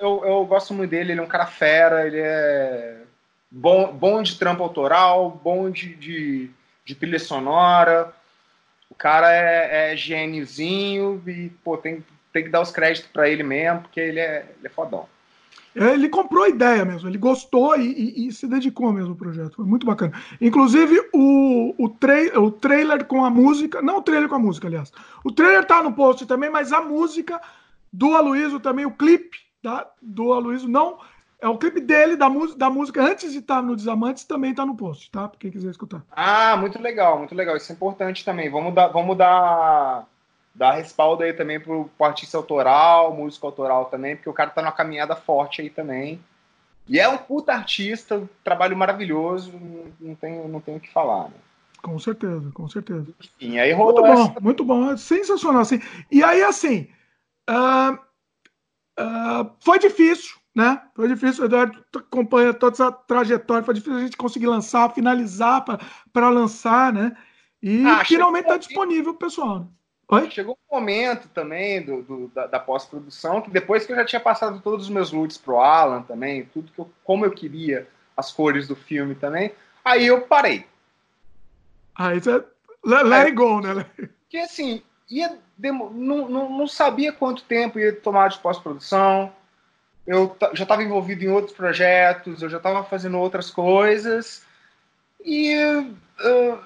eu, 0.00 0.24
eu, 0.24 0.46
gosto 0.46 0.72
muito 0.72 0.90
dele, 0.90 1.12
ele 1.12 1.20
é 1.20 1.22
um 1.22 1.28
cara 1.28 1.46
fera, 1.46 2.06
ele 2.06 2.20
é 2.20 3.02
bom, 3.50 3.92
bom 3.92 4.22
de 4.22 4.38
trampo 4.38 4.62
autoral, 4.62 5.30
bom 5.30 5.70
de, 5.70 5.94
de, 5.94 6.50
de 6.84 6.94
trilha 6.94 7.18
sonora, 7.18 8.12
o 8.90 8.94
cara 8.94 9.30
é, 9.30 9.92
é 9.92 9.96
gêniozinho 9.96 11.22
e 11.26 11.50
pô, 11.62 11.76
tem, 11.76 12.04
tem 12.32 12.44
que 12.44 12.50
dar 12.50 12.62
os 12.62 12.70
créditos 12.70 13.10
para 13.10 13.28
ele 13.28 13.42
mesmo, 13.42 13.82
porque 13.82 14.00
ele 14.00 14.20
é, 14.20 14.46
ele 14.58 14.66
é 14.66 14.70
fodão. 14.70 15.06
É, 15.76 15.92
ele 15.92 16.08
comprou 16.08 16.44
a 16.44 16.48
ideia 16.48 16.84
mesmo, 16.84 17.08
ele 17.08 17.18
gostou 17.18 17.76
e, 17.76 17.86
e, 17.86 18.26
e, 18.26 18.32
se 18.32 18.46
dedicou 18.46 18.92
mesmo 18.92 19.10
ao 19.10 19.16
projeto. 19.16 19.56
Foi 19.56 19.66
muito 19.66 19.84
bacana. 19.84 20.12
Inclusive, 20.40 21.10
o, 21.12 21.74
o, 21.76 21.88
trai 21.88 22.28
o 22.28 22.50
trailer 22.50 23.04
com 23.04 23.24
a 23.24 23.30
música. 23.30 23.82
Não 23.82 23.98
o 23.98 24.02
trailer 24.02 24.28
com 24.28 24.36
a 24.36 24.38
música, 24.38 24.66
aliás. 24.66 24.90
O 25.22 25.30
trailer 25.30 25.66
tá 25.66 25.82
no 25.82 25.92
post 25.92 26.24
também, 26.24 26.48
mas 26.48 26.72
a 26.72 26.80
música 26.80 27.40
do 27.92 28.16
Aloysio 28.16 28.58
também, 28.58 28.86
o 28.86 28.90
clipe 28.90 29.36
tá, 29.62 29.86
do 30.00 30.32
Aloysio, 30.32 30.68
não 30.68 30.98
é 31.40 31.48
o 31.48 31.58
clipe 31.58 31.80
dele, 31.80 32.16
da, 32.16 32.28
da 32.56 32.70
música, 32.70 33.02
antes 33.02 33.32
de 33.32 33.38
estar 33.38 33.62
no 33.62 33.76
Desamantes, 33.76 34.24
também 34.24 34.50
está 34.50 34.64
no 34.64 34.74
post, 34.76 35.10
tá? 35.10 35.28
Pra 35.28 35.38
quem 35.38 35.50
quiser 35.50 35.70
escutar. 35.70 36.02
Ah, 36.10 36.56
muito 36.56 36.80
legal, 36.80 37.18
muito 37.18 37.34
legal. 37.34 37.56
Isso 37.56 37.70
é 37.70 37.74
importante 37.74 38.24
também. 38.24 38.50
Vamos 38.50 38.74
dar, 38.74 38.88
vamos 38.88 39.16
dar, 39.16 40.06
dar 40.56 40.72
respaldo 40.72 41.22
aí 41.22 41.32
também 41.32 41.60
pro, 41.60 41.90
pro 41.96 42.06
artista 42.06 42.36
autoral, 42.36 43.14
músico 43.14 43.46
autoral 43.46 43.84
também, 43.86 44.16
porque 44.16 44.30
o 44.30 44.32
cara 44.32 44.50
tá 44.50 44.62
numa 44.62 44.72
caminhada 44.72 45.14
forte 45.14 45.60
aí 45.60 45.70
também. 45.70 46.18
E 46.88 46.98
é 46.98 47.08
um 47.08 47.18
puta 47.18 47.52
artista, 47.52 48.16
um 48.16 48.28
trabalho 48.42 48.76
maravilhoso, 48.76 49.52
não 50.00 50.14
tenho, 50.14 50.48
não 50.48 50.60
tenho 50.60 50.78
o 50.78 50.80
que 50.80 50.90
falar, 50.90 51.24
né? 51.24 51.36
Com 51.82 51.98
certeza, 51.98 52.50
com 52.52 52.68
certeza. 52.68 53.06
Enfim, 53.20 53.58
aí 53.58 53.72
rolou 53.72 54.00
muito 54.00 54.14
bom, 54.14 54.22
essa... 54.22 54.40
muito 54.40 54.64
bom, 54.64 54.90
é 54.90 54.96
sensacional, 54.96 55.62
assim. 55.62 55.80
E 56.10 56.22
aí, 56.22 56.42
assim, 56.42 56.88
uh, 57.50 57.94
uh, 58.98 59.50
foi 59.60 59.78
difícil, 59.78 60.36
né? 60.54 60.80
Foi 60.94 61.06
difícil, 61.06 61.42
o 61.42 61.46
Eduardo 61.46 61.84
acompanha 61.94 62.54
toda 62.54 62.74
essa 62.74 62.90
trajetória, 62.90 63.62
foi 63.64 63.74
difícil 63.74 63.98
a 63.98 64.02
gente 64.02 64.16
conseguir 64.16 64.46
lançar, 64.46 64.94
finalizar 64.94 65.64
para 66.12 66.30
lançar, 66.30 66.92
né? 66.92 67.14
E 67.62 67.84
ah, 67.84 68.04
finalmente 68.04 68.44
está 68.44 68.56
disponível 68.56 69.14
pessoal. 69.14 69.68
Oi? 70.08 70.30
Chegou 70.30 70.56
um 70.70 70.74
momento 70.74 71.28
também 71.28 71.84
do, 71.84 72.02
do 72.02 72.28
da, 72.28 72.46
da 72.46 72.60
pós-produção, 72.60 73.42
que 73.42 73.50
depois 73.50 73.84
que 73.84 73.92
eu 73.92 73.96
já 73.96 74.04
tinha 74.04 74.20
passado 74.20 74.60
todos 74.60 74.86
os 74.86 74.90
meus 74.90 75.10
loots 75.10 75.36
pro 75.36 75.58
Alan 75.58 76.02
também, 76.02 76.44
tudo 76.46 76.70
que 76.70 76.78
eu, 76.78 76.90
como 77.02 77.24
eu 77.24 77.32
queria, 77.32 77.88
as 78.16 78.32
cores 78.32 78.68
do 78.68 78.76
filme 78.76 79.14
também, 79.16 79.52
aí 79.84 80.06
eu 80.06 80.22
parei. 80.22 80.64
Aí 81.94 82.20
você 82.20 82.44
let, 82.84 83.02
let 83.04 83.26
it 83.26 83.32
go, 83.32 83.60
né? 83.60 83.84
Porque 83.96 84.38
assim, 84.38 84.80
ia, 85.10 85.36
não, 85.58 85.90
não, 86.28 86.50
não 86.50 86.66
sabia 86.68 87.12
quanto 87.12 87.42
tempo 87.42 87.78
ia 87.78 87.92
tomar 87.92 88.28
de 88.28 88.38
pós-produção, 88.38 89.32
eu 90.06 90.36
já 90.52 90.62
estava 90.62 90.84
envolvido 90.84 91.24
em 91.24 91.28
outros 91.28 91.56
projetos, 91.56 92.40
eu 92.40 92.48
já 92.48 92.58
estava 92.58 92.84
fazendo 92.84 93.18
outras 93.18 93.50
coisas 93.50 94.44
e 95.24 95.52
uh, 95.56 96.64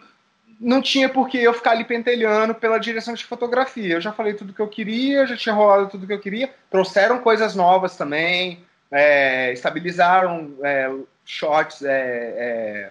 não 0.60 0.82
tinha 0.82 1.08
por 1.08 1.28
que 1.28 1.38
eu 1.38 1.54
ficar 1.54 1.70
ali 1.70 1.84
pentelhando 1.84 2.54
pela 2.54 2.78
direção 2.78 3.14
de 3.14 3.24
fotografia. 3.24 3.94
Eu 3.94 4.00
já 4.00 4.12
falei 4.12 4.34
tudo 4.34 4.52
que 4.52 4.60
eu 4.60 4.68
queria, 4.68 5.26
já 5.26 5.36
tinha 5.36 5.54
rolado 5.54 5.88
tudo 5.88 6.06
que 6.06 6.12
eu 6.12 6.20
queria. 6.20 6.52
Trouxeram 6.70 7.18
coisas 7.20 7.54
novas 7.54 7.96
também, 7.96 8.60
é, 8.90 9.52
estabilizaram 9.52 10.52
é, 10.62 10.92
shots, 11.24 11.82
é, 11.82 12.90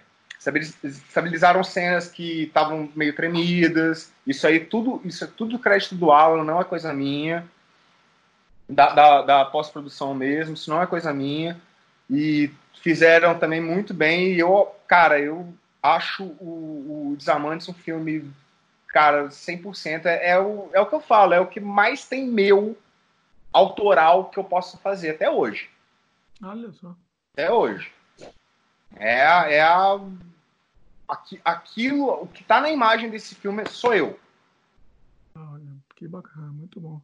estabilizaram 0.82 1.62
cenas 1.62 2.08
que 2.08 2.44
estavam 2.44 2.88
meio 2.96 3.14
tremidas. 3.14 4.10
Isso 4.26 4.46
aí 4.46 4.58
tudo, 4.58 5.00
isso 5.04 5.22
é 5.22 5.26
tudo 5.26 5.58
crédito 5.58 5.94
do 5.94 6.10
Alan, 6.10 6.42
não 6.44 6.60
é 6.60 6.64
coisa 6.64 6.92
minha 6.92 7.46
da, 8.70 8.90
da, 8.90 9.22
da 9.22 9.44
pós-produção 9.44 10.14
mesmo, 10.14 10.54
isso 10.54 10.70
não 10.70 10.80
é 10.80 10.86
coisa 10.86 11.12
minha. 11.12 11.60
E 12.08 12.50
fizeram 12.82 13.38
também 13.38 13.60
muito 13.60 13.92
bem. 13.92 14.32
E 14.32 14.38
eu, 14.38 14.74
cara, 14.86 15.18
eu 15.18 15.52
acho 15.82 16.24
o, 16.40 17.12
o 17.12 17.16
Desamantes 17.16 17.68
um 17.68 17.74
filme, 17.74 18.30
cara, 18.88 19.28
100%. 19.28 20.06
É, 20.06 20.30
é, 20.30 20.38
o, 20.38 20.70
é 20.72 20.80
o 20.80 20.86
que 20.86 20.94
eu 20.94 21.00
falo, 21.00 21.34
é 21.34 21.40
o 21.40 21.46
que 21.46 21.60
mais 21.60 22.06
tem 22.06 22.26
meu 22.26 22.76
autoral 23.52 24.30
que 24.30 24.38
eu 24.38 24.44
posso 24.44 24.78
fazer 24.78 25.10
até 25.10 25.30
hoje. 25.30 25.68
Olha 26.42 26.72
só. 26.72 26.94
Até 27.32 27.52
hoje. 27.52 27.92
É, 28.96 29.56
é 29.56 29.62
a, 29.62 30.00
aquilo, 31.44 32.22
o 32.22 32.26
que 32.26 32.44
tá 32.44 32.60
na 32.60 32.70
imagem 32.70 33.10
desse 33.10 33.34
filme 33.34 33.66
sou 33.68 33.94
eu. 33.94 34.18
Olha, 35.34 35.76
que 35.96 36.06
bacana, 36.06 36.48
muito 36.48 36.80
bom. 36.80 37.00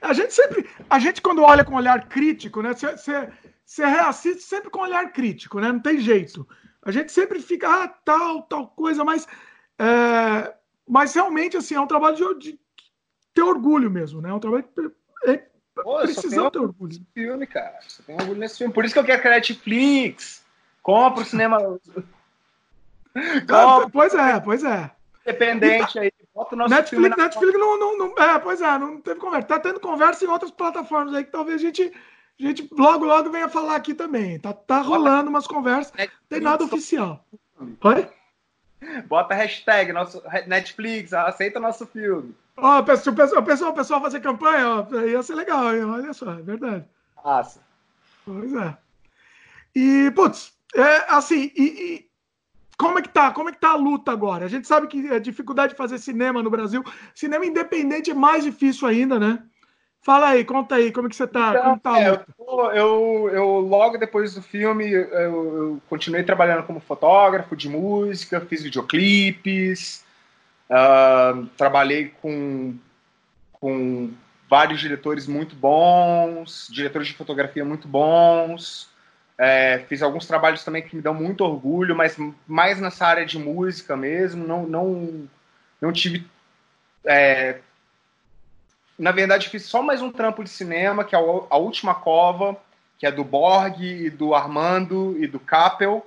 A 0.00 0.12
gente 0.12 0.32
sempre, 0.32 0.68
a 0.88 0.98
gente 0.98 1.20
quando 1.20 1.42
olha 1.42 1.64
com 1.64 1.74
olhar 1.74 2.08
crítico, 2.08 2.62
né? 2.62 2.72
Você 2.72 3.84
reassiste 3.84 4.42
sempre 4.42 4.70
com 4.70 4.80
olhar 4.80 5.12
crítico, 5.12 5.58
né? 5.58 5.72
Não 5.72 5.80
tem 5.80 5.98
jeito. 5.98 6.46
A 6.84 6.90
gente 6.90 7.12
sempre 7.12 7.40
fica, 7.40 7.68
ah, 7.68 7.88
tal, 7.88 8.42
tal 8.42 8.66
coisa, 8.68 9.04
mas, 9.04 9.26
é, 9.78 10.54
mas 10.86 11.14
realmente, 11.14 11.56
assim, 11.56 11.74
é 11.74 11.80
um 11.80 11.86
trabalho 11.86 12.16
de, 12.16 12.50
de 12.52 12.60
ter 13.32 13.42
orgulho 13.42 13.90
mesmo, 13.90 14.20
né? 14.20 14.30
É 14.30 14.34
um 14.34 14.40
trabalho 14.40 14.64
que 14.64 14.90
é, 15.24 15.46
Pô, 15.74 16.00
precisamos 16.00 16.50
ter 16.50 16.58
orgulho. 16.58 17.06
filme, 17.14 17.46
cara. 17.46 17.78
Você 17.80 18.02
tem 18.02 18.14
orgulho 18.16 18.40
nesse 18.40 18.58
filme. 18.58 18.74
Por 18.74 18.84
isso 18.84 18.94
que 18.94 19.00
eu 19.00 19.04
quero 19.04 19.22
que 19.22 19.28
a 19.28 19.32
Netflix 19.32 20.44
compra 20.82 21.22
o 21.22 21.26
cinema. 21.26 21.58
Pois 23.92 24.14
é, 24.14 24.40
pois 24.40 24.64
é. 24.64 24.90
Independente 25.26 25.98
aí 25.98 26.10
Bota 26.34 26.54
o 26.54 26.58
nosso 26.58 26.74
Netflix, 26.74 27.16
na... 27.16 27.24
Netflix 27.24 27.58
não, 27.58 27.78
não, 27.78 27.98
não, 27.98 28.24
É, 28.24 28.38
pois 28.38 28.60
é, 28.60 28.78
não 28.78 29.00
teve 29.00 29.20
conversa. 29.20 29.48
Tá 29.48 29.60
tendo 29.60 29.80
conversa 29.80 30.24
em 30.24 30.28
outras 30.28 30.50
plataformas 30.50 31.14
aí 31.14 31.24
que 31.24 31.30
talvez 31.30 31.60
a 31.60 31.64
gente, 31.64 31.92
a 32.40 32.46
gente 32.46 32.68
logo, 32.72 33.04
logo 33.04 33.30
venha 33.30 33.48
falar 33.48 33.76
aqui 33.76 33.94
também. 33.94 34.38
Tá, 34.38 34.52
tá 34.52 34.80
rolando 34.80 35.30
umas 35.30 35.46
conversas, 35.46 35.92
não 35.96 36.06
tem 36.28 36.40
nada 36.40 36.64
oficial. 36.64 37.24
Oi? 37.82 38.08
Bota 39.06 39.34
hashtag 39.34 39.92
nosso, 39.92 40.22
Netflix, 40.46 41.12
aceita 41.12 41.60
nosso 41.60 41.86
filme. 41.86 42.34
Ó, 42.56 42.80
oh, 42.80 42.96
se 42.96 43.08
o 43.08 43.14
pessoal, 43.14 43.42
o 43.70 43.74
pessoal 43.74 44.00
fazer 44.00 44.20
campanha, 44.20 44.68
ó, 44.68 45.00
ia 45.00 45.22
ser 45.22 45.34
legal, 45.34 45.74
hein? 45.74 45.84
olha 45.84 46.12
só, 46.12 46.32
é 46.32 46.42
verdade. 46.42 46.84
Nossa. 47.24 47.60
Pois 48.24 48.52
é. 48.54 48.76
E, 49.74 50.10
putz, 50.14 50.52
é 50.74 51.14
assim, 51.14 51.50
e, 51.56 51.62
e 51.62 52.10
como 52.76 52.98
é 52.98 53.02
que 53.02 53.08
tá? 53.08 53.30
Como 53.30 53.48
é 53.48 53.52
que 53.52 53.60
tá 53.60 53.70
a 53.70 53.76
luta 53.76 54.10
agora? 54.10 54.44
A 54.44 54.48
gente 54.48 54.66
sabe 54.66 54.86
que 54.86 55.08
a 55.08 55.18
dificuldade 55.18 55.72
de 55.72 55.78
fazer 55.78 55.98
cinema 55.98 56.42
no 56.42 56.50
Brasil, 56.50 56.84
cinema 57.14 57.46
independente 57.46 58.10
é 58.10 58.14
mais 58.14 58.44
difícil 58.44 58.86
ainda, 58.88 59.18
né? 59.18 59.42
Fala 60.02 60.30
aí, 60.30 60.44
conta 60.44 60.74
aí, 60.74 60.90
como 60.90 61.06
é 61.06 61.10
que 61.10 61.14
você 61.14 61.28
tá? 61.28 61.50
Então, 61.56 61.78
tá 61.78 62.00
é, 62.00 62.08
eu, 62.10 62.70
eu, 62.74 63.30
eu, 63.32 63.46
logo 63.60 63.96
depois 63.96 64.34
do 64.34 64.42
filme, 64.42 64.90
eu, 64.90 65.04
eu, 65.04 65.82
continuei 65.88 66.24
trabalhando 66.24 66.64
como 66.64 66.80
fotógrafo 66.80 67.54
de 67.54 67.68
música, 67.68 68.40
fiz 68.40 68.64
videoclipes, 68.64 70.04
uh, 70.68 71.46
trabalhei 71.56 72.12
com, 72.20 72.74
com 73.52 74.12
vários 74.50 74.80
diretores 74.80 75.28
muito 75.28 75.54
bons, 75.54 76.66
diretores 76.68 77.06
de 77.06 77.14
fotografia 77.14 77.64
muito 77.64 77.86
bons, 77.86 78.90
é, 79.38 79.84
fiz 79.88 80.02
alguns 80.02 80.26
trabalhos 80.26 80.64
também 80.64 80.82
que 80.82 80.96
me 80.96 81.02
dão 81.02 81.14
muito 81.14 81.44
orgulho, 81.44 81.94
mas 81.94 82.16
mais 82.46 82.80
nessa 82.80 83.06
área 83.06 83.24
de 83.24 83.38
música 83.38 83.96
mesmo, 83.96 84.44
não, 84.44 84.66
não, 84.66 85.28
não 85.80 85.92
tive 85.92 86.26
é, 87.06 87.60
na 89.02 89.10
verdade, 89.10 89.48
fiz 89.48 89.64
só 89.64 89.82
mais 89.82 90.00
um 90.00 90.12
trampo 90.12 90.44
de 90.44 90.48
cinema, 90.48 91.02
que 91.02 91.12
é 91.12 91.18
a 91.18 91.56
Última 91.56 91.92
Cova, 91.92 92.56
que 92.96 93.04
é 93.04 93.10
do 93.10 93.24
Borg, 93.24 93.82
e 93.82 94.08
do 94.08 94.32
Armando 94.32 95.16
e 95.18 95.26
do 95.26 95.40
Capel. 95.40 96.06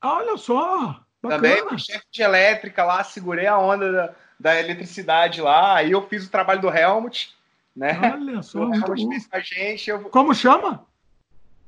Olha 0.00 0.36
só! 0.36 1.00
Bacana. 1.20 1.56
Também 1.56 1.78
chefe 1.78 2.06
de 2.12 2.22
elétrica 2.22 2.84
lá, 2.84 3.02
segurei 3.02 3.48
a 3.48 3.58
onda 3.58 3.90
da, 3.90 4.14
da, 4.38 4.60
eletricidade 4.60 5.40
lá. 5.40 5.74
Aí 5.74 5.90
eu 5.90 6.06
fiz 6.06 6.24
o 6.24 6.30
trabalho 6.30 6.60
do 6.60 6.70
Helmut, 6.70 7.36
né? 7.74 7.98
Olha 8.00 8.40
só, 8.40 8.60
o 8.70 8.72
Helmut 8.72 9.08
fez 9.08 9.26
com 9.26 9.36
a 9.36 9.40
gente. 9.40 9.90
Eu... 9.90 10.04
Como 10.04 10.32
chama? 10.32 10.86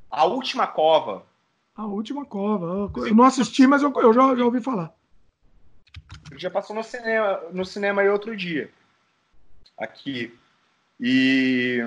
A 0.08 0.24
Última 0.24 0.68
Cova. 0.68 1.26
A 1.74 1.84
Última 1.84 2.24
Cova. 2.24 2.92
Eu 3.04 3.12
não 3.16 3.24
assisti, 3.24 3.66
mas 3.66 3.82
eu, 3.82 3.92
eu 3.96 4.14
já, 4.14 4.36
já 4.36 4.44
ouvi 4.44 4.60
falar. 4.60 4.94
Já 6.36 6.48
passou 6.48 6.76
no 6.76 6.84
cinema, 6.84 7.40
no 7.50 7.64
cinema 7.64 8.02
aí 8.02 8.08
outro 8.08 8.36
dia. 8.36 8.70
Aqui. 9.76 10.32
E 11.00 11.84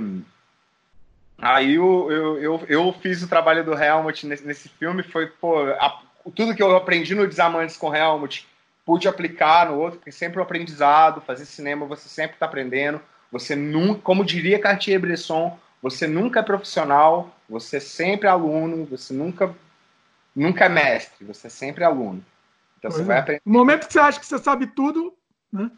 aí 1.38 1.76
eu, 1.76 2.12
eu, 2.12 2.42
eu, 2.42 2.66
eu, 2.68 2.94
fiz 2.94 3.24
o 3.24 3.28
trabalho 3.28 3.64
do 3.64 3.74
Helmut 3.74 4.26
nesse, 4.26 4.46
nesse 4.46 4.70
filme, 4.70 5.04
foi 5.04 5.28
pô, 5.28 5.62
a, 5.64 6.02
tudo 6.36 6.56
que 6.56 6.62
eu 6.62 6.76
aprendi 6.76 7.16
no 7.16 7.28
Desamantes 7.28 7.78
com 7.78 7.96
Helmut, 7.96 8.48
pude 8.86 9.08
aplicar 9.08 9.70
no 9.70 9.78
outro, 9.78 10.00
porque 10.00 10.12
sempre 10.12 10.40
o 10.40 10.44
aprendizado, 10.44 11.22
fazer 11.22 11.46
cinema, 11.46 11.86
você 11.86 12.08
sempre 12.10 12.36
está 12.36 12.46
aprendendo, 12.46 13.02
você 13.32 13.56
nunca, 13.56 14.02
como 14.02 14.26
diria 14.26 14.60
Cartier-Bresson, 14.60 15.58
você 15.82 16.08
nunca 16.08 16.40
é 16.40 16.44
profissional, 16.44 17.36
você 17.50 17.78
é 17.78 17.82
sempre 17.82 18.28
aluno, 18.28 18.86
você 18.86 19.14
nunca, 19.14 19.54
nunca 20.36 20.66
é 20.66 20.70
mestre, 20.70 21.26
você 21.26 21.48
é 21.48 21.50
sempre 21.50 21.84
aluno. 21.84 22.24
Então 22.80 22.92
pois 22.92 22.96
você 22.96 23.02
é. 23.02 23.06
vai 23.06 23.20
aprender. 23.20 23.42
No 23.46 23.54
momento 23.54 23.88
que 23.88 23.94
você 23.94 24.00
acha 24.00 24.20
que 24.20 24.26
você 24.26 24.38
sabe 24.38 24.68
tudo, 24.68 25.14
né? 25.52 25.70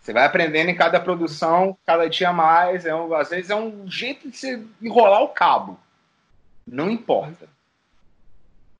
Você 0.00 0.12
vai 0.12 0.24
aprendendo 0.24 0.70
em 0.70 0.74
cada 0.74 0.98
produção, 0.98 1.76
cada 1.86 2.08
dia 2.08 2.32
mais. 2.32 2.86
É 2.86 2.94
um, 2.94 3.12
às 3.14 3.28
vezes 3.28 3.50
é 3.50 3.54
um 3.54 3.88
jeito 3.88 4.30
de 4.30 4.36
você 4.36 4.62
enrolar 4.80 5.22
o 5.22 5.28
cabo. 5.28 5.78
Não 6.66 6.90
importa. 6.90 7.48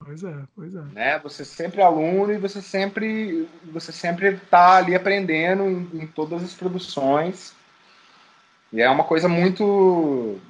Pois 0.03 0.25
é, 0.25 0.35
pois 0.57 0.75
é. 0.75 0.81
Né? 0.93 1.19
Você 1.19 1.45
sempre 1.45 1.83
é 1.83 1.85
aluno 1.85 2.33
e 2.33 2.39
você 2.39 2.63
sempre 2.63 3.47
você 3.65 3.93
sempre 3.93 4.29
está 4.35 4.79
ali 4.79 4.95
aprendendo 4.95 5.65
em, 5.65 6.03
em, 6.03 6.07
todas 6.07 6.43
as 6.43 6.55
produções. 6.55 7.55
E 8.73 8.81
é 8.81 8.89
uma 8.89 9.05
coisa 9.05 9.29
muito 9.29 10.41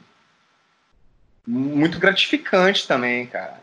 muito 1.44 1.98
gratificante 1.98 2.86
também, 2.86 3.26
cara. 3.26 3.60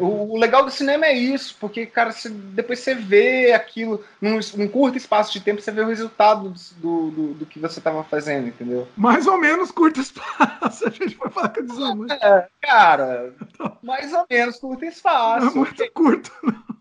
O, 0.00 0.38
legal 0.38 0.64
do 0.64 0.70
cinema 0.70 1.06
é 1.06 1.12
isso, 1.12 1.56
porque, 1.58 1.86
cara, 1.86 2.12
você, 2.12 2.28
depois 2.28 2.78
você 2.78 2.94
vê 2.94 3.52
aquilo, 3.52 4.04
num, 4.20 4.38
num, 4.56 4.68
curto 4.68 4.96
espaço 4.96 5.32
de 5.32 5.40
tempo, 5.40 5.60
você 5.60 5.72
vê 5.72 5.80
o 5.80 5.88
resultado 5.88 6.54
do, 6.76 7.10
do, 7.10 7.34
do 7.34 7.46
que 7.46 7.58
você 7.58 7.80
estava 7.80 8.04
fazendo, 8.04 8.48
entendeu? 8.48 8.86
Mais 8.96 9.26
ou 9.26 9.38
menos 9.38 9.70
curto 9.70 10.00
espaço, 10.00 10.86
a 10.86 10.90
gente 10.90 11.16
vai 11.16 11.30
falar 11.30 11.48
com 11.48 11.62
desonante. 11.62 12.12
É, 12.12 12.48
cara, 12.60 13.34
mais 13.82 14.12
ou 14.12 14.24
menos 14.30 14.58
curto 14.58 14.84
espaço. 14.84 15.46
Não 15.46 15.52
é 15.52 15.54
muito 15.54 15.92
curto, 15.92 16.30
não. 16.42 16.72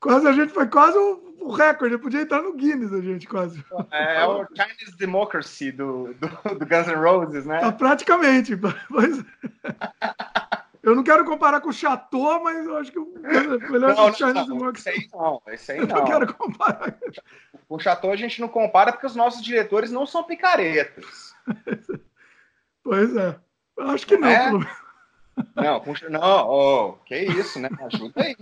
Quase 0.00 0.28
a 0.28 0.32
gente 0.32 0.52
foi 0.52 0.66
quase 0.68 0.96
o, 0.96 1.34
o 1.40 1.52
recorde, 1.52 1.98
podia 1.98 2.22
entrar 2.22 2.42
no 2.42 2.54
Guinness 2.54 2.92
a 2.92 3.00
gente 3.00 3.26
quase. 3.26 3.64
É, 3.90 4.20
é 4.20 4.26
o 4.26 4.46
Chinese 4.46 4.96
Democracy 4.96 5.72
do, 5.72 6.14
do, 6.14 6.54
do 6.54 6.66
Guns 6.66 6.86
N' 6.86 6.94
Roses, 6.94 7.44
né? 7.44 7.60
Tá 7.60 7.72
praticamente, 7.72 8.56
pois 8.88 9.18
é. 9.18 9.24
Eu 10.86 10.94
não 10.94 11.02
quero 11.02 11.24
comparar 11.24 11.60
com 11.60 11.70
o 11.70 11.72
Chateau, 11.72 12.44
mas 12.44 12.64
eu 12.64 12.76
acho 12.76 12.92
que 12.92 12.98
o 13.00 13.12
melhor 13.18 13.96
não, 13.96 14.08
do 14.08 14.16
Chinese 14.16 14.48
não, 14.48 14.70
Esse 14.70 14.88
aí 14.88 15.08
não, 15.12 15.42
esse 15.48 15.72
aí 15.72 15.78
eu 15.78 15.86
não. 15.88 15.96
não 15.96 16.04
quero 16.04 16.32
comparar. 16.32 16.96
Com 17.68 17.74
o 17.74 17.80
Chateau 17.80 18.12
a 18.12 18.16
gente 18.16 18.40
não 18.40 18.46
compara 18.46 18.92
porque 18.92 19.06
os 19.06 19.16
nossos 19.16 19.42
diretores 19.42 19.90
não 19.90 20.06
são 20.06 20.22
picaretas. 20.22 21.34
pois 22.84 23.16
é. 23.16 23.36
Eu 23.76 23.90
acho 23.90 24.06
que 24.06 24.16
não. 24.16 24.28
É? 24.28 24.52
Não, 25.56 25.80
com... 25.80 25.92
não, 26.08 26.48
oh, 26.48 26.92
que 27.04 27.16
isso, 27.16 27.58
né? 27.58 27.68
Ajuda 27.80 28.22
aí. 28.22 28.36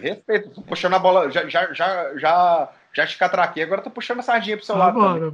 Respeito, 0.00 0.50
tô 0.50 0.62
puxando 0.62 0.94
a 0.94 1.00
bola, 1.00 1.28
já, 1.28 1.48
já, 1.48 1.74
já, 1.74 2.16
já, 2.16 2.72
já 2.92 3.06
te 3.06 3.18
catraquei, 3.18 3.64
agora 3.64 3.82
tô 3.82 3.90
puxando 3.90 4.20
a 4.20 4.22
sardinha 4.22 4.56
pro 4.56 4.64
seu 4.64 4.76
ah, 4.76 4.78
lado. 4.78 5.00
Bora, 5.00 5.26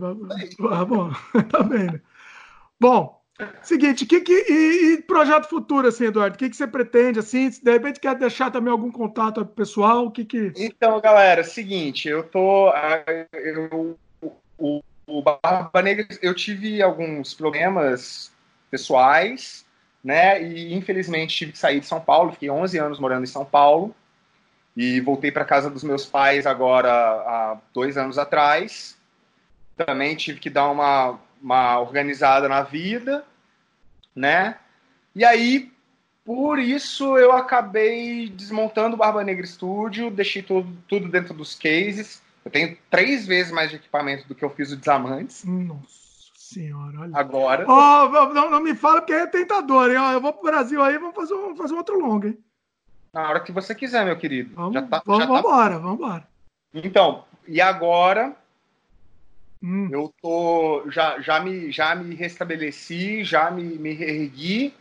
ah, 0.72 0.84
bom, 0.86 1.10
tá 1.50 1.62
bem. 1.62 1.84
Né? 1.84 2.00
Bom, 2.80 3.19
Seguinte, 3.62 4.06
que, 4.06 4.20
que, 4.20 4.32
e, 4.32 4.94
e, 4.94 5.02
projeto 5.02 5.48
futuro, 5.48 5.88
assim, 5.88 6.06
Eduardo? 6.06 6.34
O 6.34 6.38
que, 6.38 6.50
que 6.50 6.56
você 6.56 6.66
pretende, 6.66 7.18
assim? 7.18 7.50
De 7.50 7.70
repente 7.70 8.00
quer 8.00 8.14
deixar 8.14 8.50
também 8.50 8.70
algum 8.70 8.90
contato 8.90 9.44
pessoal, 9.44 10.06
o 10.06 10.10
que 10.10 10.24
que... 10.24 10.52
Então, 10.56 11.00
galera, 11.00 11.44
seguinte, 11.44 12.08
eu 12.08 12.22
tô... 12.22 12.72
Eu, 13.32 13.98
o, 14.58 14.82
o 15.06 15.22
Barba 15.22 15.82
Negra, 15.82 16.06
eu 16.22 16.34
tive 16.34 16.82
alguns 16.82 17.34
problemas 17.34 18.32
pessoais, 18.70 19.66
né? 20.02 20.42
E 20.42 20.74
infelizmente 20.74 21.36
tive 21.36 21.52
que 21.52 21.58
sair 21.58 21.80
de 21.80 21.86
São 21.86 22.00
Paulo, 22.00 22.32
fiquei 22.32 22.50
11 22.50 22.78
anos 22.78 22.98
morando 22.98 23.24
em 23.24 23.26
São 23.26 23.44
Paulo 23.44 23.94
e 24.76 25.00
voltei 25.00 25.32
para 25.32 25.44
casa 25.44 25.68
dos 25.68 25.82
meus 25.82 26.06
pais 26.06 26.46
agora 26.46 26.90
há 26.90 27.58
dois 27.74 27.96
anos 27.96 28.18
atrás. 28.18 28.96
Também 29.76 30.14
tive 30.14 30.38
que 30.38 30.50
dar 30.50 30.70
uma, 30.70 31.18
uma 31.40 31.80
organizada 31.80 32.48
na 32.48 32.62
vida 32.62 33.24
né? 34.14 34.56
E 35.14 35.24
aí, 35.24 35.72
por 36.24 36.58
isso, 36.58 37.16
eu 37.16 37.32
acabei 37.32 38.28
desmontando 38.28 38.94
o 38.94 38.98
Barba 38.98 39.24
Negra 39.24 39.46
Studio, 39.46 40.10
deixei 40.10 40.42
tudo, 40.42 40.76
tudo 40.86 41.08
dentro 41.08 41.34
dos 41.34 41.54
cases. 41.54 42.22
Eu 42.44 42.50
tenho 42.50 42.76
três 42.88 43.26
vezes 43.26 43.52
mais 43.52 43.70
de 43.70 43.76
equipamento 43.76 44.26
do 44.26 44.34
que 44.34 44.44
eu 44.44 44.50
fiz 44.50 44.72
o 44.72 44.76
Desamantes. 44.76 45.44
Nossa 45.44 46.00
senhora, 46.36 47.00
olha. 47.00 47.16
Agora. 47.16 47.64
Oh, 47.68 48.32
não, 48.32 48.50
não 48.50 48.60
me 48.60 48.74
fala 48.74 49.00
porque 49.00 49.12
é 49.12 49.26
tentador, 49.26 49.90
hein? 49.90 49.96
Eu 50.12 50.20
vou 50.20 50.32
pro 50.32 50.50
Brasil 50.50 50.82
aí, 50.82 50.98
vamos 50.98 51.14
fazer, 51.14 51.34
vamos 51.34 51.58
fazer 51.58 51.74
outro 51.74 51.98
longo, 51.98 52.26
hein? 52.26 52.38
Na 53.12 53.28
hora 53.28 53.40
que 53.40 53.52
você 53.52 53.74
quiser, 53.74 54.04
meu 54.04 54.16
querido. 54.16 54.54
Vamos, 54.54 54.74
já 54.74 54.82
tá, 54.82 55.02
vamos, 55.04 55.20
já 55.20 55.26
vamos 55.26 55.42
tá... 55.42 55.48
embora, 55.48 55.78
vamos 55.78 55.98
embora. 55.98 56.28
Então, 56.72 57.24
e 57.46 57.60
agora 57.60 58.36
Hum. 59.62 59.88
Eu 59.92 60.12
tô 60.22 60.84
já, 60.90 61.20
já, 61.20 61.38
me, 61.40 61.70
já 61.70 61.94
me 61.94 62.14
restabeleci, 62.14 63.22
já 63.24 63.50
me, 63.50 63.62
me 63.62 63.92
reergui 63.92 64.74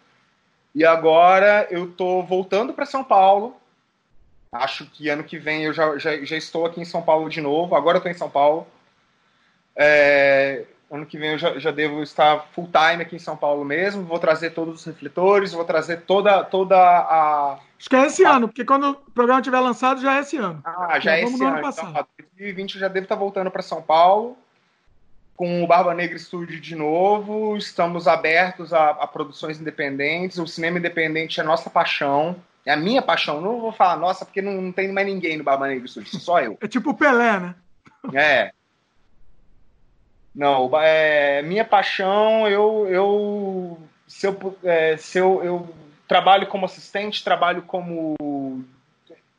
e 0.73 0.85
agora 0.85 1.67
eu 1.69 1.91
tô 1.91 2.23
voltando 2.23 2.73
para 2.73 2.85
São 2.85 3.03
Paulo. 3.03 3.55
Acho 4.51 4.85
que 4.85 5.09
ano 5.09 5.23
que 5.23 5.37
vem 5.37 5.63
eu 5.63 5.73
já, 5.73 5.97
já, 5.97 6.23
já 6.23 6.37
estou 6.37 6.65
aqui 6.65 6.79
em 6.79 6.85
São 6.85 7.01
Paulo 7.01 7.29
de 7.29 7.41
novo. 7.41 7.75
Agora 7.75 7.97
eu 7.97 8.01
tô 8.01 8.09
em 8.09 8.13
São 8.13 8.29
Paulo. 8.29 8.65
É, 9.75 10.65
ano 10.89 11.05
que 11.05 11.17
vem 11.17 11.33
eu 11.33 11.37
já, 11.37 11.59
já 11.59 11.71
devo 11.71 12.01
estar 12.01 12.47
full 12.53 12.69
time 12.71 13.03
aqui 13.03 13.17
em 13.17 13.19
São 13.19 13.35
Paulo 13.35 13.65
mesmo. 13.65 14.03
Vou 14.03 14.17
trazer 14.17 14.51
todos 14.51 14.75
os 14.75 14.85
refletores, 14.85 15.51
vou 15.51 15.65
trazer 15.65 16.01
toda, 16.01 16.43
toda 16.43 16.77
a. 16.77 17.59
Acho 17.77 17.89
que 17.89 17.95
é 17.95 18.05
esse 18.05 18.25
a... 18.25 18.37
ano, 18.37 18.47
porque 18.47 18.65
quando 18.65 18.91
o 18.91 19.11
programa 19.11 19.41
tiver 19.41 19.59
lançado 19.59 20.01
já 20.01 20.17
é 20.17 20.21
esse 20.21 20.37
ano. 20.37 20.61
Ah, 20.63 20.93
já, 20.93 20.99
já 20.99 21.17
é 21.17 21.23
esse 21.23 21.43
ano. 21.43 21.57
ano 21.57 21.69
então, 21.69 22.07
2020 22.37 22.75
eu 22.75 22.79
já 22.79 22.87
devo 22.87 23.05
estar 23.05 23.15
voltando 23.15 23.51
para 23.51 23.61
São 23.61 23.81
Paulo 23.81 24.37
com 25.39 25.63
o 25.63 25.67
Barba 25.67 25.93
Negra 25.93 26.19
Studio 26.19 26.59
de 26.59 26.75
novo. 26.75 27.55
Estamos 27.55 28.09
abertos 28.09 28.73
a, 28.73 28.89
a, 28.89 29.07
produções 29.07 29.57
independentes. 29.57 30.37
O 30.37 30.45
cinema 30.45 30.79
independente 30.79 31.39
é 31.39 31.43
nossa 31.43 31.69
paixão. 31.69 32.35
É 32.65 32.73
a 32.73 32.75
minha 32.75 33.01
paixão. 33.01 33.39
Não 33.39 33.61
vou 33.61 33.71
falar 33.71 33.95
nossa, 33.95 34.25
porque 34.25 34.41
não, 34.41 34.61
não 34.61 34.73
tem 34.73 34.91
mais 34.91 35.07
ninguém 35.07 35.37
no 35.37 35.43
Barba 35.45 35.65
Negra 35.69 35.87
Studio, 35.87 36.19
só 36.19 36.41
eu. 36.41 36.57
É 36.59 36.67
tipo 36.67 36.89
o 36.89 36.93
Pelé, 36.93 37.39
né? 37.39 37.55
É. 38.13 38.51
Não, 40.35 40.69
é 40.77 41.41
minha 41.41 41.63
paixão. 41.63 42.45
Eu, 42.45 42.85
eu, 42.89 43.79
se 44.05 44.27
eu, 44.27 44.57
é, 44.61 44.97
se 44.97 45.19
eu, 45.19 45.41
eu 45.41 45.75
trabalho 46.05 46.47
como 46.47 46.65
assistente, 46.65 47.23
trabalho 47.23 47.61
como 47.61 48.65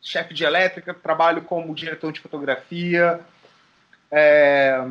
chefe 0.00 0.32
de 0.32 0.44
elétrica, 0.44 0.94
trabalho 0.94 1.42
como 1.42 1.74
diretor 1.74 2.10
de 2.10 2.20
fotografia. 2.20 3.20
É, 4.10 4.82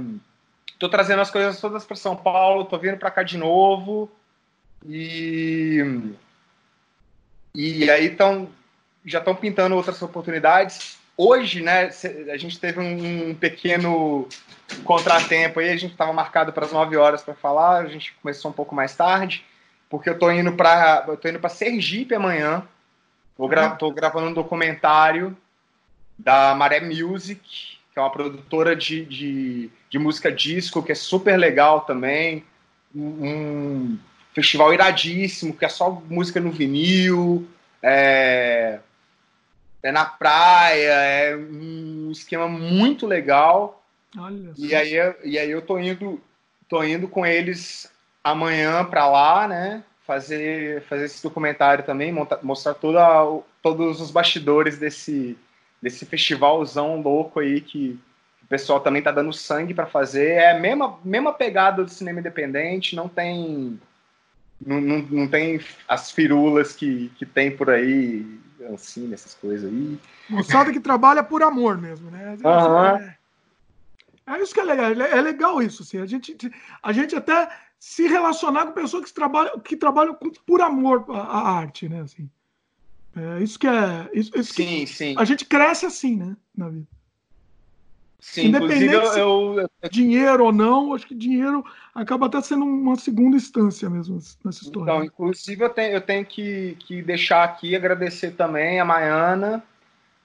Tô 0.80 0.88
trazendo 0.88 1.22
as 1.22 1.30
coisas 1.30 1.60
todas 1.60 1.86
para 1.86 1.98
São 1.98 2.16
Paulo, 2.16 2.64
tô 2.64 2.78
vindo 2.80 2.98
para 2.98 3.12
cá 3.12 3.22
de 3.22 3.38
novo. 3.38 4.10
E 4.88 6.16
e 7.54 7.90
aí 7.92 8.06
estão 8.06 8.48
já 9.06 9.20
estão 9.20 9.36
pintando 9.36 9.76
outras 9.76 10.02
oportunidades. 10.02 10.98
hoje, 11.18 11.62
né, 11.62 11.90
a 12.32 12.38
gente 12.38 12.60
teve 12.60 12.80
um, 12.80 13.36
pequeno 13.36 14.28
contratempo 14.86 15.60
aí, 15.60 15.70
a 15.70 15.78
gente 15.78 15.92
estava 15.92 16.14
marcado 16.14 16.54
para 16.54 16.66
as 16.66 16.72
9 16.72 16.96
horas 16.96 17.22
para 17.22 17.34
falar, 17.34 17.80
a 17.80 17.88
gente 17.88 18.14
começou 18.22 18.52
um 18.52 18.54
pouco 18.54 18.74
mais 18.74 18.96
tarde, 18.96 19.44
porque 19.90 20.10
eu 20.10 20.14
estou 20.14 20.32
indo 20.32 20.54
para 20.54 21.04
eu 21.08 21.18
tô 21.18 21.28
indo 21.28 21.40
para 21.40 21.50
Sergipe 21.50 22.16
amanhã. 22.16 22.64
Tô, 23.36 23.48
gra 23.48 23.72
tô 23.72 23.92
gravando 23.92 24.28
um 24.28 24.34
documentário 24.34 25.36
da 26.18 26.54
Maré 26.56 26.82
Music, 26.82 27.79
que 28.00 28.02
é 28.02 28.02
uma 28.02 28.10
produtora 28.10 28.76
de, 28.76 29.04
de, 29.04 29.70
de 29.90 30.00
música 30.00 30.32
disco, 30.32 30.82
que 30.82 30.94
é 30.94 30.96
super 30.96 31.36
legal 31.38 31.82
também. 31.82 32.46
Um 32.96 33.98
festival 34.34 34.74
iradíssimo, 34.74 35.54
que 35.54 35.66
é 35.66 35.70
só 35.70 35.92
música 36.10 36.40
no 36.40 36.50
vinil, 36.50 37.46
é, 37.84 38.80
é 39.84 39.92
na 39.92 40.06
praia, 40.06 40.94
é 40.94 41.36
um 41.36 42.10
esquema 42.12 42.48
muito 42.48 43.06
legal. 43.06 43.84
Olha 44.18 44.54
e 44.58 44.74
aí, 44.74 44.94
e 45.26 45.38
aí 45.38 45.52
eu 45.52 45.62
tô 45.62 45.78
indo, 45.78 46.22
tô 46.70 46.82
indo 46.84 47.08
com 47.08 47.26
eles 47.26 47.92
amanhã 48.24 48.86
para 48.86 49.08
lá, 49.08 49.48
né? 49.48 49.84
Fazer, 50.08 50.82
fazer 50.84 51.06
esse 51.06 51.22
documentário 51.22 51.84
também, 51.84 52.12
montar, 52.12 52.40
mostrar 52.42 52.74
toda, 52.74 53.02
todos 53.62 54.02
os 54.02 54.10
bastidores 54.10 54.80
desse, 54.80 55.38
desse 55.82 56.06
festivalzão 56.06 57.02
louco 57.02 57.40
aí 57.40 57.62
que 57.62 58.00
o 58.44 58.48
pessoal 58.48 58.80
também 58.80 59.02
tá 59.02 59.12
dando 59.12 59.32
sangue 59.32 59.74
para 59.74 59.86
fazer. 59.86 60.32
É 60.32 60.52
a 60.52 60.60
mesma, 60.60 61.00
mesma 61.04 61.34
pegada 61.34 61.84
do 61.84 61.90
cinema 61.90 62.20
independente, 62.20 62.96
não 62.96 63.08
tem. 63.08 63.80
Não, 64.66 64.82
não, 64.82 64.98
não 65.04 65.28
tem 65.28 65.62
as 65.88 66.12
firulas 66.12 66.74
que, 66.74 67.10
que 67.18 67.26
tem 67.26 67.56
por 67.56 67.70
aí, 67.70 68.40
assim, 68.74 69.14
essas 69.14 69.34
coisas 69.34 69.72
aí. 69.72 69.98
Moçada 70.30 70.72
que 70.74 70.82
trabalha 70.82 71.24
por 71.24 71.42
amor 71.44 71.78
mesmo, 71.78 72.12
né? 72.12 72.38
Uhum. 72.44 72.98
É, 72.98 73.18
é, 74.28 74.42
isso 74.42 74.54
que 74.54 74.60
é 74.60 74.64
legal, 74.64 74.92
é 74.92 75.22
legal 75.22 75.62
isso, 75.62 75.84
assim. 75.84 76.00
A 76.00 76.06
gente, 76.06 76.36
a 76.84 76.92
gente 76.92 77.16
até 77.16 77.50
se 77.80 78.06
relacionar 78.08 78.66
com 78.66 78.74
pessoas 78.74 79.06
que 79.06 79.14
trabalham, 79.14 79.60
que 79.60 79.78
trabalham 79.78 80.18
por 80.46 80.62
amor 80.62 81.06
à 81.10 81.52
arte, 81.52 81.88
né? 81.88 82.02
Assim. 82.02 82.30
É 83.20 83.44
isso 83.44 83.58
que 83.60 83.68
é. 83.68 84.10
Isso, 84.14 84.32
isso 84.36 84.54
sim, 84.54 84.86
sim. 84.86 85.16
A 85.18 85.26
gente 85.26 85.46
cresce 85.46 85.86
assim, 85.86 86.16
né? 86.16 86.36
Na 86.56 86.70
vida. 86.70 86.88
Sim, 88.20 88.48
Independente 88.48 88.96
inclusive 88.96 89.22
eu, 89.22 89.60
eu, 89.62 89.90
dinheiro 89.90 90.44
ou 90.44 90.52
não, 90.52 90.94
acho 90.94 91.08
que 91.08 91.16
dinheiro 91.16 91.64
acaba 91.96 92.26
até 92.26 92.41
sendo 92.41 92.66
uma 92.66 92.98
segunda 92.98 93.38
instância 93.38 93.90
mesmo 93.90 94.20
nessa 94.44 94.64
história. 94.64 94.91
Então, 94.91 95.04
inclusive 95.06 95.64
eu 95.64 95.70
tenho, 95.70 95.94
eu 95.94 96.02
tenho 96.02 96.26
que, 96.26 96.76
que 96.82 97.02
deixar 97.02 97.46
aqui 97.46 97.78
agradecer 97.78 98.32
também 98.32 98.78
a 98.78 98.84
Maiana, 98.84 99.64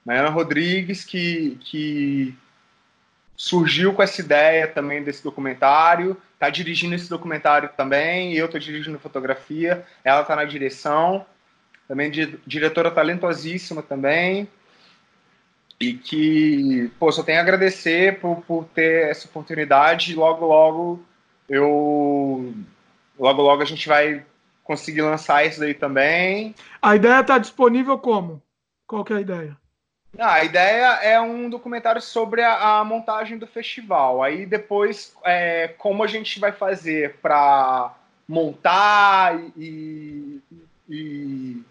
Maiana 0.05 0.29
Rodrigues, 0.29 1.05
que, 1.05 1.57
que 1.61 2.35
surgiu 3.35 3.93
com 3.93 4.03
essa 4.03 4.19
ideia 4.19 4.67
também 4.67 5.01
desse 5.01 5.23
documentário, 5.23 6.17
está 6.33 6.49
dirigindo 6.49 6.95
esse 6.95 7.09
documentário 7.09 7.69
também, 7.77 8.33
eu 8.33 8.45
estou 8.45 8.59
dirigindo 8.59 8.99
fotografia, 8.99 9.85
ela 10.03 10.21
está 10.21 10.35
na 10.35 10.43
direção, 10.43 11.25
também 11.87 12.09
de, 12.09 12.37
diretora 12.45 12.91
talentosíssima 12.91 13.81
também, 13.81 14.47
e 15.79 15.93
que, 15.93 16.91
pô, 16.97 17.11
só 17.11 17.21
tenho 17.21 17.39
a 17.39 17.41
agradecer 17.41 18.19
por, 18.19 18.41
por 18.41 18.65
ter 18.73 19.09
essa 19.09 19.27
oportunidade 19.27 20.11
e 20.11 20.15
logo, 20.15 20.45
logo 20.45 21.05
eu... 21.49 22.53
Logo, 23.17 23.41
logo 23.41 23.61
a 23.61 23.65
gente 23.65 23.87
vai 23.87 24.25
conseguir 24.63 25.01
lançar 25.01 25.45
isso 25.45 25.59
daí 25.59 25.73
também. 25.73 26.53
A 26.81 26.95
ideia 26.95 27.21
está 27.21 27.37
disponível 27.37 27.97
como? 27.97 28.41
Qual 28.85 29.05
que 29.05 29.13
é 29.13 29.17
a 29.17 29.21
ideia? 29.21 29.57
Ah, 30.17 30.33
a 30.33 30.43
ideia 30.43 30.85
é 31.01 31.19
um 31.19 31.49
documentário 31.49 32.01
sobre 32.01 32.41
a, 32.41 32.79
a 32.79 32.83
montagem 32.83 33.37
do 33.37 33.47
festival. 33.47 34.23
Aí 34.23 34.45
depois, 34.45 35.15
é, 35.23 35.69
como 35.77 36.03
a 36.03 36.07
gente 36.07 36.39
vai 36.39 36.51
fazer 36.51 37.15
para 37.21 37.93
montar 38.27 39.39
e, 39.57 40.41
e, 40.89 41.61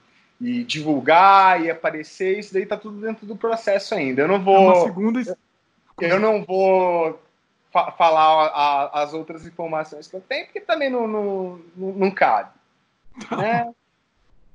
e, 0.45 0.65
divulgar 0.65 1.65
e 1.65 1.71
aparecer, 1.71 2.39
isso 2.39 2.53
daí 2.53 2.67
tá 2.67 2.77
tudo 2.77 3.01
dentro 3.01 3.27
do 3.27 3.35
processo 3.35 3.95
ainda. 3.95 4.23
Eu 4.23 4.29
não 4.29 4.43
vou. 4.43 4.73
É 4.73 4.81
segunda... 4.83 5.39
eu, 6.01 6.21
não 6.21 6.45
vou 6.45 7.21
fa 7.73 7.91
falar 7.93 8.47
a, 8.49 9.03
as 9.03 9.15
outras 9.15 9.47
informações 9.47 10.07
que 10.07 10.15
eu 10.15 10.21
tenho, 10.21 10.45
porque 10.47 10.61
também 10.61 10.91
não, 10.91 11.09
não, 11.09 11.61
não, 11.77 12.11
cabe. 12.11 12.51
Tá. 13.29 13.37
Né? 13.37 13.75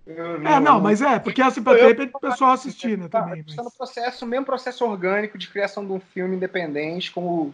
Não, 0.05 0.51
é, 0.51 0.59
não, 0.59 0.79
mas 0.79 1.01
é, 1.01 1.19
porque 1.19 1.41
assim, 1.41 1.61
para 1.61 1.77
o 2.13 2.19
pessoal 2.19 2.51
assistir, 2.51 2.97
né, 2.97 3.07
tá, 3.07 3.21
também. 3.21 3.43
Está 3.47 3.61
no 3.61 3.71
processo, 3.71 4.25
mesmo 4.25 4.45
processo 4.45 4.85
orgânico 4.85 5.37
de 5.37 5.47
criação 5.47 5.85
de 5.85 5.91
um 5.91 5.99
filme 5.99 6.35
independente, 6.35 7.11
como, 7.11 7.53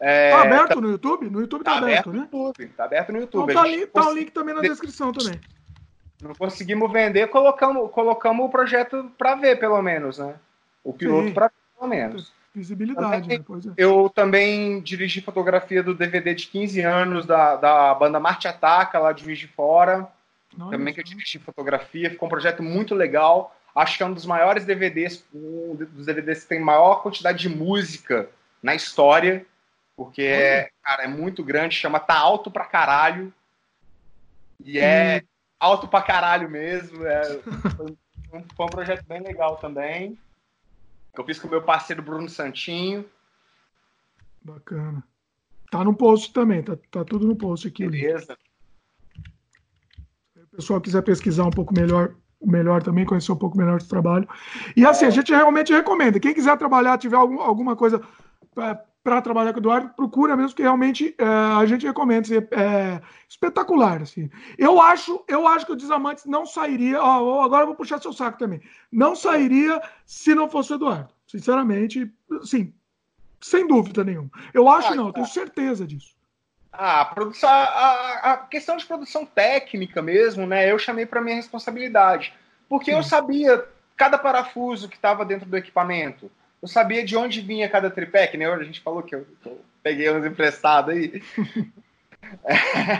É, 0.00 0.30
tá 0.30 0.40
aberto 0.40 0.68
tá, 0.68 0.80
no 0.80 0.90
YouTube? 0.90 1.28
No 1.28 1.40
YouTube 1.42 1.64
tá, 1.64 1.72
tá 1.72 1.76
aberto, 1.76 2.08
aberto, 2.08 2.12
né? 2.12 2.18
YouTube, 2.22 2.68
tá 2.68 2.84
aberto 2.84 3.12
no 3.12 3.18
YouTube. 3.18 3.50
Então, 3.50 3.62
tá, 3.62 3.68
ali, 3.68 3.86
tá 3.86 4.08
o 4.08 4.14
link 4.14 4.30
também 4.30 4.54
na 4.54 4.62
descrição 4.62 5.12
também. 5.12 5.38
Não 6.22 6.34
conseguimos 6.34 6.90
vender, 6.90 7.28
colocamos, 7.28 7.90
colocamos 7.90 8.46
o 8.46 8.48
projeto 8.48 9.12
para 9.18 9.34
ver, 9.34 9.58
pelo 9.58 9.82
menos, 9.82 10.16
né? 10.16 10.34
O 10.82 10.94
piloto 10.94 11.30
para 11.34 11.48
ver, 11.48 11.78
pelo 11.78 11.90
menos. 11.90 12.32
Visibilidade, 12.56 13.22
também, 13.22 13.38
né? 13.38 13.74
é. 13.76 13.84
Eu 13.84 14.08
também 14.08 14.80
dirigi 14.80 15.20
fotografia 15.20 15.82
do 15.82 15.94
DVD 15.94 16.34
de 16.34 16.46
15 16.46 16.80
anos 16.80 17.26
da, 17.26 17.56
da 17.56 17.94
banda 17.94 18.18
Marte 18.18 18.48
Ataca, 18.48 18.98
lá 18.98 19.12
de 19.12 19.24
Juiz 19.24 19.38
de 19.38 19.46
Fora. 19.46 20.08
Nossa. 20.56 20.70
Também 20.70 20.94
que 20.94 21.00
eu 21.00 21.04
dirigi 21.04 21.38
fotografia. 21.38 22.10
Ficou 22.10 22.26
um 22.26 22.30
projeto 22.30 22.62
muito 22.62 22.94
legal. 22.94 23.54
Acho 23.74 23.98
que 23.98 24.02
é 24.02 24.06
um 24.06 24.14
dos 24.14 24.24
maiores 24.24 24.64
DVDs, 24.64 25.22
um 25.34 25.74
dos 25.74 26.06
DVDs 26.06 26.44
que 26.44 26.48
tem 26.48 26.60
maior 26.60 27.02
quantidade 27.02 27.38
de 27.38 27.48
música 27.50 28.28
na 28.62 28.74
história. 28.74 29.44
Porque, 29.94 30.22
é, 30.22 30.70
cara, 30.82 31.04
é 31.04 31.08
muito 31.08 31.44
grande. 31.44 31.74
Chama 31.74 32.00
Tá 32.00 32.16
Alto 32.18 32.50
Pra 32.50 32.64
Caralho. 32.64 33.30
E 34.64 34.78
é 34.78 35.22
alto 35.60 35.88
pra 35.88 36.02
caralho 36.02 36.48
mesmo. 36.48 37.06
É, 37.06 37.22
foi, 37.76 37.86
um, 38.32 38.44
foi 38.54 38.66
um 38.66 38.70
projeto 38.70 39.04
bem 39.06 39.20
legal 39.20 39.56
também. 39.56 40.16
Que 41.16 41.22
eu 41.22 41.24
fiz 41.24 41.38
com 41.38 41.48
o 41.48 41.50
meu 41.50 41.62
parceiro 41.62 42.02
Bruno 42.02 42.28
Santinho. 42.28 43.06
Bacana. 44.42 45.02
Tá 45.70 45.82
no 45.82 45.96
post 45.96 46.30
também, 46.32 46.62
tá, 46.62 46.76
tá 46.90 47.04
tudo 47.04 47.26
no 47.26 47.34
post 47.34 47.66
aqui. 47.66 47.88
Beleza. 47.88 48.36
Se 50.34 50.40
o 50.40 50.56
pessoal 50.56 50.80
quiser 50.80 51.02
pesquisar 51.02 51.44
um 51.44 51.50
pouco 51.50 51.74
melhor, 51.74 52.14
melhor 52.40 52.82
também, 52.82 53.06
conhecer 53.06 53.32
um 53.32 53.36
pouco 53.36 53.56
melhor 53.56 53.78
do 53.78 53.88
trabalho. 53.88 54.28
E 54.76 54.84
assim, 54.84 55.06
a 55.06 55.10
gente 55.10 55.32
realmente 55.32 55.72
recomenda. 55.72 56.20
Quem 56.20 56.34
quiser 56.34 56.56
trabalhar, 56.58 56.98
tiver 56.98 57.16
algum, 57.16 57.40
alguma 57.40 57.74
coisa 57.74 58.00
é, 58.58 58.78
para 59.06 59.22
trabalhar 59.22 59.52
com 59.52 59.60
o 59.60 59.62
Eduardo, 59.62 59.90
procura 59.90 60.36
mesmo, 60.36 60.56
que 60.56 60.62
realmente 60.62 61.14
é, 61.16 61.24
a 61.24 61.64
gente 61.64 61.86
recomenda. 61.86 62.22
Assim, 62.22 62.38
é, 62.50 63.00
espetacular. 63.28 64.02
Assim. 64.02 64.28
Eu, 64.58 64.80
acho, 64.80 65.24
eu 65.28 65.46
acho 65.46 65.64
que 65.64 65.70
o 65.70 65.76
Desamantes 65.76 66.24
não 66.24 66.44
sairia. 66.44 67.00
Ó, 67.00 67.40
agora 67.40 67.62
eu 67.62 67.68
vou 67.68 67.76
puxar 67.76 68.02
seu 68.02 68.12
saco 68.12 68.36
também. 68.36 68.60
Não 68.90 69.14
sairia 69.14 69.80
se 70.04 70.34
não 70.34 70.50
fosse 70.50 70.72
o 70.72 70.74
Eduardo. 70.74 71.08
Sinceramente, 71.24 72.12
sim, 72.42 72.74
sem 73.40 73.68
dúvida 73.68 74.02
nenhuma. 74.02 74.28
Eu 74.52 74.68
acho 74.68 74.92
ah, 74.92 74.96
não, 74.96 75.06
eu 75.06 75.12
tenho 75.12 75.26
certeza 75.26 75.86
disso. 75.86 76.16
Ah, 76.72 77.02
a, 77.02 77.04
produção, 77.04 77.48
a, 77.48 78.32
a, 78.32 78.36
questão 78.38 78.76
de 78.76 78.84
produção 78.86 79.24
técnica 79.24 80.02
mesmo, 80.02 80.48
né? 80.48 80.68
Eu 80.68 80.80
chamei 80.80 81.06
para 81.06 81.20
minha 81.20 81.36
responsabilidade. 81.36 82.34
Porque 82.68 82.90
sim. 82.90 82.96
eu 82.96 83.04
sabia 83.04 83.64
cada 83.96 84.18
parafuso 84.18 84.88
que 84.88 84.96
estava 84.96 85.24
dentro 85.24 85.48
do 85.48 85.56
equipamento 85.56 86.28
eu 86.62 86.68
sabia 86.68 87.04
de 87.04 87.16
onde 87.16 87.40
vinha 87.40 87.68
cada 87.68 87.90
tripé, 87.90 88.26
que 88.26 88.36
nem 88.36 88.46
a 88.46 88.62
gente 88.62 88.80
falou 88.80 89.02
que 89.02 89.14
eu, 89.14 89.26
que 89.42 89.48
eu 89.48 89.60
peguei 89.82 90.10
uns 90.10 90.24
emprestados 90.24 90.94
aí. 90.94 91.22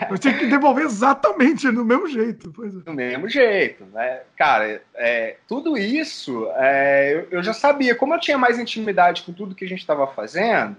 Eu 0.09 0.19
tinha 0.19 0.39
que 0.39 0.47
devolver 0.47 0.85
exatamente 0.85 1.71
do 1.71 1.85
mesmo 1.85 2.07
jeito. 2.07 2.53
É. 2.63 2.69
Do 2.69 2.93
mesmo 2.93 3.29
jeito, 3.29 3.85
né? 3.87 4.21
Cara, 4.37 4.81
é, 4.95 5.37
tudo 5.49 5.77
isso 5.77 6.49
é, 6.55 7.13
eu, 7.13 7.39
eu, 7.39 7.43
já 7.43 7.53
sabia. 7.53 7.95
Como 7.95 8.15
eu 8.15 8.21
tinha 8.21 8.39
mais 8.39 8.59
intimidade 8.59 9.23
com 9.23 9.33
tudo 9.33 9.55
que 9.55 9.65
a 9.65 9.69
gente 9.69 9.81
estava 9.81 10.07
fazendo, 10.07 10.77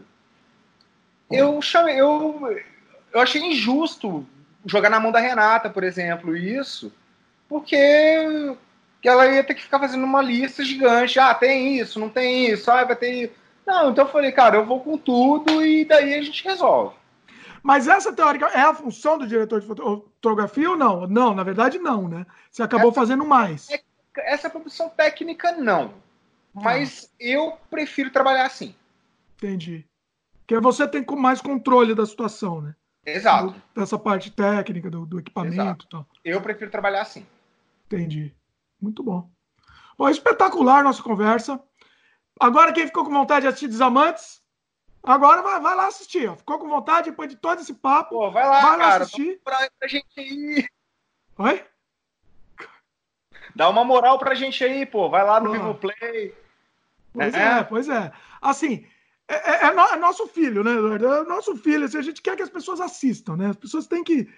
eu, 1.29 1.61
chamei, 1.61 1.99
eu, 1.99 2.57
eu 3.13 3.19
achei 3.19 3.41
injusto 3.41 4.25
jogar 4.65 4.89
na 4.89 4.99
mão 4.99 5.11
da 5.11 5.19
Renata, 5.19 5.69
por 5.69 5.83
exemplo, 5.83 6.35
isso, 6.35 6.93
porque 7.49 8.55
que 9.07 9.11
ela 9.11 9.25
ia 9.25 9.41
ter 9.41 9.53
que 9.53 9.61
ficar 9.61 9.79
fazendo 9.79 10.03
uma 10.03 10.21
lista 10.21 10.65
gigante. 10.65 11.17
Ah, 11.17 11.33
tem 11.33 11.77
isso, 11.79 11.97
não 11.97 12.09
tem 12.09 12.51
isso, 12.51 12.69
ah, 12.69 12.83
vai 12.83 12.93
ter. 12.93 13.33
Não, 13.65 13.89
então 13.89 14.03
eu 14.03 14.11
falei, 14.11 14.33
cara, 14.33 14.57
eu 14.57 14.65
vou 14.65 14.81
com 14.81 14.97
tudo 14.97 15.65
e 15.65 15.85
daí 15.85 16.13
a 16.13 16.21
gente 16.21 16.43
resolve. 16.43 16.93
Mas 17.63 17.87
essa 17.87 18.11
teórica 18.11 18.47
é 18.47 18.59
a 18.59 18.73
função 18.73 19.17
do 19.17 19.25
diretor 19.25 19.61
de 19.61 19.67
fotografia 19.67 20.71
ou 20.71 20.75
não? 20.75 21.07
Não, 21.07 21.33
na 21.33 21.41
verdade 21.41 21.79
não, 21.79 22.09
né? 22.09 22.25
Você 22.51 22.61
acabou 22.61 22.89
essa, 22.89 22.99
fazendo 22.99 23.25
mais. 23.25 23.69
Essa 24.17 24.49
produção 24.49 24.89
técnica, 24.89 25.53
não. 25.53 25.93
Mas 26.53 27.09
ah. 27.09 27.15
eu 27.17 27.57
prefiro 27.69 28.11
trabalhar 28.11 28.45
assim. 28.45 28.75
Entendi. 29.37 29.85
Porque 30.45 30.59
você 30.59 30.85
tem 30.85 31.05
mais 31.15 31.39
controle 31.39 31.95
da 31.95 32.05
situação, 32.05 32.59
né? 32.59 32.75
Exato. 33.05 33.55
Dessa 33.73 33.97
parte 33.97 34.31
técnica, 34.31 34.89
do, 34.89 35.05
do 35.05 35.19
equipamento 35.19 35.85
e 35.85 35.89
tal. 35.89 36.05
Eu 36.25 36.41
prefiro 36.41 36.69
trabalhar 36.69 37.03
assim. 37.03 37.25
Entendi. 37.85 38.35
Muito 38.81 39.03
bom. 39.03 39.29
Bom, 39.97 40.09
espetacular 40.09 40.83
nossa 40.83 41.01
conversa. 41.01 41.61
Agora, 42.39 42.71
quem 42.71 42.85
ficou 42.85 43.03
com 43.03 43.11
vontade 43.11 43.41
de 43.41 43.47
assistir 43.47 43.67
Desamantes, 43.67 44.41
agora 45.01 45.41
vai, 45.41 45.59
vai 45.59 45.75
lá 45.75 45.87
assistir. 45.87 46.29
Ó. 46.29 46.35
Ficou 46.35 46.59
com 46.59 46.69
vontade 46.69 47.09
depois 47.09 47.29
de 47.29 47.35
todo 47.35 47.61
esse 47.61 47.73
papo? 47.73 48.11
Pô, 48.11 48.31
vai 48.31 48.45
lá, 48.45 48.61
vai 48.61 48.77
lá 48.77 48.77
cara. 48.77 49.03
assistir. 49.03 49.41
Pra, 49.43 49.69
pra 49.79 49.87
gente 49.87 50.05
ir. 50.17 50.69
Oi? 51.39 51.65
Dá 53.55 53.69
uma 53.69 53.83
moral 53.83 54.19
pra 54.19 54.35
gente 54.35 54.63
aí, 54.63 54.85
pô. 54.85 55.09
Vai 55.09 55.25
lá 55.25 55.39
no 55.39 55.51
Vivo 55.51 55.73
Play. 55.75 56.35
Pois 57.11 57.33
é. 57.33 57.59
é, 57.59 57.63
pois 57.63 57.89
é. 57.89 58.11
Assim, 58.39 58.85
é, 59.27 59.35
é, 59.35 59.65
é, 59.65 59.67
é, 59.67 59.95
nosso 59.97 60.27
filho, 60.27 60.63
né, 60.63 60.73
Eduardo? 60.73 61.07
É 61.07 61.23
nosso 61.23 61.55
filho. 61.57 61.85
Assim, 61.85 61.97
a 61.97 62.03
gente 62.03 62.21
quer 62.21 62.35
que 62.35 62.43
as 62.43 62.49
pessoas 62.49 62.79
assistam, 62.79 63.35
né? 63.35 63.49
As 63.49 63.57
pessoas 63.57 63.87
têm 63.87 64.03
que 64.03 64.29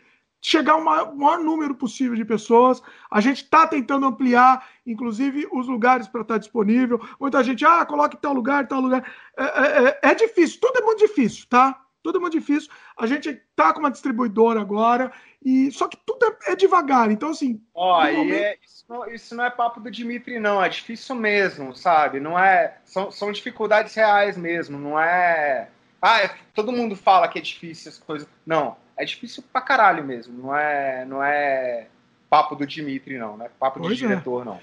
chegar 0.42 0.74
ao 0.74 0.84
maior, 0.84 1.16
maior, 1.16 1.40
número 1.40 1.76
possível 1.76 2.16
de 2.16 2.26
pessoas. 2.26 2.82
A 3.12 3.20
gente 3.20 3.44
está 3.44 3.68
tentando 3.68 4.06
ampliar, 4.06 4.68
inclusive, 4.86 5.48
os 5.52 5.68
lugares 5.68 6.08
para 6.08 6.22
estar 6.22 6.36
tá 6.36 6.40
disponível. 6.40 7.00
Muita 7.20 7.44
gente, 7.44 7.66
ah, 7.66 7.86
coloque 7.86 8.18
tal 8.18 8.34
lugar, 8.34 8.68
tal 8.68 8.82
lugar. 8.82 9.04
É, 9.38 9.44
é, 9.44 9.88
é, 9.88 10.00
é, 10.12 10.16
difícil, 10.16 10.60
tudo 10.62 10.80
é 10.80 10.82
muito 10.82 11.00
difícil, 11.00 11.46
tá? 11.50 11.82
Tudo 12.02 12.18
é 12.18 12.22
muito 12.22 12.40
difícil. 12.40 12.72
A 12.98 13.06
gente 13.06 13.30
está 13.30 13.74
com 13.74 13.82
uma 13.82 13.92
distribuidora 13.92 14.62
agora, 14.62 15.12
e 15.44 15.70
só 15.72 15.88
que 15.88 15.98
tudo 15.98 16.26
é, 16.26 16.54
é 16.54 16.56
devagar. 16.56 17.12
Então, 17.12 17.32
assim. 17.32 17.62
Ó, 17.74 18.02
momento... 18.06 18.34
É, 18.34 18.58
isso, 18.64 18.86
não, 18.88 19.08
isso, 19.08 19.36
não, 19.36 19.44
é 19.44 19.50
papo 19.50 19.82
do 19.82 19.92
Dimitri, 19.92 20.40
não. 20.40 20.64
É 20.64 20.70
difícil 20.70 21.16
mesmo, 21.16 21.76
sabe? 21.76 22.22
Não 22.22 22.40
é. 22.40 22.78
São, 22.86 23.12
são 23.12 23.32
dificuldades 23.32 23.94
reais 23.94 24.38
mesmo. 24.38 24.80
Não 24.80 24.98
é. 24.98 25.70
Ah, 26.02 26.30
todo 26.54 26.72
mundo 26.72 26.96
fala 26.96 27.28
que 27.28 27.38
é 27.38 27.42
difícil 27.42 27.90
as 27.90 27.98
coisas. 27.98 28.28
Não 28.46 28.78
é 29.00 29.06
difícil 29.06 29.42
pra 29.52 29.62
caralho 29.62 30.04
mesmo. 30.04 30.38
Não 30.38 30.56
é, 30.56 31.06
não 31.06 31.24
é 31.24 31.88
papo 32.30 32.54
do 32.54 32.68
Dimitri, 32.68 33.18
não. 33.18 33.38
Não 33.38 33.46
é 33.46 33.50
papo 33.50 33.80
pois 33.80 33.98
de 33.98 34.04
é. 34.04 34.08
diretor, 34.08 34.44
não. 34.46 34.60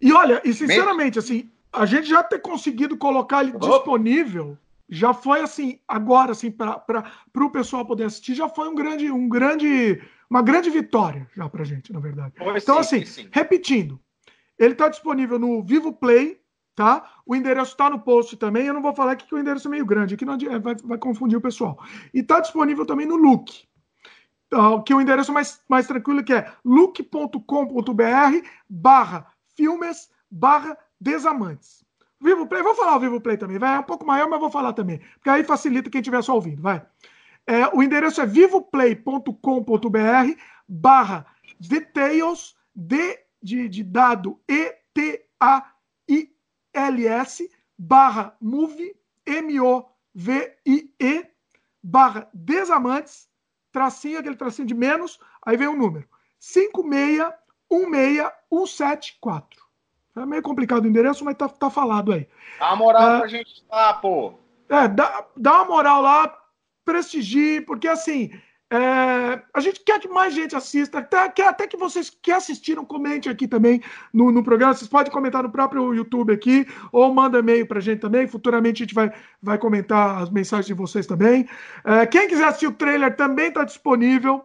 E 0.00 0.12
olha, 0.12 0.40
e 0.44 0.54
sinceramente, 0.54 1.18
assim, 1.18 1.50
a 1.72 1.84
gente 1.84 2.08
já 2.08 2.22
ter 2.22 2.38
conseguido 2.38 2.96
colocar 2.96 3.42
ele 3.42 3.58
disponível 3.58 4.56
já 4.88 5.14
foi 5.14 5.40
assim, 5.40 5.78
agora 5.88 6.32
assim, 6.32 6.50
para 6.50 7.14
o 7.34 7.50
pessoal 7.50 7.84
poder 7.84 8.04
assistir, 8.04 8.34
já 8.34 8.48
foi 8.48 8.68
um 8.68 8.74
grande, 8.74 9.10
um 9.10 9.26
grande, 9.26 10.02
uma 10.28 10.42
grande 10.42 10.68
vitória 10.68 11.26
já 11.34 11.48
pra 11.48 11.64
gente, 11.64 11.92
na 11.92 11.98
verdade. 11.98 12.34
Pois 12.36 12.62
então, 12.62 12.82
sim, 12.82 13.02
assim, 13.02 13.22
sim. 13.22 13.28
repetindo, 13.32 13.98
ele 14.58 14.72
está 14.72 14.88
disponível 14.88 15.38
no 15.38 15.62
Vivo 15.62 15.94
Play, 15.94 16.38
tá? 16.74 17.10
O 17.24 17.34
endereço 17.34 17.70
está 17.70 17.88
no 17.88 18.00
post 18.00 18.36
também. 18.36 18.66
Eu 18.66 18.74
não 18.74 18.82
vou 18.82 18.94
falar 18.94 19.12
aqui 19.12 19.26
que 19.26 19.34
o 19.34 19.38
endereço 19.38 19.66
é 19.66 19.70
meio 19.70 19.86
grande, 19.86 20.14
aqui 20.14 20.26
não 20.26 20.36
vai, 20.60 20.74
vai 20.74 20.98
confundir 20.98 21.38
o 21.38 21.42
pessoal. 21.42 21.82
E 22.12 22.20
está 22.20 22.40
disponível 22.40 22.84
também 22.84 23.06
no 23.06 23.16
Look 23.16 23.64
que 24.84 24.94
o 24.94 25.00
endereço 25.00 25.32
mais, 25.32 25.60
mais 25.68 25.86
tranquilo 25.86 26.22
que 26.22 26.34
é 26.34 26.52
look.com.br 26.64 28.48
barra 28.68 29.26
filmes 29.56 30.10
barra 30.30 30.76
desamantes. 31.00 31.82
Vivo 32.20 32.46
Play, 32.46 32.62
vou 32.62 32.74
falar 32.74 32.96
o 32.96 33.00
Vivo 33.00 33.20
Play 33.20 33.36
também, 33.36 33.58
vai, 33.58 33.74
é 33.74 33.80
um 33.80 33.84
pouco 33.84 34.06
maior, 34.06 34.28
mas 34.28 34.38
vou 34.38 34.50
falar 34.50 34.72
também, 34.72 35.00
porque 35.14 35.28
aí 35.28 35.42
facilita 35.42 35.90
quem 35.90 36.00
estiver 36.00 36.22
só 36.22 36.34
ouvindo, 36.34 36.62
vai. 36.62 36.84
É, 37.46 37.66
o 37.74 37.82
endereço 37.82 38.20
é 38.20 38.26
vivoplay.com.br 38.26 40.38
barra 40.68 41.26
details, 41.58 42.54
D 42.74 43.18
de, 43.42 43.68
de 43.68 43.82
dado, 43.82 44.40
E-T-A-I-L-S, 44.48 45.20
barra 47.76 48.36
move, 48.40 48.94
M-O-V-I-E, 49.26 51.26
barra 51.82 52.30
desamantes, 52.32 53.28
tracinho, 53.72 54.18
aquele 54.18 54.36
tracinho 54.36 54.68
de 54.68 54.74
menos, 54.74 55.18
aí 55.44 55.56
vem 55.56 55.66
o 55.66 55.72
um 55.72 55.76
número. 55.76 56.06
5616174. 57.70 59.44
É 60.14 60.26
meio 60.26 60.42
complicado 60.42 60.84
o 60.84 60.88
endereço, 60.88 61.24
mas 61.24 61.36
tá, 61.36 61.48
tá 61.48 61.70
falado 61.70 62.12
aí. 62.12 62.28
Dá 62.58 62.68
uma 62.68 62.76
moral 62.76 63.02
é, 63.02 63.18
pra 63.20 63.28
gente 63.28 63.64
lá, 63.70 63.94
pô. 63.94 64.34
É, 64.68 64.86
dá, 64.86 65.26
dá 65.36 65.54
uma 65.54 65.64
moral 65.64 66.02
lá, 66.02 66.38
prestigie, 66.84 67.62
porque 67.62 67.88
assim, 67.88 68.30
é, 68.72 69.42
a 69.52 69.60
gente 69.60 69.80
quer 69.84 70.00
que 70.00 70.08
mais 70.08 70.32
gente 70.32 70.56
assista, 70.56 71.00
até, 71.00 71.28
quer 71.28 71.48
até 71.48 71.66
que 71.66 71.76
vocês 71.76 72.08
que 72.08 72.32
assistiram 72.32 72.86
comentem 72.86 73.30
aqui 73.30 73.46
também 73.46 73.82
no, 74.10 74.32
no 74.32 74.42
programa. 74.42 74.72
Vocês 74.72 74.88
podem 74.88 75.12
comentar 75.12 75.42
no 75.42 75.50
próprio 75.50 75.92
YouTube 75.92 76.32
aqui, 76.32 76.66
ou 76.90 77.12
manda 77.12 77.40
e-mail 77.40 77.66
para 77.66 77.80
a 77.80 77.82
gente 77.82 78.00
também. 78.00 78.26
Futuramente 78.26 78.82
a 78.82 78.86
gente 78.86 78.94
vai, 78.94 79.12
vai 79.42 79.58
comentar 79.58 80.22
as 80.22 80.30
mensagens 80.30 80.68
de 80.68 80.72
vocês 80.72 81.06
também. 81.06 81.46
É, 81.84 82.06
quem 82.06 82.26
quiser 82.26 82.46
assistir 82.46 82.66
o 82.66 82.72
trailer 82.72 83.14
também 83.14 83.48
está 83.48 83.62
disponível. 83.62 84.42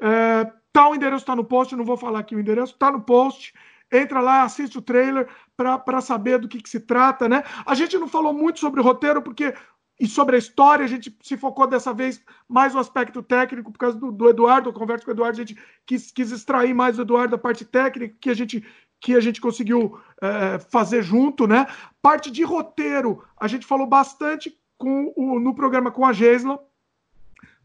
É, 0.00 0.50
tá, 0.72 0.88
o 0.88 0.94
endereço 0.94 1.24
está 1.24 1.36
no 1.36 1.44
post, 1.44 1.76
não 1.76 1.84
vou 1.84 1.98
falar 1.98 2.20
aqui 2.20 2.34
o 2.34 2.40
endereço, 2.40 2.72
está 2.72 2.90
no 2.90 3.02
post. 3.02 3.52
Entra 3.92 4.20
lá, 4.20 4.44
assiste 4.44 4.78
o 4.78 4.82
trailer 4.82 5.28
para 5.54 6.00
saber 6.00 6.38
do 6.38 6.48
que, 6.48 6.62
que 6.62 6.70
se 6.70 6.80
trata, 6.80 7.28
né? 7.28 7.44
A 7.66 7.74
gente 7.74 7.98
não 7.98 8.08
falou 8.08 8.32
muito 8.32 8.60
sobre 8.60 8.80
o 8.80 8.82
roteiro, 8.82 9.20
porque 9.20 9.52
e 10.00 10.06
sobre 10.06 10.36
a 10.36 10.38
história, 10.38 10.84
a 10.84 10.88
gente 10.88 11.16
se 11.22 11.36
focou 11.36 11.66
dessa 11.66 11.92
vez 11.92 12.22
mais 12.48 12.72
no 12.72 12.80
aspecto 12.80 13.20
técnico, 13.22 13.72
por 13.72 13.78
causa 13.78 13.98
do, 13.98 14.12
do 14.12 14.28
Eduardo, 14.28 14.68
eu 14.68 14.72
converso 14.72 15.04
com 15.04 15.10
o 15.10 15.14
Eduardo, 15.14 15.40
a 15.40 15.44
gente 15.44 15.60
quis, 15.84 16.12
quis 16.12 16.30
extrair 16.30 16.72
mais 16.72 16.96
do 16.96 17.02
Eduardo 17.02 17.32
da 17.32 17.38
parte 17.38 17.64
técnica 17.64 18.14
que 18.20 18.30
a 18.30 18.34
gente, 18.34 18.64
que 19.00 19.16
a 19.16 19.20
gente 19.20 19.40
conseguiu 19.40 19.98
é, 20.22 20.58
fazer 20.70 21.02
junto, 21.02 21.48
né? 21.48 21.66
Parte 22.00 22.30
de 22.30 22.44
roteiro, 22.44 23.24
a 23.36 23.48
gente 23.48 23.66
falou 23.66 23.86
bastante 23.86 24.56
com 24.76 25.12
o, 25.16 25.40
no 25.40 25.52
programa 25.52 25.90
com 25.90 26.06
a 26.06 26.12
Gesla, 26.12 26.62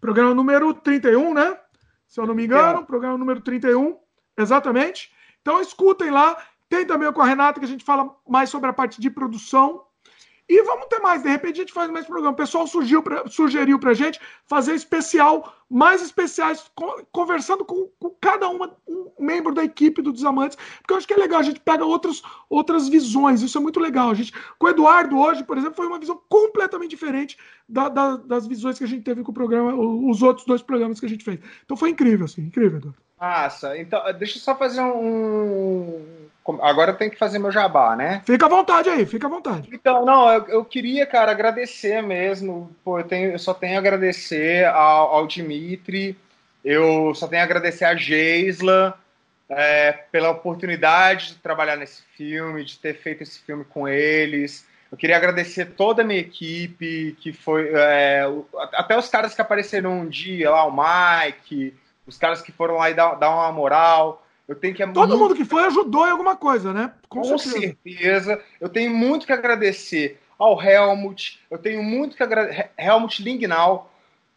programa 0.02 0.34
número 0.34 0.74
31, 0.74 1.36
né? 1.36 1.56
Se 2.08 2.20
eu 2.20 2.26
não 2.26 2.34
me 2.34 2.46
engano, 2.46 2.80
é. 2.80 2.86
programa 2.86 3.18
número 3.18 3.42
31, 3.42 3.96
exatamente. 4.36 5.12
Então 5.42 5.62
escutem 5.62 6.10
lá, 6.10 6.36
tem 6.68 6.84
também 6.84 7.14
com 7.14 7.22
a 7.22 7.26
Renata 7.26 7.60
que 7.60 7.66
a 7.66 7.70
gente 7.70 7.86
fala 7.86 8.16
mais 8.28 8.50
sobre 8.50 8.72
a 8.72 8.74
parte 8.74 9.00
de 9.00 9.10
produção, 9.12 9.84
E 10.54 10.62
vamos 10.62 10.86
ter 10.86 11.00
mais. 11.00 11.24
De 11.24 11.30
repente 11.30 11.56
a 11.56 11.64
gente 11.64 11.74
faz 11.74 11.90
mais 11.90 12.06
programa. 12.06 12.34
O 12.34 12.38
pessoal 12.38 12.68
surgiu 12.68 13.02
pra, 13.02 13.28
sugeriu 13.28 13.80
pra 13.80 13.96
gente 13.96 14.22
fazer 14.46 14.76
especial, 14.76 15.52
mais 15.68 16.00
especiais, 16.00 16.70
conversando 17.12 17.66
com, 17.66 17.90
com 18.00 18.12
cada 18.22 18.48
uma, 18.50 18.72
um 18.88 19.10
membro 19.20 19.52
da 19.52 19.64
equipe 19.64 20.00
do 20.00 20.14
Desamantes, 20.14 20.56
porque 20.78 20.94
eu 20.94 20.98
acho 20.98 21.08
que 21.08 21.14
é 21.16 21.18
legal, 21.18 21.40
a 21.40 21.44
gente 21.44 21.60
pega 21.60 21.84
outros, 21.84 22.22
outras 22.48 22.88
visões, 22.88 23.42
isso 23.42 23.58
é 23.58 23.62
muito 23.62 23.80
legal. 23.80 24.12
A 24.12 24.14
gente, 24.14 24.32
com 24.60 24.68
o 24.68 24.70
Eduardo 24.70 25.18
hoje, 25.18 25.44
por 25.44 25.58
exemplo, 25.58 25.76
foi 25.76 25.88
uma 25.88 25.98
visão 25.98 26.22
completamente 26.30 26.92
diferente 26.92 27.36
da, 27.68 27.90
da, 27.90 28.18
das 28.18 28.46
visões 28.46 28.78
que 28.78 28.84
a 28.84 28.88
gente 28.88 29.02
teve 29.02 29.24
com 29.24 29.32
o 29.32 29.34
programa, 29.34 29.74
os 29.74 30.22
outros 30.22 30.46
dois 30.46 30.62
programas 30.62 31.00
que 31.00 31.08
a 31.08 31.10
gente 31.10 31.26
fez. 31.26 31.40
Então 31.66 31.76
foi 31.76 31.90
incrível, 31.90 32.26
assim, 32.26 32.44
incrível, 32.44 32.78
Eduardo. 32.78 33.02
Massa. 33.20 33.76
Então, 33.76 34.02
deixa 34.20 34.38
eu 34.38 34.42
só 34.42 34.56
fazer 34.56 34.82
um. 34.82 36.30
Agora 36.62 36.92
eu 36.92 36.96
tenho 36.98 37.12
que 37.12 37.18
fazer 37.18 37.40
meu 37.40 37.52
jabá, 37.52 37.96
né? 37.96 38.22
Fica 38.26 38.46
à 38.46 38.50
vontade 38.50 38.90
aí, 38.90 39.06
fica 39.06 39.28
à 39.28 39.30
vontade. 39.30 39.70
Então, 39.72 40.06
não, 40.06 40.32
eu, 40.32 40.46
eu 40.48 40.66
queria, 40.66 41.06
cara, 41.06 41.32
agradecer 41.32 42.02
mesmo. 42.02 42.70
Pô, 42.84 43.00
eu, 43.00 43.04
tenho, 43.04 43.32
eu 43.32 43.40
só 43.40 43.54
tenho 43.54 43.76
a 43.76 43.80
agradecer 43.80 44.66
ao, 44.66 45.16
ao 45.16 45.28
Dimitri, 45.28 46.18
eu 46.64 47.14
só 47.16 47.28
tenho 47.28 47.42
a 47.42 47.46
agradecer 47.46 47.86
a 47.86 47.96
Geisla 47.96 48.98
é, 49.50 49.92
pela 50.12 50.32
oportunidade 50.32 51.30
de 51.30 51.36
trabalhar 51.36 51.78
nesse 51.78 52.02
filme, 52.18 52.66
de 52.66 52.78
ter 52.78 52.96
feito 52.96 53.24
esse 53.24 53.40
filme 53.40 53.64
com 53.64 53.88
eles. 53.88 54.66
Eu 54.92 54.98
queria 54.98 55.18
agradecer 55.18 55.66
toda 55.78 56.02
a 56.02 56.06
minha 56.06 56.20
equipe, 56.20 57.18
que 57.20 57.32
foi. 57.34 57.72
É, 57.74 58.24
até 58.74 58.98
os 58.98 59.08
caras 59.08 59.34
que 59.34 59.42
apareceram 59.42 60.02
um 60.02 60.08
dia 60.08 60.52
lá, 60.52 60.66
o 60.66 60.72
Mike 60.72 61.74
os 62.06 62.18
caras 62.18 62.42
que 62.42 62.52
foram 62.52 62.76
lá 62.76 62.90
e 62.90 62.94
dar, 62.94 63.16
dar 63.16 63.30
uma 63.30 63.52
moral. 63.52 64.23
Eu 64.48 64.56
tenho 64.56 64.76
que 64.76 64.86
Todo 64.88 65.10
muito... 65.10 65.18
mundo 65.18 65.36
que 65.36 65.46
foi 65.46 65.66
ajudou 65.66 66.06
em 66.06 66.12
alguma 66.12 66.36
coisa, 66.36 66.74
né? 66.74 66.94
Com, 67.08 67.22
Com 67.22 67.38
certeza. 67.38 67.76
certeza. 67.84 68.44
Eu 68.60 68.70
tenho 68.70 68.92
muito 68.92 69.26
que 69.26 69.32
agradecer 69.32 70.20
ao 70.38 70.62
Helmut, 70.62 71.40
eu 71.50 71.58
tenho 71.58 71.82
muito 71.82 72.18
que 72.18 72.24
agradecer. 72.24 72.72
Helmut 72.78 73.24
Lingnau. 73.24 73.90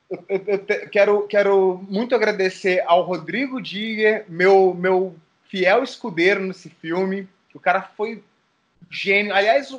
Eu, 0.09 0.25
eu, 0.29 0.45
eu 0.47 0.59
te... 0.59 0.87
quero, 0.89 1.27
quero 1.27 1.85
muito 1.89 2.15
agradecer 2.15 2.83
ao 2.87 3.03
Rodrigo 3.03 3.61
Digger, 3.61 4.25
meu, 4.29 4.73
meu 4.75 5.17
fiel 5.49 5.83
escudeiro 5.83 6.41
nesse 6.41 6.71
filme. 6.71 7.29
O 7.53 7.59
cara 7.59 7.83
foi 7.83 8.23
gênio. 8.89 9.35
Aliás, 9.35 9.77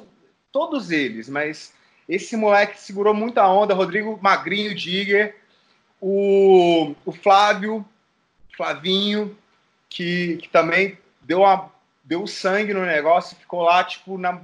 todos 0.51 0.91
eles, 0.91 1.29
mas 1.29 1.73
esse 2.09 2.35
moleque 2.35 2.79
segurou 2.81 3.13
muita 3.13 3.47
onda. 3.47 3.73
Rodrigo 3.73 4.19
Magrinho 4.21 4.75
Digger 4.75 5.35
o, 6.01 6.95
o 7.05 7.11
Flávio, 7.11 7.85
Flavinho, 8.55 9.35
que, 9.89 10.37
que 10.37 10.49
também 10.49 10.97
deu, 11.21 11.39
uma, 11.39 11.69
deu 12.03 12.25
sangue 12.27 12.73
no 12.73 12.85
negócio, 12.85 13.37
ficou 13.37 13.61
lá, 13.61 13.83
tipo, 13.83 14.17
na, 14.17 14.39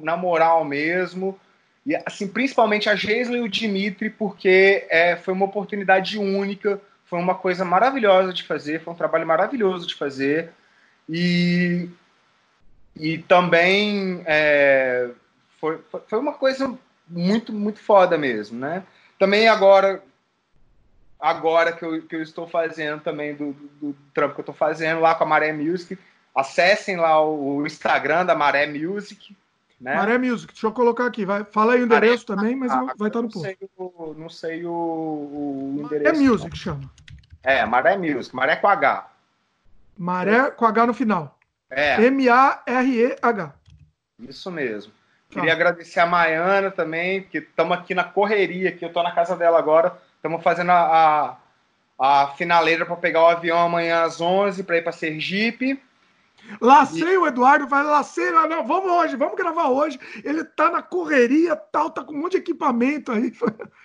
na 0.00 0.16
moral 0.16 0.64
mesmo. 0.64 1.38
E, 1.84 1.94
assim, 2.04 2.26
principalmente 2.26 2.88
a 2.88 2.96
Geisla 2.96 3.36
e 3.36 3.42
o 3.42 3.48
Dimitri, 3.48 4.10
porque 4.10 4.86
é, 4.90 5.16
foi 5.16 5.32
uma 5.32 5.44
oportunidade 5.44 6.18
única, 6.18 6.80
foi 7.04 7.18
uma 7.18 7.34
coisa 7.34 7.64
maravilhosa 7.64 8.32
de 8.32 8.42
fazer, 8.42 8.82
foi 8.82 8.92
um 8.92 8.96
trabalho 8.96 9.26
maravilhoso 9.26 9.86
de 9.86 9.94
fazer. 9.94 10.50
E, 11.08 11.88
e 12.96 13.18
também 13.18 14.22
é, 14.26 15.10
foi, 15.60 15.78
foi 16.08 16.18
uma 16.18 16.32
coisa 16.32 16.76
muito, 17.08 17.52
muito 17.52 17.78
foda 17.78 18.18
mesmo, 18.18 18.58
né? 18.58 18.82
Também 19.18 19.48
agora, 19.48 20.02
agora 21.20 21.72
que 21.72 21.84
eu, 21.84 22.02
que 22.02 22.16
eu 22.16 22.22
estou 22.22 22.46
fazendo 22.46 23.00
também, 23.00 23.34
do, 23.34 23.52
do, 23.52 23.68
do 23.92 23.96
trampo 24.12 24.34
que 24.34 24.40
eu 24.40 24.42
estou 24.42 24.54
fazendo 24.54 25.00
lá 25.00 25.14
com 25.14 25.24
a 25.24 25.26
Maré 25.26 25.52
Music. 25.52 25.98
Acessem 26.34 26.96
lá 26.96 27.20
o, 27.20 27.56
o 27.56 27.66
Instagram 27.66 28.26
da 28.26 28.34
Maré 28.34 28.66
Music. 28.66 29.36
Né? 29.80 29.94
Maré 29.94 30.18
Music, 30.18 30.52
deixa 30.52 30.66
eu 30.66 30.72
colocar 30.72 31.06
aqui. 31.06 31.24
Vai, 31.24 31.44
fala 31.44 31.74
aí 31.74 31.82
o 31.82 31.84
endereço 31.84 32.24
Maré, 32.28 32.40
também, 32.40 32.56
mas 32.56 32.70
ah, 32.72 32.94
vai 32.96 33.08
estar 33.08 33.22
no 33.22 33.30
post. 33.30 33.58
Não 34.16 34.28
sei 34.28 34.64
o, 34.64 34.70
o 34.70 35.76
endereço. 35.84 36.14
Maré 36.14 36.28
Music 36.28 36.56
chama. 36.56 36.90
É, 37.42 37.64
Maré 37.64 37.96
Music, 37.96 38.34
Maré 38.34 38.56
com 38.56 38.68
H. 38.68 39.10
Maré 39.96 40.50
com 40.50 40.66
H 40.66 40.86
no 40.86 40.94
final. 40.94 41.38
É. 41.70 42.02
M-A-R-E-H. 42.04 43.54
Isso 44.20 44.50
mesmo. 44.50 44.92
Tá. 45.28 45.40
Queria 45.40 45.52
agradecer 45.52 46.00
a 46.00 46.06
Maiana 46.06 46.70
também, 46.70 47.22
que 47.22 47.38
estamos 47.38 47.76
aqui 47.76 47.94
na 47.94 48.04
correria, 48.04 48.72
que 48.72 48.84
eu 48.84 48.88
estou 48.88 49.02
na 49.02 49.12
casa 49.12 49.36
dela 49.36 49.58
agora 49.58 49.96
Estamos 50.26 50.42
fazendo 50.42 50.72
a, 50.72 51.38
a, 51.98 52.22
a 52.22 52.28
finaleira 52.34 52.84
para 52.84 52.96
pegar 52.96 53.22
o 53.22 53.28
avião 53.28 53.58
amanhã 53.58 54.02
às 54.02 54.20
11 54.20 54.64
para 54.64 54.78
ir 54.78 54.82
para 54.82 54.90
Sergipe. 54.90 55.80
Lacei 56.60 57.14
e... 57.14 57.16
o 57.18 57.26
Eduardo, 57.28 57.68
vai 57.68 57.84
lacei, 57.84 58.30
não, 58.32 58.48
não, 58.48 58.66
vamos 58.66 58.90
hoje, 58.90 59.16
vamos 59.16 59.36
gravar 59.36 59.68
hoje. 59.68 60.00
Ele 60.24 60.42
tá 60.42 60.68
na 60.68 60.82
correria, 60.82 61.54
tal, 61.54 61.90
tá 61.90 62.02
com 62.02 62.12
um 62.12 62.18
monte 62.18 62.32
de 62.32 62.38
equipamento 62.38 63.12
aí. 63.12 63.32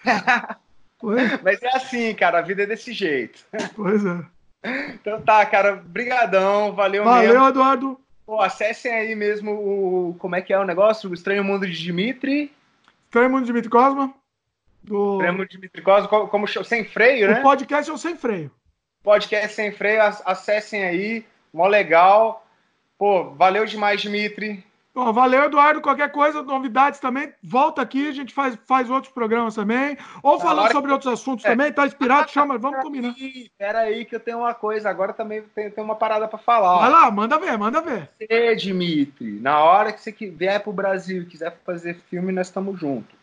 Mas 1.44 1.62
é 1.62 1.76
assim, 1.76 2.14
cara, 2.16 2.40
a 2.40 2.42
vida 2.42 2.64
é 2.64 2.66
desse 2.66 2.92
jeito. 2.92 3.46
Pois 3.76 4.04
é. 4.04 4.26
Então 4.94 5.22
tá, 5.22 5.46
cara, 5.46 5.76
brigadão, 5.76 6.74
valeu 6.74 7.04
Valeu, 7.04 7.34
mesmo. 7.34 7.48
Eduardo. 7.50 8.00
Pô, 8.26 8.42
acessem 8.42 8.92
aí 8.92 9.16
mesmo 9.16 9.52
o 9.52 10.16
como 10.18 10.36
é 10.36 10.42
que 10.42 10.54
é 10.54 10.60
o 10.60 10.66
negócio, 10.66 11.10
o 11.10 11.14
Estranho 11.14 11.44
Mundo 11.44 11.68
de 11.68 11.78
Dimitri. 11.78 12.52
Estranho 13.06 13.30
Mundo 13.30 13.42
de 13.42 13.48
Dimitri 13.48 13.70
Cosma. 13.70 14.12
Do... 14.84 15.18
Prêmio 15.18 15.48
de 15.48 15.70
como, 16.10 16.28
como 16.28 16.48
sem 16.48 16.84
freio, 16.86 17.30
né? 17.30 17.40
O 17.40 17.44
podcast 17.44 17.90
é 17.90 17.94
o 17.94 17.98
sem 17.98 18.16
freio. 18.16 18.52
Podcast 19.04 19.54
sem 19.56 19.72
freio, 19.72 20.02
acessem 20.26 20.84
aí, 20.84 21.26
mó 21.54 21.68
legal. 21.68 22.46
Pô, 22.98 23.32
valeu 23.32 23.66
demais, 23.66 24.02
Dimitri. 24.02 24.64
Bom, 24.94 25.14
valeu, 25.14 25.46
Eduardo. 25.46 25.80
Qualquer 25.82 26.12
coisa, 26.12 26.44
novidades 26.44 27.00
também, 27.00 27.34
volta 27.42 27.82
aqui, 27.82 28.10
a 28.10 28.12
gente 28.12 28.34
faz, 28.34 28.58
faz 28.68 28.90
outros 28.90 29.14
programas 29.14 29.56
também. 29.56 29.98
Ou 30.22 30.40
falando 30.40 30.72
sobre 30.72 30.88
que... 30.88 30.94
outros 30.94 31.14
assuntos 31.14 31.46
é. 31.46 31.50
também, 31.50 31.72
tá 31.72 31.88
inspirado, 31.88 32.30
chama, 32.30 32.58
vamos 32.58 32.78
pera 32.78 32.84
combinar. 32.84 33.16
Espera 33.18 33.80
aí 33.80 34.04
que 34.04 34.16
eu 34.16 34.20
tenho 34.20 34.40
uma 34.40 34.54
coisa, 34.54 34.90
agora 34.90 35.14
também 35.14 35.44
tem, 35.56 35.72
tem 35.72 35.84
uma 35.84 35.96
parada 35.96 36.28
para 36.28 36.38
falar. 36.38 36.80
Vai 36.80 36.90
lá, 36.90 37.10
manda 37.10 37.40
ver, 37.40 37.58
manda 37.58 37.82
ver. 37.82 38.10
Você, 38.20 38.56
Dimitri, 38.56 39.40
na 39.40 39.60
hora 39.64 39.94
que 39.94 40.02
você 40.02 40.12
vier 40.12 40.62
pro 40.62 40.74
Brasil 40.74 41.22
e 41.22 41.26
quiser 41.26 41.58
fazer 41.66 41.96
filme, 42.10 42.34
nós 42.34 42.48
estamos 42.48 42.78
juntos. 42.78 43.21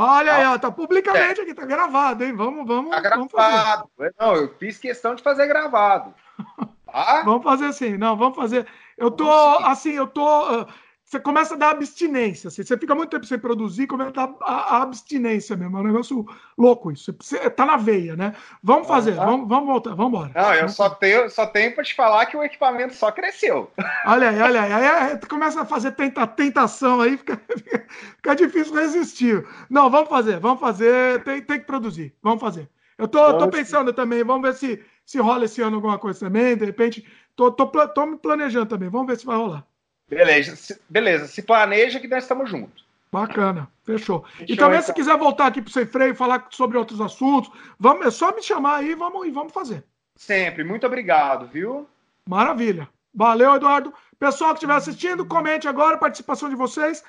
Olha 0.00 0.32
aí, 0.32 0.46
ó, 0.46 0.56
tá 0.56 0.70
publicamente 0.70 1.40
é. 1.40 1.42
aqui, 1.42 1.52
tá 1.52 1.66
gravado, 1.66 2.22
hein? 2.22 2.32
Vamos, 2.32 2.64
vamos. 2.64 2.92
Tá 2.92 3.00
gravado. 3.00 3.90
Vamos 3.98 4.14
não, 4.16 4.36
eu 4.36 4.54
fiz 4.56 4.78
questão 4.78 5.16
de 5.16 5.22
fazer 5.24 5.46
gravado. 5.48 6.14
Tá? 6.90 7.22
vamos 7.22 7.42
fazer 7.42 7.66
assim, 7.66 7.98
não, 7.98 8.16
vamos 8.16 8.34
fazer. 8.34 8.66
Eu 8.96 9.10
tô, 9.10 9.30
assim, 9.30 9.90
eu 9.90 10.06
tô. 10.06 10.66
Você 11.08 11.18
começa 11.18 11.54
a 11.54 11.56
dar 11.56 11.70
abstinência. 11.70 12.48
Assim, 12.48 12.62
você 12.62 12.76
fica 12.76 12.94
muito 12.94 13.08
tempo 13.08 13.24
sem 13.24 13.38
produzir, 13.38 13.86
começa 13.86 14.10
a 14.10 14.12
dar 14.12 14.34
a, 14.42 14.76
a 14.76 14.82
abstinência 14.82 15.56
mesmo. 15.56 15.78
É 15.78 15.80
um 15.80 15.84
negócio 15.84 16.26
louco 16.56 16.92
isso. 16.92 17.16
Você 17.18 17.48
tá 17.48 17.64
na 17.64 17.78
veia, 17.78 18.14
né? 18.14 18.34
Vamos 18.62 18.86
fazer, 18.86 19.18
ah, 19.18 19.24
vamos, 19.24 19.48
vamos 19.48 19.66
voltar, 19.68 19.94
vamos 19.94 20.12
embora. 20.12 20.32
Não, 20.34 20.54
eu 20.54 20.68
só 20.68 20.90
tenho, 20.90 21.30
só 21.30 21.46
tenho 21.46 21.74
para 21.74 21.82
te 21.82 21.94
falar 21.94 22.26
que 22.26 22.36
o 22.36 22.42
equipamento 22.42 22.94
só 22.94 23.10
cresceu. 23.10 23.70
Olha 24.04 24.28
aí, 24.28 24.38
olha 24.38 24.60
aí. 24.60 24.72
Aí, 24.72 24.86
aí 24.86 25.20
começa 25.26 25.62
a 25.62 25.64
fazer 25.64 25.92
tenta, 25.92 26.26
tentação 26.26 27.00
aí, 27.00 27.16
fica, 27.16 27.40
fica, 27.56 27.86
fica, 28.16 28.36
difícil 28.36 28.74
resistir. 28.74 29.46
Não, 29.70 29.88
vamos 29.88 30.10
fazer, 30.10 30.38
vamos 30.38 30.60
fazer. 30.60 31.24
Tem, 31.24 31.40
tem 31.40 31.58
que 31.58 31.66
produzir, 31.66 32.14
vamos 32.22 32.42
fazer. 32.42 32.68
Eu 32.98 33.08
tô, 33.08 33.38
tô 33.38 33.48
pensando 33.48 33.94
também, 33.94 34.22
vamos 34.22 34.42
ver 34.42 34.54
se, 34.54 34.84
se 35.06 35.18
rola 35.18 35.46
esse 35.46 35.62
ano 35.62 35.76
alguma 35.76 35.98
coisa 35.98 36.20
também. 36.20 36.54
De 36.54 36.66
repente, 36.66 37.06
tô, 37.34 37.50
tô, 37.50 37.66
tô 37.66 38.04
me 38.04 38.18
planejando 38.18 38.66
também. 38.66 38.90
Vamos 38.90 39.06
ver 39.06 39.16
se 39.16 39.24
vai 39.24 39.38
rolar. 39.38 39.67
Beleza, 40.08 40.56
se, 40.56 40.80
beleza. 40.88 41.26
Se 41.26 41.42
planeja 41.42 42.00
que 42.00 42.08
nós 42.08 42.24
estamos 42.24 42.48
juntos. 42.48 42.86
Bacana, 43.10 43.68
fechou. 43.84 44.24
fechou 44.24 44.46
e 44.46 44.56
também, 44.56 44.78
então. 44.78 44.86
se 44.86 44.92
quiser 44.92 45.16
voltar 45.16 45.46
aqui 45.46 45.62
para 45.62 45.70
o 45.70 45.72
Sem 45.72 45.86
Freio 45.86 46.12
e 46.12 46.16
falar 46.16 46.46
sobre 46.50 46.76
outros 46.76 47.00
assuntos, 47.00 47.50
vamos, 47.78 48.06
é 48.06 48.10
só 48.10 48.34
me 48.34 48.42
chamar 48.42 48.76
aí 48.76 48.94
vamos, 48.94 49.26
e 49.26 49.30
vamos 49.30 49.52
fazer. 49.52 49.82
Sempre. 50.14 50.64
Muito 50.64 50.86
obrigado, 50.86 51.46
viu? 51.46 51.88
Maravilha. 52.26 52.88
Valeu, 53.14 53.54
Eduardo. 53.54 53.94
Pessoal 54.18 54.50
que 54.50 54.56
estiver 54.56 54.74
assistindo, 54.74 55.24
comente 55.24 55.68
agora 55.68 55.94
a 55.94 55.98
participação 55.98 56.48
de 56.48 56.56
vocês. 56.56 57.02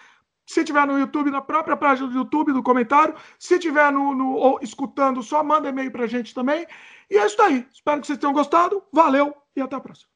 Se 0.46 0.64
tiver 0.64 0.86
no 0.88 0.98
YouTube, 0.98 1.30
na 1.30 1.42
própria 1.42 1.76
página 1.76 2.08
do 2.08 2.16
YouTube, 2.16 2.54
do 2.54 2.64
comentário. 2.64 3.16
Se 3.38 3.60
tiver 3.60 3.92
no, 3.92 4.16
no 4.16 4.34
ou 4.34 4.60
escutando, 4.62 5.22
só 5.22 5.44
manda 5.44 5.70
e-mail 5.70 5.92
para 5.92 6.06
a 6.06 6.08
gente 6.08 6.34
também. 6.34 6.66
E 7.10 7.18
é 7.18 7.26
isso 7.26 7.42
aí. 7.42 7.68
Espero 7.74 8.02
que 8.02 8.08
vocês 8.08 8.20
tenham 8.20 8.34
gostado. 8.34 8.82
Valeu 8.92 9.36
e 9.56 9.62
até 9.62 9.76
a 9.76 9.80
próxima. 9.80 10.10